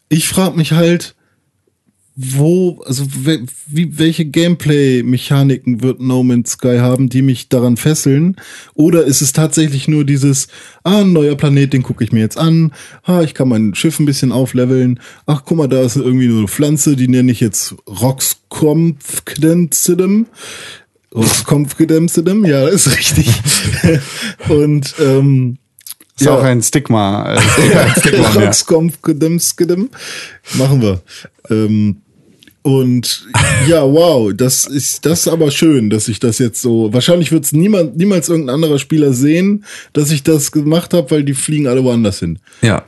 ich 0.09 0.27
frage 0.27 0.57
mich 0.57 0.71
halt, 0.73 1.15
wo, 2.21 2.81
also 2.85 3.05
wie, 3.67 3.97
welche 3.97 4.25
Gameplay-Mechaniken 4.25 5.81
wird 5.81 6.01
No 6.01 6.21
Man's 6.21 6.51
Sky 6.51 6.79
haben, 6.79 7.07
die 7.07 7.21
mich 7.21 7.47
daran 7.47 7.77
fesseln? 7.77 8.35
Oder 8.73 9.05
ist 9.05 9.21
es 9.21 9.31
tatsächlich 9.31 9.87
nur 9.87 10.03
dieses, 10.03 10.49
ah, 10.83 10.99
ein 10.99 11.13
neuer 11.13 11.35
Planet, 11.35 11.71
den 11.71 11.81
gucke 11.81 12.03
ich 12.03 12.11
mir 12.11 12.19
jetzt 12.19 12.37
an, 12.37 12.73
ah, 13.03 13.21
ich 13.21 13.33
kann 13.33 13.47
mein 13.47 13.73
Schiff 13.73 14.01
ein 14.01 14.05
bisschen 14.05 14.33
aufleveln, 14.33 14.99
ach, 15.27 15.43
guck 15.45 15.57
mal, 15.57 15.69
da 15.69 15.81
ist 15.81 15.95
irgendwie 15.95 16.27
nur 16.27 16.39
eine 16.39 16.49
Pflanze, 16.49 16.97
die 16.97 17.07
nenne 17.07 17.31
ich 17.31 17.39
jetzt 17.39 17.73
Roxcomfdenzidem. 17.87 20.25
Roxcomfdenzidem, 21.15 22.43
ja, 22.43 22.65
das 22.65 22.85
ist 22.85 22.97
richtig. 22.97 23.29
Und 24.49 24.93
ähm, 24.99 25.57
ist 26.17 26.25
ja. 26.25 26.35
auch 26.35 26.43
ein 26.43 26.61
Stigma. 26.61 27.33
Äh, 27.33 27.39
Stigma, 27.97 28.33
ja. 28.41 28.51
Machen 30.55 30.81
wir. 30.81 31.01
Ähm, 31.49 32.01
und 32.77 33.27
ja, 33.67 33.83
wow, 33.83 34.31
das 34.33 34.65
ist 34.65 35.05
das 35.05 35.21
ist 35.21 35.27
aber 35.27 35.51
schön, 35.51 35.89
dass 35.89 36.07
ich 36.07 36.19
das 36.19 36.39
jetzt 36.39 36.61
so. 36.61 36.93
Wahrscheinlich 36.93 37.31
wird 37.31 37.45
es 37.45 37.51
niemand, 37.51 37.97
niemals 37.97 38.29
irgendein 38.29 38.55
anderer 38.55 38.79
Spieler 38.79 39.13
sehen, 39.13 39.65
dass 39.93 40.11
ich 40.11 40.23
das 40.23 40.51
gemacht 40.51 40.93
habe, 40.93 41.09
weil 41.11 41.23
die 41.23 41.33
fliegen 41.33 41.67
alle 41.67 41.83
woanders 41.83 42.19
hin. 42.19 42.39
ja. 42.61 42.83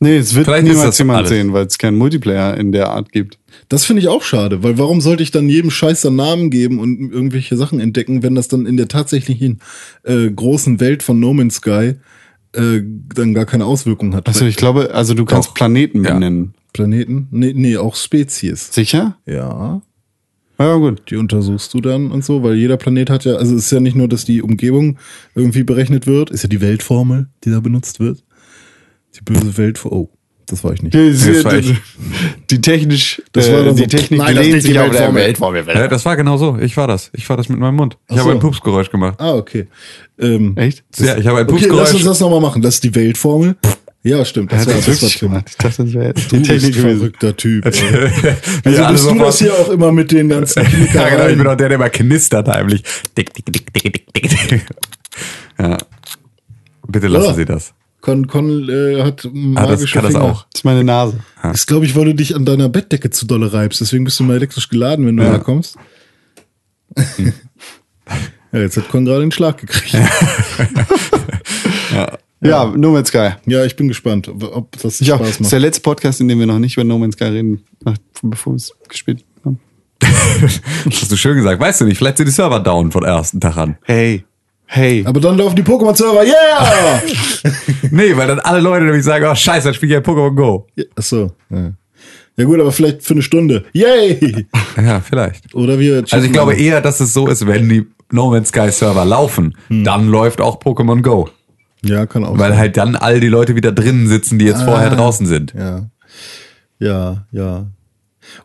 nee, 0.00 0.18
es 0.18 0.34
wird 0.34 0.46
Vielleicht 0.46 0.66
niemals 0.66 0.98
jemand 0.98 1.18
alles. 1.18 1.30
sehen, 1.30 1.52
weil 1.52 1.66
es 1.66 1.78
keinen 1.78 1.96
Multiplayer 1.98 2.56
in 2.56 2.72
der 2.72 2.90
Art 2.90 3.12
gibt. 3.12 3.38
Das 3.68 3.84
finde 3.84 4.02
ich 4.02 4.08
auch 4.08 4.22
schade, 4.22 4.62
weil 4.62 4.78
warum 4.78 5.00
sollte 5.00 5.22
ich 5.22 5.30
dann 5.30 5.48
jedem 5.48 5.70
Scheiß 5.70 6.04
einen 6.06 6.16
Namen 6.16 6.50
geben 6.50 6.78
und 6.78 7.10
irgendwelche 7.10 7.56
Sachen 7.56 7.80
entdecken, 7.80 8.22
wenn 8.22 8.34
das 8.34 8.48
dann 8.48 8.66
in 8.66 8.76
der 8.76 8.88
tatsächlichen 8.88 9.60
äh, 10.04 10.30
großen 10.30 10.78
Welt 10.80 11.02
von 11.02 11.18
No 11.18 11.32
Man's 11.32 11.56
Sky 11.56 11.94
äh, 12.52 12.80
dann 13.14 13.34
gar 13.34 13.46
keine 13.46 13.64
Auswirkung 13.64 14.14
hat. 14.14 14.26
Also 14.28 14.44
ich 14.44 14.56
glaube, 14.56 14.94
also 14.94 15.14
du 15.14 15.24
kannst 15.24 15.50
Doch. 15.50 15.54
Planeten 15.54 16.04
Ja. 16.04 16.14
Planeten? 16.76 17.28
Nee, 17.30 17.52
nee, 17.54 17.76
auch 17.78 17.96
Spezies. 17.96 18.68
Sicher? 18.72 19.16
Ja. 19.26 19.80
Ja, 20.58 20.74
gut. 20.76 21.02
Die 21.10 21.16
untersuchst 21.16 21.72
du 21.74 21.80
dann 21.80 22.10
und 22.10 22.24
so, 22.24 22.42
weil 22.42 22.54
jeder 22.54 22.76
Planet 22.76 23.10
hat 23.10 23.24
ja, 23.24 23.34
also 23.34 23.54
es 23.56 23.64
ist 23.66 23.70
ja 23.72 23.80
nicht 23.80 23.96
nur, 23.96 24.08
dass 24.08 24.24
die 24.24 24.42
Umgebung 24.42 24.98
irgendwie 25.34 25.64
berechnet 25.64 26.06
wird, 26.06 26.30
ist 26.30 26.42
ja 26.42 26.48
die 26.48 26.60
Weltformel, 26.60 27.28
die 27.44 27.50
da 27.50 27.60
benutzt 27.60 27.98
wird. 28.00 28.24
Die 29.14 29.20
böse 29.22 29.56
Weltformel. 29.56 29.98
Oh, 29.98 30.10
das 30.46 30.62
war 30.64 30.72
ich 30.72 30.82
nicht. 30.82 30.94
Die, 30.94 31.10
Das 31.12 31.44
war 31.44 31.56
ich. 31.58 31.74
die 32.50 32.60
technisch, 32.60 33.20
Das 33.32 33.50
war 33.50 33.60
äh, 33.60 33.64
dann 33.66 33.76
die 33.76 33.82
so, 33.82 33.88
Technik 33.88 34.20
nein, 34.20 34.34
das 34.36 34.44
nicht 34.46 34.56
die 34.56 34.60
sich 34.60 34.78
auf 34.78 34.90
der 34.90 35.14
Weltformel. 35.14 35.62
Weltformel. 35.62 35.74
Ja, 35.82 35.88
das 35.88 36.04
war 36.04 36.16
genau 36.16 36.36
so. 36.36 36.56
Ich 36.58 36.76
war 36.76 36.86
das. 36.86 37.10
Ich 37.14 37.28
war 37.28 37.36
das 37.36 37.48
mit 37.48 37.58
meinem 37.58 37.76
Mund. 37.76 37.96
Ich 38.08 38.14
Ach 38.14 38.20
habe 38.20 38.30
so. 38.30 38.36
ein 38.36 38.40
Pupsgeräusch 38.40 38.90
gemacht. 38.90 39.16
Ah, 39.20 39.34
okay. 39.34 39.66
Ähm, 40.18 40.56
Echt? 40.56 40.84
Ja, 40.98 41.16
ich 41.18 41.26
habe 41.26 41.38
ein 41.40 41.48
okay, 41.50 41.66
lass 41.66 41.70
uns 41.70 41.72
Pupsgeräusch. 41.72 42.04
das 42.04 42.20
nochmal 42.20 42.40
machen. 42.40 42.62
Das 42.62 42.74
ist 42.76 42.84
die 42.84 42.94
Weltformel. 42.94 43.56
Ja, 44.02 44.24
stimmt. 44.24 44.52
Das 44.52 44.66
war, 44.66 44.74
das 44.74 44.84
das 44.86 45.02
war 45.02 45.08
Tim. 45.10 45.28
gemacht? 45.28 45.46
Ich 45.50 45.56
dachte, 45.56 45.84
das 45.84 45.92
wäre 45.92 46.14
Du 46.14 46.38
bist 46.40 46.50
ein 46.64 46.72
verrückter 46.72 47.36
Typ. 47.36 47.64
Also 48.64 48.82
alle 48.84 48.92
bist 48.92 49.04
du 49.04 49.08
sofort- 49.10 49.28
das 49.28 49.38
hier 49.40 49.52
auch 49.54 49.68
immer 49.70 49.90
mit 49.92 50.12
den 50.12 50.28
ganzen 50.28 50.62
Ja, 50.94 51.08
genau, 51.08 51.26
ich 51.26 51.36
bin 51.38 51.46
auch 51.46 51.56
der, 51.56 51.68
der 51.68 51.76
immer 51.76 51.90
knistert 51.90 52.46
heimlich. 52.48 52.82
Dick, 53.16 53.34
dick, 53.34 53.46
dick, 53.52 53.72
dick, 53.74 54.12
dick, 54.14 54.48
dick. 54.48 54.66
Ja. 55.58 55.76
Bitte 56.86 57.08
lassen 57.08 57.26
Ja. 57.26 57.34
Sie 57.34 57.44
das. 57.44 57.72
Con, 58.00 58.28
Con 58.28 58.68
äh, 58.68 59.02
hat 59.02 59.24
Ah, 59.24 59.30
magische 59.32 59.82
das 59.82 59.90
kann 59.92 60.02
das 60.04 60.12
Finger. 60.12 60.24
auch. 60.24 60.46
Das 60.52 60.60
ist 60.60 60.64
meine 60.64 60.84
Nase. 60.84 61.18
Das 61.42 61.56
ist, 61.60 61.66
glaube 61.66 61.86
ich, 61.86 61.96
weil 61.96 62.04
du 62.04 62.14
dich 62.14 62.36
an 62.36 62.44
deiner 62.44 62.68
Bettdecke 62.68 63.10
zu 63.10 63.26
dolle 63.26 63.52
reibst. 63.52 63.80
Deswegen 63.80 64.04
bist 64.04 64.20
du 64.20 64.24
mal 64.24 64.36
elektrisch 64.36 64.68
geladen, 64.68 65.04
wenn 65.06 65.16
du 65.16 65.24
Ja. 65.24 65.30
herkommst. 65.30 65.76
ja, 68.52 68.58
jetzt 68.60 68.76
hat 68.76 68.88
Con 68.88 69.04
gerade 69.04 69.22
einen 69.22 69.32
Schlag 69.32 69.58
gekriegt. 69.58 69.94
Ja, 71.92 72.18
Ja, 72.42 72.72
No 72.76 72.90
Man's 72.92 73.08
Sky. 73.08 73.30
ich 73.46 73.76
bin 73.76 73.88
gespannt, 73.88 74.28
ob 74.28 74.70
das 74.72 74.84
auch. 75.00 75.06
Spaß 75.06 75.18
Das 75.18 75.30
ist 75.30 75.40
macht. 75.40 75.52
der 75.52 75.60
letzte 75.60 75.80
Podcast, 75.82 76.20
in 76.20 76.28
dem 76.28 76.38
wir 76.38 76.46
noch 76.46 76.58
nicht 76.58 76.76
über 76.76 76.84
No 76.84 76.98
Man's 76.98 77.14
Sky 77.14 77.24
reden, 77.24 77.64
nach- 77.84 77.96
bevor 78.22 78.52
wir 78.52 78.56
es 78.56 78.72
gespielt 78.88 79.24
haben. 79.44 79.58
Hast 80.02 81.10
du 81.10 81.16
schön 81.16 81.36
gesagt. 81.36 81.60
Weißt 81.60 81.80
du 81.80 81.84
nicht, 81.86 81.96
vielleicht 81.98 82.18
sind 82.18 82.26
die 82.26 82.32
Server 82.32 82.60
down 82.60 82.92
von 82.92 83.04
ersten 83.04 83.40
Tag 83.40 83.56
an. 83.56 83.76
Hey. 83.84 84.24
Hey. 84.66 85.04
Aber 85.06 85.20
dann 85.20 85.38
laufen 85.38 85.54
die 85.56 85.62
Pokémon-Server, 85.62 86.24
yeah! 86.24 87.00
Nee, 87.92 88.16
weil 88.16 88.26
dann 88.26 88.40
alle 88.40 88.58
Leute 88.60 88.84
nämlich 88.84 89.04
sagen, 89.04 89.24
oh 89.30 89.34
scheiße, 89.34 89.66
dann 89.68 89.74
spiele 89.74 89.94
ich 89.96 90.04
ja 90.04 90.12
Pokémon 90.12 90.34
Go. 90.34 90.66
ja, 90.74 90.84
achso. 90.96 91.30
Ja. 91.50 91.70
ja 92.36 92.44
gut, 92.44 92.58
aber 92.60 92.72
vielleicht 92.72 93.02
für 93.04 93.14
eine 93.14 93.22
Stunde. 93.22 93.64
Yay! 93.72 94.46
Ja, 94.76 95.00
vielleicht. 95.00 95.54
Oder 95.54 95.78
wir 95.78 96.04
Also 96.10 96.26
ich 96.26 96.32
glaube 96.32 96.54
eher, 96.54 96.80
dass 96.82 97.00
es 97.00 97.14
so 97.14 97.28
ist, 97.28 97.46
wenn 97.46 97.66
die 97.68 97.86
No 98.12 98.28
Man's 98.30 98.48
Sky 98.50 98.70
Server 98.70 99.04
laufen, 99.06 99.56
dann 99.70 100.08
läuft 100.08 100.40
auch 100.42 100.60
Pokémon 100.60 101.00
Go. 101.00 101.30
Ja, 101.82 102.06
kann 102.06 102.24
auch 102.24 102.38
Weil 102.38 102.50
sein. 102.50 102.58
halt 102.58 102.76
dann 102.76 102.96
all 102.96 103.20
die 103.20 103.28
Leute 103.28 103.54
wieder 103.54 103.72
drinnen 103.72 104.08
sitzen, 104.08 104.38
die 104.38 104.44
jetzt 104.46 104.62
vorher 104.62 104.90
draußen 104.90 105.26
sind. 105.26 105.54
Ja. 105.56 105.88
Ja, 106.78 107.26
ja. 107.30 107.66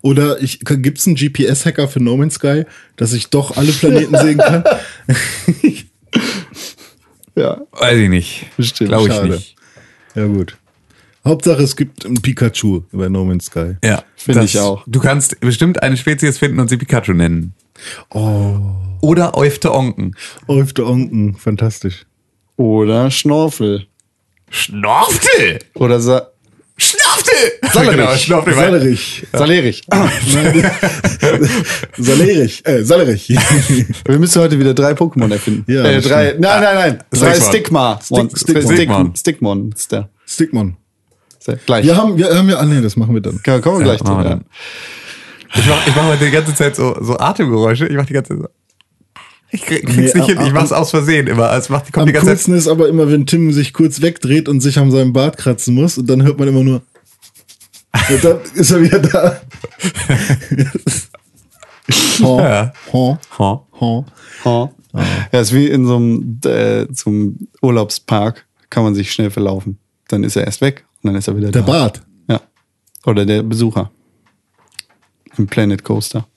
Oder 0.01 0.41
ich, 0.41 0.59
gibt's 0.59 1.07
einen 1.07 1.15
GPS-Hacker 1.15 1.87
für 1.87 2.01
No 2.01 2.15
Man's 2.17 2.35
Sky, 2.35 2.65
dass 2.97 3.13
ich 3.13 3.29
doch 3.29 3.57
alle 3.57 3.71
Planeten 3.71 4.15
sehen 4.17 4.37
kann? 4.37 4.63
Ja. 7.35 7.61
Weiß 7.71 7.97
ich 7.97 8.09
nicht. 8.09 8.45
Bestimmt. 8.57 8.89
Glaube 8.89 9.07
ich 9.07 9.13
Schade. 9.15 9.29
nicht. 9.29 9.55
Ja, 10.15 10.25
gut. 10.27 10.57
Hauptsache, 11.23 11.61
es 11.61 11.75
gibt 11.75 12.05
ein 12.05 12.15
Pikachu 12.15 12.81
bei 12.91 13.07
No 13.07 13.23
Man's 13.23 13.45
Sky. 13.45 13.75
Ja, 13.83 14.03
Finde 14.15 14.43
ich 14.43 14.59
auch. 14.59 14.83
Du 14.87 14.99
kannst 14.99 15.39
bestimmt 15.39 15.81
eine 15.81 15.95
Spezies 15.95 16.37
finden 16.37 16.59
und 16.59 16.67
sie 16.67 16.77
Pikachu 16.77 17.13
nennen. 17.13 17.53
Oh, 18.09 18.59
Oder 19.01 19.35
Eufte 19.37 19.73
Onken. 19.73 20.15
Eufte 20.47 20.85
Onken, 20.85 21.35
fantastisch. 21.35 22.05
Oder 22.61 23.09
Schnorfel. 23.09 23.87
Schnorftel! 24.51 25.59
Oder 25.73 25.99
Sa 25.99 26.27
Schnaftel! 26.77 27.33
Salerich. 27.73 27.97
Genau, 27.97 28.15
Schnaftel. 28.15 28.53
Salerich. 28.53 29.27
Salerich. 29.33 29.81
Salerich. 31.97 32.63
Äh, 32.65 32.83
Salerich. 32.83 33.29
Wir 34.05 34.19
müssen 34.19 34.41
heute 34.41 34.59
wieder 34.59 34.75
drei 34.75 34.91
Pokémon 34.91 35.31
erfinden. 35.31 35.71
Ja, 35.71 35.83
äh, 35.85 36.01
drei, 36.01 36.35
nein, 36.37 36.61
nein, 36.61 36.75
nein. 36.75 37.03
Drei. 37.09 37.39
Stigma. 37.39 37.99
Stick- 38.03 38.37
Stickmon. 38.37 39.07
Stick, 39.07 39.17
Stickmonster. 39.17 40.09
Stickmon. 40.27 40.77
Sehr- 41.39 41.57
Gleich. 41.65 41.85
Wir 41.85 41.97
haben, 41.97 42.15
wir 42.17 42.35
haben 42.35 42.49
ja, 42.49 42.57
ah, 42.57 42.65
nee, 42.65 42.81
das 42.81 42.95
machen 42.95 43.15
wir 43.15 43.21
dann. 43.21 43.41
Kommen 43.41 43.61
kommen 43.61 43.79
wir 43.79 43.85
gleich 43.85 44.01
wir 44.01 44.05
zu. 44.05 44.11
Ja. 44.11 44.39
Ich 45.55 45.65
mache 45.65 45.89
ich 45.89 45.95
mach 45.95 46.05
heute 46.05 46.25
die 46.25 46.31
ganze 46.31 46.53
Zeit 46.53 46.75
so, 46.75 46.95
so 47.01 47.17
Atemgeräusche. 47.17 47.87
Ich 47.87 47.95
mache 47.95 48.07
die 48.07 48.13
ganze 48.13 48.33
Zeit 48.37 48.43
so. 48.43 48.60
Ich 49.51 49.61
krieg, 49.63 49.85
krieg's 49.85 50.13
Nee, 50.13 50.15
nicht 50.21 50.21
am- 50.21 50.27
hin. 50.27 50.37
Ich 50.41 50.47
am- 50.47 50.53
mach's 50.53 50.71
aus 50.71 50.91
Versehen 50.91 51.27
immer. 51.27 51.51
Es 51.53 51.69
macht, 51.69 51.91
kommt 51.91 52.03
Am 52.03 52.07
die 52.07 52.13
ganze 52.13 52.27
Zeit. 52.27 52.35
coolsten 52.37 52.53
ist 52.55 52.67
aber 52.67 52.87
immer, 52.87 53.09
wenn 53.11 53.25
Tim 53.25 53.51
sich 53.51 53.73
kurz 53.73 54.01
wegdreht 54.01 54.47
und 54.47 54.61
sich 54.61 54.77
an 54.79 54.91
seinem 54.91 55.13
Bart 55.13 55.37
kratzen 55.37 55.75
muss 55.75 55.97
und 55.97 56.09
dann 56.09 56.23
hört 56.23 56.39
man 56.39 56.47
immer 56.47 56.63
nur. 56.63 56.81
Und 58.09 58.23
dann 58.23 58.39
ist 58.55 58.71
er 58.71 58.81
wieder 58.81 58.99
da. 58.99 59.41
Hon, 62.21 62.39
Ja. 62.39 62.73
hon, 62.93 63.17
Huh. 63.37 63.59
hon. 63.79 64.05
Oh. 64.45 64.69
Ja, 65.31 65.39
ist 65.41 65.53
wie 65.53 65.67
in 65.67 65.85
so 65.85 65.95
einem 65.97 66.39
äh, 66.45 66.87
zum 66.93 67.47
Urlaubspark, 67.61 68.45
kann 68.69 68.83
man 68.83 68.95
sich 68.95 69.11
schnell 69.11 69.29
verlaufen. 69.31 69.77
Dann 70.07 70.23
ist 70.23 70.35
er 70.35 70.45
erst 70.45 70.61
weg 70.61 70.85
und 71.01 71.07
dann 71.09 71.15
ist 71.15 71.27
er 71.27 71.35
wieder 71.37 71.51
Der 71.51 71.61
da. 71.61 71.67
Bart. 71.67 72.01
Ja. 72.29 72.41
Oder 73.05 73.25
der 73.25 73.43
Besucher. 73.43 73.91
Im 75.37 75.47
Planet 75.47 75.83
Coaster. 75.83 76.27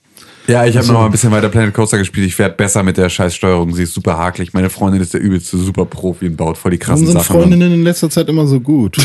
Ja, 0.47 0.65
ich 0.65 0.77
habe 0.77 0.85
noch 0.87 0.93
mal 0.93 1.05
ein 1.05 1.11
bisschen 1.11 1.31
weiter 1.31 1.49
Planet 1.49 1.73
Coaster 1.73 1.97
gespielt. 1.97 2.27
Ich 2.27 2.37
werde 2.37 2.55
besser 2.55 2.83
mit 2.83 2.97
der 2.97 3.09
Scheißsteuerung. 3.09 3.73
Sie 3.73 3.83
ist 3.83 3.93
super 3.93 4.17
hakelig. 4.17 4.53
Meine 4.53 4.69
Freundin 4.69 5.01
ist 5.01 5.13
der 5.13 5.21
übelste 5.21 5.57
super 5.57 5.85
Profi 5.85 6.27
und 6.27 6.37
baut 6.37 6.57
voll 6.57 6.71
die 6.71 6.79
Warum 6.81 6.85
krassen 6.87 7.07
sind 7.07 7.17
Sachen. 7.19 7.35
Freundinnen 7.41 7.73
in 7.73 7.83
letzter 7.83 8.09
Zeit 8.09 8.29
immer 8.29 8.45
so 8.45 8.59
gut? 8.59 8.97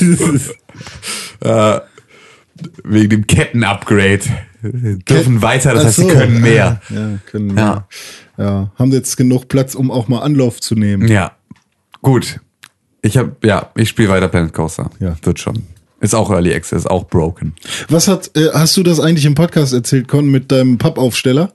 Und, 0.00 0.40
wegen 2.84 3.08
dem 3.10 3.26
Ketten-Upgrade. 3.26 4.20
Dürfen 4.62 5.40
weiter, 5.42 5.72
das 5.72 5.82
Ach 5.82 5.86
heißt, 5.86 5.96
sie 5.96 6.02
so. 6.02 6.08
können 6.08 6.40
mehr. 6.40 6.80
Ja, 6.90 7.18
können 7.26 7.56
Ja. 7.56 7.86
mehr. 8.36 8.46
Ja. 8.46 8.70
Haben 8.78 8.92
jetzt 8.92 9.16
genug 9.16 9.48
Platz, 9.48 9.74
um 9.74 9.90
auch 9.90 10.08
mal 10.08 10.20
Anlauf 10.20 10.60
zu 10.60 10.74
nehmen. 10.74 11.08
Ja, 11.08 11.32
gut. 12.02 12.40
Ich 13.02 13.16
habe, 13.16 13.34
ja, 13.42 13.70
ich 13.76 13.88
spiele 13.88 14.10
weiter 14.10 14.28
Planet 14.28 14.52
Coaster. 14.52 14.90
Ja. 15.00 15.16
Wird 15.22 15.40
schon. 15.40 15.64
Ist 16.00 16.14
auch 16.14 16.30
Early 16.30 16.54
Access, 16.54 16.86
auch 16.86 17.04
broken. 17.04 17.54
Was 17.88 18.08
hat, 18.08 18.30
äh, 18.34 18.48
hast 18.54 18.76
du 18.76 18.82
das 18.82 19.00
eigentlich 19.00 19.26
im 19.26 19.34
Podcast 19.34 19.72
erzählt, 19.74 20.08
Con, 20.08 20.30
mit 20.30 20.50
deinem 20.50 20.78
Pappaufsteller? 20.78 21.52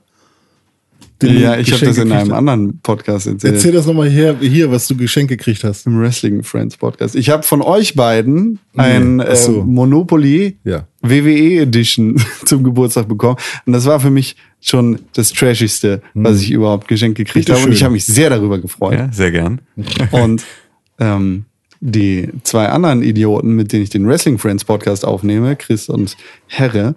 Den 1.22 1.40
Ja, 1.40 1.56
ich 1.56 1.72
habe 1.72 1.84
das 1.84 1.96
in 1.96 2.12
einem 2.12 2.30
hast? 2.30 2.36
anderen 2.36 2.78
Podcast 2.80 3.26
erzählt. 3.26 3.54
Erzähl 3.54 3.72
das 3.72 3.86
nochmal 3.86 4.08
hier, 4.08 4.36
hier, 4.38 4.70
was 4.70 4.86
du 4.86 4.96
geschenkt 4.96 5.30
gekriegt 5.30 5.64
hast. 5.64 5.86
Im 5.86 5.98
Wrestling 5.98 6.42
Friends 6.42 6.76
Podcast. 6.76 7.16
Ich 7.16 7.30
habe 7.30 7.42
von 7.42 7.62
euch 7.62 7.94
beiden 7.94 8.58
ein 8.76 9.20
ach 9.20 9.28
äh, 9.30 9.36
so. 9.36 9.64
Monopoly 9.64 10.58
Ja. 10.62 10.86
WWE 11.00 11.62
Edition 11.62 12.22
zum 12.44 12.62
Geburtstag 12.64 13.08
bekommen. 13.08 13.36
Und 13.64 13.72
das 13.72 13.86
war 13.86 13.98
für 13.98 14.10
mich 14.10 14.36
schon 14.60 15.00
das 15.14 15.32
Trashigste, 15.32 16.02
was 16.12 16.42
ich 16.42 16.50
überhaupt 16.50 16.86
geschenkt 16.86 17.16
gekriegt 17.16 17.48
habe. 17.50 17.64
Und 17.64 17.72
ich 17.72 17.82
habe 17.82 17.94
mich 17.94 18.04
sehr 18.04 18.28
darüber 18.28 18.58
gefreut. 18.58 18.94
Ja, 18.94 19.10
sehr 19.10 19.30
gern. 19.30 19.62
Und 20.10 20.44
ähm, 21.00 21.46
die 21.90 22.28
zwei 22.42 22.68
anderen 22.68 23.02
Idioten, 23.02 23.54
mit 23.54 23.72
denen 23.72 23.82
ich 23.84 23.90
den 23.90 24.06
Wrestling 24.08 24.38
Friends 24.38 24.64
Podcast 24.64 25.04
aufnehme, 25.04 25.54
Chris 25.56 25.88
und 25.88 26.16
Herre, 26.48 26.94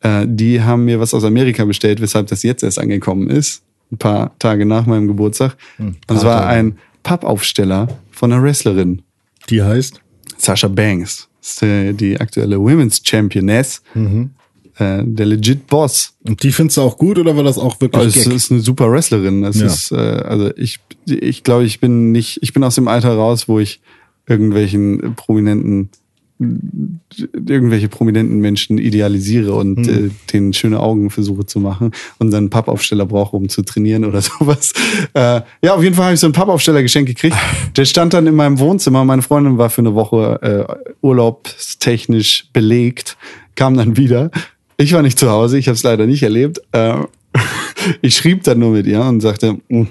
äh, 0.00 0.26
die 0.28 0.62
haben 0.62 0.84
mir 0.84 1.00
was 1.00 1.12
aus 1.14 1.24
Amerika 1.24 1.64
bestellt, 1.64 2.00
weshalb 2.00 2.28
das 2.28 2.42
jetzt 2.44 2.62
erst 2.62 2.78
angekommen 2.78 3.28
ist. 3.30 3.62
Ein 3.90 3.98
paar 3.98 4.38
Tage 4.38 4.64
nach 4.66 4.86
meinem 4.86 5.08
Geburtstag. 5.08 5.56
und 5.78 5.96
es 6.08 6.24
war 6.24 6.46
ein 6.46 6.78
Pappaufsteller 7.02 7.88
von 8.10 8.32
einer 8.32 8.42
Wrestlerin, 8.42 9.02
Die 9.50 9.62
heißt? 9.62 10.00
Sasha 10.36 10.68
Banks. 10.68 11.28
Das 11.40 11.50
ist 11.52 11.62
äh, 11.62 11.92
die 11.94 12.20
aktuelle 12.20 12.60
Women's 12.60 13.00
Championess. 13.02 13.82
Äh, 13.94 15.02
der 15.04 15.26
legit 15.26 15.66
Boss. 15.66 16.12
Und 16.24 16.40
die 16.42 16.52
findest 16.52 16.76
du 16.76 16.82
auch 16.82 16.96
gut 16.98 17.18
oder 17.18 17.34
war 17.36 17.42
das 17.42 17.58
auch 17.58 17.80
wirklich 17.80 18.00
Also, 18.16 18.20
es 18.30 18.44
ist 18.44 18.52
eine 18.52 18.60
super 18.60 18.90
Wrestlerin. 18.92 19.42
Es 19.44 19.58
Ja. 19.58 19.66
ist, 19.66 19.90
äh, 19.90 19.96
also 19.96 20.50
ich, 20.56 20.78
ich 21.06 21.42
glaube, 21.42 21.64
ich 21.64 21.80
bin 21.80 22.12
nicht, 22.12 22.38
ich 22.42 22.52
bin 22.52 22.62
aus 22.62 22.76
dem 22.76 22.86
Alter 22.86 23.14
raus, 23.14 23.48
wo 23.48 23.58
ich 23.58 23.80
irgendwelchen 24.28 25.14
prominenten, 25.16 25.90
irgendwelche 26.38 27.88
prominenten 27.88 28.38
Menschen 28.38 28.78
idealisiere 28.78 29.54
und 29.54 29.86
Hm. 29.86 30.06
äh, 30.06 30.10
denen 30.32 30.52
schöne 30.52 30.78
Augen 30.78 31.10
versuche 31.10 31.46
zu 31.46 31.58
machen 31.58 31.90
und 32.18 32.30
dann 32.30 32.44
einen 32.44 32.50
Pappaufsteller 32.50 33.06
brauche, 33.06 33.36
um 33.36 33.48
zu 33.48 33.62
trainieren 33.62 34.04
oder 34.04 34.20
sowas. 34.38 34.72
Äh, 35.14 35.40
ja, 35.64 35.74
auf 35.74 35.82
jeden 35.82 35.96
Fall 35.96 36.06
habe 36.06 36.14
ich 36.14 36.20
so 36.20 36.26
einen 36.28 36.34
Pappaufsteller 36.34 36.82
geschenkt 36.82 37.08
gekriegt. 37.08 37.36
Der 37.76 37.84
stand 37.86 38.14
dann 38.14 38.26
in 38.28 38.36
meinem 38.36 38.58
Wohnzimmer. 38.60 39.04
Meine 39.04 39.22
Freundin 39.22 39.58
war 39.58 39.68
für 39.70 39.80
eine 39.80 39.94
Woche 39.94 40.40
äh, 40.70 40.92
urlaubstechnisch 41.00 42.48
belegt, 42.52 43.16
kam 43.56 43.76
dann 43.76 43.96
wieder. 43.96 44.30
Ich 44.76 44.92
war 44.92 45.02
nicht 45.02 45.18
zu 45.18 45.28
Hause, 45.30 45.58
ich 45.58 45.66
habe 45.66 45.74
es 45.74 45.82
leider 45.82 46.06
nicht 46.06 46.22
erlebt. 46.22 46.60
Äh, 46.70 46.98
ich 48.00 48.14
schrieb 48.14 48.44
dann 48.44 48.60
nur 48.60 48.70
mit 48.70 48.86
ihr 48.86 49.00
und 49.02 49.20
sagte, 49.20 49.58
"Mm, 49.68 49.84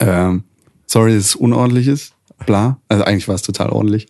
ähm, 0.00 0.42
sorry, 0.86 1.14
dass 1.14 1.26
es 1.26 1.36
unordentlich 1.36 1.86
ist. 1.86 2.14
Bla. 2.46 2.78
Also 2.88 3.04
eigentlich 3.04 3.28
war 3.28 3.34
es 3.34 3.42
total 3.42 3.70
ordentlich. 3.70 4.08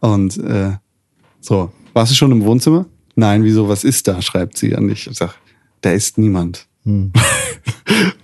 Und 0.00 0.36
äh, 0.38 0.72
so, 1.40 1.72
warst 1.92 2.12
du 2.12 2.16
schon 2.16 2.32
im 2.32 2.44
Wohnzimmer? 2.44 2.86
Nein, 3.16 3.44
wieso, 3.44 3.68
was 3.68 3.84
ist 3.84 4.06
da? 4.06 4.22
schreibt 4.22 4.56
sie 4.56 4.76
an 4.76 4.88
dich. 4.88 5.08
Ich 5.08 5.16
sag, 5.16 5.34
da 5.80 5.90
ist 5.90 6.18
niemand. 6.18 6.66
und 6.88 7.12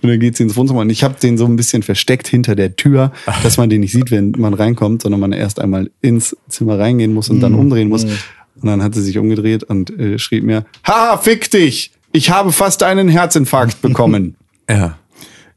dann 0.01 0.19
geht 0.19 0.37
sie 0.37 0.43
ins 0.43 0.55
Wohnzimmer 0.55 0.79
und 0.81 0.89
ich 0.89 1.03
habe 1.03 1.15
den 1.21 1.37
so 1.37 1.45
ein 1.45 1.55
bisschen 1.55 1.83
versteckt 1.83 2.27
hinter 2.27 2.55
der 2.55 2.75
Tür, 2.75 3.11
dass 3.43 3.57
man 3.57 3.69
den 3.69 3.81
nicht 3.81 3.91
sieht, 3.91 4.09
wenn 4.09 4.31
man 4.37 4.55
reinkommt, 4.55 5.03
sondern 5.03 5.21
man 5.21 5.33
erst 5.33 5.59
einmal 5.59 5.91
ins 6.01 6.35
Zimmer 6.49 6.79
reingehen 6.79 7.13
muss 7.13 7.29
und 7.29 7.41
dann 7.41 7.53
umdrehen 7.53 7.89
muss. 7.89 8.05
Und 8.05 8.63
dann 8.63 8.81
hat 8.81 8.95
sie 8.95 9.01
sich 9.01 9.17
umgedreht 9.17 9.63
und 9.63 9.91
äh, 9.99 10.17
schrieb 10.17 10.43
mir, 10.43 10.65
haha, 10.87 11.17
fick 11.17 11.51
dich! 11.51 11.91
Ich 12.11 12.29
habe 12.29 12.51
fast 12.53 12.81
einen 12.81 13.09
Herzinfarkt 13.09 13.81
bekommen. 13.81 14.35
Ja. 14.67 14.97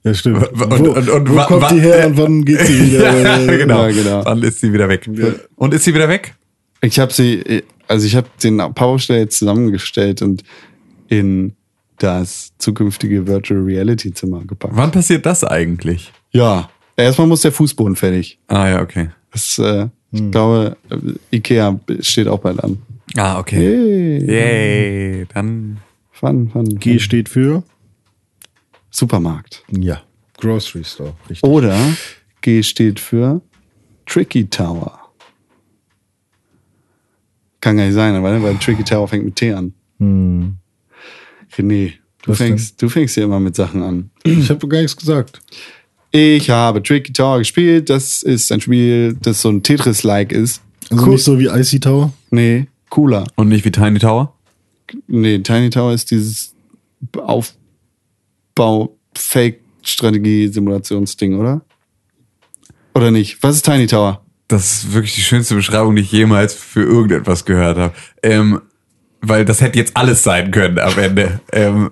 Ja, 0.08 0.14
stimmt. 0.14 0.48
Und- 0.48 0.60
wo 0.60 0.90
und- 0.90 1.08
und 1.08 1.30
wo 1.30 1.36
kommt 1.44 1.70
die 1.70 1.80
her 1.80 2.06
und 2.06 2.16
wann 2.16 2.44
geht 2.44 2.60
sie 2.60 2.80
wieder? 2.92 3.20
ja, 3.44 3.56
genau. 3.56 3.86
Ja, 3.86 3.90
genau. 3.92 4.22
Dann 4.24 4.42
ist 4.42 4.60
sie 4.60 4.72
wieder 4.72 4.88
weg. 4.88 5.08
Und 5.56 5.74
ist 5.74 5.84
sie 5.84 5.94
wieder 5.94 6.08
weg? 6.08 6.34
Ich 6.80 6.98
habe 6.98 7.12
sie, 7.12 7.62
also 7.88 8.06
ich 8.06 8.14
habe 8.16 8.28
den 8.42 8.58
Powerstell 8.74 9.20
jetzt 9.20 9.38
zusammengestellt 9.38 10.22
und 10.22 10.42
in 11.08 11.54
das 11.98 12.52
zukünftige 12.58 13.26
Virtual 13.26 13.60
Reality 13.60 14.12
Zimmer 14.14 14.44
gepackt. 14.46 14.74
Wann 14.76 14.90
passiert 14.92 15.26
das 15.26 15.42
eigentlich? 15.42 16.12
Ja, 16.30 16.68
erstmal 16.96 17.26
muss 17.26 17.40
der 17.42 17.50
Fußboden 17.52 17.96
fertig. 17.96 18.38
Ah 18.46 18.68
ja, 18.68 18.82
okay. 18.82 19.08
Das, 19.32 19.58
äh, 19.58 19.88
Ich 20.12 20.30
glaube, 20.30 20.76
äh, 20.90 21.36
Ikea 21.36 21.78
steht 22.00 22.28
auch 22.28 22.38
bald 22.38 22.62
an. 22.64 22.78
Ah, 23.16 23.38
okay. 23.40 23.58
Yay. 24.20 24.24
Yay. 25.18 25.26
Dann. 25.34 25.78
Fun, 26.12 26.48
fun, 26.50 26.64
G 26.78 26.92
fun. 26.92 27.00
steht 27.00 27.28
für? 27.28 27.62
Supermarkt. 28.90 29.62
Ja. 29.70 30.02
Grocery 30.38 30.84
Store. 30.84 31.14
Richtig. 31.28 31.48
Oder 31.48 31.76
G 32.40 32.62
steht 32.62 33.00
für 33.00 33.40
Tricky 34.06 34.48
Tower. 34.48 34.98
Kann 37.60 37.76
gar 37.76 37.84
nicht 37.86 37.94
sein, 37.94 38.22
weil, 38.22 38.42
weil 38.42 38.56
Tricky 38.58 38.84
Tower 38.84 39.08
fängt 39.08 39.24
mit 39.24 39.36
T 39.36 39.52
an. 39.52 39.72
René, 40.00 40.54
du 42.22 42.30
Was 42.30 42.38
denn? 42.38 42.46
fängst, 42.48 42.80
du 42.80 42.88
fängst 42.88 43.16
ja 43.16 43.24
immer 43.24 43.40
mit 43.40 43.56
Sachen 43.56 43.82
an. 43.82 44.10
Ich 44.22 44.48
habe 44.48 44.66
gar 44.68 44.80
nichts 44.80 44.96
gesagt. 44.96 45.40
Ich 46.12 46.48
habe 46.50 46.82
Tricky 46.82 47.12
Tower 47.12 47.38
gespielt. 47.38 47.90
Das 47.90 48.22
ist 48.22 48.50
ein 48.52 48.60
Spiel, 48.60 49.14
das 49.20 49.42
so 49.42 49.50
ein 49.50 49.62
Tetris-like 49.62 50.32
ist. 50.32 50.62
Also 50.90 51.04
Cool. 51.04 51.10
nicht 51.14 51.24
so 51.24 51.38
wie 51.38 51.46
Icy 51.46 51.80
Tower? 51.80 52.12
Nee, 52.30 52.68
cooler. 52.88 53.24
Und 53.34 53.48
nicht 53.48 53.64
wie 53.64 53.70
Tiny 53.72 53.98
Tower? 53.98 54.32
Nee, 55.06 55.40
Tiny 55.40 55.68
Tower 55.68 55.92
ist 55.92 56.10
dieses 56.10 56.54
Aufbau-Fake-Strategie-Simulationsding, 58.58 61.38
oder? 61.38 61.62
Oder 62.94 63.10
nicht? 63.10 63.42
Was 63.42 63.56
ist 63.56 63.64
Tiny 63.64 63.86
Tower? 63.86 64.22
Das 64.48 64.72
ist 64.72 64.92
wirklich 64.92 65.14
die 65.14 65.20
schönste 65.20 65.54
Beschreibung, 65.54 65.94
die 65.94 66.02
ich 66.02 66.10
jemals 66.10 66.54
für 66.54 66.82
irgendetwas 66.82 67.44
gehört 67.44 67.78
habe. 67.78 67.94
Ähm, 68.22 68.60
weil 69.20 69.44
das 69.44 69.60
hätte 69.60 69.78
jetzt 69.78 69.96
alles 69.96 70.22
sein 70.22 70.50
können 70.50 70.78
am 70.78 70.98
Ende. 70.98 71.40
Ähm, 71.52 71.90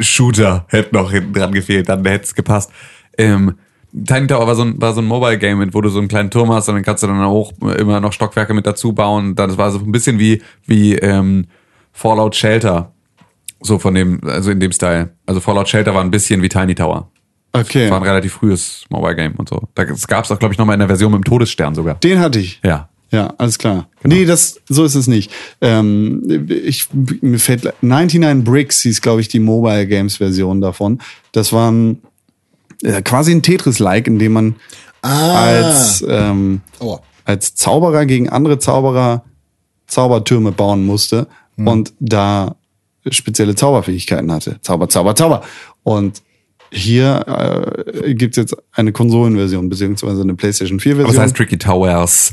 Shooter 0.00 0.66
hätte 0.68 0.94
noch 0.94 1.12
hinten 1.12 1.32
dran 1.32 1.52
gefehlt, 1.52 1.88
dann 1.88 2.04
hätte 2.04 2.24
es 2.24 2.34
gepasst. 2.34 2.70
Ähm, 3.16 3.54
Tiny 3.92 4.26
Tower 4.26 4.46
war 4.46 4.54
so 4.54 4.62
ein, 4.62 4.80
war 4.80 4.92
so 4.92 5.00
ein 5.00 5.06
Mobile-Game, 5.06 5.72
wo 5.72 5.80
du 5.80 5.88
so 5.88 5.98
einen 5.98 6.08
kleinen 6.08 6.30
Turm 6.30 6.52
hast 6.52 6.68
und 6.68 6.74
dann 6.74 6.84
kannst 6.84 7.02
du 7.02 7.06
dann 7.06 7.22
auch 7.22 7.52
immer 7.78 8.00
noch 8.00 8.12
Stockwerke 8.12 8.52
mit 8.52 8.66
dazu 8.66 8.92
bauen. 8.92 9.34
Das 9.34 9.56
war 9.56 9.70
so 9.70 9.78
ein 9.78 9.92
bisschen 9.92 10.18
wie, 10.18 10.42
wie 10.66 10.96
ähm, 10.96 11.46
Fallout 11.92 12.36
Shelter. 12.36 12.92
So 13.60 13.78
von 13.78 13.94
dem, 13.94 14.20
also 14.24 14.50
in 14.50 14.60
dem 14.60 14.72
Style. 14.72 15.10
Also 15.26 15.40
Fallout 15.40 15.68
Shelter 15.68 15.94
war 15.94 16.02
ein 16.02 16.10
bisschen 16.10 16.42
wie 16.42 16.48
Tiny 16.48 16.74
Tower. 16.74 17.10
Okay. 17.52 17.90
War 17.90 17.98
ein 17.98 18.02
relativ 18.02 18.34
frühes 18.34 18.84
Mobile-Game 18.90 19.34
und 19.36 19.48
so. 19.48 19.62
Das 19.74 20.06
gab 20.06 20.24
es 20.24 20.30
auch, 20.30 20.38
glaube 20.38 20.52
ich, 20.52 20.58
nochmal 20.58 20.74
in 20.74 20.80
der 20.80 20.88
Version 20.88 21.10
mit 21.12 21.22
dem 21.22 21.24
Todesstern 21.24 21.74
sogar. 21.74 21.94
Den 21.96 22.18
hatte 22.18 22.38
ich. 22.38 22.60
Ja. 22.62 22.88
Ja, 23.12 23.32
alles 23.38 23.56
klar. 23.58 23.88
Nee, 24.02 24.24
das, 24.24 24.60
so 24.68 24.84
ist 24.84 24.96
es 24.96 25.06
nicht. 25.06 25.30
Ähm, 25.60 26.48
ich, 26.48 26.88
mir 26.92 27.38
fällt 27.38 27.72
99 27.80 28.44
Bricks 28.44 28.82
hieß, 28.82 29.00
glaube 29.00 29.20
ich, 29.20 29.28
die 29.28 29.38
Mobile 29.38 29.86
Games 29.86 30.16
Version 30.16 30.60
davon. 30.60 31.00
Das 31.32 31.52
war 31.52 31.70
ein, 31.70 32.02
äh, 32.82 33.00
quasi 33.02 33.32
ein 33.32 33.42
Tetris-like, 33.42 34.08
in 34.08 34.18
dem 34.18 34.32
man 34.32 34.56
als, 35.02 36.04
ähm, 36.06 36.62
Aua. 36.80 37.00
als 37.24 37.54
Zauberer 37.54 38.06
gegen 38.06 38.28
andere 38.28 38.58
Zauberer 38.58 39.24
Zaubertürme 39.86 40.50
bauen 40.50 40.84
musste 40.84 41.28
und 41.56 41.92
da 42.00 42.56
spezielle 43.10 43.54
Zauberfähigkeiten 43.54 44.30
hatte. 44.32 44.58
Zauber, 44.62 44.88
Zauber, 44.88 45.14
Zauber. 45.14 45.42
Und 45.82 46.22
hier 46.70 47.84
äh, 48.02 48.14
gibt 48.14 48.36
es 48.36 48.42
jetzt 48.42 48.56
eine 48.72 48.92
Konsolenversion, 48.92 49.68
beziehungsweise 49.68 50.22
eine 50.22 50.34
PlayStation 50.34 50.80
4 50.80 50.92
Aber 50.92 51.02
Version. 51.02 51.16
es 51.22 51.22
heißt 51.28 51.36
Tricky 51.36 51.58
Towers. 51.58 52.32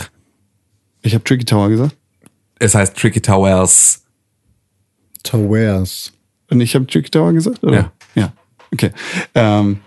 ich 1.02 1.14
habe 1.14 1.24
Tricky 1.24 1.46
Tower 1.46 1.70
gesagt. 1.70 1.96
Es 2.60 2.76
heißt 2.76 2.96
Tricky 2.98 3.22
Towers. 3.22 4.04
Towers. 5.24 6.12
Und 6.50 6.62
ich 6.62 6.76
habe 6.76 6.86
Tricky 6.88 7.10
Tower 7.10 7.34
gesagt, 7.34 7.64
oder? 7.64 7.74
Ja. 7.76 7.92
Ja, 8.16 8.34
okay. 8.72 8.92
Ähm, 9.34 9.80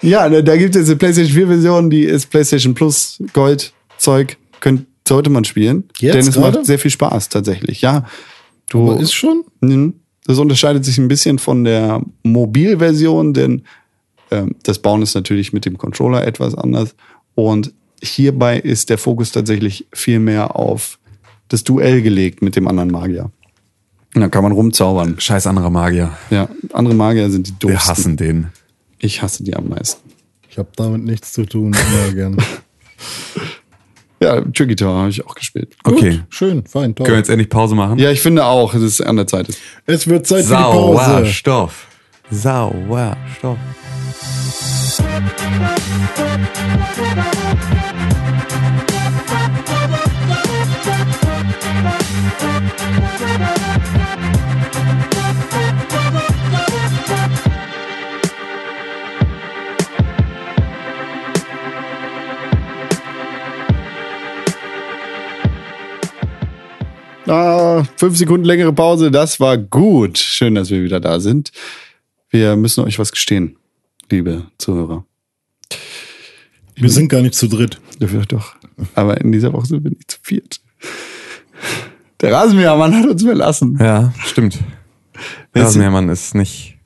ja, 0.00 0.28
da, 0.28 0.42
da 0.42 0.56
gibt 0.56 0.76
es 0.76 0.88
eine 0.88 0.96
PlayStation 0.96 1.34
4 1.34 1.46
Version, 1.48 1.90
die 1.90 2.02
ist 2.04 2.30
PlayStation 2.30 2.74
Plus 2.74 3.22
Gold 3.32 3.72
Zeug. 3.98 4.36
Könnt, 4.60 4.86
sollte 5.06 5.30
man 5.30 5.44
spielen. 5.44 5.88
Jetzt 5.98 6.14
denn 6.14 6.26
es 6.28 6.34
gerade? 6.34 6.58
macht 6.58 6.66
sehr 6.66 6.78
viel 6.78 6.90
Spaß 6.90 7.28
tatsächlich. 7.28 7.80
Ja, 7.80 8.06
du. 8.70 8.90
Aber 8.92 9.00
ist 9.00 9.12
schon? 9.12 9.44
Mhm. 9.60 9.94
Das 10.28 10.38
unterscheidet 10.38 10.84
sich 10.84 10.98
ein 10.98 11.08
bisschen 11.08 11.38
von 11.38 11.64
der 11.64 12.02
Mobilversion, 12.22 13.32
denn 13.32 13.62
ähm, 14.30 14.54
das 14.62 14.78
Bauen 14.78 15.00
ist 15.00 15.14
natürlich 15.14 15.54
mit 15.54 15.64
dem 15.64 15.78
Controller 15.78 16.26
etwas 16.26 16.54
anders. 16.54 16.94
Und 17.34 17.72
hierbei 18.02 18.58
ist 18.58 18.90
der 18.90 18.98
Fokus 18.98 19.32
tatsächlich 19.32 19.86
viel 19.92 20.18
mehr 20.18 20.54
auf 20.54 20.98
das 21.48 21.64
Duell 21.64 22.02
gelegt 22.02 22.42
mit 22.42 22.56
dem 22.56 22.68
anderen 22.68 22.90
Magier. 22.90 23.30
Und 24.14 24.20
dann 24.20 24.30
kann 24.30 24.42
man 24.42 24.52
rumzaubern. 24.52 25.18
Scheiß 25.18 25.46
anderer 25.46 25.70
Magier. 25.70 26.12
Ja, 26.28 26.50
andere 26.74 26.94
Magier 26.94 27.30
sind 27.30 27.46
die 27.48 27.52
Wir 27.52 27.70
doofsten. 27.72 27.90
hassen 27.90 28.16
den. 28.18 28.46
Ich 28.98 29.22
hasse 29.22 29.42
die 29.44 29.56
am 29.56 29.70
meisten. 29.70 30.10
Ich 30.50 30.58
habe 30.58 30.68
damit 30.76 31.04
nichts 31.04 31.32
zu 31.32 31.46
tun. 31.46 31.74
Immer 31.74 32.12
gern. 32.12 32.36
Ja, 34.20 34.40
Tricky 34.40 34.74
Tower 34.74 34.98
habe 34.98 35.10
ich 35.10 35.24
auch 35.24 35.34
gespielt. 35.34 35.76
Okay. 35.84 36.10
Gut, 36.10 36.22
schön, 36.30 36.66
fein, 36.66 36.94
toll. 36.94 37.04
Können 37.04 37.14
wir 37.14 37.18
jetzt 37.18 37.30
endlich 37.30 37.48
Pause 37.48 37.74
machen? 37.74 37.98
Ja, 37.98 38.10
ich 38.10 38.20
finde 38.20 38.44
auch, 38.44 38.72
dass 38.72 38.82
es 38.82 39.00
an 39.00 39.16
der 39.16 39.26
Zeit 39.26 39.48
ist. 39.48 39.60
Es 39.86 40.08
wird 40.08 40.26
Zeit 40.26 40.44
für 40.44 40.56
die 40.56 40.62
Pause. 40.62 41.04
Sauerstoff. 41.04 41.86
Sauerstoff. 42.30 43.58
Ah, 67.28 67.84
fünf 67.96 68.16
Sekunden 68.16 68.44
längere 68.46 68.72
Pause, 68.72 69.10
das 69.10 69.38
war 69.40 69.58
gut. 69.58 70.18
Schön, 70.18 70.54
dass 70.54 70.70
wir 70.70 70.82
wieder 70.82 71.00
da 71.00 71.20
sind. 71.20 71.52
Wir 72.30 72.56
müssen 72.56 72.84
euch 72.84 72.98
was 72.98 73.12
gestehen, 73.12 73.56
liebe 74.10 74.46
Zuhörer. 74.58 75.04
Wir 76.74 76.90
sind 76.90 77.08
gar 77.08 77.22
nicht 77.22 77.34
zu 77.34 77.48
dritt. 77.48 77.80
Doch. 78.28 78.54
Aber 78.94 79.20
in 79.20 79.32
dieser 79.32 79.52
Woche 79.52 79.66
sind 79.66 79.84
wir 79.84 79.90
nicht 79.90 80.10
zu 80.10 80.18
viert. 80.22 80.60
Der 82.20 82.32
Rasenmähermann 82.32 82.94
hat 82.94 83.06
uns 83.06 83.22
verlassen. 83.22 83.76
Ja, 83.80 84.12
stimmt. 84.24 84.54
Ist- 84.54 84.62
Rasenmähermann 85.64 86.08
ist 86.08 86.34
nicht 86.34 86.76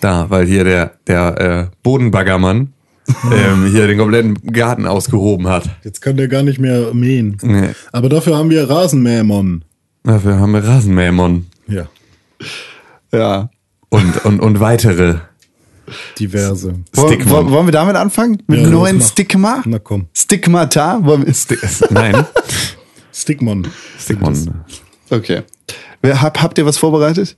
da, 0.00 0.30
weil 0.30 0.46
hier 0.46 0.64
der, 0.64 0.98
der 1.06 1.70
äh, 1.72 1.76
Bodenbaggermann 1.82 2.72
ähm, 3.32 3.66
hier 3.72 3.86
den 3.86 3.98
kompletten 3.98 4.34
Garten 4.52 4.86
ausgehoben 4.86 5.48
hat. 5.48 5.68
Jetzt 5.84 6.00
kann 6.00 6.16
der 6.16 6.28
gar 6.28 6.42
nicht 6.42 6.58
mehr 6.58 6.92
mähen. 6.94 7.36
Nee. 7.42 7.70
Aber 7.92 8.08
dafür 8.08 8.36
haben 8.36 8.50
wir 8.50 8.68
Rasenmähermann. 8.68 9.64
Dafür 10.02 10.38
haben 10.38 10.52
wir 10.52 10.64
Rasenmähermann 10.64 11.46
Ja, 11.68 11.88
Ja. 13.12 13.50
und, 13.90 14.24
und, 14.24 14.40
und 14.40 14.60
weitere 14.60 15.16
diverse. 16.18 16.74
Wollen, 16.94 17.28
wollen 17.50 17.66
wir 17.66 17.72
damit 17.72 17.96
anfangen? 17.96 18.42
Mit 18.46 18.58
Ja, 18.60 18.64
einem 18.64 18.72
neuen. 18.74 19.00
Stigma? 19.00 19.62
Na 19.66 19.78
komm. 19.78 20.06
Stigmata? 20.12 21.00
Wollen 21.04 21.26
wir, 21.26 21.34
Nein, 21.90 22.24
Stickmann. 23.12 23.66
Stickmann. 23.98 24.64
okay. 25.10 25.42
Hab, 26.04 26.40
habt 26.42 26.58
ihr 26.58 26.64
was 26.66 26.78
vorbereitet? 26.78 27.36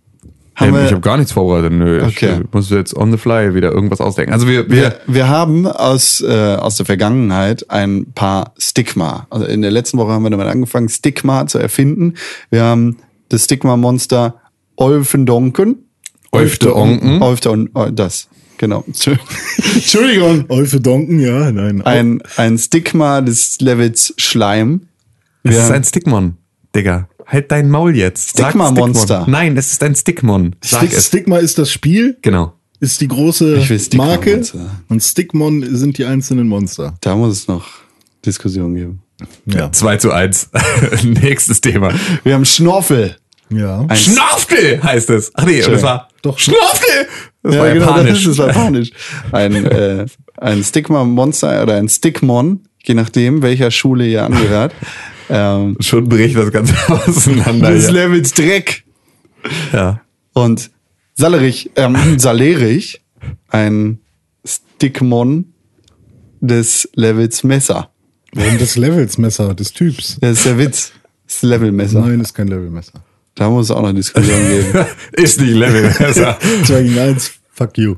Haben 0.54 0.74
wir, 0.74 0.84
ich 0.84 0.92
habe 0.92 1.00
gar 1.00 1.16
nichts 1.16 1.32
vorbereitet. 1.32 1.72
Nö, 1.72 2.02
Okay. 2.04 2.40
ich 2.42 2.52
muss 2.52 2.68
jetzt 2.70 2.94
on 2.94 3.10
the 3.10 3.16
fly 3.16 3.54
wieder 3.54 3.72
irgendwas 3.72 4.00
ausdenken. 4.00 4.32
Also 4.32 4.46
wir, 4.46 4.68
wir, 4.68 4.82
wir, 4.82 5.00
wir 5.06 5.28
haben 5.28 5.66
aus, 5.66 6.20
äh, 6.20 6.56
aus 6.56 6.76
der 6.76 6.86
Vergangenheit 6.86 7.70
ein 7.70 8.12
paar 8.14 8.52
Stigma. 8.58 9.26
Also 9.30 9.46
in 9.46 9.62
der 9.62 9.70
letzten 9.70 9.98
Woche 9.98 10.12
haben 10.12 10.22
wir 10.22 10.30
damit 10.30 10.46
angefangen, 10.48 10.88
Stigma 10.88 11.46
zu 11.46 11.58
erfinden. 11.58 12.14
Wir 12.50 12.62
haben 12.64 12.98
das 13.30 13.44
Stigma-Monster 13.44 14.34
Olfendonken. 14.76 15.86
Olfte 16.32 16.74
Onken. 16.76 17.22
Olfte 17.22 17.50
und 17.50 17.70
oh, 17.74 17.86
das. 17.90 18.28
Genau. 18.58 18.84
Entschuldigung. 19.74 20.44
Olfe 20.48 20.80
Donken, 20.80 21.18
ja, 21.18 21.50
nein. 21.50 21.82
Ein, 21.82 22.22
ein 22.36 22.58
Stigma 22.58 23.20
des 23.20 23.60
Levels 23.60 24.14
Schleim. 24.18 24.82
Es 25.42 25.56
ist 25.56 25.70
ein 25.70 25.82
Stickmon, 25.82 26.36
Digga. 26.74 27.08
Halt 27.26 27.50
dein 27.50 27.70
Maul 27.70 27.96
jetzt. 27.96 28.30
Stigma-Monster. 28.30 29.24
Nein, 29.28 29.56
es 29.56 29.72
ist 29.72 29.82
ein 29.82 29.94
Stickmon. 29.94 30.56
Sag 30.62 30.80
Stick, 30.80 30.92
es. 30.92 31.06
Stigma 31.06 31.38
ist 31.38 31.58
das 31.58 31.70
Spiel, 31.70 32.16
Genau. 32.22 32.54
ist 32.80 33.00
die 33.00 33.08
große 33.08 33.62
Marke 33.94 34.36
Monster. 34.36 34.70
und 34.88 35.00
Stickmon 35.02 35.76
sind 35.76 35.98
die 35.98 36.04
einzelnen 36.04 36.48
Monster. 36.48 36.94
Da 37.00 37.14
muss 37.16 37.32
es 37.38 37.48
noch 37.48 37.66
Diskussionen 38.24 38.74
geben. 38.74 39.02
Ja. 39.46 39.70
2 39.70 39.96
zu 39.98 40.10
1. 40.12 40.50
Nächstes 41.04 41.60
Thema. 41.60 41.92
Wir 42.24 42.34
haben 42.34 42.44
Schnorfel. 42.44 43.16
Ja. 43.50 43.84
Ein 43.86 43.96
Schnorftel 43.96 44.82
heißt 44.82 45.10
es. 45.10 45.30
Ach 45.34 45.44
nee, 45.44 45.60
das 45.60 45.82
war 45.82 46.08
Doch. 46.22 46.38
Schnorftel. 46.38 47.06
Das 47.42 47.54
ja, 47.54 47.60
war 47.60 47.72
genau, 47.72 47.86
japanisch. 47.86 48.10
Das, 48.10 48.18
ist, 48.20 48.26
das 48.28 48.38
war 48.38 48.46
japanisch. 48.48 48.90
Ein, 49.32 49.64
äh, 49.66 50.06
ein 50.38 50.62
Stigma-Monster 50.64 51.62
oder 51.62 51.76
ein 51.76 51.88
Stickmon, 51.88 52.60
je 52.84 52.94
nachdem, 52.94 53.42
welcher 53.42 53.70
Schule 53.70 54.06
ihr 54.06 54.24
angehört. 54.24 54.72
Ähm, 55.28 55.76
Schon 55.80 56.08
bricht 56.08 56.36
das 56.36 56.50
Ganze 56.50 56.74
auseinander. 56.88 57.70
des 57.70 57.86
hier. 57.86 57.94
Levels 57.94 58.32
Dreck. 58.32 58.84
Ja. 59.72 60.00
Und 60.32 60.70
Salerich, 61.14 61.70
ähm, 61.76 61.96
Salerich, 62.18 63.02
ein 63.48 63.98
Stickmon 64.44 65.52
des 66.40 66.88
Levels 66.94 67.44
Messer. 67.44 67.90
Warum 68.34 68.58
des 68.58 68.76
Levels 68.76 69.18
Messer, 69.18 69.54
des 69.54 69.72
Typs? 69.72 70.18
Das 70.20 70.38
ist 70.38 70.46
der 70.46 70.58
Witz. 70.58 70.92
Das 71.26 71.36
ist 71.36 71.42
Levelmesser. 71.42 72.00
Nein, 72.00 72.20
ist 72.20 72.34
kein 72.34 72.48
Levelmesser. 72.48 73.02
Da 73.34 73.48
muss 73.48 73.66
es 73.66 73.70
auch 73.70 73.82
noch 73.82 73.92
Diskussion 73.92 74.38
geben. 74.48 74.86
Ist 75.12 75.40
nicht 75.40 75.54
Level 75.54 75.88
besser. 75.98 76.38
2 76.66 76.82
gegen 76.82 76.98
1, 76.98 77.32
fuck 77.50 77.78
you. 77.78 77.94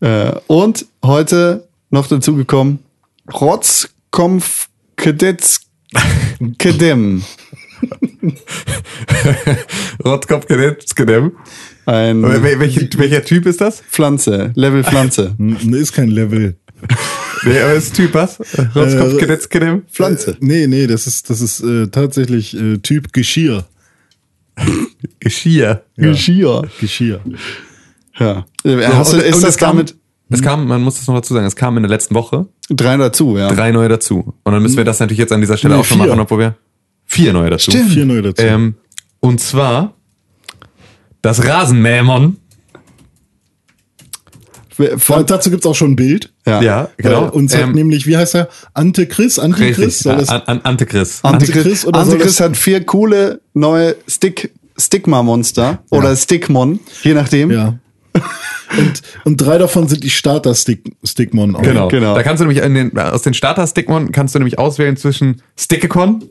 Äh, 0.00 0.32
und 0.48 0.86
heute 1.04 1.68
noch 1.90 2.08
dazu 2.08 2.34
gekommen, 2.34 2.80
Rotzkompf 3.32 4.68
Kedetz 4.96 5.60
Kedem. 6.58 7.22
Rotkopf 10.04 10.46
Gedem. 10.46 11.32
Ein 11.86 12.22
Wel- 12.22 12.58
welche- 12.60 12.88
Welcher 12.98 13.24
Typ 13.24 13.46
ist 13.46 13.60
das? 13.60 13.82
Pflanze, 13.90 14.52
Level 14.54 14.84
Pflanze. 14.84 15.34
Ist 15.72 15.92
kein 15.92 16.08
Level. 16.08 16.56
Nee, 17.44 17.58
aber 17.60 17.74
ist 17.74 17.94
Typ 17.96 18.14
was? 18.14 18.38
Rotkopf 18.74 19.20
Äh, 19.22 19.38
Gedem? 19.48 19.82
Pflanze. 19.90 20.36
Nee, 20.40 20.66
nee, 20.66 20.86
das 20.86 21.06
ist, 21.06 21.30
das 21.30 21.40
ist 21.40 21.60
äh, 21.60 21.86
tatsächlich 21.88 22.56
äh, 22.56 22.78
Typ 22.78 23.12
Geschirr. 23.12 23.64
Geschirr. 25.20 25.82
Geschirr. 25.96 26.68
Geschirr. 26.80 27.20
Ja. 28.18 28.44
Äh, 28.64 28.84
Hast 28.86 29.12
du, 29.12 29.18
ist 29.18 29.36
und 29.36 29.42
das 29.44 29.56
damit 29.56 29.94
Es 30.30 30.42
kam, 30.42 30.66
man 30.66 30.82
muss 30.82 30.96
das 30.96 31.06
noch 31.06 31.14
dazu 31.14 31.32
sagen, 31.34 31.46
es 31.46 31.56
kam 31.56 31.76
in 31.78 31.82
der 31.82 31.90
letzten 31.90 32.14
Woche 32.14 32.46
drei 32.68 32.96
dazu, 32.98 33.36
ja? 33.38 33.48
drei 33.48 33.72
neue 33.72 33.88
dazu. 33.88 34.34
Und 34.44 34.52
dann 34.52 34.62
müssen 34.62 34.76
wir 34.76 34.84
das 34.84 35.00
natürlich 35.00 35.18
jetzt 35.18 35.32
an 35.32 35.40
dieser 35.40 35.56
Stelle 35.56 35.74
Nee, 35.74 35.80
auch 35.80 35.84
schon 35.84 35.98
vier. 35.98 36.06
machen, 36.08 36.20
obwohl 36.20 36.38
wir 36.40 36.54
vier 37.06 37.32
neue 37.32 37.48
dazu. 37.50 37.70
Stimmt. 37.70 37.90
Vier 37.92 38.04
neue 38.04 38.20
dazu. 38.22 38.42
Ähm, 38.44 38.74
und 39.20 39.40
zwar 39.40 39.94
das 41.22 41.44
Rasenmähmon. 41.46 42.36
Ja, 44.78 44.96
Von, 44.98 45.26
dazu 45.26 45.50
gibt's 45.50 45.66
auch 45.66 45.74
schon 45.74 45.92
ein 45.92 45.96
Bild. 45.96 46.32
ja. 46.46 46.60
Ja, 46.62 46.88
genau. 46.98 47.30
Und 47.30 47.50
sagt 47.50 47.64
Ähm, 47.64 47.72
nämlich, 47.72 48.06
wie 48.06 48.16
heißt 48.16 48.36
er? 48.36 48.48
Antichris? 48.74 49.38
Antichris? 49.38 49.78
Richtig, 49.78 49.98
Soll 49.98 50.16
das, 50.18 50.28
an, 50.28 50.42
an, 50.46 50.60
Antichris. 50.62 51.20
Antichrist, 51.24 51.86
Antichrist 51.86 51.86
oder 51.86 52.16
das- 52.24 52.40
hat 52.40 52.56
vier 52.56 52.84
coole 52.84 53.40
neue 53.54 53.96
Stick, 54.06 54.52
Stigma-Monster 54.76 55.80
oder 55.90 56.14
Stickmon, 56.14 56.78
je 57.02 57.14
nachdem. 57.14 57.50
ja. 57.50 57.78
und, 58.78 59.02
und 59.24 59.36
drei 59.36 59.58
davon 59.58 59.88
sind 59.88 60.02
die 60.04 60.10
Starter-Stickmon. 60.10 61.56
auch. 61.56 61.62
Genau. 61.62 61.88
Genau. 61.88 62.14
Da 62.14 62.22
kannst 62.22 62.40
du 62.40 62.46
nämlich 62.46 62.64
in 62.64 62.74
den, 62.74 62.98
aus 62.98 63.22
den 63.22 63.34
Starter-Stickmon 63.34 64.12
kannst 64.12 64.34
du 64.34 64.38
nämlich 64.38 64.58
auswählen 64.58 64.96
zwischen 64.96 65.42
Stickecon. 65.56 66.24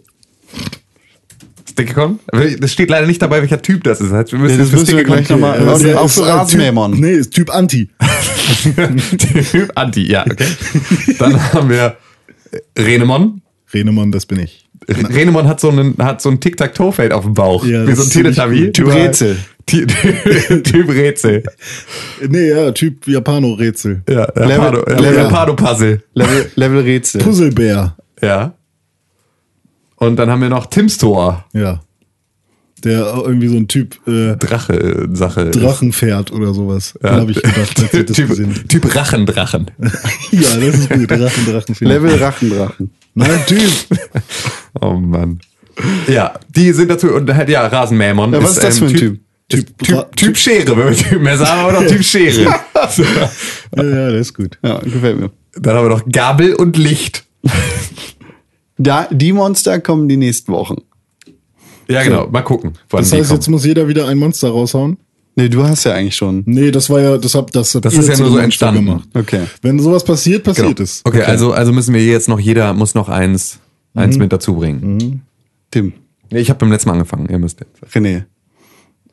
Stickecon? 1.69 2.19
Das 2.59 2.71
steht 2.73 2.89
leider 2.89 3.05
nicht 3.05 3.21
dabei, 3.21 3.41
welcher 3.41 3.61
Typ 3.61 3.83
das 3.83 4.01
ist. 4.01 4.11
Das 4.11 4.17
heißt, 4.17 4.31
wir 4.31 4.39
müssen 4.39 4.57
Nee, 4.57 4.63
das 4.63 4.71
müssen 4.71 4.97
wir 4.97 5.03
gleich 5.03 5.29
noch 5.29 5.37
mal- 5.37 5.59
Äh, 5.59 5.91
ein 5.91 5.97
Rasenmähmon. 5.97 6.93
Typ, 6.93 7.01
nee, 7.01 7.11
ist 7.11 7.31
Typ 7.33 7.53
Anti. 7.53 7.89
Typ 9.51 9.71
Anti, 9.75 10.09
ja, 10.11 10.25
okay. 10.25 10.47
Dann 11.19 11.53
haben 11.53 11.69
wir 11.69 11.97
Renemon. 12.77 13.41
Renemann, 13.73 14.11
das 14.11 14.25
bin 14.25 14.39
ich. 14.39 14.65
Renemon 14.87 15.47
hat 15.47 15.59
so 15.59 15.69
einen, 15.69 15.95
hat 15.99 16.21
so 16.21 16.29
ein 16.29 16.39
Tic-Tac-Toe-Feld 16.39 17.11
auf 17.11 17.25
dem 17.25 17.33
Bauch. 17.33 17.65
Ja, 17.65 17.85
wie 17.87 17.93
so 17.93 18.03
ein 18.03 18.09
Teletubby. 18.09 18.71
Typ 18.71 18.87
Rätsel. 18.93 19.37
Ty- 19.67 19.85
Typ 20.63 20.89
Rätsel. 20.89 21.43
Nee, 22.27 22.49
ja, 22.49 22.71
Typ 22.71 23.05
Japano-Rätsel. 23.07 24.01
Ja, 24.09 24.25
Level- 24.35 24.49
Japano, 24.49 24.77
ja, 24.89 24.99
Level- 24.99 25.15
Japano-Puzzle. 25.23 26.03
Level, 26.13 26.51
Level 26.55 26.79
Rätsel. 26.79 27.21
Puzzlebär. 27.21 27.95
Ja. 28.21 28.53
Und 29.97 30.15
dann 30.17 30.29
haben 30.29 30.41
wir 30.41 30.49
noch 30.49 30.67
Tim's 30.67 30.97
Tor. 30.97 31.45
Ja. 31.53 31.81
Der 32.83 32.99
irgendwie 33.25 33.47
so 33.47 33.55
ein 33.57 33.67
Typ 33.67 33.97
äh, 34.07 34.35
Drache-Sache. 34.35 35.49
Drachenpferd 35.49 36.31
oder 36.31 36.53
sowas. 36.53 36.93
Ja. 37.03 37.11
Habe 37.13 37.31
ich 37.31 37.41
gedacht, 37.41 37.57
als 37.79 37.93
ich 37.93 38.05
das 38.05 38.15
gesehen. 38.17 38.53
typ, 38.53 38.69
typ 38.83 38.95
Rachendrachen. 38.95 39.71
Ja, 40.31 40.41
das 40.57 40.75
ist 40.75 40.89
gut. 40.89 41.09
Drachen, 41.09 41.45
Drachen. 41.51 41.75
Level 41.79 42.15
Rachendrachen. 42.15 42.91
Nein, 43.15 43.39
Typ. 43.47 43.71
Oh 44.79 44.93
Mann. 44.93 45.39
Ja, 46.07 46.33
die 46.55 46.71
sind 46.73 46.89
dazu 46.91 47.11
und 47.13 47.33
halt 47.33 47.49
ja 47.49 47.65
Rasenmähmon. 47.65 48.31
Ja, 48.33 48.43
was 48.43 48.51
ist 48.51 48.63
das 48.63 48.77
für 48.79 48.85
ein 48.85 48.91
Typ? 48.91 48.99
Typ, 48.99 49.19
Typ- 49.49 49.77
typ, 49.81 50.15
typ 50.15 50.37
Schere, 50.37 50.75
wenn 50.77 50.89
wir 50.89 50.95
Typ 50.97 51.21
Messer 51.21 51.47
haben, 51.47 51.59
aber 51.69 51.81
noch 51.81 51.87
Typ 51.89 52.03
Schere. 52.03 52.55
So. 52.89 53.03
Ja, 53.03 53.83
ja, 53.83 54.11
das 54.11 54.21
ist 54.27 54.33
gut. 54.33 54.57
Ja, 54.63 54.77
gefällt 54.79 55.19
mir. 55.19 55.31
Dann 55.55 55.75
haben 55.75 55.85
wir 55.85 55.95
noch 55.95 56.05
Gabel 56.09 56.53
und 56.55 56.77
Licht. 56.77 57.25
Da, 58.77 59.07
die 59.11 59.33
Monster 59.33 59.79
kommen 59.79 60.07
die 60.07 60.17
nächsten 60.17 60.51
Wochen. 60.51 60.75
Ja, 61.87 62.03
genau. 62.03 62.27
Mal 62.27 62.43
gucken. 62.43 62.73
Das 62.89 63.11
heißt, 63.11 63.27
kommen. 63.29 63.39
jetzt 63.39 63.47
muss 63.49 63.65
jeder 63.65 63.87
wieder 63.87 64.07
ein 64.07 64.17
Monster 64.19 64.49
raushauen? 64.49 64.97
Nee, 65.35 65.49
du 65.49 65.63
hast 65.63 65.83
ja 65.85 65.93
eigentlich 65.93 66.15
schon. 66.15 66.43
Nee, 66.45 66.69
das 66.71 66.89
war 66.89 66.99
ja, 67.01 67.17
das 67.17 67.33
habt 67.33 67.55
das, 67.55 67.71
Das 67.71 67.93
ist 67.95 68.07
ja 68.09 68.17
nur 68.17 68.29
so 68.31 68.37
entstanden. 68.37 69.01
Okay. 69.15 69.41
Wenn 69.63 69.79
sowas 69.79 70.03
passiert, 70.03 70.43
passiert 70.43 70.75
Genau. 70.77 70.83
es. 70.83 71.01
Okay, 71.05 71.23
also, 71.23 71.53
also 71.53 71.71
müssen 71.73 71.93
wir 71.93 72.05
jetzt 72.05 72.27
noch, 72.29 72.39
jeder 72.39 72.73
muss 72.73 72.93
noch 72.93 73.09
eins, 73.09 73.59
eins 73.95 74.15
Mhm. 74.15 74.21
mit 74.23 74.33
dazu 74.33 74.55
bringen. 74.55 75.21
Tim, 75.71 75.93
Nee, 76.29 76.39
Ich 76.39 76.49
habe 76.49 76.59
beim 76.59 76.71
letzten 76.71 76.89
Mal 76.89 76.93
angefangen, 76.93 77.27
ihr 77.29 77.39
müsst 77.39 77.59
jetzt. 77.61 77.95
René. 77.95 78.25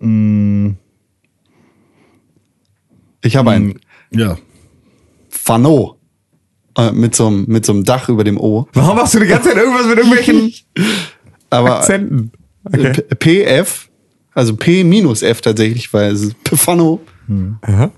Mm. 0.00 0.70
Ich 3.22 3.36
habe 3.36 3.50
einen 3.50 3.80
Ja. 4.10 4.36
Fano. 5.28 5.96
Äh, 6.76 6.90
mit 6.92 7.14
so 7.14 7.28
einem 7.28 7.44
mit 7.46 7.64
so 7.64 7.72
einem 7.72 7.84
Dach 7.84 8.08
über 8.08 8.24
dem 8.24 8.38
O. 8.38 8.66
Warum 8.72 8.96
machst 8.96 9.14
du 9.14 9.20
die 9.20 9.26
ganze 9.26 9.50
Zeit 9.50 9.58
irgendwas 9.58 9.86
mit 9.86 9.96
irgendwelchen 9.98 10.52
Aber 11.50 11.78
Akzenten? 11.78 12.32
Okay. 12.64 13.02
P- 13.18 13.44
PF, 13.44 13.88
also 14.34 14.56
P 14.56 14.82
minus 14.82 15.22
F 15.22 15.40
tatsächlich, 15.40 15.92
weil 15.92 16.12
es 16.12 16.22
ist 16.22 16.36
Pfano 16.48 17.00
Aha. 17.62 17.92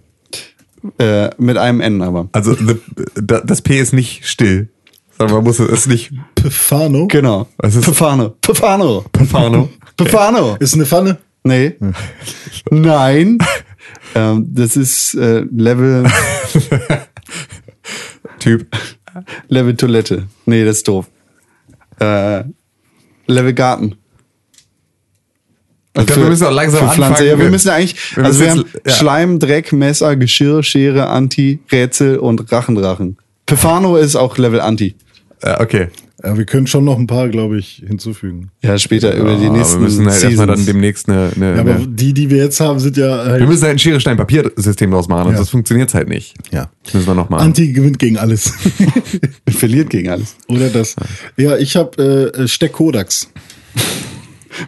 äh, 0.99 1.31
mit 1.39 1.57
einem 1.57 1.81
N 1.81 2.03
aber. 2.03 2.29
Also 2.33 2.55
the, 2.55 2.77
da- 3.15 3.41
das 3.41 3.63
P 3.63 3.79
ist 3.81 3.95
nicht 3.95 4.27
still. 4.27 4.69
Sondern 5.17 5.37
man 5.37 5.45
muss 5.45 5.59
es 5.59 5.87
nicht 5.87 6.13
Pfano? 6.39 7.07
Genau. 7.07 7.49
Ist- 7.63 7.83
Pfano. 7.83 8.35
Pfano. 8.45 9.05
Pfano. 9.17 9.71
Pfano. 9.99 10.57
Ist 10.61 10.75
eine 10.75 10.85
Pfanne? 10.85 11.17
Nee. 11.47 11.75
Nein. 12.71 13.39
ähm, 14.15 14.47
das 14.55 14.77
ist 14.77 15.15
äh, 15.15 15.45
Level 15.51 16.05
Typ. 18.39 18.67
Level 19.49 19.77
Toilette. 19.77 20.27
Nee, 20.45 20.65
das 20.65 20.79
ist 20.79 20.89
doof. 20.89 21.07
Äh, 22.01 22.45
Level 23.27 23.55
Garten. 23.55 23.97
Ich 25.99 26.07
glaube, 26.07 26.23
wir 26.23 26.29
müssen 26.29 26.47
auch 26.47 26.53
langsam 26.53 26.89
anfangen. 26.89 27.27
Ja, 27.27 27.39
wir 27.39 27.49
müssen 27.49 27.71
eigentlich, 27.71 28.17
wir 28.17 28.25
also 28.27 28.39
wir 28.41 28.47
müssen 28.49 28.59
haben 28.61 28.71
jetzt- 28.75 28.87
ja. 28.87 28.93
Schleim, 28.93 29.39
Dreck, 29.39 29.73
Messer, 29.73 30.15
Geschirr, 30.17 30.63
Schere, 30.63 31.09
Anti, 31.09 31.61
Rätsel 31.73 32.19
und 32.19 32.53
Rachendrachen. 32.53 33.17
Pefano 33.47 33.97
ist 33.97 34.15
auch 34.15 34.37
Level 34.37 34.61
Anti. 34.61 34.95
Ja, 35.43 35.61
okay. 35.61 35.89
Ja, 36.27 36.37
wir 36.37 36.45
können 36.45 36.67
schon 36.67 36.85
noch 36.85 36.99
ein 36.99 37.07
paar, 37.07 37.29
glaube 37.29 37.57
ich, 37.59 37.85
hinzufügen. 37.87 38.51
Ja, 38.63 38.77
später 38.79 39.15
über 39.15 39.37
die 39.37 39.49
nächsten 39.49 39.77
wir 39.79 39.85
müssen 39.85 40.11
halt 40.11 40.23
erstmal 40.25 40.49
dann 40.49 40.67
demnächst 40.67 41.09
eine. 41.09 41.31
eine, 41.37 41.55
Ja, 41.55 41.61
aber 41.61 41.77
eine 41.77 41.87
die, 41.89 42.13
die 42.13 42.29
wir 42.31 42.39
jetzt 42.39 42.59
haben, 42.61 42.81
sind 42.81 42.97
ja 42.97 43.25
halt 43.25 43.41
wir 43.41 43.47
müssen 43.47 43.63
halt 43.63 43.77
ein 43.77 43.79
Schere, 43.79 44.01
Stein, 44.01 44.17
Papier-System 44.17 44.91
draus 44.91 45.07
machen, 45.09 45.31
Ja. 45.31 45.37
sonst 45.37 45.51
funktioniert 45.51 45.95
halt 45.95 46.09
nicht. 46.09 46.35
ja. 46.53 46.69
Das 46.85 46.95
müssen 46.95 47.07
wir 47.07 47.15
nochmal. 47.15 47.41
Anti 47.43 47.73
gewinnt 47.73 47.99
gegen 48.01 48.19
alles. 48.19 48.53
Verliert 49.49 49.91
gegen 49.91 50.09
alles. 50.11 50.35
Oder 50.49 50.69
das. 50.69 50.97
Ja, 51.37 51.57
ich 51.57 51.77
habe 51.77 52.33
äh, 52.37 52.49
Steckkodax. 52.49 53.31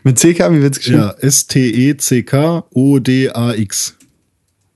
Mit 0.05 0.19
CK, 0.19 0.53
wie 0.53 0.63
wird's 0.63 0.79
geschrieben? 0.79 0.99
Ja, 1.01 1.11
S-T-E-C-K-O-D-A-X. 1.19 3.95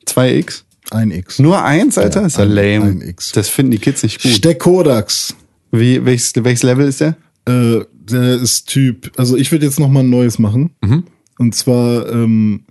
2x? 0.07 0.63
Ein 0.91 1.11
X. 1.11 1.39
Nur 1.39 1.63
eins, 1.65 1.97
Alter? 1.97 2.21
Ja, 2.23 2.27
ist 2.27 2.37
ja 2.39 2.45
ein- 2.45 2.51
lame. 2.51 2.85
ein 2.87 3.01
X. 3.03 3.33
Das 3.33 3.49
finden 3.49 3.71
die 3.73 3.79
Kids 3.79 4.03
nicht 4.03 4.23
gut. 4.23 4.33
Steckkodax. 4.33 5.35
Wie, 5.73 6.05
welches, 6.05 6.33
welches 6.37 6.63
Level 6.63 6.87
ist 6.87 7.01
der? 7.01 7.17
Äh, 7.47 7.81
der 7.93 8.35
ist 8.35 8.67
Typ, 8.67 9.11
also 9.17 9.37
ich 9.37 9.51
würde 9.51 9.65
jetzt 9.67 9.81
noch 9.81 9.89
mal 9.89 10.01
ein 10.01 10.11
neues 10.11 10.39
machen. 10.39 10.71
Mhm. 10.83 11.05
Und 11.39 11.55
zwar, 11.55 12.09
ähm, 12.13 12.65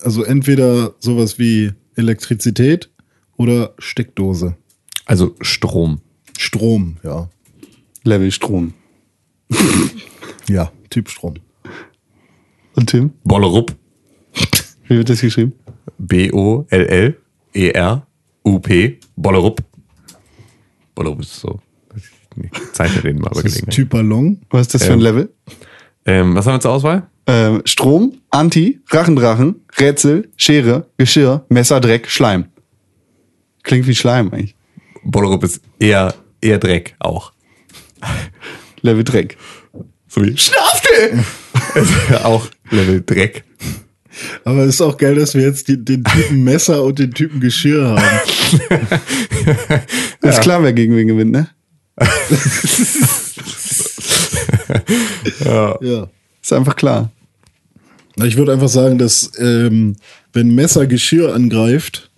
also 0.00 0.24
entweder 0.24 0.94
sowas 0.98 1.38
wie 1.38 1.72
Elektrizität 1.94 2.90
oder 3.36 3.74
Steckdose. 3.78 4.56
Also 5.04 5.36
Strom. 5.40 6.00
Strom, 6.36 6.96
ja. 7.02 7.30
Level 8.04 8.30
Strom. 8.30 8.74
Ja, 10.48 10.72
Typ 10.90 11.08
Strom. 11.08 11.34
Und 12.74 12.90
Tim? 12.90 13.12
Bollerup. 13.22 13.72
Wie 14.88 14.96
wird 14.96 15.08
das 15.08 15.20
geschrieben? 15.20 15.52
B-O-L-L-E-R-U-P. 15.98 17.18
Bollerup. 19.16 19.62
Bollerup 20.94 21.20
ist 21.20 21.36
so. 21.40 21.60
Ich 22.36 22.72
zeichne 22.72 23.02
den 23.02 23.18
mal 23.18 23.30
bei 23.30 23.42
Das 23.42 23.44
ist 23.44 23.52
Gelegenheit. 23.52 23.74
Typ 23.74 23.90
Ballon. 23.90 24.40
Was 24.50 24.62
ist 24.62 24.74
das 24.74 24.84
für 24.84 24.92
ein 24.92 24.98
Ähm. 24.98 25.04
Level? 25.04 25.32
Ähm, 26.04 26.34
was 26.34 26.46
haben 26.46 26.54
wir 26.54 26.60
zur 26.60 26.72
Auswahl? 26.72 27.06
Ähm, 27.26 27.62
Strom, 27.64 28.18
Anti, 28.30 28.80
Rachendrachen, 28.90 29.56
Rätsel, 29.78 30.28
Schere, 30.36 30.86
Geschirr, 30.98 31.44
Messer, 31.48 31.80
Dreck, 31.80 32.08
Schleim. 32.10 32.46
Klingt 33.62 33.86
wie 33.86 33.94
Schleim 33.94 34.32
eigentlich. 34.32 34.56
Bollerup 35.04 35.44
ist 35.44 35.60
eher, 35.78 36.14
eher 36.40 36.58
Dreck 36.58 36.96
auch. 36.98 37.32
Level 38.82 39.04
Dreck. 39.04 39.36
So 40.08 40.22
wie 40.24 40.36
Schlafte! 40.36 41.24
auch 42.24 42.46
Level 42.70 43.00
Dreck. 43.02 43.44
Aber 44.44 44.64
es 44.64 44.74
ist 44.74 44.80
auch 44.82 44.98
geil, 44.98 45.14
dass 45.14 45.34
wir 45.34 45.42
jetzt 45.42 45.68
die, 45.68 45.82
den 45.82 46.04
Typen 46.04 46.44
Messer 46.44 46.82
und 46.82 46.98
den 46.98 47.12
Typen 47.12 47.40
Geschirr 47.40 47.96
haben. 47.96 48.02
Ist 50.20 50.42
klar, 50.42 50.62
wer 50.62 50.74
gegen 50.74 50.94
wen 50.96 51.08
gewinnt, 51.08 51.32
ne? 51.32 51.48
Ja. 55.44 56.08
Ist 56.42 56.52
einfach 56.52 56.76
klar. 56.76 57.10
Ich 58.16 58.36
würde 58.36 58.52
einfach 58.52 58.68
sagen, 58.68 58.98
dass 58.98 59.30
ähm, 59.38 59.96
wenn 60.32 60.54
Messer 60.54 60.86
Geschirr 60.86 61.34
angreift, 61.34 62.10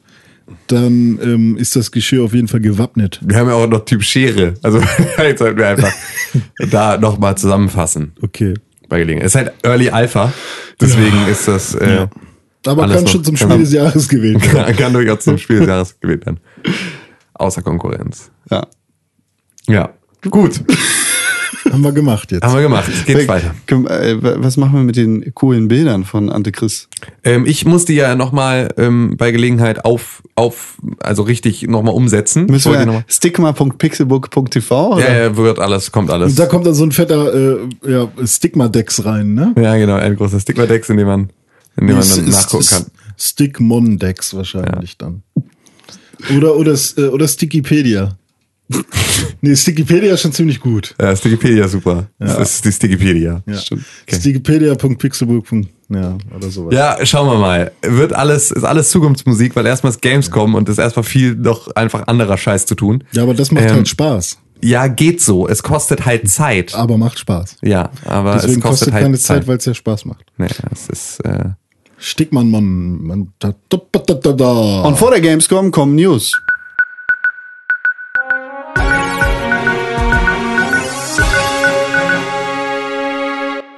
dann 0.67 1.19
ähm, 1.23 1.57
ist 1.57 1.77
das 1.77 1.91
Geschirr 1.93 2.25
auf 2.25 2.35
jeden 2.35 2.49
Fall 2.49 2.61
gewappnet. 2.61 3.21
Wir 3.23 3.37
haben 3.39 3.49
ja 3.49 3.55
auch 3.55 3.67
noch 3.67 3.85
Typ 3.85 4.03
Schere. 4.03 4.55
Also 4.63 4.81
jetzt 5.19 5.39
sollten 5.39 5.59
wir 5.59 5.69
einfach 5.69 5.93
da 6.71 6.99
nochmal 6.99 7.37
zusammenfassen. 7.37 8.13
Okay. 8.23 8.55
Bei 8.89 8.99
Gelegenheit. 8.99 9.27
Es 9.27 9.33
ist 9.35 9.37
halt 9.37 9.53
Early 9.63 9.91
Alpha. 9.91 10.33
Deswegen 10.81 11.27
ist 11.31 11.49
das 11.49 11.75
äh, 11.75 11.95
Ja. 11.97 12.11
Aber 12.67 12.85
Alles 12.85 12.97
kann 12.97 13.07
schon 13.09 13.25
zum 13.25 13.37
Spiel 13.37 13.49
man- 13.49 13.61
des 13.61 13.73
Jahres 13.73 14.09
gewählt 14.09 14.41
werden. 14.43 14.65
kann, 14.67 14.77
kann 14.79 14.93
durchaus 14.95 15.21
zum 15.25 15.37
Spiel 15.39 15.59
des 15.61 15.69
Jahres 15.69 16.01
gewählt 16.01 16.25
werden. 16.27 16.41
Außer 17.35 17.63
Konkurrenz. 17.63 18.31
Ja. 18.51 18.67
Ja. 19.69 19.91
Gut. 20.31 20.61
Haben 21.73 21.83
wir 21.83 21.93
gemacht 21.93 22.31
jetzt. 22.31 22.45
Haben 22.45 22.55
wir 22.55 22.63
gemacht. 22.63 22.91
Geht's 23.07 23.27
weiter. 23.27 23.55
Äh, 23.69 24.17
Was 24.21 24.57
machen 24.57 24.75
wir 24.75 24.83
mit 24.83 24.97
den 24.97 25.33
coolen 25.35 25.69
Bildern 25.69 26.05
von 26.05 26.31
Antichrist? 26.31 26.89
Ähm, 27.25 27.47
ich 27.47 27.65
musste 27.65 27.93
ja 27.93 28.15
nochmal 28.15 28.69
ähm, 28.77 29.17
bei 29.17 29.31
Gelegenheit 29.31 29.85
auf, 29.85 30.23
auf, 30.35 30.77
also 31.01 31.23
richtig 31.23 31.63
nochmal 31.63 31.95
umsetzen. 31.95 32.47
Müssen 32.47 32.73
Wollt 32.73 32.87
wir 32.87 33.05
stigma.pixelbook.tv? 33.09 34.99
ja, 34.99 35.15
ja, 35.15 35.37
wird 35.37 35.59
alles, 35.59 35.91
kommt 35.91 36.11
alles. 36.11 36.33
Und 36.33 36.39
da 36.39 36.47
kommt 36.47 36.67
dann 36.67 36.75
so 36.75 36.85
ein 36.85 36.93
fetter 36.93 37.35
äh, 37.35 37.69
ja, 37.87 38.09
Stigma-Dex 38.25 39.05
rein, 39.05 39.35
ne? 39.35 39.55
Ja, 39.59 39.77
genau, 39.77 39.95
ein 39.95 40.17
großer 40.17 40.41
Stigma-Dex, 40.41 40.91
in 40.91 40.99
dem 40.99 41.07
man, 41.07 41.31
in 41.77 41.87
dem 41.87 41.97
man 41.97 42.09
dann 42.09 42.29
nachgucken 42.29 42.67
kann. 42.67 42.87
Stickmon-Dex 43.17 44.35
wahrscheinlich 44.35 44.99
dann. 44.99 45.23
Oder, 46.37 46.57
oder, 46.57 46.75
äh, 46.97 47.07
oder 47.07 47.27
Stickipedia. 47.27 48.17
nee, 49.41 49.55
Stickipedia 49.55 50.15
ist 50.15 50.23
schon 50.23 50.33
ziemlich 50.33 50.61
gut. 50.61 50.95
Ja, 51.01 51.15
Stickipedia 51.15 51.69
super. 51.69 52.07
Das 52.19 52.39
ist 52.39 52.65
die 52.65 52.73
Stickipedia. 52.73 53.43
Ja. 53.47 53.57
Stimmt. 53.59 53.85
Stickipedia.pixelbook. 54.09 55.47
Ja, 55.91 56.17
oder 56.35 56.51
sowas. 56.51 56.75
Ja, 56.75 57.05
schauen 57.05 57.29
wir 57.29 57.39
mal. 57.39 57.73
Wird 57.83 58.15
alles, 58.15 58.51
ist 58.51 58.65
alles 58.65 58.91
Zukunftsmusik, 58.91 59.55
weil 59.55 59.67
erstmal 59.67 59.91
ist 59.93 60.01
Gamescom 60.01 60.55
und 60.55 60.69
ist 60.69 60.79
erstmal 60.79 61.05
viel 61.05 61.35
noch 61.35 61.69
einfach 61.77 62.07
anderer 62.07 62.39
Scheiß 62.39 62.67
zu 62.67 62.75
tun. 62.75 63.05
Ja, 63.13 63.23
aber 63.23 63.35
das 63.35 63.51
macht 63.51 63.65
Ähm, 63.65 63.75
halt 63.77 63.89
Spaß. 63.89 64.39
Ja, 64.63 64.87
geht 64.87 65.21
so. 65.21 65.47
Es 65.47 65.63
kostet 65.63 66.07
halt 66.07 66.29
Zeit. 66.31 66.75
Aber 66.75 66.97
macht 66.97 67.19
Spaß. 67.19 67.59
Ja, 67.63 67.91
aber 68.07 68.35
Deswegen 68.35 68.55
es 68.55 68.61
kostet, 68.61 68.63
kostet 68.63 68.93
halt 68.95 69.03
keine 69.05 69.19
Zeit, 69.19 69.39
Zeit. 69.41 69.47
weil 69.47 69.59
es 69.59 69.65
ja 69.67 69.75
Spaß 69.75 70.07
macht. 70.07 70.25
nee, 70.39 70.47
es 70.73 70.89
ist, 70.89 71.21
äh, 71.21 71.51
Stickmann, 71.99 72.51
Mann. 72.51 73.03
Man, 73.03 73.29
da, 73.39 73.55
da, 73.69 73.81
da, 73.93 74.15
da, 74.15 74.33
da. 74.33 74.83
Und 74.83 74.99
vor 74.99 75.11
der 75.11 75.21
Gamescom 75.21 75.71
kommen 75.71 75.95
News. 75.95 76.37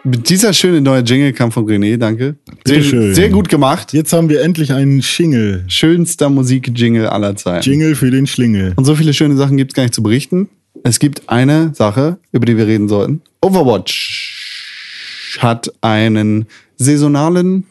Dieser 0.08 0.52
schöne 0.52 0.80
neue 0.80 1.00
Jingle 1.00 1.32
kam 1.32 1.50
von 1.50 1.66
René, 1.66 1.96
danke. 1.96 2.36
Sehr, 2.64 2.76
Bitteschön. 2.76 3.12
sehr 3.12 3.28
gut 3.28 3.48
gemacht. 3.48 3.92
Jetzt 3.92 4.12
haben 4.12 4.28
wir 4.28 4.40
endlich 4.40 4.72
einen 4.72 5.02
Schingel. 5.02 5.64
Schönster 5.66 6.30
Musik-Jingle 6.30 7.08
aller 7.08 7.34
Zeiten. 7.34 7.68
Jingle 7.68 7.96
für 7.96 8.12
den 8.12 8.28
Schlingel. 8.28 8.72
Und 8.76 8.84
so 8.84 8.94
viele 8.94 9.12
schöne 9.12 9.34
Sachen 9.34 9.56
gibt 9.56 9.72
es 9.72 9.74
gar 9.74 9.82
nicht 9.82 9.94
zu 9.94 10.04
berichten. 10.04 10.48
Es 10.84 11.00
gibt 11.00 11.28
eine 11.28 11.74
Sache, 11.74 12.18
über 12.30 12.46
die 12.46 12.56
wir 12.56 12.68
reden 12.68 12.86
sollten. 12.88 13.20
Overwatch 13.40 15.38
hat 15.40 15.72
einen 15.80 16.46
saisonalen, 16.76 17.64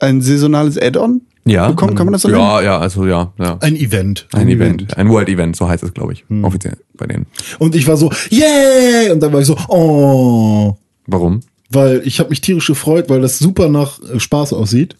ein 0.00 0.20
saisonales 0.20 0.76
Add-on 0.76 1.22
ja. 1.46 1.68
bekommen, 1.68 1.94
kann 1.94 2.04
man 2.04 2.12
das 2.12 2.22
so 2.22 2.28
nennen? 2.28 2.42
Ja, 2.42 2.60
ja, 2.60 2.78
also 2.78 3.06
ja, 3.06 3.32
ja. 3.38 3.56
Ein 3.62 3.76
Event. 3.76 4.28
Ein 4.34 4.48
Event. 4.48 4.98
Ein 4.98 5.08
World 5.08 5.30
Event, 5.30 5.56
so 5.56 5.66
heißt 5.66 5.82
es, 5.82 5.94
glaube 5.94 6.12
ich. 6.12 6.26
Offiziell 6.42 6.76
bei 6.92 7.06
denen. 7.06 7.24
Und 7.58 7.74
ich 7.74 7.86
war 7.86 7.96
so, 7.96 8.12
yay! 8.28 9.10
Und 9.10 9.22
dann 9.22 9.32
war 9.32 9.40
ich 9.40 9.46
so, 9.46 9.56
oh. 9.68 10.76
Warum? 11.08 11.40
Weil 11.70 12.02
ich 12.04 12.20
habe 12.20 12.30
mich 12.30 12.40
tierisch 12.40 12.68
gefreut, 12.68 13.08
weil 13.08 13.20
das 13.20 13.38
super 13.38 13.68
nach 13.68 13.98
äh, 14.02 14.20
Spaß 14.20 14.52
aussieht. 14.52 14.96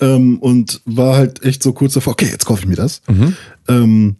Ähm, 0.00 0.38
und 0.38 0.80
war 0.86 1.16
halt 1.16 1.42
echt 1.42 1.62
so 1.62 1.72
kurz 1.72 1.94
davor, 1.94 2.12
okay, 2.12 2.28
jetzt 2.30 2.46
kaufe 2.46 2.60
ich 2.60 2.68
mir 2.68 2.76
das. 2.76 3.02
Ähm, 3.68 4.16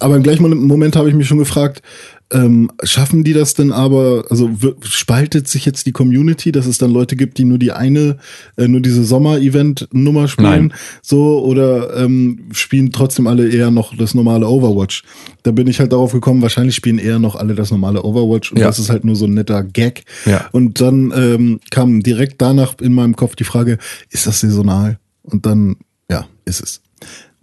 aber 0.00 0.16
im 0.16 0.22
gleichen 0.22 0.66
Moment 0.66 0.96
habe 0.96 1.08
ich 1.08 1.14
mich 1.14 1.28
schon 1.28 1.38
gefragt, 1.38 1.82
ähm, 2.30 2.70
schaffen 2.82 3.24
die 3.24 3.32
das 3.32 3.54
denn 3.54 3.72
aber, 3.72 4.24
also 4.28 4.50
spaltet 4.82 5.48
sich 5.48 5.64
jetzt 5.64 5.86
die 5.86 5.92
Community, 5.92 6.52
dass 6.52 6.66
es 6.66 6.76
dann 6.78 6.90
Leute 6.90 7.16
gibt, 7.16 7.38
die 7.38 7.44
nur 7.44 7.58
die 7.58 7.72
eine, 7.72 8.18
äh, 8.56 8.68
nur 8.68 8.80
diese 8.80 9.02
Sommer-Event-Nummer 9.04 10.28
spielen, 10.28 10.68
Nein. 10.68 10.72
so, 11.02 11.42
oder 11.44 11.96
ähm, 11.96 12.48
spielen 12.52 12.92
trotzdem 12.92 13.26
alle 13.26 13.48
eher 13.48 13.70
noch 13.70 13.96
das 13.96 14.14
normale 14.14 14.46
Overwatch? 14.46 15.04
Da 15.42 15.52
bin 15.52 15.66
ich 15.68 15.80
halt 15.80 15.92
darauf 15.92 16.12
gekommen, 16.12 16.42
wahrscheinlich 16.42 16.74
spielen 16.74 16.98
eher 16.98 17.18
noch 17.18 17.34
alle 17.34 17.54
das 17.54 17.70
normale 17.70 18.02
Overwatch 18.04 18.52
und 18.52 18.58
Ja. 18.58 18.66
das 18.66 18.78
ist 18.78 18.90
halt 18.90 19.04
nur 19.04 19.16
so 19.16 19.24
ein 19.24 19.34
netter 19.34 19.62
Gag. 19.64 20.04
Ja. 20.26 20.48
Und 20.52 20.80
dann 20.80 21.12
ähm, 21.16 21.60
kam 21.70 22.02
direkt 22.02 22.42
danach 22.42 22.74
in 22.80 22.92
meinem 22.94 23.16
Kopf 23.16 23.36
die 23.36 23.44
Frage, 23.44 23.78
ist 24.10 24.26
das 24.26 24.40
saisonal? 24.40 24.98
Und 25.22 25.46
dann, 25.46 25.76
ja, 26.10 26.26
ist 26.44 26.60
es. 26.60 26.82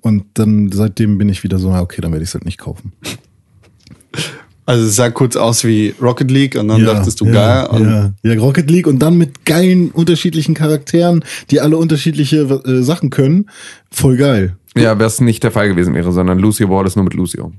Und 0.01 0.25
dann 0.35 0.71
seitdem 0.71 1.17
bin 1.17 1.29
ich 1.29 1.43
wieder 1.43 1.57
so, 1.57 1.71
okay, 1.71 2.01
dann 2.01 2.11
werde 2.11 2.21
ich 2.23 2.29
es 2.29 2.33
halt 2.35 2.45
nicht 2.45 2.59
kaufen. 2.59 2.93
Also 4.67 4.85
es 4.85 4.95
sah 4.95 5.11
kurz 5.11 5.35
aus 5.35 5.63
wie 5.63 5.93
Rocket 6.01 6.31
League 6.31 6.55
und 6.55 6.67
dann 6.67 6.83
dachtest 6.83 7.21
du 7.21 7.25
ja, 7.25 7.65
geil. 7.65 7.67
Und 7.67 7.89
ja. 7.89 8.13
ja, 8.23 8.39
Rocket 8.39 8.69
League 8.69 8.87
und 8.87 8.99
dann 8.99 9.17
mit 9.17 9.45
geilen 9.45 9.91
unterschiedlichen 9.91 10.55
Charakteren, 10.55 11.23
die 11.51 11.61
alle 11.61 11.77
unterschiedliche 11.77 12.41
äh, 12.65 12.81
Sachen 12.81 13.11
können. 13.11 13.49
Voll 13.91 14.17
geil. 14.17 14.57
Ja, 14.75 14.97
wäre 14.97 15.07
es 15.07 15.21
nicht 15.21 15.43
der 15.43 15.51
Fall 15.51 15.69
gewesen 15.69 15.93
wäre, 15.93 16.11
sondern 16.11 16.39
Lucio 16.39 16.67
Ball 16.67 16.85
ist 16.85 16.95
nur 16.95 17.05
mit 17.05 17.13
Lucio. 17.13 17.53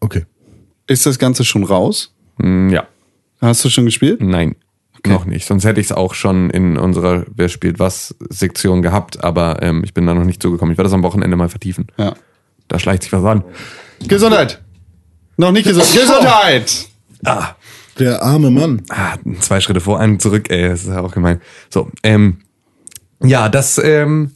Okay. 0.00 0.24
Ist 0.86 1.04
das 1.04 1.18
Ganze 1.18 1.44
schon 1.44 1.64
raus? 1.64 2.14
Hm, 2.40 2.70
ja. 2.70 2.86
Hast 3.40 3.64
du 3.64 3.68
schon 3.68 3.84
gespielt? 3.84 4.22
Nein. 4.22 4.56
Noch 5.06 5.26
nicht. 5.26 5.46
Sonst 5.46 5.64
hätte 5.64 5.80
ich 5.80 5.86
es 5.86 5.92
auch 5.92 6.14
schon 6.14 6.50
in 6.50 6.76
unserer 6.76 7.24
Wer 7.32 7.48
spielt 7.48 7.78
was 7.78 8.16
Sektion 8.30 8.82
gehabt, 8.82 9.22
aber 9.22 9.62
ähm, 9.62 9.82
ich 9.84 9.94
bin 9.94 10.06
da 10.06 10.14
noch 10.14 10.24
nicht 10.24 10.42
zugekommen. 10.42 10.72
Ich 10.72 10.78
werde 10.78 10.88
das 10.88 10.94
am 10.94 11.02
Wochenende 11.02 11.36
mal 11.36 11.48
vertiefen. 11.48 11.86
Ja. 11.96 12.14
Da 12.66 12.78
schleicht 12.78 13.04
sich 13.04 13.12
was 13.12 13.24
an. 13.24 13.44
Gesundheit. 14.06 14.60
Noch 15.38 15.52
nicht 15.52 15.64
gesund. 15.66 15.86
Gesundheit. 15.94 16.88
Ah, 17.24 17.54
Der 17.98 18.22
arme 18.22 18.50
Mann. 18.50 18.82
ah, 18.90 19.16
zwei 19.40 19.60
Schritte 19.60 19.80
vor, 19.80 19.98
einen 19.98 20.20
zurück, 20.20 20.50
ey, 20.50 20.68
das 20.68 20.82
ist 20.82 20.88
ja 20.88 21.00
auch 21.00 21.12
gemein. 21.12 21.40
So, 21.70 21.88
ähm, 22.02 22.38
ja, 23.22 23.48
das, 23.48 23.80
ähm, 23.82 24.32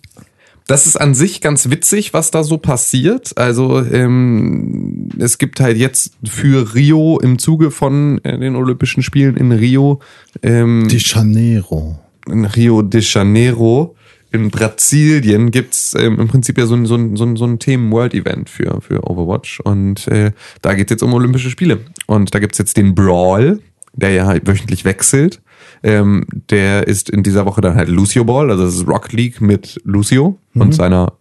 das 0.68 0.86
ist 0.86 0.96
an 0.96 1.14
sich 1.14 1.40
ganz 1.40 1.70
witzig, 1.70 2.14
was 2.14 2.30
da 2.30 2.42
so 2.44 2.56
passiert. 2.56 3.36
Also 3.36 3.80
ähm, 3.84 5.08
es 5.18 5.38
gibt 5.38 5.60
halt 5.60 5.76
jetzt 5.76 6.14
für 6.24 6.74
Rio 6.74 7.18
im 7.20 7.38
Zuge 7.38 7.70
von 7.70 8.18
äh, 8.24 8.38
den 8.38 8.56
Olympischen 8.56 9.02
Spielen 9.02 9.36
in 9.36 9.52
Rio, 9.52 10.00
ähm, 10.42 10.86
De 10.88 10.98
Janeiro. 10.98 11.98
in 12.28 12.44
Rio 12.44 12.82
de 12.82 13.00
Janeiro 13.02 13.96
in 14.32 14.50
Brasilien 14.50 15.50
gibt's 15.50 15.94
ähm, 15.94 16.18
im 16.18 16.28
Prinzip 16.28 16.58
ja 16.58 16.66
so 16.66 16.74
ein, 16.74 16.86
so 16.86 16.96
ein, 16.96 17.16
so 17.16 17.24
ein, 17.24 17.36
so 17.36 17.44
ein 17.44 17.58
Themen-World-Event 17.58 18.48
für, 18.48 18.80
für 18.80 19.08
Overwatch. 19.08 19.60
Und 19.60 20.08
äh, 20.08 20.32
da 20.62 20.74
geht's 20.74 20.90
jetzt 20.90 21.02
um 21.02 21.12
Olympische 21.12 21.50
Spiele. 21.50 21.80
Und 22.06 22.34
da 22.34 22.38
gibt's 22.38 22.58
jetzt 22.58 22.76
den 22.76 22.94
Brawl, 22.94 23.60
der 23.92 24.10
ja 24.10 24.26
halt 24.26 24.46
wöchentlich 24.46 24.84
wechselt. 24.84 25.42
Ähm, 25.82 26.24
der 26.50 26.88
ist 26.88 27.10
in 27.10 27.22
dieser 27.22 27.46
Woche 27.46 27.60
dann 27.60 27.74
halt 27.74 27.88
Lucio 27.88 28.24
Ball, 28.24 28.50
also 28.50 28.64
das 28.64 28.74
ist 28.76 28.86
Rocket 28.86 29.12
League 29.12 29.40
mit 29.40 29.80
Lucio 29.84 30.38
und 30.54 30.72
seiner 30.74 31.14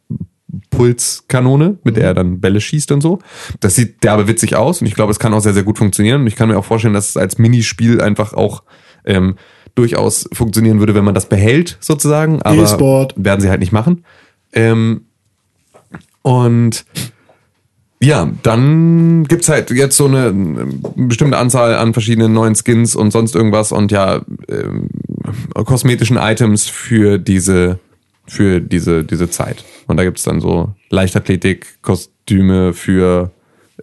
Pulskanone, 0.69 1.77
mit 1.83 1.97
der 1.97 2.05
er 2.05 2.13
dann 2.13 2.39
Bälle 2.39 2.61
schießt 2.61 2.91
und 2.91 3.01
so. 3.01 3.19
Das 3.59 3.75
sieht 3.75 4.03
derbe 4.03 4.27
witzig 4.27 4.55
aus 4.55 4.81
und 4.81 4.87
ich 4.87 4.93
glaube, 4.93 5.11
es 5.11 5.19
kann 5.19 5.33
auch 5.33 5.39
sehr, 5.39 5.53
sehr 5.53 5.63
gut 5.63 5.77
funktionieren. 5.77 6.21
Und 6.21 6.27
ich 6.27 6.35
kann 6.35 6.49
mir 6.49 6.57
auch 6.57 6.65
vorstellen, 6.65 6.93
dass 6.93 7.09
es 7.09 7.17
als 7.17 7.37
Minispiel 7.37 8.01
einfach 8.01 8.33
auch 8.33 8.63
ähm, 9.05 9.35
durchaus 9.75 10.27
funktionieren 10.33 10.79
würde, 10.79 10.95
wenn 10.95 11.05
man 11.05 11.15
das 11.15 11.27
behält, 11.27 11.77
sozusagen. 11.79 12.41
Aber 12.41 12.63
E-Sport. 12.63 13.13
werden 13.17 13.41
sie 13.41 13.49
halt 13.49 13.59
nicht 13.59 13.71
machen. 13.71 14.03
Ähm, 14.53 15.05
und 16.21 16.85
ja, 18.03 18.31
dann 18.41 19.25
gibt's 19.25 19.47
halt 19.47 19.69
jetzt 19.69 19.95
so 19.95 20.07
eine 20.07 20.27
ähm, 20.27 20.81
bestimmte 20.95 21.37
Anzahl 21.37 21.75
an 21.75 21.93
verschiedenen 21.93 22.33
neuen 22.33 22.55
Skins 22.55 22.95
und 22.95 23.11
sonst 23.11 23.35
irgendwas 23.35 23.71
und 23.71 23.91
ja, 23.91 24.21
ähm, 24.49 24.89
kosmetischen 25.53 26.17
Items 26.17 26.67
für 26.67 27.19
diese, 27.19 27.79
für 28.25 28.59
diese, 28.59 29.03
diese 29.03 29.29
Zeit. 29.29 29.63
Und 29.85 29.97
da 29.97 30.03
gibt's 30.03 30.23
dann 30.23 30.41
so 30.41 30.73
Leichtathletik-Kostüme 30.89 32.73
für, 32.73 33.31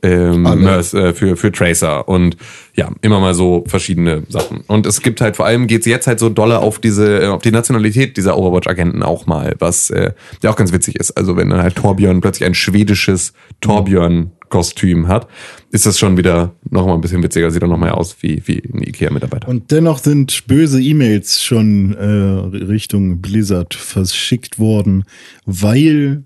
ähm, 0.02 0.46
äh, 0.46 0.82
für, 0.82 1.36
für 1.36 1.52
Tracer 1.52 2.08
und 2.08 2.36
ja, 2.74 2.90
immer 3.02 3.20
mal 3.20 3.34
so 3.34 3.64
verschiedene 3.66 4.22
Sachen. 4.28 4.60
Und 4.66 4.86
es 4.86 5.02
gibt 5.02 5.20
halt 5.20 5.36
vor 5.36 5.46
allem 5.46 5.66
geht's 5.66 5.86
jetzt 5.86 6.06
halt 6.06 6.20
so 6.20 6.28
dolle 6.28 6.60
auf 6.60 6.78
diese, 6.78 7.22
äh, 7.22 7.26
auf 7.26 7.42
die 7.42 7.50
Nationalität 7.50 8.16
dieser 8.16 8.38
Overwatch-Agenten 8.38 9.02
auch 9.02 9.26
mal, 9.26 9.54
was 9.58 9.90
äh, 9.90 10.12
ja 10.42 10.50
auch 10.50 10.56
ganz 10.56 10.72
witzig 10.72 10.96
ist. 10.96 11.12
Also 11.12 11.36
wenn 11.36 11.50
dann 11.50 11.62
halt 11.62 11.76
Torbjörn 11.76 12.20
plötzlich 12.20 12.46
ein 12.46 12.54
schwedisches 12.54 13.32
Torbjörn-Kostüm 13.60 15.08
hat, 15.08 15.28
ist 15.70 15.86
das 15.86 15.98
schon 15.98 16.16
wieder 16.16 16.54
noch 16.70 16.86
mal 16.86 16.94
ein 16.94 17.00
bisschen 17.00 17.22
witziger. 17.22 17.50
Sieht 17.50 17.62
dann 17.62 17.70
noch 17.70 17.78
mal 17.78 17.90
aus 17.90 18.16
wie, 18.20 18.42
wie 18.46 18.62
ein 18.72 18.82
Ikea-Mitarbeiter. 18.82 19.48
Und 19.48 19.70
dennoch 19.70 19.98
sind 19.98 20.46
böse 20.46 20.80
E-Mails 20.80 21.42
schon 21.42 21.94
äh, 21.94 22.56
Richtung 22.64 23.20
Blizzard 23.20 23.74
verschickt 23.74 24.58
worden, 24.58 25.04
weil 25.44 26.22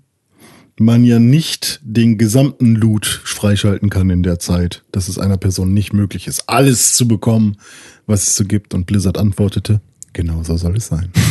man 0.79 1.03
ja 1.03 1.19
nicht 1.19 1.79
den 1.83 2.17
gesamten 2.17 2.75
Loot 2.75 3.05
freischalten 3.05 3.89
kann 3.89 4.09
in 4.09 4.23
der 4.23 4.39
Zeit, 4.39 4.83
dass 4.91 5.07
es 5.07 5.19
einer 5.19 5.37
Person 5.37 5.73
nicht 5.73 5.93
möglich 5.93 6.27
ist, 6.27 6.49
alles 6.49 6.95
zu 6.95 7.07
bekommen, 7.07 7.57
was 8.05 8.27
es 8.27 8.35
so 8.35 8.45
gibt. 8.45 8.73
Und 8.73 8.85
Blizzard 8.85 9.17
antwortete, 9.17 9.81
genau 10.13 10.43
so 10.43 10.57
soll 10.57 10.77
es 10.77 10.87
sein. 10.87 11.11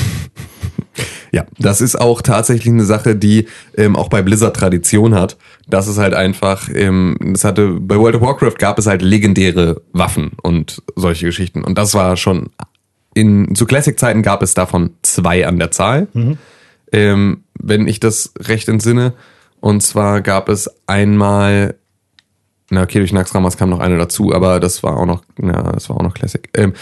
Ja, 1.35 1.47
das 1.59 1.81
ist 1.81 1.98
auch 1.98 2.20
tatsächlich 2.20 2.70
eine 2.70 2.85
Sache, 2.85 3.16
die 3.16 3.47
ähm, 3.74 3.97
auch 3.97 4.10
bei 4.10 4.20
Blizzard 4.20 4.55
Tradition 4.55 5.14
hat. 5.14 5.39
Das 5.66 5.89
ist 5.89 5.97
halt 5.97 6.12
einfach, 6.12 6.69
ähm, 6.73 7.16
das 7.19 7.44
hatte 7.44 7.81
bei 7.81 7.97
World 7.97 8.16
of 8.16 8.20
Warcraft 8.20 8.56
gab 8.59 8.78
es 8.78 8.86
halt 8.86 9.01
legendäre 9.01 9.81
Waffen 9.93 10.32
und 10.43 10.82
solche 10.94 11.24
Geschichten. 11.24 11.64
Und 11.64 11.78
das 11.78 11.94
war 11.94 12.19
schon 12.19 12.51
in 13.14 13.55
zu 13.55 13.64
Classic-Zeiten 13.64 14.23
gab 14.23 14.43
es 14.43 14.52
davon 14.52 14.90
zwei 15.01 15.47
an 15.47 15.59
der 15.59 15.70
Zahl, 15.70 16.09
ähm, 16.93 17.44
wenn 17.59 17.89
ich 17.89 17.98
das 17.98 18.35
recht 18.39 18.69
entsinne. 18.69 19.14
Und 19.63 19.81
zwar 19.81 20.23
gab 20.23 20.49
es 20.49 20.69
einmal, 20.89 21.77
na 22.69 22.83
okay, 22.83 22.99
durch 22.99 23.13
Naxxramas 23.13 23.57
kam 23.57 23.71
noch 23.71 23.79
eine 23.79 23.97
dazu, 23.97 24.35
aber 24.35 24.59
das 24.59 24.83
war 24.83 24.97
auch 24.97 25.07
noch, 25.07 25.23
na, 25.39 25.71
das 25.71 25.89
war 25.89 25.97
auch 25.97 26.03
noch 26.03 26.15
Classic. 26.15 26.49
Ähm, 26.55 26.73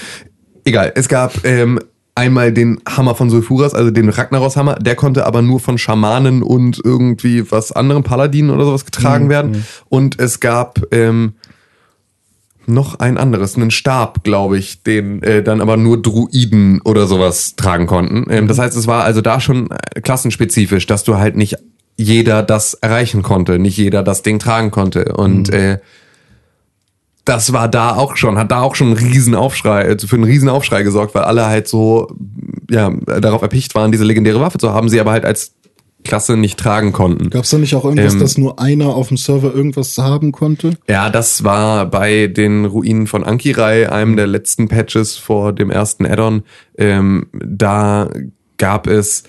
egal, 0.64 0.90
es 0.96 1.06
gab 1.06 1.44
ähm, 1.44 1.78
einmal 2.14 2.54
den 2.54 2.80
Hammer 2.88 3.14
von 3.14 3.28
Sulfuras, 3.28 3.74
also 3.74 3.90
den 3.90 4.08
Ragnaros-Hammer, 4.08 4.76
der 4.76 4.94
konnte 4.94 5.26
aber 5.26 5.42
nur 5.42 5.60
von 5.60 5.76
Schamanen 5.76 6.42
und 6.42 6.80
irgendwie 6.82 7.52
was 7.52 7.70
anderem 7.70 8.02
Paladinen 8.02 8.50
oder 8.50 8.64
sowas 8.64 8.86
getragen 8.86 9.28
werden. 9.28 9.66
Und 9.90 10.18
es 10.18 10.40
gab 10.40 10.80
ähm, 10.90 11.34
noch 12.66 12.98
ein 12.98 13.18
anderes, 13.18 13.56
einen 13.56 13.70
Stab, 13.70 14.24
glaube 14.24 14.56
ich, 14.56 14.82
den 14.82 15.22
äh, 15.22 15.42
dann 15.42 15.60
aber 15.60 15.76
nur 15.76 16.00
Druiden 16.00 16.80
oder 16.80 17.06
sowas 17.06 17.56
tragen 17.56 17.86
konnten. 17.86 18.24
Ähm, 18.30 18.48
das 18.48 18.58
heißt, 18.58 18.74
es 18.74 18.86
war 18.86 19.04
also 19.04 19.20
da 19.20 19.38
schon 19.38 19.70
äh, 19.70 20.00
klassenspezifisch, 20.00 20.86
dass 20.86 21.04
du 21.04 21.18
halt 21.18 21.36
nicht 21.36 21.58
jeder 22.00 22.42
das 22.42 22.74
erreichen 22.74 23.22
konnte, 23.22 23.58
nicht 23.58 23.76
jeder 23.76 24.02
das 24.02 24.22
Ding 24.22 24.38
tragen 24.38 24.70
konnte. 24.70 25.12
Und 25.12 25.50
äh, 25.50 25.78
das 27.24 27.52
war 27.52 27.68
da 27.68 27.96
auch 27.96 28.16
schon, 28.16 28.38
hat 28.38 28.50
da 28.50 28.62
auch 28.62 28.74
schon 28.74 28.88
einen 28.88 28.96
riesen 28.96 29.34
Aufschrei, 29.34 29.82
äh, 29.82 29.98
für 29.98 30.16
einen 30.16 30.24
riesen 30.24 30.48
Aufschrei 30.48 30.82
gesorgt, 30.82 31.14
weil 31.14 31.22
alle 31.22 31.46
halt 31.46 31.68
so, 31.68 32.08
ja, 32.70 32.90
darauf 32.90 33.42
erpicht 33.42 33.74
waren, 33.74 33.92
diese 33.92 34.04
legendäre 34.04 34.40
Waffe 34.40 34.58
zu 34.58 34.72
haben, 34.72 34.88
sie 34.88 35.00
aber 35.00 35.12
halt 35.12 35.24
als 35.24 35.52
Klasse 36.02 36.38
nicht 36.38 36.58
tragen 36.58 36.92
konnten. 36.92 37.28
Gab 37.28 37.44
es 37.44 37.50
da 37.50 37.58
nicht 37.58 37.74
auch 37.74 37.84
irgendwas, 37.84 38.14
Ähm, 38.14 38.20
dass 38.20 38.38
nur 38.38 38.58
einer 38.58 38.88
auf 38.88 39.08
dem 39.08 39.18
Server 39.18 39.54
irgendwas 39.54 39.98
haben 39.98 40.32
konnte? 40.32 40.72
Ja, 40.88 41.10
das 41.10 41.44
war 41.44 41.86
bei 41.86 42.26
den 42.26 42.64
Ruinen 42.64 43.06
von 43.06 43.22
Ankirai, 43.22 43.90
einem 43.90 44.16
der 44.16 44.26
letzten 44.26 44.68
Patches 44.68 45.18
vor 45.18 45.52
dem 45.52 45.70
ersten 45.70 46.06
Add-on. 46.06 46.42
Ähm, 46.78 47.26
da 47.32 48.08
gab 48.56 48.86
es 48.86 49.24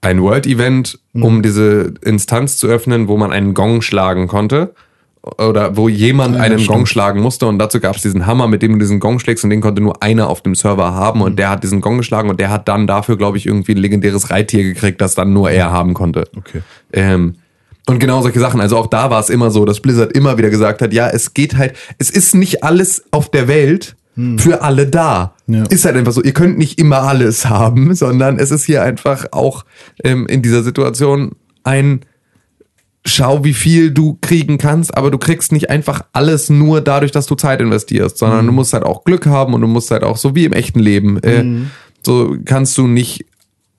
ein 0.00 0.22
World-Event, 0.22 0.98
um 1.12 1.42
diese 1.42 1.94
Instanz 2.02 2.56
zu 2.56 2.66
öffnen, 2.66 3.08
wo 3.08 3.16
man 3.16 3.32
einen 3.32 3.54
Gong 3.54 3.82
schlagen 3.82 4.28
konnte. 4.28 4.74
Oder 5.22 5.76
wo 5.76 5.90
jemand 5.90 6.36
ja, 6.36 6.42
einen 6.42 6.58
stimmt. 6.58 6.74
Gong 6.74 6.86
schlagen 6.86 7.20
musste 7.20 7.46
und 7.46 7.58
dazu 7.58 7.78
gab 7.78 7.94
es 7.94 8.00
diesen 8.00 8.24
Hammer, 8.24 8.48
mit 8.48 8.62
dem 8.62 8.72
du 8.72 8.78
diesen 8.78 9.00
Gong 9.00 9.18
schlägst 9.18 9.44
und 9.44 9.50
den 9.50 9.60
konnte 9.60 9.82
nur 9.82 10.02
einer 10.02 10.30
auf 10.30 10.40
dem 10.40 10.54
Server 10.54 10.94
haben 10.94 11.20
und 11.20 11.38
der 11.38 11.50
hat 11.50 11.62
diesen 11.62 11.82
Gong 11.82 11.98
geschlagen 11.98 12.30
und 12.30 12.40
der 12.40 12.48
hat 12.48 12.68
dann 12.68 12.86
dafür, 12.86 13.18
glaube 13.18 13.36
ich, 13.36 13.44
irgendwie 13.44 13.72
ein 13.72 13.78
legendäres 13.78 14.30
Reittier 14.30 14.62
gekriegt, 14.62 14.98
das 15.02 15.14
dann 15.14 15.34
nur 15.34 15.50
er 15.50 15.70
haben 15.70 15.92
konnte. 15.92 16.24
Okay. 16.34 16.62
Ähm, 16.94 17.34
und 17.86 17.98
genau 17.98 18.22
solche 18.22 18.40
Sachen. 18.40 18.62
Also 18.62 18.78
auch 18.78 18.86
da 18.86 19.10
war 19.10 19.20
es 19.20 19.28
immer 19.28 19.50
so, 19.50 19.66
dass 19.66 19.80
Blizzard 19.80 20.12
immer 20.12 20.38
wieder 20.38 20.48
gesagt 20.48 20.80
hat, 20.80 20.94
ja, 20.94 21.08
es 21.08 21.34
geht 21.34 21.58
halt, 21.58 21.74
es 21.98 22.08
ist 22.08 22.34
nicht 22.34 22.64
alles 22.64 23.04
auf 23.10 23.30
der 23.30 23.46
Welt 23.46 23.96
für 24.38 24.62
alle 24.62 24.86
da. 24.86 25.34
Ja. 25.46 25.64
Ist 25.64 25.84
halt 25.84 25.96
einfach 25.96 26.12
so, 26.12 26.22
ihr 26.22 26.32
könnt 26.32 26.58
nicht 26.58 26.78
immer 26.78 27.02
alles 27.02 27.46
haben, 27.48 27.94
sondern 27.94 28.38
es 28.38 28.50
ist 28.50 28.64
hier 28.64 28.82
einfach 28.82 29.26
auch 29.32 29.64
ähm, 30.04 30.26
in 30.26 30.42
dieser 30.42 30.62
Situation 30.62 31.32
ein 31.64 32.00
Schau, 33.06 33.44
wie 33.44 33.54
viel 33.54 33.92
du 33.92 34.18
kriegen 34.20 34.58
kannst, 34.58 34.94
aber 34.94 35.10
du 35.10 35.16
kriegst 35.16 35.52
nicht 35.52 35.70
einfach 35.70 36.02
alles 36.12 36.50
nur 36.50 36.82
dadurch, 36.82 37.12
dass 37.12 37.24
du 37.24 37.34
Zeit 37.34 37.60
investierst, 37.60 38.18
sondern 38.18 38.44
du 38.44 38.52
musst 38.52 38.74
halt 38.74 38.84
auch 38.84 39.04
Glück 39.04 39.24
haben 39.24 39.54
und 39.54 39.62
du 39.62 39.66
musst 39.66 39.90
halt 39.90 40.04
auch 40.04 40.18
so 40.18 40.34
wie 40.34 40.44
im 40.44 40.52
echten 40.52 40.80
Leben, 40.80 41.16
äh, 41.22 41.66
so 42.04 42.36
kannst 42.44 42.76
du 42.76 42.86
nicht 42.86 43.24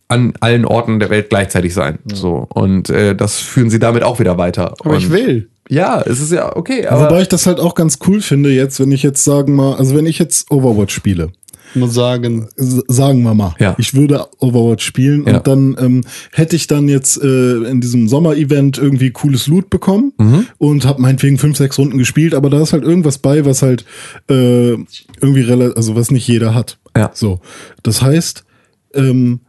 an 0.08 0.34
allen 0.40 0.66
Orten 0.66 1.00
der 1.00 1.12
Welt 1.12 1.30
gleichzeitig 1.30 1.74
sein. 1.76 2.00
So 2.12 2.48
und 2.50 2.90
äh, 2.90 3.16
das 3.16 3.40
führen 3.40 3.70
sie 3.70 3.78
damit 3.78 4.02
auch 4.02 4.20
wieder 4.20 4.40
weiter. 4.40 4.74
Aber 4.84 4.98
ich 4.98 5.06
und, 5.06 5.14
will. 5.14 5.51
Ja, 5.72 6.02
es 6.02 6.20
ist 6.20 6.32
ja 6.34 6.56
okay, 6.56 6.86
aber 6.88 7.06
Wobei 7.06 7.22
ich 7.22 7.30
das 7.30 7.46
halt 7.48 7.60
auch 7.62 7.76
ganz 7.76 8.00
cool 8.06 8.22
finde 8.22 8.52
jetzt, 8.52 8.80
wenn 8.82 8.92
ich 8.92 9.04
jetzt 9.04 9.24
sagen 9.24 9.56
mal, 9.56 9.76
also 9.76 9.96
wenn 9.96 10.06
ich 10.06 10.20
jetzt 10.20 10.52
Overwatch 10.52 10.94
spiele, 10.94 11.32
Muss 11.74 11.94
sagen, 11.94 12.50
sagen 12.58 13.24
wir 13.24 13.34
mal, 13.34 13.56
Ja. 13.58 13.76
ich 13.78 13.94
würde 13.94 14.26
Overwatch 14.40 14.84
spielen 14.86 15.26
Ja. 15.26 15.38
und 15.38 15.48
dann 15.48 15.78
ähm, 15.80 16.04
hätte 16.34 16.58
ich 16.58 16.68
dann 16.68 16.90
jetzt 16.90 17.24
äh, 17.24 17.64
in 17.64 17.80
diesem 17.80 18.10
Sommer-Event 18.10 18.78
irgendwie 18.80 19.12
cooles 19.12 19.48
Loot 19.48 19.70
bekommen 19.70 20.12
Mhm. 20.18 20.48
und 20.58 20.86
habe 20.86 21.02
meinetwegen 21.02 21.38
fünf, 21.38 21.56
sechs 21.56 21.80
Runden 21.80 21.98
gespielt, 21.98 22.36
aber 22.36 22.50
da 22.50 22.62
ist 22.62 22.74
halt 22.74 22.84
irgendwas 22.84 23.20
bei, 23.20 23.46
was 23.46 23.62
halt 23.62 23.86
äh, 24.30 24.72
irgendwie 24.74 25.42
relativ, 25.42 25.78
also 25.78 25.96
was 25.96 26.12
nicht 26.12 26.28
jeder 26.28 26.54
hat. 26.54 26.78
Ja. 26.98 27.12
So, 27.14 27.40
das 27.84 28.02
heißt, 28.02 28.44
ähm, 28.94 29.40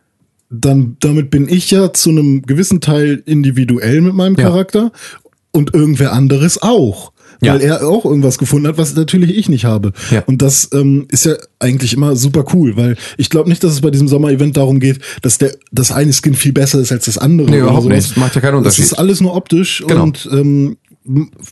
dann 0.54 0.98
damit 1.00 1.30
bin 1.30 1.48
ich 1.48 1.70
ja 1.70 1.94
zu 1.94 2.10
einem 2.10 2.42
gewissen 2.42 2.80
Teil 2.82 3.22
individuell 3.24 4.02
mit 4.02 4.12
meinem 4.14 4.36
Ja. 4.36 4.44
Charakter 4.44 4.92
und 5.52 5.74
irgendwer 5.74 6.12
anderes 6.12 6.60
auch. 6.62 7.12
Ja. 7.40 7.54
Weil 7.54 7.62
er 7.62 7.88
auch 7.88 8.04
irgendwas 8.04 8.38
gefunden 8.38 8.68
hat, 8.68 8.78
was 8.78 8.94
natürlich 8.94 9.36
ich 9.36 9.48
nicht 9.48 9.64
habe. 9.64 9.92
Ja. 10.12 10.22
Und 10.26 10.42
das 10.42 10.68
ähm, 10.72 11.06
ist 11.10 11.24
ja 11.26 11.34
eigentlich 11.58 11.92
immer 11.94 12.14
super 12.14 12.44
cool, 12.54 12.76
weil 12.76 12.96
ich 13.16 13.30
glaube 13.30 13.48
nicht, 13.48 13.64
dass 13.64 13.72
es 13.72 13.80
bei 13.80 13.90
diesem 13.90 14.06
Sommer-Event 14.06 14.56
darum 14.56 14.78
geht, 14.78 15.00
dass 15.22 15.38
der 15.38 15.56
das 15.72 15.90
eine 15.90 16.12
Skin 16.12 16.34
viel 16.34 16.52
besser 16.52 16.78
ist 16.78 16.92
als 16.92 17.06
das 17.06 17.18
andere. 17.18 17.50
Nee, 17.50 17.56
oder 17.56 17.64
überhaupt 17.64 17.84
sowas. 17.84 17.96
nicht. 18.10 18.16
Macht 18.16 18.34
ja 18.36 18.40
keinen 18.40 18.52
Das 18.52 18.58
Unterschied. 18.58 18.84
ist 18.84 18.92
alles 18.94 19.20
nur 19.20 19.34
optisch 19.34 19.82
Genau. 19.88 20.04
und 20.04 20.28
ähm, 20.30 20.76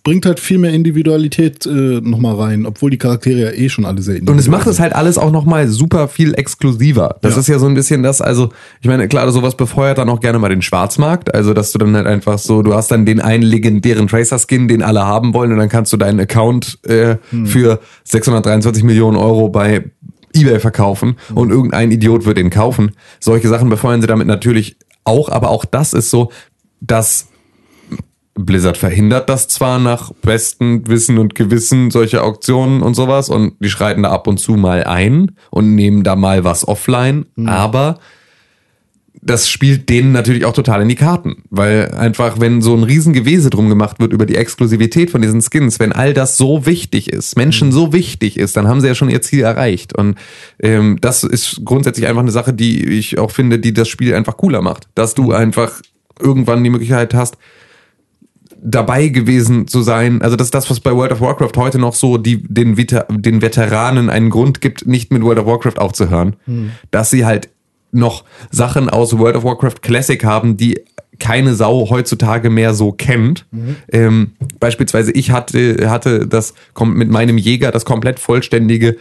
bringt 0.05 0.27
halt 0.27 0.39
viel 0.39 0.59
mehr 0.59 0.73
Individualität 0.73 1.67
äh, 1.67 2.01
nochmal 2.01 2.37
rein, 2.37 2.67
obwohl 2.67 2.91
die 2.91 2.99
Charaktere 2.99 3.41
ja 3.41 3.51
eh 3.51 3.69
schon 3.69 3.85
alle 3.85 4.01
sehr 4.01 4.15
Und 4.15 4.19
individuell 4.21 4.41
es 4.41 4.49
macht 4.49 4.67
es 4.69 4.79
halt 4.81 4.95
alles 4.95 5.19
auch 5.19 5.33
nochmal 5.33 5.67
super 5.69 6.07
viel 6.09 6.35
exklusiver. 6.35 7.17
Das 7.23 7.35
Ja. 7.35 7.41
ist 7.41 7.49
ja 7.49 7.59
so 7.59 7.67
ein 7.67 7.75
bisschen 7.75 8.03
das, 8.03 8.21
also 8.21 8.51
ich 8.81 8.87
meine, 8.87 9.09
klar, 9.09 9.31
sowas 9.33 9.57
befeuert 9.57 9.99
dann 9.99 10.09
auch 10.09 10.21
gerne 10.21 10.39
mal 10.39 10.49
den 10.51 10.63
Schwarzmarkt. 10.63 11.35
Also, 11.35 11.53
dass 11.55 11.73
du 11.73 11.79
dann 11.79 11.97
halt 11.97 12.07
einfach 12.07 12.39
so, 12.39 12.63
du 12.63 12.75
hast 12.75 12.91
dann 12.93 13.07
den 13.07 13.21
einen 13.21 13.43
legendären 13.43 14.07
Tracer-Skin, 14.07 14.69
den 14.69 14.83
alle 14.83 15.05
haben 15.07 15.35
wollen 15.35 15.51
und 15.53 15.59
dann 15.59 15.69
kannst 15.69 15.93
du 15.93 15.97
deinen 15.97 16.21
Account 16.21 16.79
äh, 16.87 17.17
für 17.45 17.81
623 18.05 18.85
Millionen 18.85 19.17
Euro 19.17 19.49
bei 19.49 19.85
eBay 20.33 20.61
verkaufen 20.61 21.17
und 21.35 21.51
irgendein 21.51 21.91
Idiot 21.91 22.25
wird 22.25 22.39
ihn 22.39 22.51
kaufen. 22.51 22.93
Solche 23.19 23.49
Sachen 23.49 23.69
befeuern 23.69 24.01
sie 24.01 24.07
damit 24.07 24.29
natürlich 24.29 24.77
auch, 25.03 25.29
aber 25.29 25.51
auch 25.51 25.65
das 25.65 25.93
ist 25.93 26.11
so, 26.11 26.31
dass 26.81 27.27
Blizzard 28.35 28.77
verhindert 28.77 29.29
das 29.29 29.49
zwar 29.49 29.79
nach 29.79 30.13
bestem 30.23 30.87
Wissen 30.87 31.19
und 31.19 31.35
Gewissen 31.35 31.91
solche 31.91 32.23
Auktionen 32.23 32.83
und 32.83 32.95
sowas 32.95 33.29
und 33.29 33.55
die 33.61 33.71
schreiten 33.71 34.05
da 34.05 34.11
ab 34.11 34.27
und 34.27 34.39
zu 34.39 34.53
mal 34.53 34.85
ein 34.85 35.33
und 35.51 35.75
nehmen 35.75 36.05
da 36.05 36.17
mal 36.17 36.45
was 36.45 36.67
offline, 36.67 37.27
aber 37.45 37.99
das 39.23 39.51
spielt 39.51 39.91
denen 39.91 40.13
natürlich 40.13 40.47
auch 40.47 40.55
total 40.55 40.81
in 40.81 40.89
die 40.89 40.95
Karten, 40.95 41.43
weil 41.51 41.91
einfach, 41.91 42.41
wenn 42.41 42.63
so 42.63 42.75
ein 42.75 42.85
Riesengewese 42.85 43.51
drum 43.51 43.69
gemacht 43.69 44.01
wird 44.01 44.13
über 44.13 44.25
die 44.25 44.37
Exklusivität 44.37 45.11
von 45.11 45.21
diesen 45.21 45.43
Skins, 45.43 45.79
wenn 45.79 45.93
all 45.93 46.15
das 46.15 46.39
so 46.39 46.65
wichtig 46.65 47.13
ist, 47.13 47.37
Menschen 47.37 47.71
so 47.71 47.93
wichtig 47.93 48.39
ist, 48.39 48.57
dann 48.57 48.67
haben 48.67 48.81
sie 48.81 48.87
ja 48.87 48.95
schon 48.95 49.11
ihr 49.11 49.21
Ziel 49.21 49.43
erreicht 49.43 49.95
und 49.97 50.17
ähm, 50.59 50.97
das 51.01 51.23
ist 51.23 51.63
grundsätzlich 51.65 52.07
einfach 52.07 52.23
eine 52.23 52.31
Sache, 52.31 52.55
die 52.55 52.87
ich 52.87 53.19
auch 53.19 53.31
finde, 53.31 53.59
die 53.59 53.75
das 53.75 53.89
Spiel 53.89 54.15
einfach 54.15 54.39
cooler 54.39 54.63
macht, 54.63 54.89
dass 54.95 55.15
du 55.15 55.33
einfach 55.33 55.83
irgendwann 56.19 56.65
die 56.65 56.71
Möglichkeit 56.71 57.13
hast, 57.13 57.37
dabei 58.63 59.09
gewesen 59.09 59.67
zu 59.67 59.83
sein. 59.83 60.23
Also 60.23 60.37
das 60.37 60.49
ist 60.49 60.55
das, 60.55 60.71
was 60.71 60.81
bei 60.81 60.93
World 60.95 61.13
of 61.13 61.21
Warcraft 61.21 61.53
heute 61.57 61.79
noch 61.79 61.95
so 61.95 62.19
die, 62.19 62.43
den, 62.43 62.77
Veter 62.77 63.07
den 63.11 63.43
Veteranen 63.43 64.11
einen 64.11 64.31
Grund 64.31 64.61
gibt, 64.61 64.87
nicht 64.87 65.13
mit 65.13 65.23
World 65.23 65.39
of 65.39 65.47
Warcraft 65.47 65.79
aufzuhören. 65.79 66.37
Dass 66.91 67.11
sie 67.11 67.25
halt 67.25 67.49
noch 67.93 68.25
Sachen 68.51 68.89
aus 68.89 69.19
World 69.19 69.37
of 69.37 69.45
Warcraft 69.45 69.83
Classic 69.83 70.23
haben, 70.25 70.57
die 70.57 70.81
keine 71.19 71.55
Sau 71.55 71.91
heutzutage 71.91 72.51
mehr 72.51 72.73
so 72.75 72.93
kennt. 72.93 73.47
Ähm, 73.93 74.33
beispielsweise 74.59 75.13
ich 75.13 75.31
hatte, 75.31 75.91
hatte 75.91 76.27
das 76.27 76.55
mit 76.83 77.11
meinem 77.11 77.39
Jäger 77.39 77.71
das 77.73 77.85
komplett 77.85 78.19
vollständige 78.19 78.97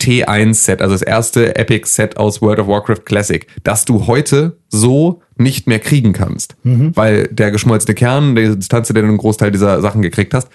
T1-Set, 0.00 0.82
also 0.82 0.94
das 0.94 1.02
erste 1.02 1.56
Epic-Set 1.56 2.16
aus 2.16 2.42
World 2.42 2.58
of 2.60 2.66
Warcraft 2.68 3.04
Classic, 3.04 3.46
das 3.62 3.84
du 3.84 4.06
heute 4.06 4.58
so 4.68 5.22
nicht 5.36 5.66
mehr 5.66 5.78
kriegen 5.78 6.12
kannst. 6.12 6.56
Weil 6.94 7.28
der 7.28 7.50
geschmolzene 7.50 7.94
Kern, 7.94 8.34
die 8.36 8.56
Distanz, 8.56 8.88
der 8.88 9.02
du 9.02 9.08
einen 9.08 9.16
Großteil 9.18 9.50
dieser 9.50 9.80
Sachen 9.80 10.02
gekriegt 10.02 10.34
hast, 10.34 10.48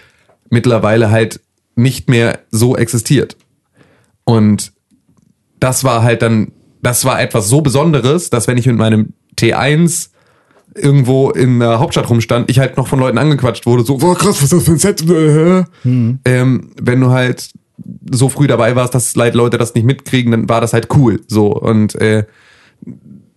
mittlerweile 0.50 1.10
halt 1.10 1.40
nicht 1.76 2.10
mehr 2.10 2.40
so 2.52 2.76
existiert. 2.76 3.38
Und 4.24 4.74
das 5.60 5.84
war 5.84 6.04
halt 6.04 6.22
dann, 6.22 6.52
das 6.82 7.06
war 7.06 7.22
etwas 7.22 7.50
so 7.50 7.62
Besonderes, 7.62 8.30
dass 8.30 8.48
wenn 8.48 8.58
ich 8.58 8.68
mit 8.68 8.78
meinem 8.78 9.14
T1 9.38 10.10
irgendwo 10.76 11.32
in 11.32 11.60
der 11.60 11.80
Hauptstadt 11.80 12.10
rumstand, 12.10 12.50
ich 12.50 12.60
halt 12.60 12.78
noch 12.78 12.88
von 12.88 13.00
Leuten 13.00 13.18
angequatscht 13.18 13.66
wurde, 13.66 13.84
so, 13.84 13.96
oh 14.02 14.14
krass, 14.14 14.42
was 14.42 14.44
ist 14.44 14.54
das 14.54 14.64
für 14.64 14.72
ein 14.72 14.78
Set? 14.78 15.02
Äh, 15.10 15.64
Ähm, 16.26 16.72
wenn 16.80 17.02
du 17.02 17.10
halt 17.10 17.50
so 18.12 18.30
früh 18.30 18.48
dabei 18.48 18.76
warst, 18.76 18.96
dass 18.96 19.16
Leute 19.16 19.58
das 19.58 19.76
nicht 19.76 19.86
mitkriegen, 19.86 20.32
dann 20.32 20.50
war 20.50 20.62
das 20.62 20.74
halt 20.74 20.90
cool. 20.96 21.22
So 21.28 21.54
und 21.54 21.96
äh, 21.96 22.26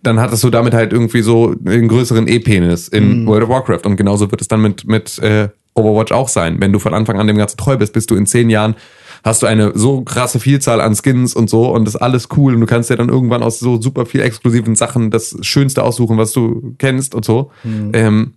dann 0.03 0.19
hattest 0.19 0.43
du 0.43 0.49
damit 0.49 0.73
halt 0.73 0.91
irgendwie 0.91 1.21
so 1.21 1.55
einen 1.65 1.87
größeren 1.87 2.27
E-Penis 2.27 2.89
in 2.89 3.25
World 3.25 3.43
of 3.43 3.49
Warcraft. 3.49 3.85
Und 3.85 3.95
genauso 3.95 4.29
wird 4.31 4.41
es 4.41 4.49
dann 4.49 4.61
mit, 4.61 4.85
mit 4.85 5.17
äh, 5.19 5.47
Overwatch 5.75 6.11
auch 6.11 6.27
sein. 6.27 6.57
Wenn 6.59 6.73
du 6.73 6.79
von 6.79 6.93
Anfang 6.93 7.19
an 7.19 7.27
dem 7.27 7.37
Ganzen 7.37 7.57
treu 7.57 7.77
bist, 7.77 7.93
bist 7.93 8.11
du 8.11 8.15
in 8.15 8.25
zehn 8.25 8.49
Jahren, 8.49 8.75
hast 9.23 9.41
du 9.41 9.47
eine 9.47 9.71
so 9.75 10.01
krasse 10.01 10.39
Vielzahl 10.39 10.81
an 10.81 10.95
Skins 10.95 11.33
und 11.33 11.49
so 11.49 11.73
und 11.73 11.85
das 11.85 11.95
ist 11.95 12.01
alles 12.01 12.27
cool 12.35 12.53
und 12.53 12.59
du 12.59 12.67
kannst 12.67 12.89
dir 12.89 12.97
dann 12.97 13.07
irgendwann 13.07 13.41
aus 13.41 13.59
so 13.59 13.81
super 13.81 14.05
viel 14.05 14.21
exklusiven 14.21 14.75
Sachen 14.75 15.09
das 15.09 15.37
Schönste 15.41 15.83
aussuchen, 15.83 16.17
was 16.17 16.33
du 16.33 16.75
kennst 16.77 17.15
und 17.15 17.23
so. 17.23 17.51
Ähm, 17.93 18.33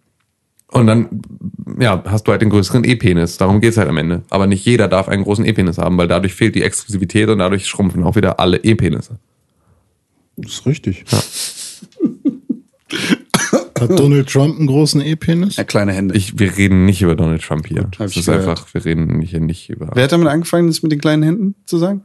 und 0.72 0.86
dann, 0.86 1.22
ja, 1.78 2.02
hast 2.06 2.24
du 2.26 2.32
halt 2.32 2.42
den 2.42 2.50
größeren 2.50 2.84
E-Penis. 2.84 3.36
Darum 3.36 3.60
geht's 3.60 3.76
halt 3.76 3.88
am 3.88 3.96
Ende. 3.96 4.22
Aber 4.30 4.46
nicht 4.46 4.64
jeder 4.64 4.88
darf 4.88 5.08
einen 5.08 5.22
großen 5.22 5.44
E-Penis 5.44 5.78
haben, 5.78 5.96
weil 5.96 6.08
dadurch 6.08 6.34
fehlt 6.34 6.54
die 6.54 6.62
Exklusivität 6.62 7.28
und 7.28 7.38
dadurch 7.38 7.66
schrumpfen 7.66 8.02
auch 8.02 8.16
wieder 8.16 8.40
alle 8.40 8.58
E-Penisse. 8.58 9.18
Das 10.36 10.52
ist 10.52 10.66
richtig. 10.66 11.04
Hat 13.78 13.90
Donald 13.98 14.28
Trump 14.30 14.58
einen 14.58 14.66
großen 14.68 15.00
E-Penis? 15.02 15.56
Ja, 15.56 15.64
kleine 15.64 15.92
Hände. 15.92 16.16
Ich, 16.16 16.38
wir 16.38 16.56
reden 16.56 16.86
nicht 16.86 17.02
über 17.02 17.14
Donald 17.14 17.42
Trump 17.42 17.66
hier. 17.66 17.82
hab 17.82 17.92
Das 17.98 18.12
ich 18.12 18.18
ist 18.18 18.26
gehört. 18.26 18.48
einfach, 18.48 18.72
wir 18.72 18.84
reden 18.84 19.20
hier 19.20 19.40
nicht 19.40 19.68
über. 19.68 19.90
Wer 19.94 20.04
hat 20.04 20.12
damit 20.12 20.28
angefangen, 20.28 20.66
das 20.68 20.82
mit 20.82 20.92
den 20.92 21.00
kleinen 21.00 21.22
Händen 21.22 21.54
zu 21.66 21.76
sagen? 21.78 22.02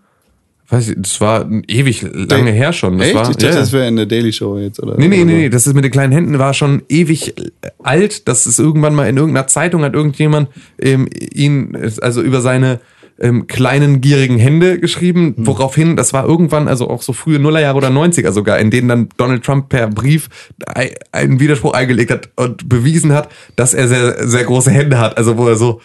Weiß 0.71 0.89
ich, 0.89 0.95
das 0.97 1.19
war 1.19 1.47
ewig 1.67 2.03
lange 2.13 2.51
her 2.51 2.71
schon. 2.73 2.97
Das 2.97 3.07
Echt? 3.07 3.15
war, 3.15 3.23
ich 3.29 3.35
dachte, 3.35 3.45
ja. 3.47 3.51
das 3.59 3.71
wäre 3.73 3.87
in 3.87 3.97
der 3.97 4.05
Daily 4.05 4.31
Show 4.31 4.57
jetzt, 4.57 4.81
oder? 4.81 4.95
Nee, 4.97 5.09
nee, 5.09 5.25
nee, 5.25 5.33
nee, 5.33 5.49
das 5.49 5.67
ist 5.67 5.73
mit 5.73 5.83
den 5.83 5.91
kleinen 5.91 6.13
Händen 6.13 6.39
war 6.39 6.53
schon 6.53 6.81
ewig 6.87 7.35
alt. 7.83 8.27
Das 8.29 8.47
ist 8.47 8.57
irgendwann 8.57 8.95
mal 8.95 9.07
in 9.09 9.17
irgendeiner 9.17 9.47
Zeitung 9.47 9.83
hat 9.83 9.93
irgendjemand 9.93 10.47
ähm, 10.81 11.09
ihn, 11.11 11.77
also 12.01 12.21
über 12.21 12.39
seine 12.39 12.79
ähm, 13.19 13.45
kleinen 13.47 14.01
gierigen 14.01 14.37
Hände 14.37 14.79
geschrieben, 14.79 15.35
woraufhin, 15.37 15.95
das 15.95 16.13
war 16.13 16.25
irgendwann, 16.25 16.67
also 16.67 16.89
auch 16.89 17.01
so 17.03 17.13
frühe 17.13 17.37
Nullerjahre 17.37 17.77
oder 17.77 17.89
90er 17.89 18.31
sogar, 18.31 18.57
in 18.57 18.71
denen 18.71 18.87
dann 18.87 19.09
Donald 19.17 19.43
Trump 19.43 19.69
per 19.69 19.87
Brief 19.89 20.29
ei- 20.65 20.95
einen 21.11 21.39
Widerspruch 21.39 21.73
eingelegt 21.73 22.09
hat 22.11 22.29
und 22.37 22.67
bewiesen 22.69 23.11
hat, 23.13 23.29
dass 23.57 23.73
er 23.73 23.87
sehr, 23.89 24.27
sehr 24.27 24.45
große 24.45 24.71
Hände 24.71 24.97
hat. 24.99 25.17
Also 25.17 25.37
wo 25.37 25.47
er 25.47 25.55
so 25.55 25.81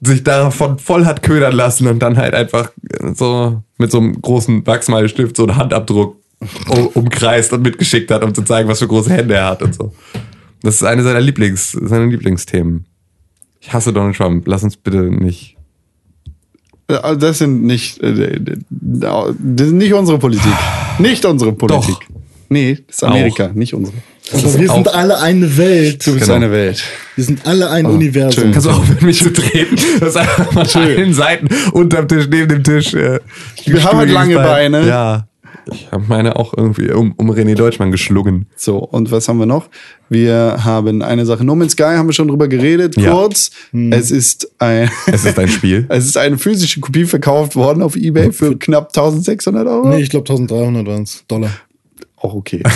sich 0.00 0.22
davon 0.24 0.78
voll 0.78 1.04
hat 1.06 1.22
ködern 1.22 1.54
lassen 1.54 1.86
und 1.88 2.00
dann 2.00 2.16
halt 2.18 2.34
einfach 2.34 2.70
so 3.14 3.62
mit 3.78 3.90
so 3.90 3.98
einem 3.98 4.20
großen 4.20 4.66
Wachsmalstift 4.66 5.36
so 5.36 5.44
einen 5.44 5.56
Handabdruck 5.56 6.16
u- 6.70 6.90
umkreist 6.94 7.52
und 7.52 7.62
mitgeschickt 7.62 8.10
hat, 8.10 8.22
um 8.22 8.34
zu 8.34 8.42
zeigen, 8.42 8.68
was 8.68 8.78
für 8.80 8.88
große 8.88 9.10
Hände 9.10 9.34
er 9.34 9.46
hat 9.46 9.62
und 9.62 9.74
so. 9.74 9.92
Das 10.62 10.74
ist 10.76 10.82
eine 10.82 11.02
seiner 11.02 11.20
Lieblings, 11.20 11.72
seiner 11.72 12.06
Lieblingsthemen. 12.06 12.84
Ich 13.60 13.72
hasse 13.72 13.92
Donald 13.92 14.16
Trump. 14.16 14.46
Lass 14.46 14.62
uns 14.62 14.76
bitte 14.76 15.02
nicht. 15.04 15.56
Also 16.88 17.18
Das 17.18 17.38
sind 17.38 17.64
nicht, 17.64 18.00
äh, 18.02 18.40
das 18.70 19.68
sind 19.68 19.78
nicht 19.78 19.92
unsere 19.94 20.18
Politik. 20.18 20.52
Nicht 20.98 21.24
unsere 21.24 21.52
Politik. 21.52 21.96
Doch. 22.00 22.16
Nee, 22.48 22.78
das 22.86 22.96
ist 22.96 23.02
Amerika, 23.04 23.48
nicht 23.54 23.74
unsere. 23.74 23.96
Aber 24.32 24.42
wir 24.42 24.50
sind 24.50 24.70
auch- 24.88 24.94
alle 24.94 25.18
eine 25.20 25.56
Welt. 25.56 26.06
Du 26.06 26.12
bist 26.14 26.24
Genau. 26.24 26.36
eine 26.36 26.50
Welt. 26.50 26.82
Wir 27.14 27.24
sind 27.24 27.46
alle 27.46 27.70
ein 27.70 27.86
Universum. 27.86 28.50
Kannst 28.52 28.66
du 28.66 28.70
aufhören, 28.70 29.04
mich 29.06 29.18
zu 29.22 29.32
treten? 29.32 29.76
Das 30.00 30.10
ist 30.10 30.16
einfach 30.16 30.52
von 30.52 30.82
allen 30.82 31.14
Seiten 31.14 31.48
unterm 31.72 32.08
Tisch, 32.08 32.26
neben 32.30 32.48
dem 32.48 32.64
Tisch. 32.64 32.92
Äh, 32.94 33.20
Wir 33.64 33.84
haben 33.84 33.98
halt 33.98 34.10
lange 34.10 34.34
Beine. 34.34 34.86
Ja. 34.86 35.28
Ich 35.72 35.88
habe 35.90 36.04
meine 36.06 36.36
auch 36.36 36.54
irgendwie 36.56 36.92
um, 36.92 37.12
um 37.16 37.28
René 37.30 37.56
Deutschmann 37.56 37.90
geschlungen. 37.90 38.46
So, 38.54 38.78
und 38.78 39.10
was 39.10 39.26
haben 39.28 39.38
wir 39.40 39.46
noch? 39.46 39.68
Wir 40.08 40.58
haben 40.62 41.02
eine 41.02 41.26
Sache. 41.26 41.42
No 41.44 41.56
Man's 41.56 41.72
Sky 41.72 41.94
haben 41.96 42.08
wir 42.08 42.12
schon 42.12 42.28
drüber 42.28 42.46
geredet, 42.46 42.96
Ja. 42.96 43.10
kurz. 43.10 43.50
Es 43.90 44.12
ist 44.12 44.48
ein, 44.60 44.88
Es 45.06 45.24
ist 45.24 45.36
ein 45.38 45.48
Spiel. 45.48 45.86
es 45.88 46.04
ist 46.06 46.16
eine 46.18 46.38
physische 46.38 46.78
Kopie 46.80 47.04
verkauft 47.04 47.56
worden 47.56 47.82
auf 47.82 47.96
Ebay 47.96 48.30
für 48.30 48.56
knapp 48.56 48.88
1600 48.96 49.66
Euro. 49.66 49.88
Nee, 49.88 50.02
ich 50.02 50.10
glaube 50.10 50.28
1300 50.30 50.86
waren 50.86 51.02
es 51.02 51.24
Dollar. 51.26 51.50
Auch 52.16 52.34
okay. 52.34 52.62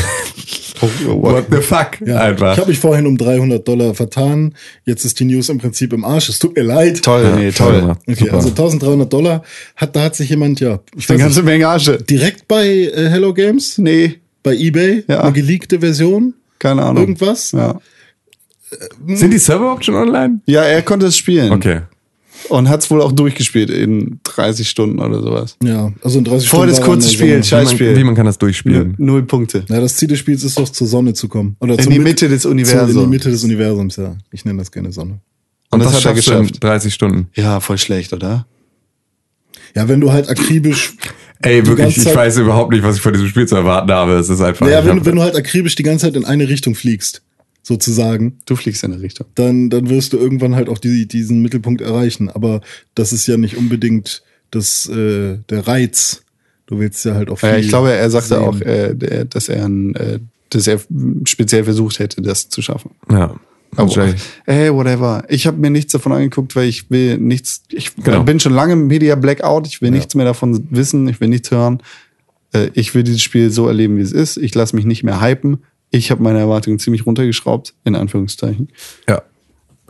Oh, 0.83 1.21
What 1.23 1.49
the 1.51 1.59
fuck? 1.59 1.99
Ja, 2.07 2.21
Einfach. 2.21 2.55
Ich 2.55 2.59
habe 2.59 2.71
mich 2.71 2.79
vorhin 2.79 3.07
um 3.07 3.19
300 3.19 3.69
Dollar 3.69 3.93
vertan. 3.93 4.55
Jetzt 4.87 5.05
ist 5.05 5.21
die 5.21 5.27
News 5.27 5.51
im 5.51 5.59
Prinzip 5.59 5.93
im 5.93 6.07
Arsch. 6.07 6.31
Es 6.31 6.39
tut 6.39 6.57
mir 6.57 6.63
leid. 6.63 7.03
Toll, 7.03 7.35
nee, 7.37 7.51
toll. 7.53 7.97
Okay, 8.07 8.15
Super. 8.15 8.35
also 8.37 8.49
1300 8.49 9.13
Dollar 9.13 9.43
hat, 9.77 9.95
da 9.95 10.05
hat 10.05 10.17
sich 10.17 10.31
jemand, 10.31 10.59
ja, 10.61 10.79
ich 10.97 11.11
Eine 11.11 11.19
ganze 11.19 11.43
Menge 11.43 11.69
Asche. 11.69 11.99
direkt 11.99 12.49
bei 12.49 12.67
äh, 12.67 13.09
Hello 13.11 13.35
Games, 13.35 13.77
Nee, 13.77 14.21
bei 14.43 14.55
eBay, 14.57 15.05
Ja. 15.07 15.21
eine 15.21 15.33
geleakte 15.33 15.81
Version, 15.81 16.33
keine 16.59 16.83
Ahnung. 16.83 17.03
irgendwas. 17.03 17.53
Ja. 17.53 17.79
Sind 19.07 19.33
die 19.35 19.39
Server 19.39 19.65
überhaupt 19.65 19.85
schon 19.85 19.97
online? 19.97 20.41
ja, 20.47 20.63
er 20.63 20.81
konnte 20.81 21.05
es 21.07 21.17
spielen. 21.19 21.53
Okay. 21.53 21.81
Und 22.49 22.69
hat 22.69 22.81
es 22.81 22.91
wohl 22.91 23.01
auch 23.03 23.13
durchgespielt 23.13 23.71
in 23.71 24.19
30 24.25 24.69
Stunden 24.69 24.99
oder 24.99 25.23
sowas. 25.23 25.57
Ja, 25.63 25.93
also 26.03 26.19
in 26.19 26.25
30 26.25 26.49
Voll 26.49 26.67
das 26.67 26.77
Stunden. 26.77 26.89
war 26.89 26.95
er 26.95 26.97
kurze 27.01 27.13
Spiel, 27.13 27.29
Sonne. 27.29 27.43
scheiß- 27.43 27.51
Wie 27.51 27.55
man, 27.57 27.67
Scheißspiel. 27.69 27.97
wie 27.97 28.05
man 28.05 28.15
kann 28.17 28.27
das 28.27 28.39
durchspielen? 28.39 28.95
Null 28.99 29.23
Punkte. 29.25 29.65
Ja, 29.69 29.81
das 29.81 29.97
Ziel 29.97 30.09
des 30.09 30.19
Spiels 30.19 30.43
ist 30.43 30.59
doch 30.59 30.69
zur 30.69 30.87
Sonne 30.87 31.15
zu 31.15 31.29
kommen. 31.29 31.57
Oder 31.61 31.75
In 31.75 31.81
zum 31.85 31.93
die 31.93 31.99
Mit- 31.99 32.09
Mitte 32.09 32.29
des 32.29 32.43
zu- 32.43 32.51
In 32.51 32.57
die 32.57 32.65
Universums. 32.65 33.09
Mitte 33.09 33.31
des 33.31 33.45
Universums, 33.45 33.97
ja. 33.97 34.17
Ich 34.33 34.45
nenne 34.45 34.59
das 34.59 34.73
gerne 34.73 34.91
Sonne. 34.93 35.21
Und 35.71 35.79
das 35.81 35.89
was 35.89 35.95
hat 35.95 36.01
er 36.01 36.03
schaffst 36.17 36.27
du 36.29 36.33
in 36.33 36.39
geschafft. 36.43 36.65
30 36.65 36.95
Stunden. 36.95 37.29
Ja, 37.35 37.61
voll 37.61 37.79
schlecht, 37.79 38.13
oder? 38.13 38.47
Ja, 39.77 39.87
wenn 39.89 40.01
du 40.01 40.11
halt 40.13 40.29
akribisch, 40.29 40.95
Ey, 41.43 41.65
wirklich, 41.67 41.97
ich 41.97 42.03
Zeit- 42.05 42.17
weiß 42.17 42.39
überhaupt 42.39 42.73
nicht, 42.73 42.83
was 42.83 42.97
ich 42.97 43.03
von 43.03 43.13
diesem 43.13 43.29
Spiel 43.29 43.47
zu 43.47 43.55
erwarten 43.55 43.91
habe. 43.93 44.15
Es 44.15 44.29
ist 44.29 44.41
einfach. 44.41 44.69
ja, 44.69 44.81
ich 44.81 44.87
wenn, 44.87 45.05
wenn 45.07 45.17
du 45.17 45.23
halt 45.23 45.37
akribisch 45.37 45.75
die 45.77 45.83
ganze 45.85 46.07
Zeit 46.07 46.17
in 46.17 46.25
eine 46.25 46.49
Richtung 46.49 46.75
fliegst, 46.75 47.23
sozusagen, 47.63 48.39
Du 48.47 48.57
fliegst 48.57 48.83
in 48.85 48.93
eine 48.93 49.03
Richtung. 49.03 49.27
dann, 49.35 49.71
dann 49.71 49.89
wirst 49.91 50.13
du 50.13 50.19
irgendwann 50.19 50.55
halt 50.57 50.69
auch 50.69 50.79
die, 50.79 51.07
diesen 51.07 51.43
Mittelpunkt 51.43 51.81
erreichen. 51.81 52.29
Aber 52.31 52.61
das 52.95 53.13
ist 53.13 53.27
ja 53.27 53.37
nicht 53.37 53.57
unbedingt 53.57 54.23
das, 54.51 54.87
äh, 54.89 55.39
der 55.49 55.67
Reiz. 55.67 56.23
Du 56.67 56.79
willst 56.79 57.05
ja 57.05 57.15
halt 57.15 57.31
auch 57.31 57.39
viel 57.39 57.49
Ja, 57.51 57.57
ich 57.57 57.69
glaube, 57.69 57.93
er 57.93 58.11
sagte 58.11 58.29
sehen. 58.31 58.39
auch, 58.39 58.61
äh, 58.61 58.95
der, 58.95 59.25
dass 59.25 59.49
er 59.49 59.65
ein, 59.67 59.95
äh, 59.97 60.21
dass 60.51 60.67
er 60.67 60.81
speziell 61.25 61.65
versucht 61.65 61.99
hätte, 61.99 62.23
das 62.23 62.49
zu 62.49 62.63
schaffen. 62.63 62.91
ja. 63.11 63.35
Aber, 63.77 64.13
ey, 64.47 64.75
whatever. 64.75 65.23
Ich 65.29 65.47
habe 65.47 65.57
mir 65.59 65.71
nichts 65.71 65.93
davon 65.93 66.11
angeguckt, 66.11 66.57
weil 66.57 66.69
ich 66.69 66.91
will 66.91 67.19
nichts. 67.19 67.63
Ich 67.71 67.95
Genau. 67.95 68.25
bin 68.25 68.41
schon 68.41 68.53
lange 68.53 68.73
im 68.73 68.89
Media 68.89 69.15
Blackout. 69.15 69.69
Ich 69.69 69.81
will 69.81 69.93
nichts 69.93 70.17
mehr 70.17 70.25
davon 70.25 70.67
wissen. 70.71 71.07
Ich 71.07 71.21
will 71.21 71.29
nichts 71.29 71.53
hören. 71.53 71.81
Äh, 72.53 72.71
ich 72.75 72.97
will 72.97 73.05
dieses 73.05 73.23
Spiel 73.23 73.49
so 73.53 73.69
erleben, 73.69 73.97
wie 73.97 74.01
es 74.03 74.11
ist. 74.11 74.39
Ich 74.39 74.57
lasse 74.57 74.75
mich 74.75 74.87
nicht 74.87 75.05
mehr 75.05 75.21
hypen. 75.21 75.59
Ich 75.91 76.11
habe 76.11 76.23
meine 76.23 76.39
Erwartungen 76.39 76.79
ziemlich 76.79 77.07
runtergeschraubt, 77.07 77.75
in 77.85 77.97
Anführungszeichen. 77.97 78.69
Ja. 79.09 79.23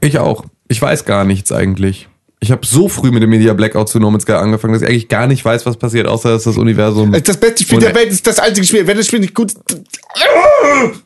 Ich 0.00 0.18
auch. 0.18 0.44
Ich 0.68 0.80
weiß 0.80 1.04
gar 1.04 1.24
nichts 1.24 1.52
eigentlich. 1.52 2.08
Ich 2.42 2.50
habe 2.50 2.64
so 2.64 2.88
früh 2.88 3.10
mit 3.10 3.22
dem 3.22 3.28
Media 3.28 3.52
Blackout 3.52 3.90
zu 3.90 4.00
No 4.00 4.10
Man's 4.10 4.22
Sky 4.22 4.32
angefangen, 4.32 4.72
dass 4.72 4.82
ich 4.82 4.88
eigentlich 4.88 5.08
gar 5.08 5.26
nicht 5.26 5.44
weiß, 5.44 5.66
was 5.66 5.76
passiert, 5.76 6.06
außer 6.06 6.30
dass 6.30 6.44
das 6.44 6.56
Universum. 6.56 7.12
Das 7.12 7.36
beste 7.36 7.64
Spiel 7.64 7.80
der 7.80 7.94
Welt 7.94 8.10
ist 8.10 8.26
das 8.26 8.38
einzige 8.38 8.66
Spiel. 8.66 8.86
Wenn 8.86 8.96
das 8.96 9.06
Spiel 9.06 9.20
nicht 9.20 9.34
gut 9.34 9.52
ist. 9.52 9.60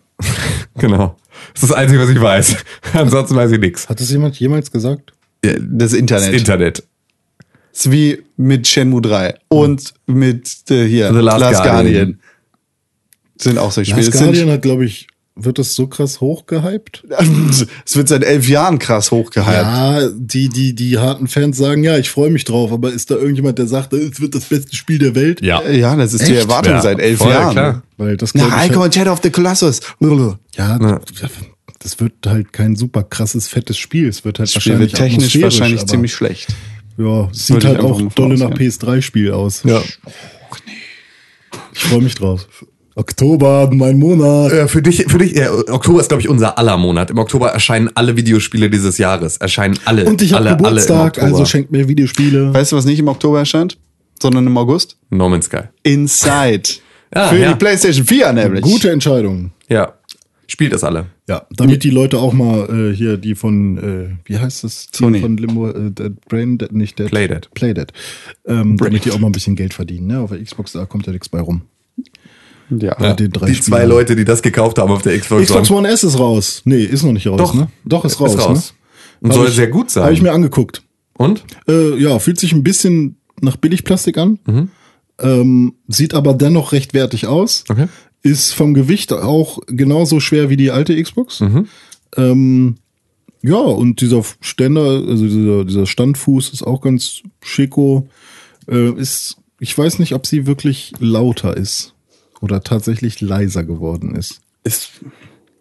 Genau. 0.76 1.16
Das 1.52 1.62
ist 1.62 1.70
das 1.70 1.76
Einzige, 1.76 2.00
was 2.00 2.08
ich 2.08 2.20
weiß. 2.20 2.56
Ansonsten 2.94 3.36
weiß 3.36 3.52
ich 3.52 3.60
nichts. 3.60 3.88
Hat 3.88 4.00
das 4.00 4.10
jemand 4.10 4.38
jemals 4.38 4.70
gesagt? 4.70 5.12
Das 5.42 5.92
Internet. 5.92 6.28
Das 6.28 6.40
Internet. 6.40 6.82
ist 7.72 7.90
wie 7.90 8.22
mit 8.36 8.66
Shenmue 8.66 9.00
3 9.00 9.34
und 9.48 9.94
mit 10.06 10.48
äh, 10.70 10.86
hier 10.86 11.12
The 11.12 11.20
Last 11.20 11.62
Guardian. 11.62 12.18
Sind 13.40 13.58
auch 13.58 13.72
solche 13.72 13.90
Spiele. 13.92 14.06
Last 14.06 14.18
Guardian 14.18 14.50
hat, 14.50 14.62
glaube 14.62 14.84
ich, 14.84 15.06
wird 15.36 15.58
das 15.58 15.74
so 15.74 15.88
krass 15.88 16.20
hochgehypt? 16.20 17.04
Es 17.84 17.96
wird 17.96 18.08
seit 18.08 18.22
elf 18.22 18.48
Jahren 18.48 18.78
krass 18.78 19.10
hochgehypt. 19.10 19.48
Ja, 19.50 20.08
die, 20.14 20.48
die, 20.48 20.74
die 20.74 20.98
harten 20.98 21.26
Fans 21.26 21.56
sagen, 21.56 21.82
ja, 21.82 21.98
ich 21.98 22.08
freue 22.10 22.30
mich 22.30 22.44
drauf, 22.44 22.70
aber 22.72 22.92
ist 22.92 23.10
da 23.10 23.16
irgendjemand, 23.16 23.58
der 23.58 23.66
sagt, 23.66 23.92
es 23.92 24.20
wird 24.20 24.34
das 24.36 24.44
beste 24.44 24.76
Spiel 24.76 24.98
der 24.98 25.14
Welt? 25.16 25.42
Ja. 25.42 25.68
Ja, 25.68 25.96
das 25.96 26.14
ist 26.14 26.28
die 26.28 26.32
Echt? 26.32 26.42
Erwartung 26.42 26.74
Ja, 26.74 26.82
seit 26.82 27.00
elf 27.00 27.18
voll, 27.18 27.30
Jahren. 27.32 27.52
klar. 27.52 27.82
Weil 27.96 28.16
das 28.16 28.34
Na, 28.34 28.64
Icon 28.66 28.82
halt, 28.82 28.94
Shadow 28.94 29.12
of 29.12 29.20
the 29.24 29.30
Colossus. 29.30 29.80
ja, 30.00 30.78
Ja. 30.80 31.00
das 31.80 31.98
wird 32.00 32.12
halt 32.26 32.52
kein 32.52 32.76
super 32.76 33.02
krasses, 33.02 33.48
fettes 33.48 33.76
Spiel. 33.76 34.08
Es 34.08 34.24
wird 34.24 34.38
halt 34.38 34.48
Das 34.50 34.54
wahrscheinlich 34.54 34.92
wird 34.92 35.00
technisch 35.00 35.40
wahrscheinlich 35.42 35.84
ziemlich 35.86 36.14
schlecht. 36.14 36.46
Ja, 36.96 37.28
sieht 37.32 37.64
halt 37.64 37.80
auch 37.80 38.00
dolle 38.14 38.34
nach 38.38 38.50
vorausgehen. 38.56 38.70
PS3-Spiel 38.70 39.32
aus. 39.32 39.62
Ja. 39.64 39.82
Ich 41.72 41.80
freue 41.80 42.02
mich 42.02 42.14
drauf. 42.14 42.46
Oktober, 42.96 43.70
mein 43.72 43.98
Monat. 43.98 44.52
Ja, 44.52 44.68
für 44.68 44.80
dich, 44.80 45.04
für 45.08 45.18
dich, 45.18 45.32
ja, 45.32 45.52
Oktober 45.52 46.00
ist, 46.00 46.08
glaube 46.08 46.20
ich, 46.20 46.28
unser 46.28 46.58
aller 46.58 46.76
Monat. 46.76 47.10
Im 47.10 47.18
Oktober 47.18 47.50
erscheinen 47.50 47.90
alle 47.94 48.16
Videospiele 48.16 48.70
dieses 48.70 48.98
Jahres. 48.98 49.36
Erscheinen 49.38 49.78
alle. 49.84 50.04
Und 50.04 50.22
ich 50.22 50.32
habe 50.32 50.46
alle, 50.46 50.56
Geburtstag, 50.56 51.18
alle 51.18 51.32
also 51.32 51.44
schenkt 51.44 51.72
mir 51.72 51.88
Videospiele. 51.88 52.54
Weißt 52.54 52.72
du, 52.72 52.76
was 52.76 52.84
nicht 52.84 53.00
im 53.00 53.08
Oktober 53.08 53.40
erscheint, 53.40 53.78
sondern 54.22 54.46
im 54.46 54.56
August? 54.56 54.96
No 55.10 55.28
Man's 55.28 55.46
Sky. 55.46 55.62
Inside. 55.82 56.62
Ja, 57.14 57.28
Für 57.28 57.38
ja. 57.38 57.52
die 57.52 57.58
PlayStation 57.58 58.04
4 58.04 58.32
nämlich. 58.32 58.62
Gute 58.62 58.90
Entscheidung. 58.90 59.52
Ja. 59.68 59.92
Spielt 60.48 60.72
das 60.72 60.82
alle. 60.82 61.06
Ja, 61.28 61.46
damit 61.50 61.84
die 61.84 61.90
Leute 61.90 62.18
auch 62.18 62.32
mal 62.32 62.68
äh, 62.68 62.94
hier 62.94 63.16
die 63.16 63.36
von, 63.36 63.78
äh, 63.78 64.28
wie 64.28 64.38
heißt 64.38 64.64
das 64.64 64.90
Team 64.90 65.06
Sony. 65.06 65.20
von 65.20 65.36
Limbo, 65.36 65.70
äh, 65.70 65.90
Dead 65.90 66.12
Brain, 66.28 66.58
Dead, 66.58 66.72
nicht 66.72 66.98
Dead. 66.98 67.06
Playdead. 67.06 67.48
Playdead. 67.54 67.92
Ähm, 68.46 68.76
damit 68.78 69.04
die 69.04 69.12
auch 69.12 69.20
mal 69.20 69.28
ein 69.28 69.32
bisschen 69.32 69.54
Geld 69.54 69.74
verdienen. 69.74 70.08
Ne? 70.08 70.18
Auf 70.18 70.30
der 70.30 70.42
Xbox, 70.42 70.72
da 70.72 70.86
kommt 70.86 71.06
ja 71.06 71.12
nichts 71.12 71.28
bei 71.28 71.38
rum. 71.40 71.62
Ja. 72.70 72.94
Drei 72.94 73.14
die 73.14 73.30
zwei 73.30 73.52
Spielen. 73.54 73.88
Leute, 73.88 74.16
die 74.16 74.24
das 74.24 74.42
gekauft 74.42 74.78
haben 74.78 74.90
auf 74.90 75.02
der 75.02 75.18
Xbox, 75.18 75.46
Xbox 75.46 75.70
One. 75.70 75.88
S 75.88 76.04
ist 76.04 76.18
raus. 76.18 76.62
Nee, 76.64 76.82
ist 76.82 77.02
noch 77.02 77.12
nicht 77.12 77.26
raus, 77.26 77.38
Doch. 77.38 77.54
ne? 77.54 77.68
Doch, 77.84 78.04
ist 78.04 78.20
raus. 78.20 78.34
Ist 78.34 78.40
raus. 78.40 78.74
Ne? 79.20 79.28
Und 79.28 79.34
soll 79.34 79.50
sehr 79.50 79.68
gut 79.68 79.90
sein. 79.90 80.04
Habe 80.04 80.14
ich 80.14 80.22
mir 80.22 80.32
angeguckt. 80.32 80.82
Und? 81.16 81.44
Äh, 81.68 81.96
ja, 82.00 82.18
fühlt 82.18 82.38
sich 82.38 82.52
ein 82.52 82.62
bisschen 82.62 83.16
nach 83.40 83.56
Billigplastik 83.56 84.18
an. 84.18 84.38
Mhm. 84.46 84.68
Ähm, 85.20 85.74
sieht 85.86 86.14
aber 86.14 86.34
dennoch 86.34 86.72
recht 86.72 86.94
wertig 86.94 87.26
aus. 87.26 87.64
Okay. 87.68 87.86
Ist 88.22 88.52
vom 88.52 88.74
Gewicht 88.74 89.12
auch 89.12 89.60
genauso 89.66 90.18
schwer 90.18 90.50
wie 90.50 90.56
die 90.56 90.70
alte 90.70 91.00
Xbox. 91.00 91.42
Ähm, 92.16 92.76
ja, 93.42 93.56
und 93.56 94.00
dieser 94.00 94.22
Ständer, 94.40 95.02
also 95.06 95.24
dieser, 95.26 95.64
dieser 95.64 95.86
Standfuß 95.86 96.50
ist 96.50 96.62
auch 96.62 96.80
ganz 96.80 97.22
schicko. 97.42 98.08
Äh, 98.66 98.92
ist, 98.92 99.36
ich 99.60 99.76
weiß 99.76 99.98
nicht, 99.98 100.14
ob 100.14 100.26
sie 100.26 100.46
wirklich 100.46 100.92
lauter 100.98 101.56
ist 101.56 101.93
oder 102.44 102.62
tatsächlich 102.62 103.20
leiser 103.20 103.64
geworden 103.64 104.14
ist. 104.14 104.40
Ist, 104.62 104.90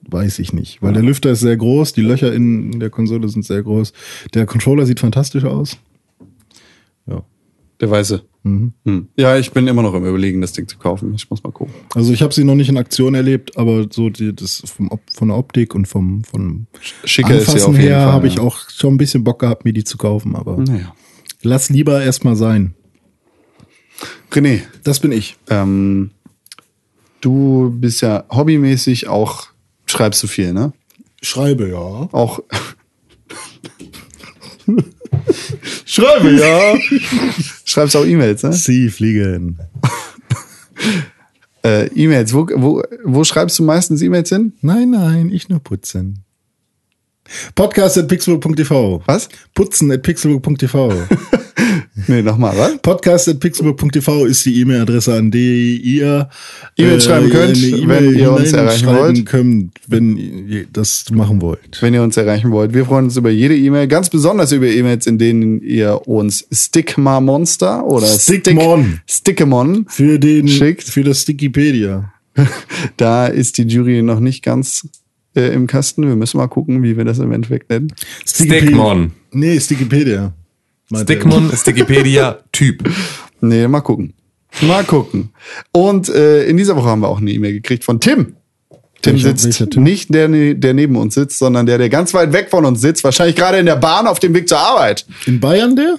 Weiß 0.06 0.40
ich 0.40 0.52
nicht. 0.52 0.82
Weil 0.82 0.92
der 0.92 1.02
Lüfter 1.02 1.32
ist 1.32 1.40
sehr 1.40 1.56
groß, 1.56 1.94
die 1.94 2.02
Löcher 2.02 2.34
in 2.34 2.78
der 2.82 2.90
Konsole 2.90 3.30
sind 3.30 3.46
sehr 3.46 3.64
groß. 3.64 3.94
Der 4.34 4.46
Controller 4.46 4.86
sieht 4.86 5.00
fantastisch 5.00 5.46
aus. 5.46 5.78
Ja. 7.08 7.24
der 7.80 7.90
Weiße. 7.90 8.22
Hm. 8.44 8.74
Ja, 9.16 9.38
ich 9.38 9.52
bin 9.54 9.66
immer 9.68 9.82
noch 9.82 9.94
im 9.94 10.06
Überlegen, 10.06 10.42
das 10.42 10.52
Ding 10.52 10.68
zu 10.68 10.78
kaufen. 10.78 11.14
Ich 11.16 11.30
muss 11.30 11.42
mal 11.46 11.52
gucken. 11.52 11.74
Also 11.96 12.12
ich 12.12 12.22
habe 12.22 12.34
sie 12.34 12.44
noch 12.44 12.56
nicht 12.56 12.68
in 12.68 12.76
Aktion 12.78 13.16
erlebt, 13.16 13.58
aber 13.58 13.88
so 13.90 14.10
die, 14.10 14.36
das 14.36 14.62
vom, 14.66 14.90
von 15.14 15.30
der 15.30 15.38
Optik 15.38 15.74
und 15.74 15.88
vom, 15.88 16.26
vom 16.26 16.68
Schicker 17.06 17.36
ist 17.38 17.48
Anfassen 17.48 17.70
auf 17.70 17.76
jeden 17.78 17.88
her 17.88 18.12
habe 18.12 18.28
ich 18.28 18.36
ja. 18.36 18.42
auch 18.42 18.70
schon 18.70 18.96
ein 18.96 18.98
bisschen 18.98 19.24
Bock 19.24 19.40
gehabt, 19.40 19.64
mir 19.64 19.72
die 19.72 19.86
zu 19.86 19.98
kaufen. 19.98 20.36
Aber 20.36 20.58
Naja. 20.58 20.94
lass 21.44 21.70
lieber 21.70 22.04
erstmal 22.04 22.36
sein. 22.36 22.74
René, 24.34 24.64
Das 24.84 25.00
bin 25.00 25.14
ich. 25.14 25.38
ähm, 25.50 26.12
du 27.24 27.72
bist 27.74 28.02
ja 28.02 28.26
hobbymäßig 28.30 29.08
auch, 29.08 29.48
schreibst 29.86 30.22
du 30.24 30.28
viel, 30.28 30.54
ne? 30.54 30.74
Schreibe, 31.22 31.70
ja. 31.70 31.78
Auch. 32.12 32.42
Schreibe, 35.86 36.32
ja. 36.32 36.76
Schreibst 37.66 37.96
auch 37.96 38.06
E-Mails, 38.06 38.44
ne? 38.44 38.54
Sie 38.54 38.90
fliegen. 38.90 39.60
Äh, 41.66 41.88
E-Mails. 41.96 42.34
Wo, 42.34 42.46
wo, 42.56 42.84
wo 43.06 43.24
schreibst 43.24 43.58
du 43.58 43.64
meistens 43.64 44.02
E-Mails 44.02 44.28
hin? 44.28 44.52
Nein, 44.60 44.90
nein, 44.90 45.30
ich 45.32 45.48
nur 45.48 45.62
putzen. 45.62 46.26
Podcast 47.56 47.98
at 47.98 48.10
pixelbook.tv. 48.10 49.02
Was? 49.06 49.30
Putzen 49.56 49.90
at 49.90 50.02
pixelbook.tv. 50.02 51.08
Nee, 52.08 52.22
nochmal, 52.22 52.58
was? 52.58 52.78
Podcast 52.82 53.28
at 53.30 53.40
pixelbook.tv 53.40 54.26
ist 54.26 54.46
die 54.46 54.60
E-Mail-Adresse, 54.62 55.14
an 55.16 55.32
die 55.32 55.78
ihr 55.78 56.30
E-Mail 56.78 57.02
schreiben 57.02 57.30
könnt, 57.30 57.58
E-Mail 57.58 58.14
wenn 58.14 58.20
ihr 58.20 58.32
uns 58.32 58.52
erreichen 58.54 58.88
wollt. 58.88 59.26
könnt, 59.26 59.72
wenn 59.88 60.18
ihr 60.18 60.66
das 60.72 61.06
machen 61.12 61.42
wollt. 61.42 61.82
Wenn 61.82 61.94
ihr 61.94 62.04
uns 62.04 62.18
erreichen 62.18 62.52
wollt. 62.52 62.74
Wir 62.74 62.86
freuen 62.86 63.06
uns 63.06 63.18
über 63.18 63.30
jede 63.30 63.56
E-Mail, 63.56 63.88
ganz 63.88 64.10
besonders 64.10 64.52
über 64.52 64.68
E-Mails, 64.68 65.08
in 65.08 65.18
denen 65.18 65.62
ihr 65.62 66.08
uns 66.08 66.46
Stigma 66.52 67.20
Monster 67.22 67.86
oder 67.86 68.08
Stickmon. 68.08 69.00
Stick, 69.08 69.38
Stickemon 69.38 69.86
Für 69.88 70.20
den, 70.20 70.48
Schickt. 70.48 70.84
für 70.84 71.04
das 71.04 71.28
Wikipedia. 71.28 72.12
Da 72.98 73.28
ist 73.28 73.58
die 73.58 73.64
Jury 73.64 74.02
noch 74.02 74.20
nicht 74.20 74.44
ganz 74.44 74.88
äh, 75.36 75.54
im 75.54 75.68
Kasten. 75.68 76.08
Wir 76.08 76.16
müssen 76.16 76.38
mal 76.38 76.48
gucken, 76.48 76.82
wie 76.84 76.98
wir 76.98 77.06
das 77.06 77.20
im 77.20 77.32
Endeffekt 77.32 77.70
nennen. 77.70 77.94
Stickmon. 78.26 79.12
Nee, 79.32 79.60
Stickipedia. 79.60 80.34
Stickmon, 80.96 81.52
Stickipedia, 81.56 82.40
Typ. 82.52 82.90
Nee, 83.42 83.68
mal 83.68 83.82
gucken. 83.82 84.14
Mal 84.62 84.84
gucken. 84.84 85.30
Und 85.72 86.10
äh, 86.10 86.46
in 86.46 86.58
dieser 86.58 86.76
Woche 86.76 86.88
haben 86.88 87.02
wir 87.02 87.10
auch 87.10 87.20
eine 87.20 87.32
E-Mail 87.32 87.54
gekriegt 87.54 87.84
von 87.84 88.00
Tim. 88.00 88.36
Tim 89.02 89.14
Welcher- 89.16 89.30
sitzt 89.30 89.46
welcher 89.46 89.70
Tim? 89.70 89.84
nicht 89.84 90.14
der, 90.14 90.28
der 90.54 90.74
neben 90.74 90.96
uns 90.96 91.16
sitzt, 91.16 91.40
sondern 91.40 91.66
der, 91.66 91.78
der 91.78 91.90
ganz 91.90 92.14
weit 92.14 92.32
weg 92.34 92.50
von 92.52 92.64
uns 92.66 92.80
sitzt. 92.82 93.04
Wahrscheinlich 93.04 93.36
gerade 93.36 93.58
in 93.58 93.66
der 93.66 93.76
Bahn 93.76 94.08
auf 94.08 94.20
dem 94.20 94.34
Weg 94.34 94.48
zur 94.48 94.60
Arbeit. 94.60 95.06
In 95.26 95.40
Bayern 95.40 95.76
der? 95.76 95.96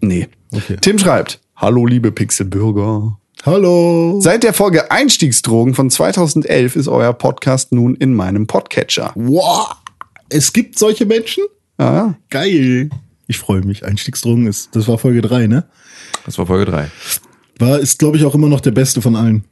Nee. 0.00 0.28
Okay. 0.52 0.76
Tim 0.80 0.98
schreibt, 0.98 1.40
Hallo 1.56 1.84
liebe 1.84 2.12
Pixelbürger. 2.12 3.18
Hallo. 3.44 4.20
Seit 4.22 4.42
der 4.42 4.52
Folge 4.54 4.90
Einstiegsdrogen 4.90 5.74
von 5.74 5.90
2011 5.90 6.76
ist 6.76 6.88
euer 6.88 7.12
Podcast 7.12 7.72
nun 7.72 7.94
in 7.96 8.14
meinem 8.14 8.46
Podcatcher. 8.46 9.12
Wow. 9.14 9.74
Es 10.28 10.52
gibt 10.52 10.78
solche 10.78 11.04
Menschen? 11.06 11.44
Ja. 11.78 12.14
Geil. 12.30 12.90
Ich 13.26 13.38
freue 13.38 13.62
mich. 13.62 13.84
Einstiegsdrogen 13.84 14.46
ist, 14.46 14.74
das 14.76 14.88
war 14.88 14.98
Folge 14.98 15.20
3, 15.20 15.46
ne? 15.46 15.68
Das 16.24 16.38
war 16.38 16.46
Folge 16.46 16.70
3. 16.70 16.90
War, 17.58 17.78
ist, 17.78 17.98
glaube 17.98 18.16
ich, 18.16 18.24
auch 18.24 18.34
immer 18.34 18.48
noch 18.48 18.60
der 18.60 18.70
beste 18.70 19.02
von 19.02 19.16
allen. 19.16 19.44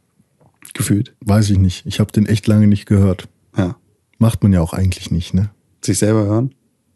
gefühlt. 0.75 1.15
Weiß 1.21 1.51
ich 1.51 1.59
nicht. 1.59 1.87
Ich 1.87 2.01
habe 2.01 2.13
den 2.13 2.27
echt 2.27 2.47
lange 2.47 2.67
nicht 2.67 2.87
gehört. 2.87 3.29
Ja. 3.57 3.77
Macht 4.19 4.43
man 4.43 4.53
ja 4.53 4.61
auch 4.61 4.73
eigentlich 4.73 5.11
nicht, 5.11 5.35
ne? 5.35 5.51
Sich 5.83 5.99
selber 5.99 6.25
hören. 6.25 6.55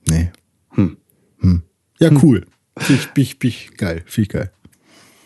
Nee. 0.09 0.30
Hm. 1.40 1.62
Ja, 2.00 2.10
cool. 2.22 2.46
Find 2.76 3.00
ich, 3.16 3.36
find 3.38 3.44
ich 3.44 3.76
geil. 3.76 4.05
Ich 4.16 4.28
geil. 4.28 4.50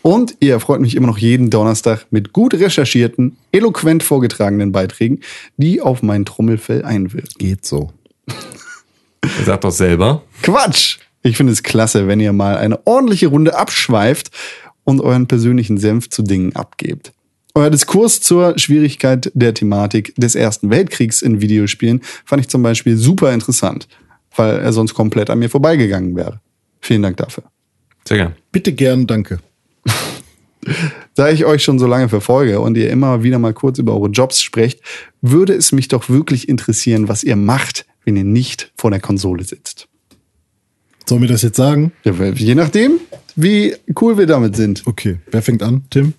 Und 0.00 0.36
ihr 0.40 0.54
erfreut 0.54 0.80
mich 0.80 0.96
immer 0.96 1.06
noch 1.06 1.18
jeden 1.18 1.50
Donnerstag 1.50 2.06
mit 2.10 2.32
gut 2.32 2.54
recherchierten, 2.54 3.36
eloquent 3.52 4.02
vorgetragenen 4.02 4.72
Beiträgen, 4.72 5.20
die 5.56 5.80
auf 5.80 6.02
mein 6.02 6.24
Trommelfell 6.24 6.84
einwirken. 6.84 7.34
Geht 7.38 7.64
so. 7.64 7.92
Sagt 9.44 9.64
doch 9.64 9.70
selber. 9.70 10.24
Quatsch! 10.42 10.98
Ich 11.23 11.36
finde 11.36 11.53
es 11.53 11.62
klasse, 11.62 12.09
wenn 12.09 12.20
ihr 12.20 12.32
mal 12.32 12.57
eine 12.57 12.86
ordentliche 12.86 13.28
Runde 13.28 13.57
abschweift 13.57 14.31
und 14.85 15.01
euren 15.01 15.27
persönlichen 15.27 15.78
Senf 15.78 16.11
zu 16.11 16.23
Dingen 16.23 16.55
abgebt. 16.57 17.12
Euer 17.55 17.70
Diskurs 17.70 18.20
zur 18.20 18.59
Schwierigkeit 18.59 19.31
der 19.35 19.55
Thematik 19.55 20.15
des 20.16 20.35
Ersten 20.35 20.70
Weltkriegs 20.70 21.23
in 21.23 21.40
Videospielen 21.40 22.01
fand 22.24 22.40
ich 22.40 22.49
zum 22.49 22.62
Beispiel 22.62 22.97
super 22.97 23.32
interessant, 23.32 23.89
weil 24.35 24.59
er 24.59 24.73
sonst 24.73 24.94
komplett 24.94 25.28
an 25.28 25.39
mir 25.39 25.51
vorbeigegangen 25.51 26.16
wäre. 26.16 26.40
Vielen 26.81 27.03
Dank 27.03 27.19
dafür. 27.19 27.44
Sehr 28.07 28.16
gern. 28.16 28.35
Bitte 28.51 28.73
gern, 28.73 29.07
danke. 29.07 29.39
Da 31.16 31.28
ich 31.28 31.44
euch 31.44 31.65
schon 31.65 31.81
so 31.81 31.89
lange 31.89 32.09
verfolge 32.09 32.61
und 32.61 32.77
ihr 32.77 32.89
immer 32.89 33.24
wieder 33.24 33.40
mal 33.40 33.53
kurz 33.53 33.78
über 33.78 33.94
eure 33.94 34.09
Jobs 34.11 34.40
sprecht, 34.40 34.81
würde 35.20 35.55
es 35.55 35.73
mich 35.73 35.89
doch 35.89 36.09
wirklich 36.09 36.49
interessieren, 36.49 37.09
was 37.09 37.24
ihr 37.24 37.35
macht, 37.35 37.85
wenn 38.05 38.16
ihr 38.16 38.24
nicht 38.24 38.73
vor 38.77 38.93
der 38.93 39.01
Konsole 39.01 39.43
sitzt. 39.43 39.89
Sollen 41.06 41.22
wir 41.22 41.28
das 41.28 41.42
jetzt 41.42 41.56
sagen? 41.56 41.92
Ja, 42.04 42.12
je 42.34 42.54
nachdem, 42.54 42.92
wie 43.36 43.74
cool 44.00 44.18
wir 44.18 44.26
damit 44.26 44.56
sind. 44.56 44.82
Okay. 44.86 45.18
Wer 45.30 45.42
fängt 45.42 45.62
an? 45.62 45.82
Tim? 45.90 46.14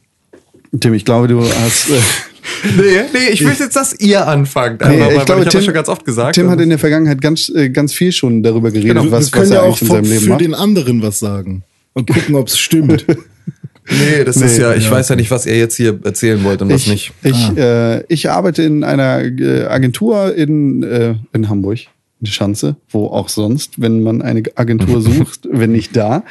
Tim, 0.80 0.93
ich 0.93 1.05
glaube, 1.05 1.27
du 1.27 1.41
hast. 1.43 1.89
Äh, 1.89 1.93
Nee, 2.76 3.03
nee, 3.14 3.30
ich 3.31 3.41
will 3.41 3.53
jetzt, 3.57 3.76
dass 3.76 3.97
ihr 3.99 4.27
anfangt. 4.27 4.81
nee, 4.81 4.97
mal, 4.97 5.14
ich 5.14 5.23
glaube, 5.23 5.23
ich 5.23 5.30
habe 5.30 5.43
Tim, 5.45 5.60
das 5.60 5.65
schon 5.65 5.73
ganz 5.73 5.89
oft 5.89 6.05
gesagt. 6.05 6.35
Tim 6.35 6.49
hat 6.49 6.60
in 6.60 6.69
der 6.69 6.80
Vergangenheit 6.80 7.22
ganz, 7.22 7.49
äh, 7.49 7.69
ganz 7.69 7.93
viel 7.93 8.11
schon 8.11 8.43
darüber 8.43 8.69
geredet, 8.72 8.97
Genau, 8.97 9.11
was, 9.11 9.27
wir 9.27 9.31
können 9.31 9.51
was 9.51 9.51
er 9.51 9.55
ja 9.55 9.61
auch 9.61 9.65
eigentlich 9.68 9.81
in 9.81 9.88
seinem 9.88 10.05
für, 10.05 10.11
Leben 10.11 10.23
für 10.23 10.30
macht. 10.30 10.41
den 10.41 10.53
anderen 10.53 11.01
was 11.01 11.19
sagen. 11.19 11.64
Und 11.93 12.10
gucken, 12.10 12.35
ob 12.35 12.47
es 12.47 12.57
stimmt. 12.57 13.05
nee, 13.89 14.23
das 14.26 14.38
ist 14.38 14.57
Nee, 14.57 14.61
ja, 14.64 14.73
ich 14.76 14.85
ja, 14.85 14.91
weiß 14.91 15.10
ja 15.10 15.15
nicht, 15.15 15.31
was 15.31 15.45
ihr 15.45 15.57
jetzt 15.57 15.76
hier 15.76 15.99
erzählen 16.03 16.43
wollt 16.43 16.61
und 16.61 16.69
was 16.69 16.81
ich, 16.81 16.88
nicht. 16.88 17.14
Ich, 17.23 17.57
äh, 17.57 18.03
ich 18.07 18.30
arbeite 18.30 18.64
in 18.64 18.84
einer 18.84 19.22
äh, 19.22 19.65
Agentur 19.65 20.35
in, 20.35 20.84
äh, 20.84 21.15
in 21.34 21.49
Hamburg, 21.49 21.80
in 22.24 22.32
Schanze, 22.32 22.76
wo 22.90 23.08
auch 23.08 23.30
sonst, 23.30 23.82
wenn 23.82 24.02
man 24.02 24.22
eine 24.22 24.44
Agentur 24.56 25.02
sucht, 25.12 25.48
wenn 25.52 25.72
nicht 25.72 25.95
da. 25.95 26.24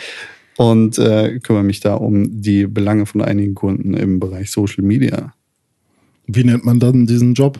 Und 0.59 0.99
äh, 0.99 1.39
kümmere 1.41 1.65
mich 1.65 1.81
da 1.81 1.95
um 1.95 2.43
die 2.43 2.67
Belange 2.67 3.07
von 3.07 3.23
einigen 3.23 3.55
Kunden 3.55 3.95
im 3.95 4.21
Bereich 4.21 4.51
Social 4.51 4.85
Media. 4.85 5.33
Wie 6.27 6.45
nennt 6.45 6.65
man 6.65 6.79
dann 6.79 7.07
diesen 7.07 7.35
Job? 7.35 7.59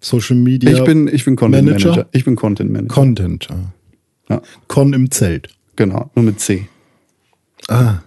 Social 0.00 0.36
Media 0.36 0.70
ich 0.70 0.84
bin, 0.84 1.08
ich 1.08 1.24
bin 1.24 1.36
Content 1.36 1.66
Manager? 1.66 1.90
Manager. 1.90 2.08
Ich 2.12 2.24
bin 2.24 2.36
Content 2.36 2.72
Manager. 2.72 2.94
Content. 2.94 3.48
ah. 3.50 3.72
ja, 4.28 4.42
Con 4.68 4.92
im 4.92 5.10
Zelt. 5.10 5.48
genau, 5.76 6.10
nur 6.14 6.24
mit 6.24 6.40
C. 6.40 6.68
Ah, 7.68 7.98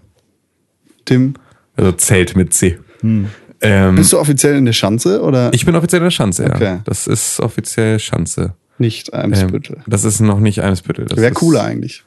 Tim, 1.06 1.36
Also 1.76 1.92
Zelt 1.94 2.36
mit 2.36 2.54
C. 2.54 2.78
Ähm, 3.62 3.96
bist 3.96 4.12
du 4.12 4.20
offiziell 4.20 4.56
in 4.58 4.66
der 4.66 4.74
Schanze 4.74 5.22
oder 5.22 5.54
ich 5.54 5.66
bin 5.66 5.76
offiziell 5.76 6.00
in 6.00 6.06
der 6.06 6.12
Schanze, 6.12 6.44
ja. 6.44 6.56
Okay. 6.56 6.80
Das 6.86 7.08
ist 7.08 7.40
offiziell 7.40 8.00
Schanze. 8.00 8.56
Nicht 8.78 9.10
Ähm, 9.14 9.34
Eimsbüttel? 9.34 9.78
das 9.88 10.04
ist 10.04 10.20
noch 10.20 10.40
nicht 10.40 10.62
Eimsbüttel. 10.62 11.06
Das 11.06 11.18
Wäre 11.18 11.32
ist- 11.32 11.36
cooler 11.38 11.64
eigentlich. 11.64 12.04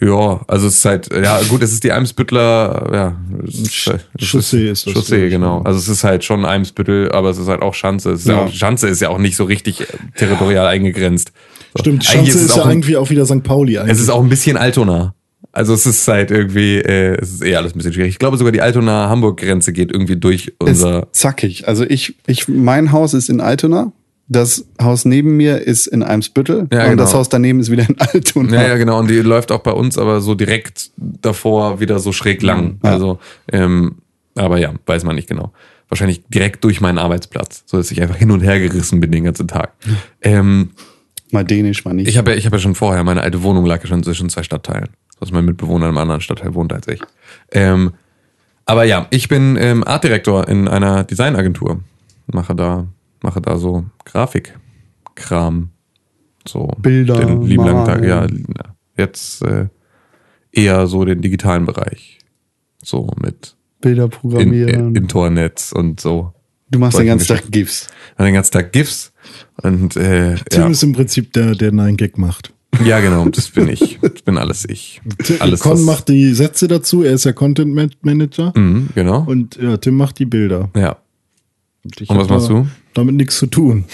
Ja, 0.00 0.40
also 0.48 0.66
es 0.66 0.74
ist 0.76 0.84
halt, 0.84 1.08
ja 1.12 1.40
gut, 1.48 1.62
es 1.62 1.72
ist 1.72 1.84
die 1.84 1.92
Eimsbüttler, 1.92 2.90
ja, 2.92 3.16
ist, 3.46 3.86
es 4.18 4.28
Chaussee 4.28 4.68
ist 4.68 4.86
das, 4.88 4.92
Chaussee, 4.92 5.28
genau. 5.30 5.62
Also 5.62 5.78
es 5.78 5.86
ist 5.88 6.02
halt 6.02 6.24
schon 6.24 6.44
Eimsbüttel, 6.44 7.12
aber 7.12 7.30
es 7.30 7.38
ist 7.38 7.46
halt 7.46 7.62
auch 7.62 7.74
Schanze. 7.74 8.10
Es 8.10 8.22
ist 8.22 8.26
ja. 8.26 8.34
Ja. 8.34 8.44
auch, 8.46 8.52
Schanze 8.52 8.88
ist 8.88 9.00
ja 9.00 9.08
auch 9.10 9.18
nicht 9.18 9.36
so 9.36 9.44
richtig 9.44 9.82
äh, 9.82 9.86
territorial 10.16 10.66
eingegrenzt. 10.66 11.30
So. 11.74 11.80
stimmt. 11.84 12.04
Schanze 12.04 12.30
es 12.38 12.44
ist 12.44 12.56
ja 12.56 12.64
ein- 12.64 12.70
irgendwie 12.72 12.96
auch 12.96 13.08
wieder 13.08 13.24
St. 13.24 13.44
Pauli. 13.44 13.78
Eigentlich. 13.78 13.92
Es 13.92 14.00
ist 14.00 14.08
auch 14.10 14.22
ein 14.22 14.28
bisschen 14.28 14.56
Altona. 14.56 15.14
Also 15.52 15.72
es 15.74 15.86
ist 15.86 16.06
halt 16.08 16.32
irgendwie, 16.32 16.78
äh, 16.78 17.16
es 17.22 17.30
ist 17.34 17.44
eh 17.44 17.54
alles 17.54 17.72
ein 17.74 17.78
bisschen 17.78 17.92
schwierig. 17.92 18.10
Ich 18.10 18.18
glaube 18.18 18.36
sogar 18.36 18.50
die 18.50 18.60
Altona-Hamburg-Grenze 18.62 19.72
geht 19.72 19.92
irgendwie 19.92 20.16
durch 20.16 20.48
Ist 20.48 20.54
unser. 20.58 21.06
zackig. 21.12 21.68
Also 21.68 21.84
ich, 21.84 22.16
ich, 22.26 22.48
mein 22.48 22.90
Haus 22.90 23.14
ist 23.14 23.28
in 23.30 23.40
Altona. 23.40 23.92
Das 24.26 24.66
Haus 24.80 25.04
neben 25.04 25.36
mir 25.36 25.58
ist 25.58 25.86
in 25.86 26.02
Eimsbüttel. 26.02 26.66
Ja, 26.72 26.84
und 26.84 26.90
genau. 26.90 27.02
das 27.02 27.14
Haus 27.14 27.28
daneben 27.28 27.60
ist 27.60 27.70
wieder 27.70 27.86
in 27.88 27.98
Altona. 27.98 28.54
Ja, 28.54 28.68
ja, 28.68 28.76
genau. 28.76 28.98
Und 28.98 29.10
die 29.10 29.18
läuft 29.18 29.52
auch 29.52 29.60
bei 29.60 29.72
uns, 29.72 29.98
aber 29.98 30.20
so 30.20 30.34
direkt 30.34 30.90
davor 30.96 31.80
wieder 31.80 31.98
so 31.98 32.12
schräg 32.12 32.42
lang. 32.42 32.78
Ja. 32.82 32.92
Also, 32.92 33.18
ähm, 33.52 33.96
aber 34.34 34.58
ja, 34.58 34.72
weiß 34.86 35.04
man 35.04 35.16
nicht 35.16 35.28
genau. 35.28 35.52
Wahrscheinlich 35.88 36.22
direkt 36.28 36.64
durch 36.64 36.80
meinen 36.80 36.98
Arbeitsplatz, 36.98 37.62
so 37.66 37.76
dass 37.76 37.90
ich 37.90 38.00
einfach 38.00 38.16
hin 38.16 38.30
und 38.30 38.40
her 38.40 38.58
gerissen 38.58 39.00
bin 39.00 39.12
den 39.12 39.24
ganzen 39.24 39.46
Tag. 39.46 39.74
Ähm, 40.22 40.70
Mal 41.30 41.44
dänisch, 41.44 41.84
mal 41.84 41.94
nicht. 41.94 42.08
ich 42.08 42.16
habe 42.16 42.30
ja, 42.30 42.36
ich 42.36 42.46
habe 42.46 42.56
ja 42.56 42.60
schon 42.60 42.74
vorher, 42.74 43.02
meine 43.02 43.22
alte 43.22 43.42
Wohnung 43.42 43.66
lag 43.66 43.82
ja 43.82 43.88
schon 43.88 44.02
zwischen 44.02 44.28
zwei 44.28 44.42
Stadtteilen. 44.42 44.88
Dass 45.20 45.32
mein 45.32 45.44
Mitbewohner 45.44 45.86
in 45.86 45.88
einem 45.90 45.98
anderen 45.98 46.20
Stadtteil 46.20 46.54
wohnt 46.54 46.72
als 46.72 46.88
ich. 46.88 47.00
Ähm, 47.52 47.92
aber 48.66 48.84
ja, 48.84 49.06
ich 49.10 49.28
bin 49.28 49.56
ähm, 49.60 49.84
Artdirektor 49.84 50.48
in 50.48 50.68
einer 50.68 51.04
Designagentur. 51.04 51.80
mache 52.26 52.54
da, 52.54 52.86
mache 53.24 53.40
da 53.40 53.56
so 53.56 53.84
Grafikkram. 54.04 55.70
So 56.46 56.68
Bilder 56.78 57.24
den 57.24 57.42
lieben 57.42 57.64
langen 57.64 57.86
Tag. 57.86 58.04
Ja, 58.04 58.26
jetzt 58.96 59.42
äh, 59.42 59.68
eher 60.52 60.86
so 60.86 61.04
den 61.04 61.22
digitalen 61.22 61.64
Bereich. 61.66 62.18
So 62.82 63.10
mit 63.20 63.56
Bilder 63.80 64.04
in, 64.04 64.10
programmieren. 64.10 64.88
in, 64.88 64.96
Internets 64.96 65.72
und 65.72 66.00
so. 66.00 66.32
du 66.70 66.78
machst 66.78 66.98
den 66.98 67.06
ganzen 67.06 67.28
Tag. 67.28 67.50
GIFs. 67.50 67.88
Und 68.18 68.26
den 68.26 68.34
ganzen 68.34 68.52
Tag 68.52 68.72
GIFs 68.72 69.12
und 69.62 69.96
äh, 69.96 70.36
Tim 70.50 70.62
ja. 70.62 70.68
ist 70.68 70.82
im 70.82 70.92
Prinzip 70.92 71.32
der, 71.32 71.54
der 71.54 71.72
Nein 71.72 71.96
Gag 71.96 72.18
macht. 72.18 72.52
ja, 72.84 73.00
genau, 73.00 73.26
das 73.30 73.48
bin 73.50 73.68
ich. 73.68 73.98
Das 74.02 74.20
bin 74.22 74.36
alles 74.36 74.66
ich. 74.68 75.00
Alles 75.38 75.60
Con 75.60 75.82
macht 75.84 76.08
die 76.08 76.34
Sätze 76.34 76.68
dazu, 76.68 77.02
er 77.02 77.12
ist 77.14 77.24
ja 77.24 77.32
Content 77.32 77.74
Man- 77.74 77.90
Manager. 78.02 78.52
Mhm, 78.54 78.90
genau. 78.94 79.24
Und 79.26 79.56
ja, 79.56 79.78
Tim 79.78 79.96
macht 79.96 80.18
die 80.18 80.26
Bilder. 80.26 80.68
ja. 80.76 80.98
Ich 81.98 82.08
Und 82.08 82.16
was 82.18 82.28
machst 82.30 82.48
du? 82.48 82.66
Damit 82.94 83.16
nichts 83.16 83.38
zu 83.38 83.46
tun. 83.46 83.84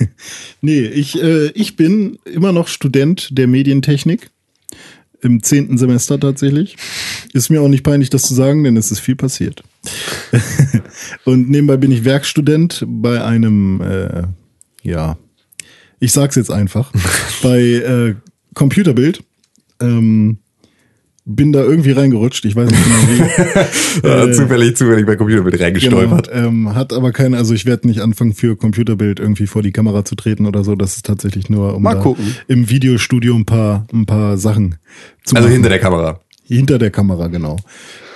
nee, 0.60 0.80
ich, 0.80 1.22
äh, 1.22 1.48
ich 1.48 1.76
bin 1.76 2.18
immer 2.24 2.52
noch 2.52 2.68
Student 2.68 3.28
der 3.32 3.46
Medientechnik. 3.46 4.30
Im 5.22 5.42
zehnten 5.42 5.78
Semester 5.78 6.20
tatsächlich. 6.20 6.76
Ist 7.32 7.50
mir 7.50 7.60
auch 7.60 7.68
nicht 7.68 7.82
peinlich, 7.82 8.10
das 8.10 8.22
zu 8.22 8.34
sagen, 8.34 8.64
denn 8.64 8.76
es 8.76 8.90
ist 8.90 9.00
viel 9.00 9.16
passiert. 9.16 9.62
Und 11.24 11.48
nebenbei 11.48 11.76
bin 11.76 11.90
ich 11.90 12.04
Werkstudent 12.04 12.84
bei 12.86 13.22
einem, 13.24 13.80
äh, 13.80 14.22
ja, 14.82 15.16
ich 16.00 16.12
sag's 16.12 16.36
jetzt 16.36 16.50
einfach, 16.50 16.92
bei 17.42 17.60
äh, 17.60 18.14
Computerbild. 18.54 19.22
Ähm, 19.80 20.38
bin 21.28 21.52
da 21.52 21.60
irgendwie 21.62 21.90
reingerutscht, 21.90 22.44
ich 22.44 22.54
weiß 22.54 22.70
nicht 22.70 22.84
genau 22.84 22.96
wie. 23.08 24.06
Ja, 24.08 24.32
zufällig, 24.32 24.76
zufällig 24.76 25.06
bei 25.06 25.16
Computer 25.16 25.42
mit 25.42 25.58
reingestolpert. 25.60 26.30
Genau, 26.30 26.46
ähm, 26.48 26.74
hat 26.74 26.92
aber 26.92 27.10
keine, 27.12 27.36
also 27.36 27.52
ich 27.52 27.66
werde 27.66 27.88
nicht 27.88 28.00
anfangen 28.00 28.32
für 28.32 28.56
Computerbild 28.56 29.18
irgendwie 29.18 29.46
vor 29.48 29.62
die 29.62 29.72
Kamera 29.72 30.04
zu 30.04 30.14
treten 30.14 30.46
oder 30.46 30.62
so. 30.62 30.76
Das 30.76 30.94
ist 30.96 31.04
tatsächlich 31.06 31.50
nur, 31.50 31.74
um 31.74 31.82
Mal 31.82 31.96
gucken. 31.98 32.24
im 32.46 32.70
Videostudio 32.70 33.34
ein 33.34 33.44
paar, 33.44 33.86
ein 33.92 34.06
paar 34.06 34.38
Sachen 34.38 34.76
zu 35.24 35.34
Also 35.34 35.48
machen. 35.48 35.54
hinter 35.54 35.68
der 35.68 35.78
Kamera. 35.80 36.20
hinter 36.44 36.78
der 36.78 36.90
Kamera, 36.90 37.26
genau. 37.26 37.56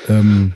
Ähm, 0.08 0.52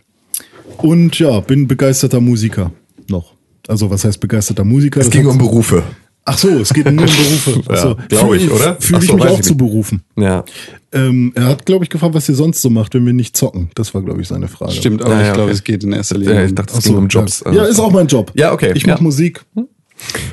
und 0.78 1.18
ja, 1.18 1.40
bin 1.40 1.66
begeisterter 1.66 2.20
Musiker 2.20 2.70
noch. 3.08 3.34
Also 3.66 3.90
was 3.90 4.04
heißt 4.04 4.20
begeisterter 4.20 4.64
Musiker? 4.64 5.00
Es 5.00 5.06
Das 5.08 5.12
ging 5.16 5.26
um 5.26 5.38
Berufe. 5.38 5.82
Ach 6.26 6.38
so, 6.38 6.48
es 6.48 6.72
geht 6.72 6.86
nur 6.86 6.92
um 6.92 6.96
Berufe. 7.06 7.62
Ja, 7.74 7.94
glaub 8.08 8.34
ich, 8.34 8.50
oder? 8.50 8.76
Fühle 8.80 9.00
ich 9.02 9.08
so, 9.10 9.14
mich 9.16 9.24
auch 9.26 9.38
ich 9.38 9.44
zu 9.44 9.56
berufen. 9.56 10.02
Ja. 10.16 10.44
Ähm, 10.92 11.32
er 11.34 11.46
hat, 11.46 11.66
glaube 11.66 11.84
ich, 11.84 11.90
gefragt, 11.90 12.14
was 12.14 12.28
ihr 12.30 12.34
sonst 12.34 12.62
so 12.62 12.70
macht, 12.70 12.94
wenn 12.94 13.04
wir 13.04 13.12
nicht 13.12 13.36
zocken. 13.36 13.68
Das 13.74 13.92
war, 13.94 14.00
glaube 14.02 14.22
ich, 14.22 14.28
seine 14.28 14.48
Frage. 14.48 14.72
Stimmt, 14.72 15.02
aber 15.02 15.14
Ja, 15.16 15.20
ich 15.20 15.26
ja, 15.26 15.32
glaube, 15.34 15.48
okay. 15.50 15.52
es 15.58 15.64
geht 15.64 15.84
in 15.84 15.92
erster 15.92 16.16
Linie. 16.16 16.34
Ja, 16.34 16.40
um- 16.40 16.46
ich 16.46 16.54
dachte, 16.54 16.72
es 16.72 16.78
Ach 16.78 16.82
ging 16.82 16.92
so, 16.92 16.98
um 16.98 17.08
Jobs. 17.08 17.42
Ja, 17.44 17.52
ja 17.52 17.64
ist 17.64 17.78
auch 17.78 17.90
mein 17.92 18.06
Job. 18.06 18.32
Ja, 18.34 18.52
okay, 18.52 18.72
Ich 18.74 18.84
ja. 18.84 18.94
mache 18.94 19.02
Musik. 19.02 19.44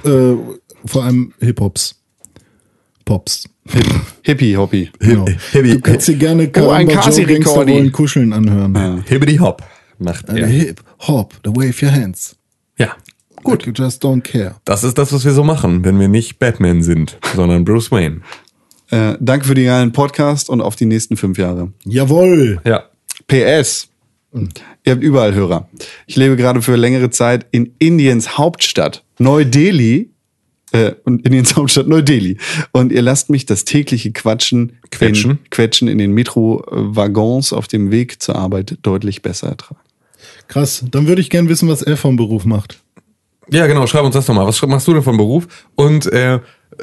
Äh, 0.06 0.10
vor 0.86 1.04
allem 1.04 1.34
Hip-Hops. 1.40 1.96
Pops. 3.04 3.44
Hippie, 4.22 4.56
Hobby. 4.56 4.90
Genau. 5.00 5.26
Hippie- 5.52 5.74
Du 5.74 5.82
kannst 5.82 6.08
dir 6.08 6.16
gerne 6.16 6.50
Oh, 6.58 6.70
ein 6.70 6.88
Kasi 6.88 7.28
wollen 7.28 7.92
kuscheln 7.92 8.32
anhören. 8.32 9.04
Hibbity 9.08 9.38
Hop 9.38 9.62
macht 10.00 10.30
Äh, 10.30 10.40
er. 10.40 10.48
Hip, 10.48 10.82
Hop, 11.08 11.34
the 11.44 11.52
wave 11.52 11.76
your 11.86 11.92
hands. 11.92 12.36
Gut. 13.44 13.66
You 13.66 13.74
just 13.76 14.04
don't 14.04 14.22
care. 14.22 14.56
Das 14.66 14.84
ist 14.84 14.98
das, 14.98 15.12
was 15.14 15.26
wir 15.26 15.32
so 15.32 15.44
machen, 15.44 15.84
wenn 15.84 16.00
wir 16.00 16.08
nicht 16.08 16.40
Batman 16.40 16.84
sind, 16.84 17.18
sondern 17.36 17.66
Bruce 17.66 17.92
Wayne. 17.92 18.22
Äh, 18.90 19.16
danke 19.20 19.46
für 19.46 19.56
den 19.56 19.66
geilen 19.66 19.92
Podcast 19.94 20.50
und 20.50 20.62
auf 20.62 20.76
die 20.76 20.86
nächsten 20.86 21.18
fünf 21.18 21.38
Jahre. 21.38 21.72
Jawohl. 21.86 22.62
Ja. 22.66 22.84
PS. 23.28 23.88
Ihr 24.34 24.94
habt 24.94 25.04
überall 25.04 25.34
Hörer. 25.34 25.70
Ich 26.08 26.16
lebe 26.16 26.36
gerade 26.36 26.62
für 26.62 26.76
längere 26.76 27.10
Zeit 27.10 27.46
in 27.52 27.74
Indiens 27.80 28.38
Hauptstadt, 28.38 29.04
Neu-Delhi. 29.20 30.10
Äh, 30.74 30.94
und 31.04 31.26
Indiens 31.26 31.56
Hauptstadt 31.56 31.88
Neu-Delhi. 31.88 32.38
Und 32.72 32.94
ihr 32.94 33.02
lasst 33.02 33.30
mich 33.30 33.46
das 33.46 33.66
tägliche 33.66 34.12
Quatschen, 34.12 34.78
Quetschen? 34.90 35.32
In, 35.32 35.50
Quetschen 35.50 35.88
in 35.90 35.98
den 35.98 36.14
Metro-Waggons 36.14 37.52
auf 37.52 37.68
dem 37.68 37.92
Weg 37.92 38.22
zur 38.22 38.36
Arbeit 38.36 38.78
deutlich 38.82 39.22
besser 39.22 39.50
ertragen. 39.50 39.82
Krass. 40.48 40.84
Dann 40.90 41.08
würde 41.08 41.22
ich 41.22 41.30
gern 41.30 41.50
wissen, 41.50 41.68
was 41.68 41.82
er 41.82 41.98
vom 41.98 42.16
Beruf 42.16 42.46
macht. 42.46 42.81
Ja, 43.50 43.68
genau, 43.68 43.88
schreib 43.88 44.04
uns 44.04 44.14
das 44.16 44.26
doch 44.26 44.34
mal. 44.34 44.46
Was 44.46 44.62
machst 44.62 44.88
du 44.88 44.94
denn 44.94 45.04
vom 45.04 45.18
Beruf? 45.18 45.48
Und 45.76 46.06
äh, 46.12 46.40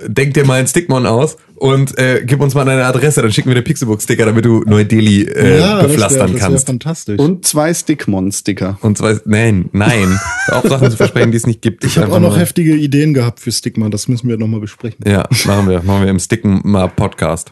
denk 0.06 0.34
dir 0.34 0.44
mal 0.44 0.58
einen 0.58 0.66
Stickmon 0.68 1.06
aus 1.06 1.36
und 1.54 1.96
äh, 1.98 2.22
gib 2.24 2.40
uns 2.40 2.54
mal 2.54 2.64
deine 2.64 2.84
Adresse, 2.84 3.22
dann 3.22 3.32
schicken 3.32 3.48
wir 3.48 3.54
dir 3.54 3.62
Pixelbook-Sticker, 3.62 4.26
damit 4.26 4.44
du 4.44 4.62
Neu-Delhi 4.66 5.22
äh, 5.22 5.58
wär- 5.58 5.82
bepflastern 5.82 6.32
das 6.32 6.40
wär 6.40 6.48
kannst. 6.48 6.66
fantastisch. 6.66 7.18
Und 7.18 7.46
zwei 7.46 7.72
Stickmon-Sticker. 7.72 8.78
Und 8.82 8.98
zwar, 8.98 9.18
nein, 9.24 9.70
nein. 9.72 10.20
Auf 10.48 10.64
Sachen 10.68 10.90
zu 10.90 10.96
versprechen, 10.96 11.30
die 11.30 11.38
es 11.38 11.46
nicht 11.46 11.62
gibt. 11.62 11.84
ich 11.84 11.96
habe 11.96 12.06
Einfach 12.06 12.16
auch 12.18 12.20
noch 12.20 12.30
nur- 12.30 12.38
heftige 12.38 12.74
Ideen 12.74 13.14
gehabt 13.14 13.40
für 13.40 13.50
Stigma. 13.50 13.88
Das 13.88 14.08
müssen 14.08 14.28
wir 14.28 14.36
nochmal 14.36 14.60
besprechen. 14.60 14.98
Ja, 15.06 15.26
machen 15.46 15.68
wir. 15.68 15.82
Machen 15.82 16.02
wir 16.02 16.10
im 16.10 16.18
Sticken 16.18 16.60
mal 16.64 16.88
Podcast. 16.88 17.50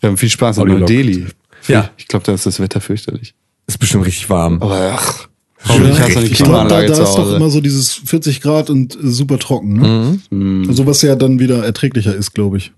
Wir 0.00 0.08
haben 0.10 0.16
viel 0.16 0.30
Spaß 0.30 0.58
in. 0.58 0.68
Neu-Delhi. 0.68 1.26
Ja. 1.68 1.90
Ich 1.96 2.06
glaube, 2.06 2.24
da 2.24 2.32
ist 2.32 2.46
das 2.46 2.60
Wetter 2.60 2.80
fürchterlich. 2.80 3.34
Ist 3.66 3.78
bestimmt 3.78 4.06
richtig 4.06 4.30
warm. 4.30 4.62
Aber 4.62 4.92
ach, 4.94 5.28
Ja, 5.64 5.74
hoffentlich 5.74 6.00
hast 6.00 6.14
du 6.14 6.18
eine 6.18 6.28
ich 6.28 6.34
glaube, 6.34 6.52
da, 6.52 6.64
Klimaanlage 6.64 6.86
da 6.88 6.94
zu 6.94 7.02
ist 7.02 7.14
doch 7.14 7.36
immer 7.36 7.50
so 7.50 7.60
dieses 7.60 7.92
40 7.92 8.40
Grad 8.40 8.70
und 8.70 8.94
äh, 8.94 8.98
super 9.02 9.38
trocken. 9.38 9.74
Ne? 9.74 10.18
Mhm. 10.30 10.68
Also 10.68 10.86
was 10.86 11.02
ja 11.02 11.14
dann 11.14 11.38
wieder 11.38 11.64
erträglicher 11.64 12.14
ist, 12.14 12.32
glaube 12.32 12.58
ich. 12.58 12.72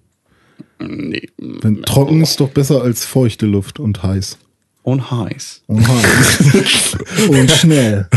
Nee. 0.81 1.28
Wenn 1.39 1.82
trocken 1.82 2.23
ist 2.23 2.40
doch 2.40 2.51
besser 2.51 2.82
als 2.82 3.05
feuchte 3.05 3.47
Luft 3.47 3.81
und 3.81 4.02
heiß. 4.02 4.39
Und 4.82 5.11
heiß. 5.11 5.62
Und 5.66 5.86
heiß. 5.89 6.97
und 7.28 7.51
schnell. 7.51 8.09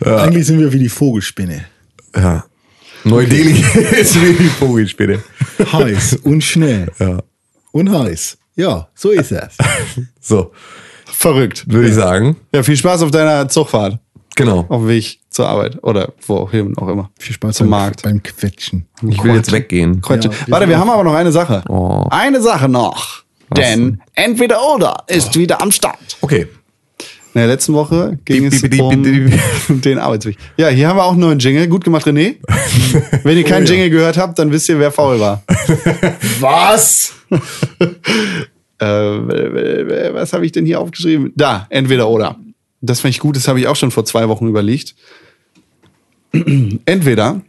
Eigentlich 0.00 0.46
sind 0.46 0.60
wir 0.60 0.72
wie 0.72 0.78
die 0.78 0.88
Vogelspinne. 0.88 1.66
Ja. 2.14 2.46
Neu-Delhi 3.04 3.60
ist 4.00 4.20
wie 4.20 4.32
die 4.32 4.48
Vogelspinne. 4.48 5.22
Heiß 5.72 6.20
und 6.22 6.42
schnell. 6.42 6.90
Ja. 6.98 7.22
Und 7.72 7.90
heiß. 7.90 8.38
Ja, 8.56 8.88
so 8.94 9.10
ist 9.10 9.32
es. 9.32 9.56
So, 10.20 10.52
Verrückt. 11.04 11.70
würde 11.70 11.88
ich 11.88 11.94
sagen. 11.94 12.36
Ja, 12.52 12.62
viel 12.64 12.76
Spaß 12.76 13.02
auf 13.02 13.12
deiner 13.12 13.48
Zugfahrt. 13.48 14.00
Genau. 14.36 14.66
Auf 14.68 14.82
dem 14.82 14.88
Weg 14.88 15.18
zur 15.30 15.48
Arbeit. 15.48 15.82
Oder 15.82 16.12
wohin 16.26 16.76
auch 16.78 16.88
immer. 16.88 17.10
Viel 17.18 17.34
Spaß 17.34 17.56
zum 17.56 17.70
beim, 17.70 17.80
Markt. 17.80 18.02
beim 18.02 18.22
Quetschen. 18.22 18.86
Ich 19.08 19.22
will 19.24 19.34
jetzt 19.34 19.50
weggehen. 19.50 20.00
Quatsch. 20.00 20.26
Ja, 20.26 20.30
Warte, 20.46 20.68
wir 20.68 20.78
haben 20.78 20.90
aber 20.90 21.02
noch 21.02 21.14
eine 21.14 21.32
Sache. 21.32 21.64
Oh. 21.68 22.04
Eine 22.10 22.40
Sache 22.40 22.68
noch. 22.68 23.24
Denn 23.56 24.00
entweder 24.14 24.60
oder 24.74 25.04
ist 25.06 25.36
wieder 25.36 25.62
am 25.62 25.72
Start. 25.72 26.18
Okay. 26.20 26.46
In 27.34 27.40
der 27.40 27.48
letzten 27.48 27.74
Woche 27.74 28.18
ging 28.24 28.46
es 28.46 28.62
um 29.68 29.80
den 29.82 29.98
Arbeitsweg. 29.98 30.38
Ja, 30.56 30.68
hier 30.68 30.88
haben 30.88 30.96
wir 30.96 31.04
auch 31.04 31.16
nur 31.16 31.30
einen 31.30 31.40
Jingle. 31.40 31.68
Gut 31.68 31.84
gemacht, 31.84 32.06
René. 32.06 32.36
Wenn 33.24 33.36
ihr 33.36 33.44
Oh 33.44 33.48
keinen 33.48 33.66
Jingle 33.66 33.90
gehört 33.90 34.16
habt, 34.16 34.38
dann 34.38 34.50
wisst 34.50 34.68
ihr, 34.70 34.78
wer 34.78 34.90
faul 34.90 35.20
war. 35.20 35.42
Was? 36.40 37.12
äh, 38.78 38.84
was 40.14 40.32
habe 40.32 40.46
ich 40.46 40.52
denn 40.52 40.64
hier 40.64 40.80
aufgeschrieben? 40.80 41.32
Da, 41.36 41.66
entweder 41.70 42.08
oder. 42.08 42.36
Das 42.80 43.00
fand 43.00 43.14
ich 43.14 43.20
gut, 43.20 43.36
das 43.36 43.48
habe 43.48 43.58
ich 43.60 43.66
auch 43.68 43.76
schon 43.76 43.90
vor 43.90 44.04
zwei 44.04 44.28
Wochen 44.28 44.46
überlegt. 44.48 44.94
Entweder 46.84 47.40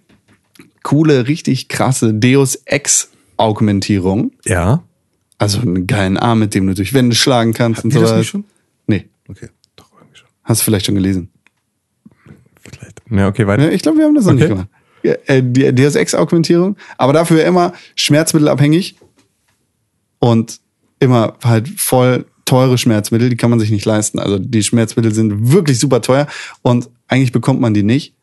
coole, 0.84 1.28
richtig 1.28 1.68
krasse 1.68 2.14
Deus 2.14 2.56
Ex-Augmentierung. 2.66 4.32
Ja. 4.46 4.84
Also 5.38 5.60
einen 5.62 5.86
geilen 5.86 6.18
Arm, 6.18 6.40
mit 6.40 6.54
dem 6.56 6.66
du 6.68 6.74
durch 6.74 6.94
Wände 6.94 7.16
schlagen 7.16 7.54
kannst 7.54 7.84
und 7.84 7.94
wir 7.94 8.02
das 8.02 8.10
sowas. 8.10 8.20
nicht 8.22 8.30
schon? 8.30 8.46
Nee, 8.88 9.08
Okay, 9.30 9.50
doch 9.76 9.92
irgendwie 9.94 10.18
schon. 10.18 10.28
hast 10.44 10.62
du 10.62 10.66
vielleicht 10.66 10.86
schon 10.86 10.96
gelesen. 10.96 11.30
Vielleicht. 12.62 13.02
Ja, 13.12 13.28
okay, 13.28 13.46
weiter. 13.46 13.66
Ja, 13.66 13.70
ich 13.72 13.82
glaube, 13.82 13.98
wir 14.00 14.06
haben 14.06 14.16
das 14.16 14.26
noch 14.26 14.34
Okay. 14.34 14.42
nicht 14.44 14.50
gemacht. 14.50 14.70
Ja, 15.04 15.14
äh, 15.26 15.44
die 15.44 15.74
Deus 15.76 15.96
Ex-Augmentierung, 15.96 16.76
aber 16.98 17.14
dafür 17.14 17.44
immer 17.46 17.74
schmerzmittelabhängig 17.96 18.96
und 20.20 20.60
immer 21.00 21.36
halt 21.44 21.68
voll 21.80 22.26
teure 22.48 22.78
Schmerzmittel, 22.78 23.30
die 23.30 23.36
kann 23.38 23.50
man 23.52 23.60
sich 23.60 23.70
nicht 23.70 23.86
leisten. 23.86 24.18
Also 24.20 24.40
die 24.40 24.64
Schmerzmittel 24.64 25.14
sind 25.14 25.52
wirklich 25.52 25.80
super 25.80 26.02
teuer 26.02 26.28
und 26.64 26.90
eigentlich 27.08 27.32
bekommt 27.32 27.62
man 27.62 27.74
die 27.76 27.84
nicht, 27.84 28.14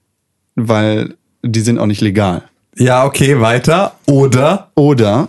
weil 0.57 1.15
die 1.43 1.61
sind 1.61 1.79
auch 1.79 1.87
nicht 1.87 2.01
legal. 2.01 2.43
Ja, 2.77 3.05
okay, 3.05 3.41
weiter. 3.41 3.97
Oder 4.07 4.71
Oder 4.75 5.29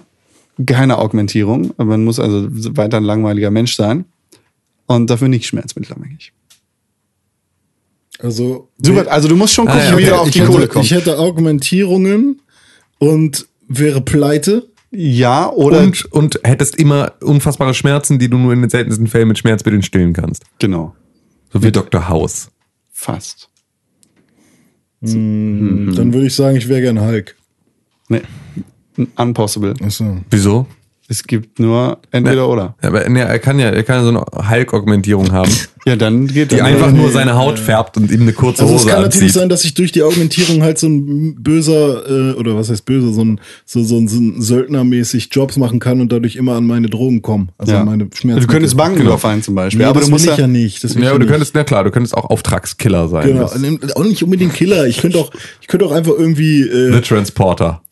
keine 0.66 0.98
Augmentierung, 0.98 1.74
man 1.78 2.04
muss 2.06 2.20
also 2.20 2.48
weiter 2.78 2.98
ein 2.98 3.04
langweiliger 3.04 3.52
Mensch 3.52 3.76
sein 3.76 4.06
und 4.88 5.10
dafür 5.10 5.28
nicht 5.28 5.46
schmerzmittelabhängig. 5.46 6.32
Also, 8.20 8.70
Super, 8.82 9.12
also 9.12 9.28
du 9.28 9.36
musst 9.36 9.54
schon 9.54 9.66
gucken, 9.66 9.82
Ah, 9.82 9.92
ja, 9.92 9.98
wie 9.98 10.04
du 10.06 10.12
okay. 10.12 10.20
auf 10.22 10.28
ich, 10.28 10.34
die 10.34 10.40
Kohle 10.42 10.58
hätte, 10.60 10.68
kommst. 10.70 10.92
ich 10.92 10.98
hätte 10.98 11.18
Augmentierungen 11.20 12.42
und 12.98 13.46
wäre 13.68 14.00
pleite. 14.02 14.68
Ja, 14.96 15.50
oder 15.52 15.80
und, 15.80 16.06
und 16.12 16.40
hättest 16.44 16.76
immer 16.78 17.14
unfassbare 17.22 17.74
Schmerzen, 17.74 18.20
die 18.20 18.30
du 18.30 18.38
nur 18.38 18.54
in 18.54 18.62
den 18.62 18.70
seltensten 18.70 19.08
Fällen 19.08 19.28
mit 19.28 19.38
Schmerzmitteln 19.38 19.82
stillen 19.84 20.14
kannst. 20.14 20.44
genau, 20.60 20.96
So 21.52 21.62
wie 21.64 21.72
Dr. 21.72 22.08
House. 22.10 22.50
fast. 22.92 23.50
Dann 25.02 26.14
würde 26.14 26.26
ich 26.28 26.34
sagen, 26.36 26.58
ich 26.58 26.68
wäre 26.68 26.82
gern 26.82 27.00
Hulk. 27.00 27.36
Nee. 28.10 28.22
Unpossible. 29.18 29.74
Achso. 29.84 30.18
Wieso? 30.32 30.66
Es 31.08 31.24
gibt 31.24 31.60
nur 31.60 32.00
entweder 32.10 32.50
oder. 32.50 32.76
Ja, 32.82 32.90
aber 32.90 33.08
nee, 33.08 33.20
er 33.20 33.38
kann 33.38 33.60
ja, 33.60 33.70
er 33.70 33.84
kann 33.84 33.98
ja 33.98 34.04
so 34.04 34.10
eine 34.10 34.50
Hulk-Augmentierung 34.50 35.32
haben, 35.32 35.52
Ja, 35.86 35.96
dann 35.96 36.26
geht 36.26 36.52
die 36.52 36.56
das. 36.58 36.66
einfach 36.66 36.92
nur 36.92 37.12
seine 37.12 37.36
Haut 37.36 37.60
färbt 37.60 37.96
und 37.98 38.10
ihm 38.12 38.22
eine 38.24 38.34
kurze 38.34 38.64
Also 38.64 38.74
es 38.74 38.82
Hose 38.82 38.90
kann 38.92 39.02
natürlich 39.04 39.26
anzieht. 39.26 39.40
sein, 39.40 39.50
dass 39.50 39.64
ich 39.66 39.76
durch 39.76 39.92
die 39.92 40.02
Augmentierung 40.02 40.64
halt 40.64 40.80
so 40.80 40.88
ein 40.88 41.36
böser, 41.44 42.32
äh, 42.32 42.34
oder 42.34 42.56
was 42.56 42.72
heißt 42.72 42.86
böser, 42.86 43.14
so 43.14 43.24
ein, 43.24 43.40
so, 43.66 43.84
so, 43.84 43.98
ein- 43.98 44.08
so 44.08 44.18
ein 44.20 44.42
Söldnermäßig 44.42 45.30
Jobs 45.32 45.58
machen 45.58 45.80
kann 45.80 46.02
und 46.02 46.12
dadurch 46.12 46.38
immer 46.38 46.56
an 46.56 46.66
meine 46.66 46.90
Drogen 46.90 47.22
kommen. 47.22 47.50
Also 47.60 47.74
Ja. 47.74 47.82
an 47.82 47.86
meine 47.86 48.08
Schmerzen. 48.16 48.42
Du 48.42 48.48
könntest 48.48 48.76
Banken 48.76 48.98
Genau. 48.98 49.12
überfallen 49.12 49.44
zum 49.44 49.54
Beispiel. 49.54 49.82
Nee, 49.84 49.86
aber 49.86 50.00
das 50.00 50.08
du 50.08 50.12
musst 50.12 50.26
will 50.26 50.32
ich 50.34 50.38
ja, 50.40 50.46
ja 50.46 50.48
nicht. 50.48 50.84
Das 50.84 50.96
will 50.96 51.04
ja, 51.04 51.12
aber 51.12 51.20
du 51.20 51.28
könntest, 51.28 51.54
na 51.54 51.64
klar, 51.64 51.84
du 51.84 51.92
könntest 51.92 52.18
auch 52.18 52.32
Auftragskiller 52.32 53.08
sein. 53.10 53.28
Genau, 53.28 53.46
auch 53.96 54.04
nicht 54.04 54.24
unbedingt 54.24 54.56
Killer. 54.56 54.88
Ich 54.88 54.98
könnte 54.98 55.20
auch, 55.20 55.30
ich 55.62 55.68
könnte 55.68 55.86
auch 55.86 55.92
einfach 55.92 56.14
irgendwie, 56.18 56.64
The 56.64 56.98
äh, 56.98 57.02
Transporter. 57.02 57.84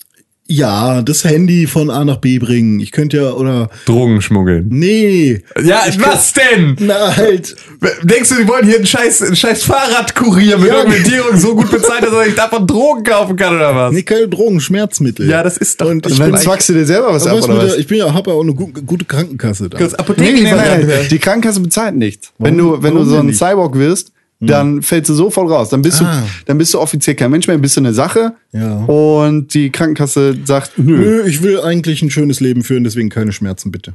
Ja, 0.54 1.02
das 1.02 1.24
Handy 1.24 1.68
von 1.68 1.90
A 1.90 2.04
nach 2.06 2.18
B 2.18 2.38
bringen. 2.40 2.80
Ich 2.80 2.92
könnte 2.92 3.18
ja, 3.18 3.32
oder, 3.32 3.70
Drogen 3.86 4.22
schmuggeln. 4.22 4.66
nee. 4.70 5.42
Ja, 5.64 5.84
was 6.00 6.34
denn? 6.34 6.76
Na 6.80 7.16
halt, 7.16 7.56
Denkst 8.04 8.30
du, 8.30 8.36
die 8.36 8.48
wollen 8.48 8.66
hier 8.66 8.78
einen 8.78 8.86
scheiß, 8.86 9.22
einen 9.24 9.36
scheiß 9.36 9.64
Fahrradkurier 9.64 10.58
mit 10.58 10.70
Ja. 10.70 10.82
Augmentierung 10.82 11.38
so 11.38 11.56
gut 11.56 11.70
bezahlt, 11.72 12.04
dass 12.04 12.14
er 12.14 12.26
sich 12.26 12.36
davon 12.36 12.66
Drogen 12.68 13.04
kaufen 13.04 13.36
kann 13.36 13.56
oder 13.56 13.76
was? 13.76 13.94
nee, 13.94 14.04
keine 14.04 14.28
Drogen, 14.28 14.60
Schmerzmittel. 14.60 15.30
Ja, 15.30 15.44
das 15.44 15.58
ist 15.58 15.82
doch. 15.82 15.88
Und 15.90 16.06
ich 16.08 16.18
dann 16.18 16.32
bin- 16.32 16.40
zwackst 16.40 16.70
du 16.70 16.74
dir 16.74 16.86
selber 16.86 17.14
was 17.14 17.28
ab, 17.28 17.38
oder 17.44 17.48
du, 17.48 17.68
was? 17.68 17.78
ich 17.78 17.88
bin 17.88 17.98
ja, 17.98 18.14
habe 18.14 18.32
ja 18.32 18.38
auch 18.38 18.42
eine 18.44 18.54
gu 18.54 18.68
gute 18.86 19.06
Krankenkasse 19.06 19.70
da. 19.70 19.78
Apotheken 19.78 20.34
nee, 20.44 20.52
nein, 20.52 20.88
nein, 20.88 21.08
die 21.10 21.20
Krankenkasse 21.20 21.60
bezahlt 21.60 21.96
nichts. 21.96 22.32
Wenn 22.38 22.58
Warum- 22.58 22.76
du, 22.78 22.84
wenn 22.84 22.92
du 22.92 23.00
warum 23.00 23.10
so 23.10 23.16
denn 23.18 23.28
ein? 23.30 23.34
Cyborg 23.34 23.78
wirst, 23.78 24.12
dann 24.48 24.82
fällst 24.82 25.10
du 25.10 25.14
sofort 25.14 25.50
raus. 25.50 25.70
Dann 25.70 25.82
bist 25.82 26.02
Ah. 26.02 26.22
du, 26.22 26.28
dann 26.46 26.58
bist 26.58 26.74
du 26.74 26.80
offiziell 26.80 27.16
kein 27.16 27.32
Mensch 27.32 27.48
mehr, 27.48 27.58
bist 27.58 27.76
du 27.78 27.82
eine 27.82 27.94
Sache. 27.94 28.34
Ja. 28.52 28.84
Und 28.86 29.54
die 29.54 29.70
Krankenkasse 29.72 30.36
sagt, 30.46 30.74
nö. 30.78 30.98
Nö, 30.98 31.24
ich 31.28 31.42
will 31.44 31.60
eigentlich 31.62 32.02
ein 32.02 32.10
schönes 32.10 32.40
Leben 32.40 32.64
führen, 32.64 32.84
deswegen 32.84 33.10
keine 33.10 33.32
Schmerzen, 33.32 33.72
bitte. 33.72 33.94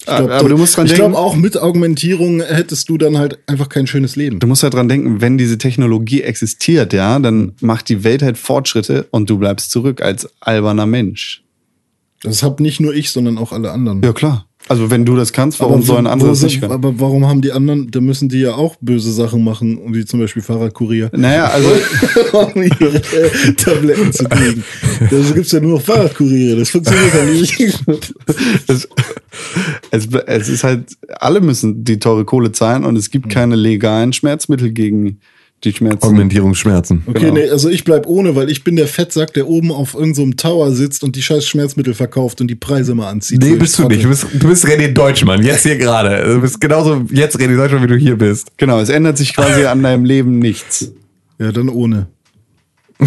Ich 0.00 0.08
Ah, 0.08 0.16
aber 0.16 0.48
du 0.48 0.58
musst 0.58 0.76
dran 0.76 0.86
ich 0.86 0.92
denken- 0.94 1.12
glaube, 1.12 1.18
auch 1.24 1.36
mit 1.36 1.56
Augmentierung 1.56 2.40
hättest 2.42 2.88
du 2.88 2.98
dann 2.98 3.18
halt 3.18 3.38
einfach 3.46 3.68
kein 3.68 3.86
schönes 3.86 4.16
Leben. 4.16 4.40
Du 4.40 4.48
musst 4.48 4.64
halt 4.64 4.74
dran 4.74 4.88
denken, 4.88 5.20
wenn 5.20 5.38
diese 5.38 5.58
Technologie 5.58 6.22
existiert, 6.22 6.92
ja, 6.92 7.20
dann 7.20 7.52
macht 7.60 7.88
die 7.88 8.02
Welt 8.02 8.20
halt 8.22 8.36
Fortschritte 8.36 9.06
und 9.12 9.30
du 9.30 9.38
bleibst 9.38 9.70
zurück 9.70 10.02
als 10.02 10.28
alberner 10.40 10.86
Mensch. 10.86 11.44
Das 12.24 12.42
hab 12.42 12.58
nicht 12.58 12.80
nur 12.80 12.92
ich, 12.94 13.10
sondern 13.10 13.38
auch 13.38 13.52
alle 13.52 13.70
anderen. 13.70 14.02
Ja, 14.02 14.12
klar. 14.12 14.46
Also 14.68 14.90
wenn 14.90 15.04
du 15.04 15.16
das 15.16 15.32
kannst, 15.32 15.60
warum 15.60 15.80
wo- 15.80 15.84
sollen 15.84 16.06
andere 16.06 16.30
das 16.30 16.42
nicht 16.42 16.60
können? 16.60 16.72
Aber 16.72 16.98
warum 17.00 17.26
haben 17.26 17.42
die 17.42 17.52
anderen, 17.52 17.90
da 17.90 18.00
müssen 18.00 18.28
die 18.28 18.40
ja 18.40 18.54
auch 18.54 18.76
böse 18.80 19.12
Sachen 19.12 19.42
machen, 19.44 19.92
wie 19.92 20.04
zum 20.04 20.20
Beispiel 20.20 20.40
Fahrradkurier. 20.42 21.10
Naja, 21.14 21.46
also 21.46 21.68
um 22.32 22.62
ihre 22.62 22.96
äh, 22.96 23.52
Tabletten 23.56 24.12
zu 24.12 24.24
kriegen. 24.24 24.64
Da 25.10 25.16
gibt's 25.34 25.52
ja 25.52 25.60
nur 25.60 25.72
noch 25.78 25.82
Fahrradkuriere, 25.82 26.56
das 26.60 26.70
funktioniert 26.70 27.12
ja 27.14 27.24
nicht. 27.24 27.60
es, 28.68 28.88
es, 29.90 30.08
es 30.26 30.48
ist 30.48 30.64
halt, 30.64 30.96
alle 31.18 31.40
müssen 31.40 31.82
die 31.84 31.98
teure 31.98 32.24
Kohle 32.24 32.52
zahlen 32.52 32.84
und 32.84 32.96
es 32.96 33.10
gibt 33.10 33.28
keine 33.30 33.56
legalen 33.56 34.12
Schmerzmittel 34.12 34.70
gegen 34.70 35.18
die 35.64 35.72
Schmerzen. 35.72 36.02
Augmentierungsschmerzen. 36.02 37.02
Okay, 37.06 37.20
Genau. 37.20 37.34
nee, 37.34 37.48
also 37.48 37.68
ich 37.68 37.84
bleib 37.84 38.06
ohne, 38.06 38.34
weil 38.34 38.50
ich 38.50 38.64
bin 38.64 38.76
der 38.76 38.88
Fettsack, 38.88 39.32
der 39.34 39.46
oben 39.48 39.70
auf 39.70 39.94
irgendeinem 39.94 40.32
so 40.32 40.36
Tower 40.36 40.72
sitzt 40.72 41.04
und 41.04 41.14
die 41.16 41.22
scheiß 41.22 41.46
Schmerzmittel 41.46 41.94
verkauft 41.94 42.40
und 42.40 42.48
die 42.48 42.54
Preise 42.56 42.94
mal 42.94 43.08
anzieht. 43.10 43.40
Nee, 43.42 43.54
bist 43.56 43.78
du 43.78 43.86
nicht. 43.88 44.04
Du 44.04 44.08
bist, 44.08 44.26
du 44.32 44.48
bist 44.48 44.64
René 44.66 44.88
Deutschmann, 44.92 45.42
jetzt 45.42 45.62
hier 45.62 45.76
gerade. 45.76 46.34
Du 46.34 46.40
bist 46.40 46.60
genauso 46.60 47.02
jetzt 47.10 47.36
René 47.38 47.56
Deutschmann, 47.56 47.82
wie 47.82 47.86
du 47.86 47.96
hier 47.96 48.16
bist. 48.16 48.48
Genau, 48.56 48.80
es 48.80 48.88
ändert 48.88 49.18
sich 49.18 49.34
quasi 49.34 49.64
an 49.64 49.82
deinem 49.82 50.04
Leben 50.04 50.38
nichts. 50.38 50.92
Ja, 51.38 51.52
dann 51.52 51.68
ohne. 51.68 52.06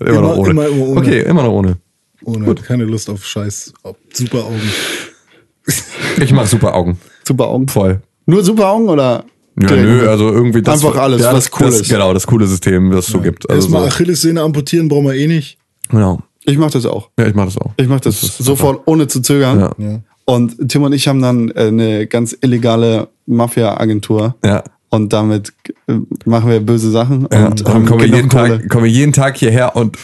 Immer, 0.00 0.20
noch 0.22 0.36
ohne. 0.38 0.50
immer 0.50 0.70
ohne. 0.70 1.00
Okay, 1.00 1.20
immer 1.22 1.42
noch 1.42 1.52
ohne. 1.52 1.76
Ohne. 2.24 2.54
Keine 2.54 2.84
Lust 2.84 3.10
auf 3.10 3.24
scheiß 3.26 3.72
auf 3.82 3.96
super 4.12 4.44
Augen. 4.44 4.60
Ich 6.20 6.32
mach 6.32 6.46
super 6.46 6.74
Augen. 6.74 6.98
Super 7.24 7.48
Augen. 7.48 7.68
Voll. 7.68 8.00
Nur 8.26 8.42
super 8.44 8.68
Augen 8.68 8.88
oder? 8.88 9.24
Ja, 9.60 9.68
direkt 9.68 9.86
nö, 9.86 9.96
mit? 10.00 10.08
also 10.08 10.32
irgendwie 10.32 10.62
das. 10.62 10.82
Einfach 10.84 11.00
alles, 11.00 11.22
was 11.22 11.50
cool 11.60 11.66
das, 11.66 11.80
ist. 11.80 11.90
Genau, 11.90 12.14
das 12.14 12.26
coole 12.26 12.46
System, 12.46 12.90
das 12.90 13.06
es 13.06 13.12
so 13.12 13.20
gibt. 13.20 13.48
Also 13.48 13.62
Erstmal 13.62 13.82
so, 13.82 13.88
Achillessehne 13.88 14.40
amputieren 14.40 14.88
brauchen 14.88 15.06
wir 15.06 15.14
eh 15.14 15.26
nicht. 15.26 15.58
genau. 15.88 16.20
Ich 16.44 16.58
mach 16.58 16.70
das 16.72 16.86
auch. 16.86 17.10
Ja, 17.18 17.26
ich 17.26 17.34
mach 17.34 17.44
das 17.44 17.56
auch. 17.56 17.70
Ich 17.76 17.86
mach 17.86 18.00
das, 18.00 18.20
sofort 18.20 18.80
ohne 18.86 19.06
zu 19.06 19.20
zögern. 19.20 19.60
Ja. 19.60 19.72
Ja. 19.78 20.00
Und 20.24 20.68
Tim 20.68 20.82
und 20.82 20.92
ich 20.92 21.06
haben 21.06 21.22
dann 21.22 21.50
äh, 21.50 21.68
eine 21.68 22.06
ganz 22.08 22.36
illegale 22.40 23.08
Mafia-Agentur. 23.26 24.34
Ja. 24.44 24.64
Und 24.90 25.12
damit 25.12 25.52
äh, 25.86 25.94
machen 26.24 26.50
wir 26.50 26.60
böse 26.60 26.90
Sachen. 26.90 27.28
Ja, 27.32 27.46
und 27.46 27.60
und 27.60 27.68
dann 27.68 27.86
kommen 27.86 28.00
wir, 28.00 28.08
jeden. 28.08 28.28
Tag, 28.28 28.68
kommen 28.68 28.84
wir 28.84 28.90
jeden 28.90 29.12
Tag 29.12 29.36
hierher 29.36 29.76
und 29.76 29.96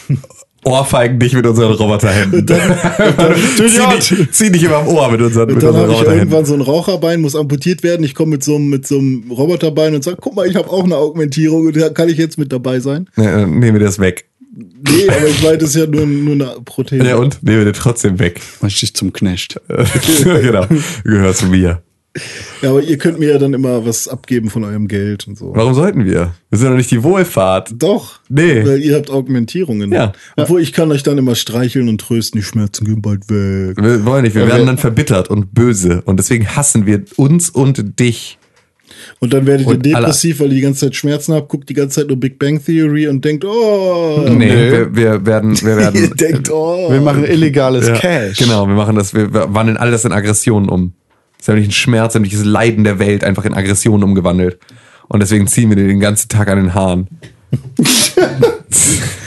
ohrfeigen 0.69 1.19
dich 1.19 1.33
mit 1.33 1.47
unseren 1.47 1.73
Roboterhänden. 1.73 2.47
zieh, 3.57 4.15
dich, 4.15 4.31
zieh 4.33 4.51
dich 4.51 4.63
immer 4.63 4.77
am 4.77 4.89
Ohr 4.89 5.11
mit 5.11 5.21
unseren, 5.21 5.49
Und 5.49 5.55
mit 5.55 5.63
dann 5.63 5.75
unseren 5.75 5.91
habe 5.91 6.05
ich 6.05 6.19
irgendwann 6.19 6.45
so 6.45 6.55
ein 6.55 6.61
Raucherbein, 6.61 7.21
muss 7.21 7.35
amputiert 7.35 7.83
werden. 7.83 8.05
Ich 8.05 8.15
komme 8.15 8.33
mit 8.33 8.45
so 8.45 8.57
einem 8.57 8.69
mit 8.69 8.87
so 8.87 8.99
einem 8.99 9.31
Roboterbein 9.31 9.95
und 9.95 10.05
sage, 10.05 10.19
guck 10.21 10.35
mal, 10.35 10.47
ich 10.47 10.57
habe 10.57 10.71
auch 10.71 10.85
eine 10.85 10.97
Augmentierung 10.97 11.67
und 11.67 11.77
da 11.77 11.89
kann 11.89 12.09
ich 12.09 12.19
jetzt 12.19 12.39
mit 12.39 12.53
dabei 12.53 12.81
sein. 12.81 13.09
Ja, 13.17 13.39
dann 13.39 13.59
nehmen 13.59 13.79
wir 13.79 13.87
das 13.87 13.99
weg. 13.99 14.27
Nee, 14.55 15.09
aber 15.09 15.29
ich 15.29 15.43
meine, 15.43 15.59
das 15.59 15.71
ist 15.71 15.77
ja 15.77 15.87
nur, 15.87 16.07
nur 16.07 16.35
eine 16.35 16.61
Prothese. 16.65 17.05
Ja, 17.07 17.17
und? 17.17 17.43
Nehmen 17.43 17.59
wir 17.59 17.65
den 17.67 17.75
trotzdem 17.75 18.19
weg. 18.19 18.41
Mach 18.61 18.69
dich 18.69 18.95
zum 18.95 19.13
Knecht. 19.13 19.61
genau. 20.25 20.67
Gehört 21.05 21.37
zu 21.37 21.47
mir. 21.47 21.83
Ja, 22.63 22.71
aber 22.71 22.83
ihr 22.83 22.99
könnt 22.99 23.19
mir 23.19 23.31
ja 23.31 23.39
dann 23.39 23.55
immer 23.55 23.87
was 23.87 24.09
abgeben 24.09 24.51
von 24.51 24.65
eurem 24.65 24.89
Geld 24.89 25.27
und 25.29 25.39
so. 25.39 25.53
Warum 25.55 25.75
sollten 25.75 26.05
wir? 26.05 26.33
Wir 26.51 26.59
sind 26.59 26.69
doch 26.71 26.77
nicht 26.77 26.91
die 26.91 27.03
Wohlfahrt. 27.03 27.75
Doch. 27.79 28.21
Nee. 28.29 28.65
Weil 28.67 28.81
ihr 28.81 28.97
habt 28.97 29.11
Augmentierungen. 29.11 29.93
Ja. 29.93 30.13
Obwohl 30.37 30.61
ich 30.61 30.73
kann 30.73 30.91
euch 30.91 31.03
dann 31.03 31.19
immer 31.19 31.35
streicheln 31.35 31.89
und 31.89 32.01
trösten, 32.01 32.41
die 32.41 32.45
Schmerzen 32.45 32.85
gehen 32.85 33.03
bald 33.03 33.29
weg. 33.31 33.77
Wir 33.83 34.05
wollen 34.05 34.23
nicht. 34.25 34.35
Wir 34.35 34.47
werden 34.47 34.67
dann 34.67 34.79
verbittert 34.79 35.29
und 35.31 35.55
böse. 35.55 36.03
Und 36.05 36.19
deswegen 36.19 36.47
hassen 36.57 36.87
wir 36.87 37.03
uns 37.17 37.51
und 37.51 37.99
dich. 38.01 38.39
Und 39.21 39.33
dann 39.33 39.47
werdet 39.47 39.67
ihr 39.67 39.75
Und 39.75 39.87
depressiv, 39.87 40.41
weil 40.41 40.49
ihr 40.49 40.57
die 40.57 40.61
ganze 40.61 40.87
Zeit 40.87 40.97
Schmerzen 40.97 41.35
habt, 41.35 41.49
guckt 41.49 41.69
die 41.69 41.75
ganze 41.75 42.01
Zeit 42.01 42.09
nur 42.09 42.19
Big 42.19 42.39
Bang 42.39 42.63
Theory 42.65 43.07
und 43.09 43.25
denkt, 43.25 43.45
oh. 43.45 44.25
Nee, 44.29 44.47
Nö. 44.49 44.71
wir, 44.73 44.97
wir 44.97 45.27
werden, 45.27 45.61
wir 45.61 45.69
Ihr 45.73 45.77
werden. 45.77 46.17
denkt, 46.17 46.51
oh. 46.51 46.91
Wir 46.91 47.01
machen 47.01 47.25
illegales 47.25 47.87
Ja, 47.89 47.95
Cash. 47.95 48.39
Genau, 48.39 48.67
wir 48.67 48.75
machen 48.75 48.97
das, 48.97 49.15
wir 49.15 49.33
wir 49.33 49.53
wandeln 49.55 49.77
alles 49.77 50.05
in 50.05 50.13
Aggressionen 50.13 50.69
um. 50.69 50.93
Sämtlichen 51.41 51.73
Schmerz, 51.73 52.13
sämtliches 52.15 52.45
Leiden 52.45 52.85
der 52.85 52.99
Welt 52.99 53.25
einfach 53.25 53.45
in 53.45 53.55
Aggressionen 53.55 54.03
umgewandelt. 54.05 54.59
Und 55.09 55.21
deswegen 55.21 55.47
ziehen 55.47 55.69
wir 55.71 55.77
dir 55.77 55.87
den 55.87 56.01
ganzen 56.01 56.29
Tag 56.29 56.49
an 56.49 56.59
den 56.59 56.75
Haaren. 56.75 57.09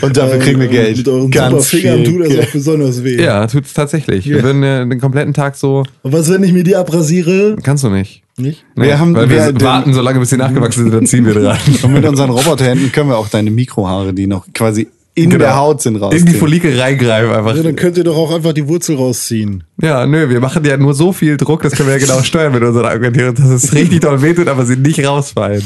Und 0.02 0.18
dafür 0.18 0.40
kriegen 0.40 0.60
wir 0.60 0.68
Und 0.68 0.72
Geld. 0.74 0.98
Mit 0.98 1.08
euren 1.08 1.30
Ganz 1.32 1.52
super 1.52 1.64
Fingern 1.64 2.04
tut 2.04 2.22
das 2.22 2.30
Geld. 2.30 2.48
auch 2.48 2.52
besonders 2.52 3.04
weh. 3.04 3.22
Ja, 3.22 3.46
tut's 3.48 3.74
tatsächlich. 3.74 4.26
Ja. 4.26 4.38
Wir 4.38 4.44
würden 4.44 4.64
äh, 4.64 4.88
den 4.88 5.00
kompletten 5.00 5.34
Tag 5.34 5.56
so, 5.56 5.84
Und 6.02 6.12
was, 6.14 6.30
wenn 6.30 6.44
ich 6.44 6.54
mir 6.54 6.64
die 6.64 6.76
abrasiere? 6.76 7.56
kannst 7.62 7.84
du 7.84 7.90
nicht. 7.90 8.24
Nicht? 8.38 8.66
Nee, 8.76 8.86
Wir 8.88 9.00
haben- 9.00 9.14
weil 9.16 9.30
wir, 9.30 9.38
wir- 9.46 9.54
den- 9.54 9.62
warten 9.62 9.94
so 9.94 10.02
lange, 10.02 10.20
bis 10.20 10.30
sie 10.32 10.38
nachgewachsen 10.38 10.84
sind, 10.84 10.94
dann 10.94 11.06
ziehen 11.06 11.26
wir 11.26 11.34
dran. 11.36 11.58
Und 11.84 11.94
mit 11.94 12.06
unseren 12.06 12.32
Roboterhänden 12.32 12.92
können 12.92 13.10
wir 13.10 13.18
auch 13.18 13.30
deine 13.30 13.52
Mikrohaare, 13.52 14.14
die 14.14 14.26
noch 14.28 14.46
quasi 14.54 14.88
in 15.14 15.30
Genau. 15.30 15.44
der 15.44 15.56
Haut 15.58 15.82
sind, 15.82 15.98
raus. 15.98 16.14
In 16.14 16.26
die 16.26 16.34
Follikel 16.34 16.80
reingreifen 16.80 17.32
einfach. 17.34 17.56
Ja, 17.56 17.64
dann 17.64 17.76
könnt 17.76 17.98
ihr 17.98 18.04
doch 18.04 18.16
auch 18.18 18.34
einfach 18.34 18.54
die 18.54 18.68
Wurzel 18.68 18.96
rausziehen. 18.96 19.64
Ja, 19.82 20.06
nö, 20.06 20.30
wir 20.30 20.40
machen 20.40 20.64
ja 20.64 20.78
nur 20.78 20.94
so 20.94 21.12
viel 21.12 21.38
Druck, 21.38 21.64
das 21.64 21.74
können 21.74 21.90
wir 21.90 21.98
ja 21.98 22.06
genau 22.06 22.22
steuern 22.24 22.54
mit 22.54 22.64
unserer 22.64 22.90
Argumentierung, 22.90 23.36
dass 23.36 23.50
es 23.50 23.74
richtig 23.74 24.00
doll 24.02 24.22
wehtut, 24.22 24.48
aber 24.48 24.66
sie 24.66 24.78
nicht 24.78 25.06
rausfallen. 25.06 25.64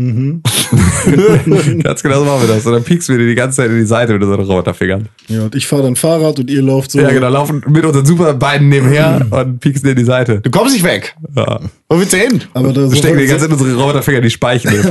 Ganz 1.82 2.02
genau 2.02 2.20
so 2.20 2.24
machen 2.24 2.40
wir 2.40 2.48
das. 2.54 2.64
Und 2.64 2.72
dann 2.72 2.82
piekst 2.82 3.10
wir 3.10 3.18
dir 3.18 3.26
die 3.26 3.34
ganze 3.34 3.58
Zeit 3.58 3.68
in 3.70 3.76
die 3.76 3.84
Seite 3.84 4.14
mit 4.14 4.22
unseren 4.22 4.40
Roboterfingern. 4.40 5.10
Ja, 5.28 5.42
und 5.42 5.54
ich 5.54 5.66
fahre 5.66 5.82
dann 5.82 5.94
Fahrrad 5.94 6.38
und 6.38 6.48
ihr 6.48 6.62
lauft 6.62 6.92
so. 6.92 7.00
Ja, 7.00 7.10
genau, 7.10 7.28
laufen 7.28 7.62
mit 7.68 7.84
unseren 7.84 8.06
Superbeinen 8.06 8.70
nebenher 8.70 9.26
und 9.30 9.60
pieksen 9.60 9.84
dir 9.84 9.90
in 9.90 9.98
die 9.98 10.04
Seite. 10.04 10.40
Du 10.40 10.50
kommst 10.50 10.72
nicht 10.72 10.84
weg. 10.84 11.14
Ja. 11.36 11.60
Wo 11.88 11.98
willst 11.98 12.14
du 12.14 12.16
hin? 12.16 12.40
Aber 12.54 12.72
da 12.72 12.80
Wir 12.82 12.88
so, 12.88 12.96
stecken 12.96 13.18
die 13.18 13.26
ganze 13.26 13.48
Zeit 13.48 13.52
unsere 13.52 13.74
Roboterfinger 13.74 14.18
in 14.18 14.24
die 14.24 14.30
Speichen, 14.30 14.70
du 14.70 14.80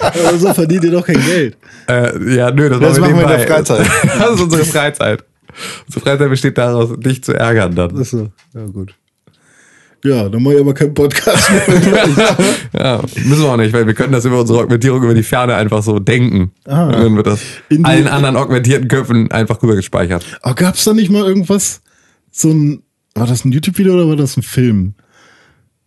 aber 0.00 0.38
so 0.38 0.52
verdient 0.52 0.84
ihr 0.84 0.90
doch 0.90 1.06
kein 1.06 1.24
Geld. 1.24 1.56
Äh, 1.88 2.34
ja, 2.34 2.50
nö, 2.50 2.68
das, 2.68 2.80
Das 2.80 2.98
machen 2.98 3.14
wir 3.14 3.22
machen 3.22 3.28
wir 3.28 3.34
in 3.34 3.38
der 3.38 3.46
Freizeit. 3.46 3.86
Das 4.18 4.34
ist 4.34 4.40
unsere 4.40 4.64
Freizeit. 4.64 5.22
Unsere 5.86 6.04
Freizeit 6.04 6.28
besteht 6.28 6.58
daraus, 6.58 6.90
dich 6.98 7.22
zu 7.22 7.34
ärgern 7.34 7.72
dann. 7.74 7.96
Achso, 7.96 8.32
ja 8.52 8.66
gut. 8.66 8.94
Ja, 10.04 10.28
dann 10.28 10.42
mache 10.42 10.54
ich 10.54 10.60
aber 10.60 10.74
keinen 10.74 10.92
Podcast 10.92 11.50
mehr. 11.50 12.36
Ja, 12.74 13.00
müssen 13.24 13.42
wir 13.42 13.52
auch 13.52 13.56
nicht, 13.56 13.72
weil 13.72 13.86
wir 13.86 13.94
können 13.94 14.12
das 14.12 14.24
über 14.26 14.40
unsere 14.40 14.60
Augmentierung 14.60 15.02
über 15.02 15.14
die 15.14 15.22
Ferne 15.22 15.54
einfach 15.54 15.82
so 15.82 15.98
denken. 15.98 16.52
Ah. 16.66 16.92
Dann 16.92 17.16
wird 17.16 17.26
das 17.26 17.40
In 17.70 17.84
allen 17.86 18.06
anderen 18.06 18.36
augmentierten 18.36 18.88
Köpfen 18.88 19.30
einfach 19.30 19.62
rüber 19.62 19.76
gespeichert. 19.76 20.24
Aber 20.42 20.54
gab's 20.54 20.84
da 20.84 20.92
nicht 20.92 21.10
mal 21.10 21.26
irgendwas, 21.26 21.80
so 22.30 22.50
ein, 22.50 22.82
war 23.14 23.26
das 23.26 23.44
ein 23.44 23.52
YouTube-Video 23.52 23.94
oder 23.94 24.08
war 24.08 24.16
das 24.16 24.36
ein 24.36 24.42
Film? 24.42 24.94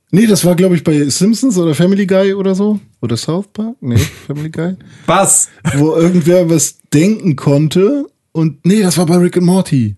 Nee, 0.09 0.25
das 0.25 0.45
war, 0.45 0.55
glaube 0.55 0.75
ich, 0.75 0.83
bei 0.83 1.07
Simpsons 1.09 1.57
oder 1.57 1.75
Family 1.75 2.07
Guy 2.07 2.33
oder 2.33 2.55
so. 2.55 2.79
Oder 3.01 3.17
South 3.17 3.47
Park? 3.53 3.75
Nee, 3.81 3.97
Family 4.27 4.49
Guy. 4.49 4.75
Was? 5.05 5.49
Wo 5.75 5.95
irgendwer 5.95 6.49
was 6.49 6.77
denken 6.93 7.35
konnte 7.35 8.05
und, 8.31 8.65
nee, 8.65 8.81
das 8.81 8.97
war 8.97 9.05
bei 9.05 9.17
Rick 9.17 9.37
and 9.37 9.45
Morty. 9.45 9.97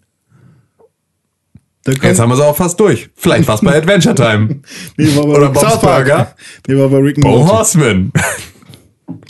Jetzt 1.88 2.20
haben 2.20 2.30
wir 2.30 2.36
es 2.36 2.42
auch 2.42 2.56
fast 2.56 2.80
durch. 2.80 3.10
Vielleicht 3.16 3.46
fast 3.46 3.64
bei 3.64 3.76
Adventure 3.76 4.14
Time. 4.14 4.62
nee, 4.98 5.16
war 5.16 5.24
bei 5.26 5.30
Oder 5.38 5.50
Bob's 5.50 5.80
Burger. 5.82 6.36
nee, 6.68 6.76
war 6.78 6.90
bei 6.90 6.98
Rick 6.98 7.18
and 7.18 7.24
Bo 7.24 7.38
Morty. 7.40 7.52
Horseman. 7.52 8.12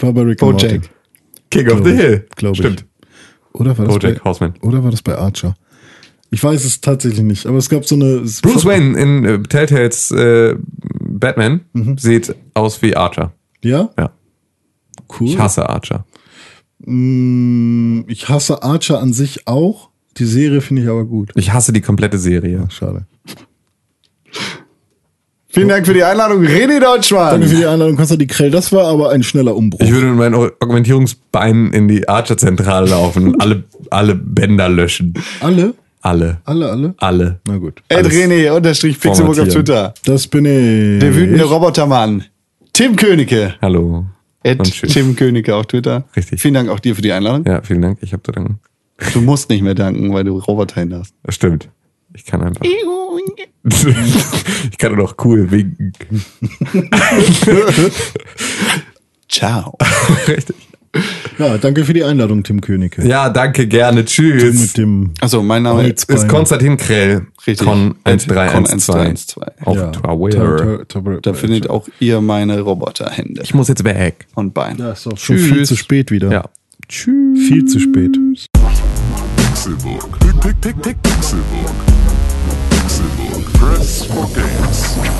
War 0.02 0.12
bei 0.14 0.22
Rick 0.24 0.42
and 0.44 0.52
Bojack. 0.58 0.72
Morty. 0.72 0.90
King 1.52 1.70
of 1.72 1.86
the. 1.86 1.92
Hill. 1.96 2.28
Glaub 2.36 2.54
ich. 2.54 2.60
Stimmt. 2.60 2.86
Oder 3.54 3.78
war 3.78 3.86
das 3.86 3.96
Bojack 3.96 4.16
bei, 4.24 4.24
Horseman. 4.30 4.54
Oder 4.62 4.84
war 4.84 4.92
das 4.92 5.02
bei 5.02 5.18
Archer? 5.18 5.56
Ich 6.32 6.44
weiß 6.44 6.64
es 6.66 6.82
tatsächlich 6.82 7.24
nicht, 7.24 7.46
aber 7.46 7.58
es 7.58 7.70
gab 7.70 7.86
so 7.86 7.96
eine. 7.96 8.22
Bruce 8.42 8.66
Wayne 8.66 9.00
in 9.00 9.26
äh, 9.26 9.42
Telltales 9.44 10.12
äh, 10.12 10.56
Batman 11.00 11.62
Mhm. 11.74 11.98
sieht 11.98 12.36
aus 12.56 12.82
wie 12.82 12.96
Archer. 12.96 13.32
Ja? 13.64 13.90
Ja. 13.98 14.12
Cool. 15.20 15.30
Ich 15.30 15.40
hasse 15.40 15.68
Archer. 15.70 16.06
Mm, 16.86 18.02
Ich 18.08 18.28
hasse 18.30 18.62
Archer 18.64 19.00
an 19.00 19.14
sich 19.14 19.48
auch. 19.48 19.89
Die 20.20 20.26
Serie 20.26 20.62
finde 20.62 20.84
ich 20.84 20.90
aber 20.90 21.06
gut. 21.06 21.32
Ich 21.36 21.54
hasse 21.54 21.72
die 21.72 21.82
komplette 21.82 22.18
Serie. 22.18 22.66
Schade. 22.70 23.06
Vielen 25.52 25.70
Dank 25.70 25.88
für 25.88 25.94
die 25.94 26.04
Einladung, 26.04 26.44
René 26.44 26.80
Deutschmann. 26.80 27.32
Danke 27.32 27.48
für 27.48 27.56
die 27.56 27.66
Einladung, 27.66 27.96
Konstantin 27.96 28.28
Krell. 28.28 28.52
Das 28.52 28.72
war 28.72 28.86
aber 28.86 29.10
ein 29.10 29.24
schneller 29.24 29.56
Umbruch. 29.56 29.80
Ich 29.82 29.92
würde 29.92 30.08
mit 30.08 30.18
meinen 30.18 30.36
Augmentierungsbeinen 30.36 31.74
in 31.74 31.88
die 31.88 32.08
Archer-Zentrale 32.08 32.90
laufen 32.90 33.30
und 33.30 33.42
alle, 33.42 33.64
alle 33.90 34.14
Bänder 34.14 34.70
löschen. 34.70 35.16
alle? 35.40 35.74
Alle. 36.02 36.38
Alle, 36.46 36.70
alle? 36.70 36.94
Alle. 36.98 37.40
Na 37.48 37.58
gut. 37.58 37.82
Ed 37.90 38.06
René 38.06 38.52
unterstrich 38.52 39.00
Pixelburg 39.00 39.40
auf. 39.40 39.48
Twitter. 39.48 39.94
Das 40.06 40.28
bin 40.28 40.46
ich. 40.46 41.00
Der 41.00 41.16
wütende 41.16 41.44
Robotermann. 41.44 42.26
Tim 42.72 42.96
Königke. 42.96 43.56
Hallo. 43.62 44.06
Ed. 44.44 44.64
Tim 44.64 45.16
Königke 45.16 45.56
auf 45.56 45.66
Twitter. 45.66 46.06
Richtig. 46.16 46.42
Vielen 46.42 46.54
Dank 46.54 46.70
auch 46.70 46.80
dir 46.80 46.96
für 46.96 47.02
die 47.02 47.12
Einladung. 47.12 47.44
Ja, 47.46 47.62
vielen 47.64 47.82
Dank. 47.82 47.98
Ich 48.02 48.14
habe 48.14 48.24
zu 48.24 48.32
danken. 48.32 48.60
Du 49.14 49.22
musst 49.22 49.50
nicht 49.50 49.62
mehr 49.62 49.76
danken, 49.76 50.14
weil 50.14 50.24
du 50.24 50.38
Roboter 50.40 50.82
hin 50.82 50.94
hast. 50.94 51.14
Das 51.24 51.36
stimmt. 51.36 51.70
Ich 52.16 52.26
kann 52.26 52.42
einfach. 52.42 52.66
ich 52.66 52.74
kann 54.78 54.96
nur 54.96 55.04
noch 55.06 55.16
cool 55.24 55.50
winken. 55.52 55.94
Ciao. 59.30 59.78
Richtig. 60.28 60.56
Ja, 61.38 61.60
danke 61.60 61.86
für 61.86 61.94
die 61.94 62.04
Einladung, 62.04 62.42
Tim 62.42 62.62
Königke. 62.62 63.08
Ja, 63.08 63.30
danke, 63.30 63.68
gerne. 63.68 64.06
Tschüss. 64.06 64.60
Mit 64.60 64.78
dem. 64.78 65.12
Also 65.22 65.44
mein 65.44 65.62
Name 65.62 65.88
ist 65.88 66.10
ist 66.10 66.28
Konstantin 66.28 66.78
Krell. 66.78 67.28
Richtig. 67.46 67.60
Con 67.68 67.94
Con 68.04 68.14
1312. 68.16 69.38
1312. 69.38 69.68
Auf 69.68 69.78
Ja. 69.78 69.92
Twitter. 69.92 71.22
Da 71.22 71.34
findet 71.34 71.70
auch 71.70 71.88
ihr 72.00 72.22
meine 72.22 72.60
Roboterhände 72.62 73.42
Ich 73.44 73.54
muss 73.54 73.68
jetzt 73.68 73.84
weg. 73.84 74.26
und 74.34 74.56
Beine. 74.56 74.80
Ja, 74.80 74.92
ist 74.94 75.06
doch 75.06 75.16
schon 75.18 75.36
Tschüss. 75.38 75.48
viel 75.54 75.66
zu 75.66 75.76
spät 75.76 76.10
wieder. 76.10 76.32
Ja. 76.32 76.46
Tschüss. 76.88 77.48
Viel 77.48 77.66
zu 77.66 77.80
spät. 77.80 78.18
Pixelbook. 79.60 80.20
Pick, 80.22 80.42
pick, 80.42 80.62
pick, 80.62 80.82
pick, 80.82 80.98
Pixelbook. 81.04 81.76
Pixelbook. 82.70 83.44
Press 83.56 84.06
for 84.06 84.26
games. 84.34 85.19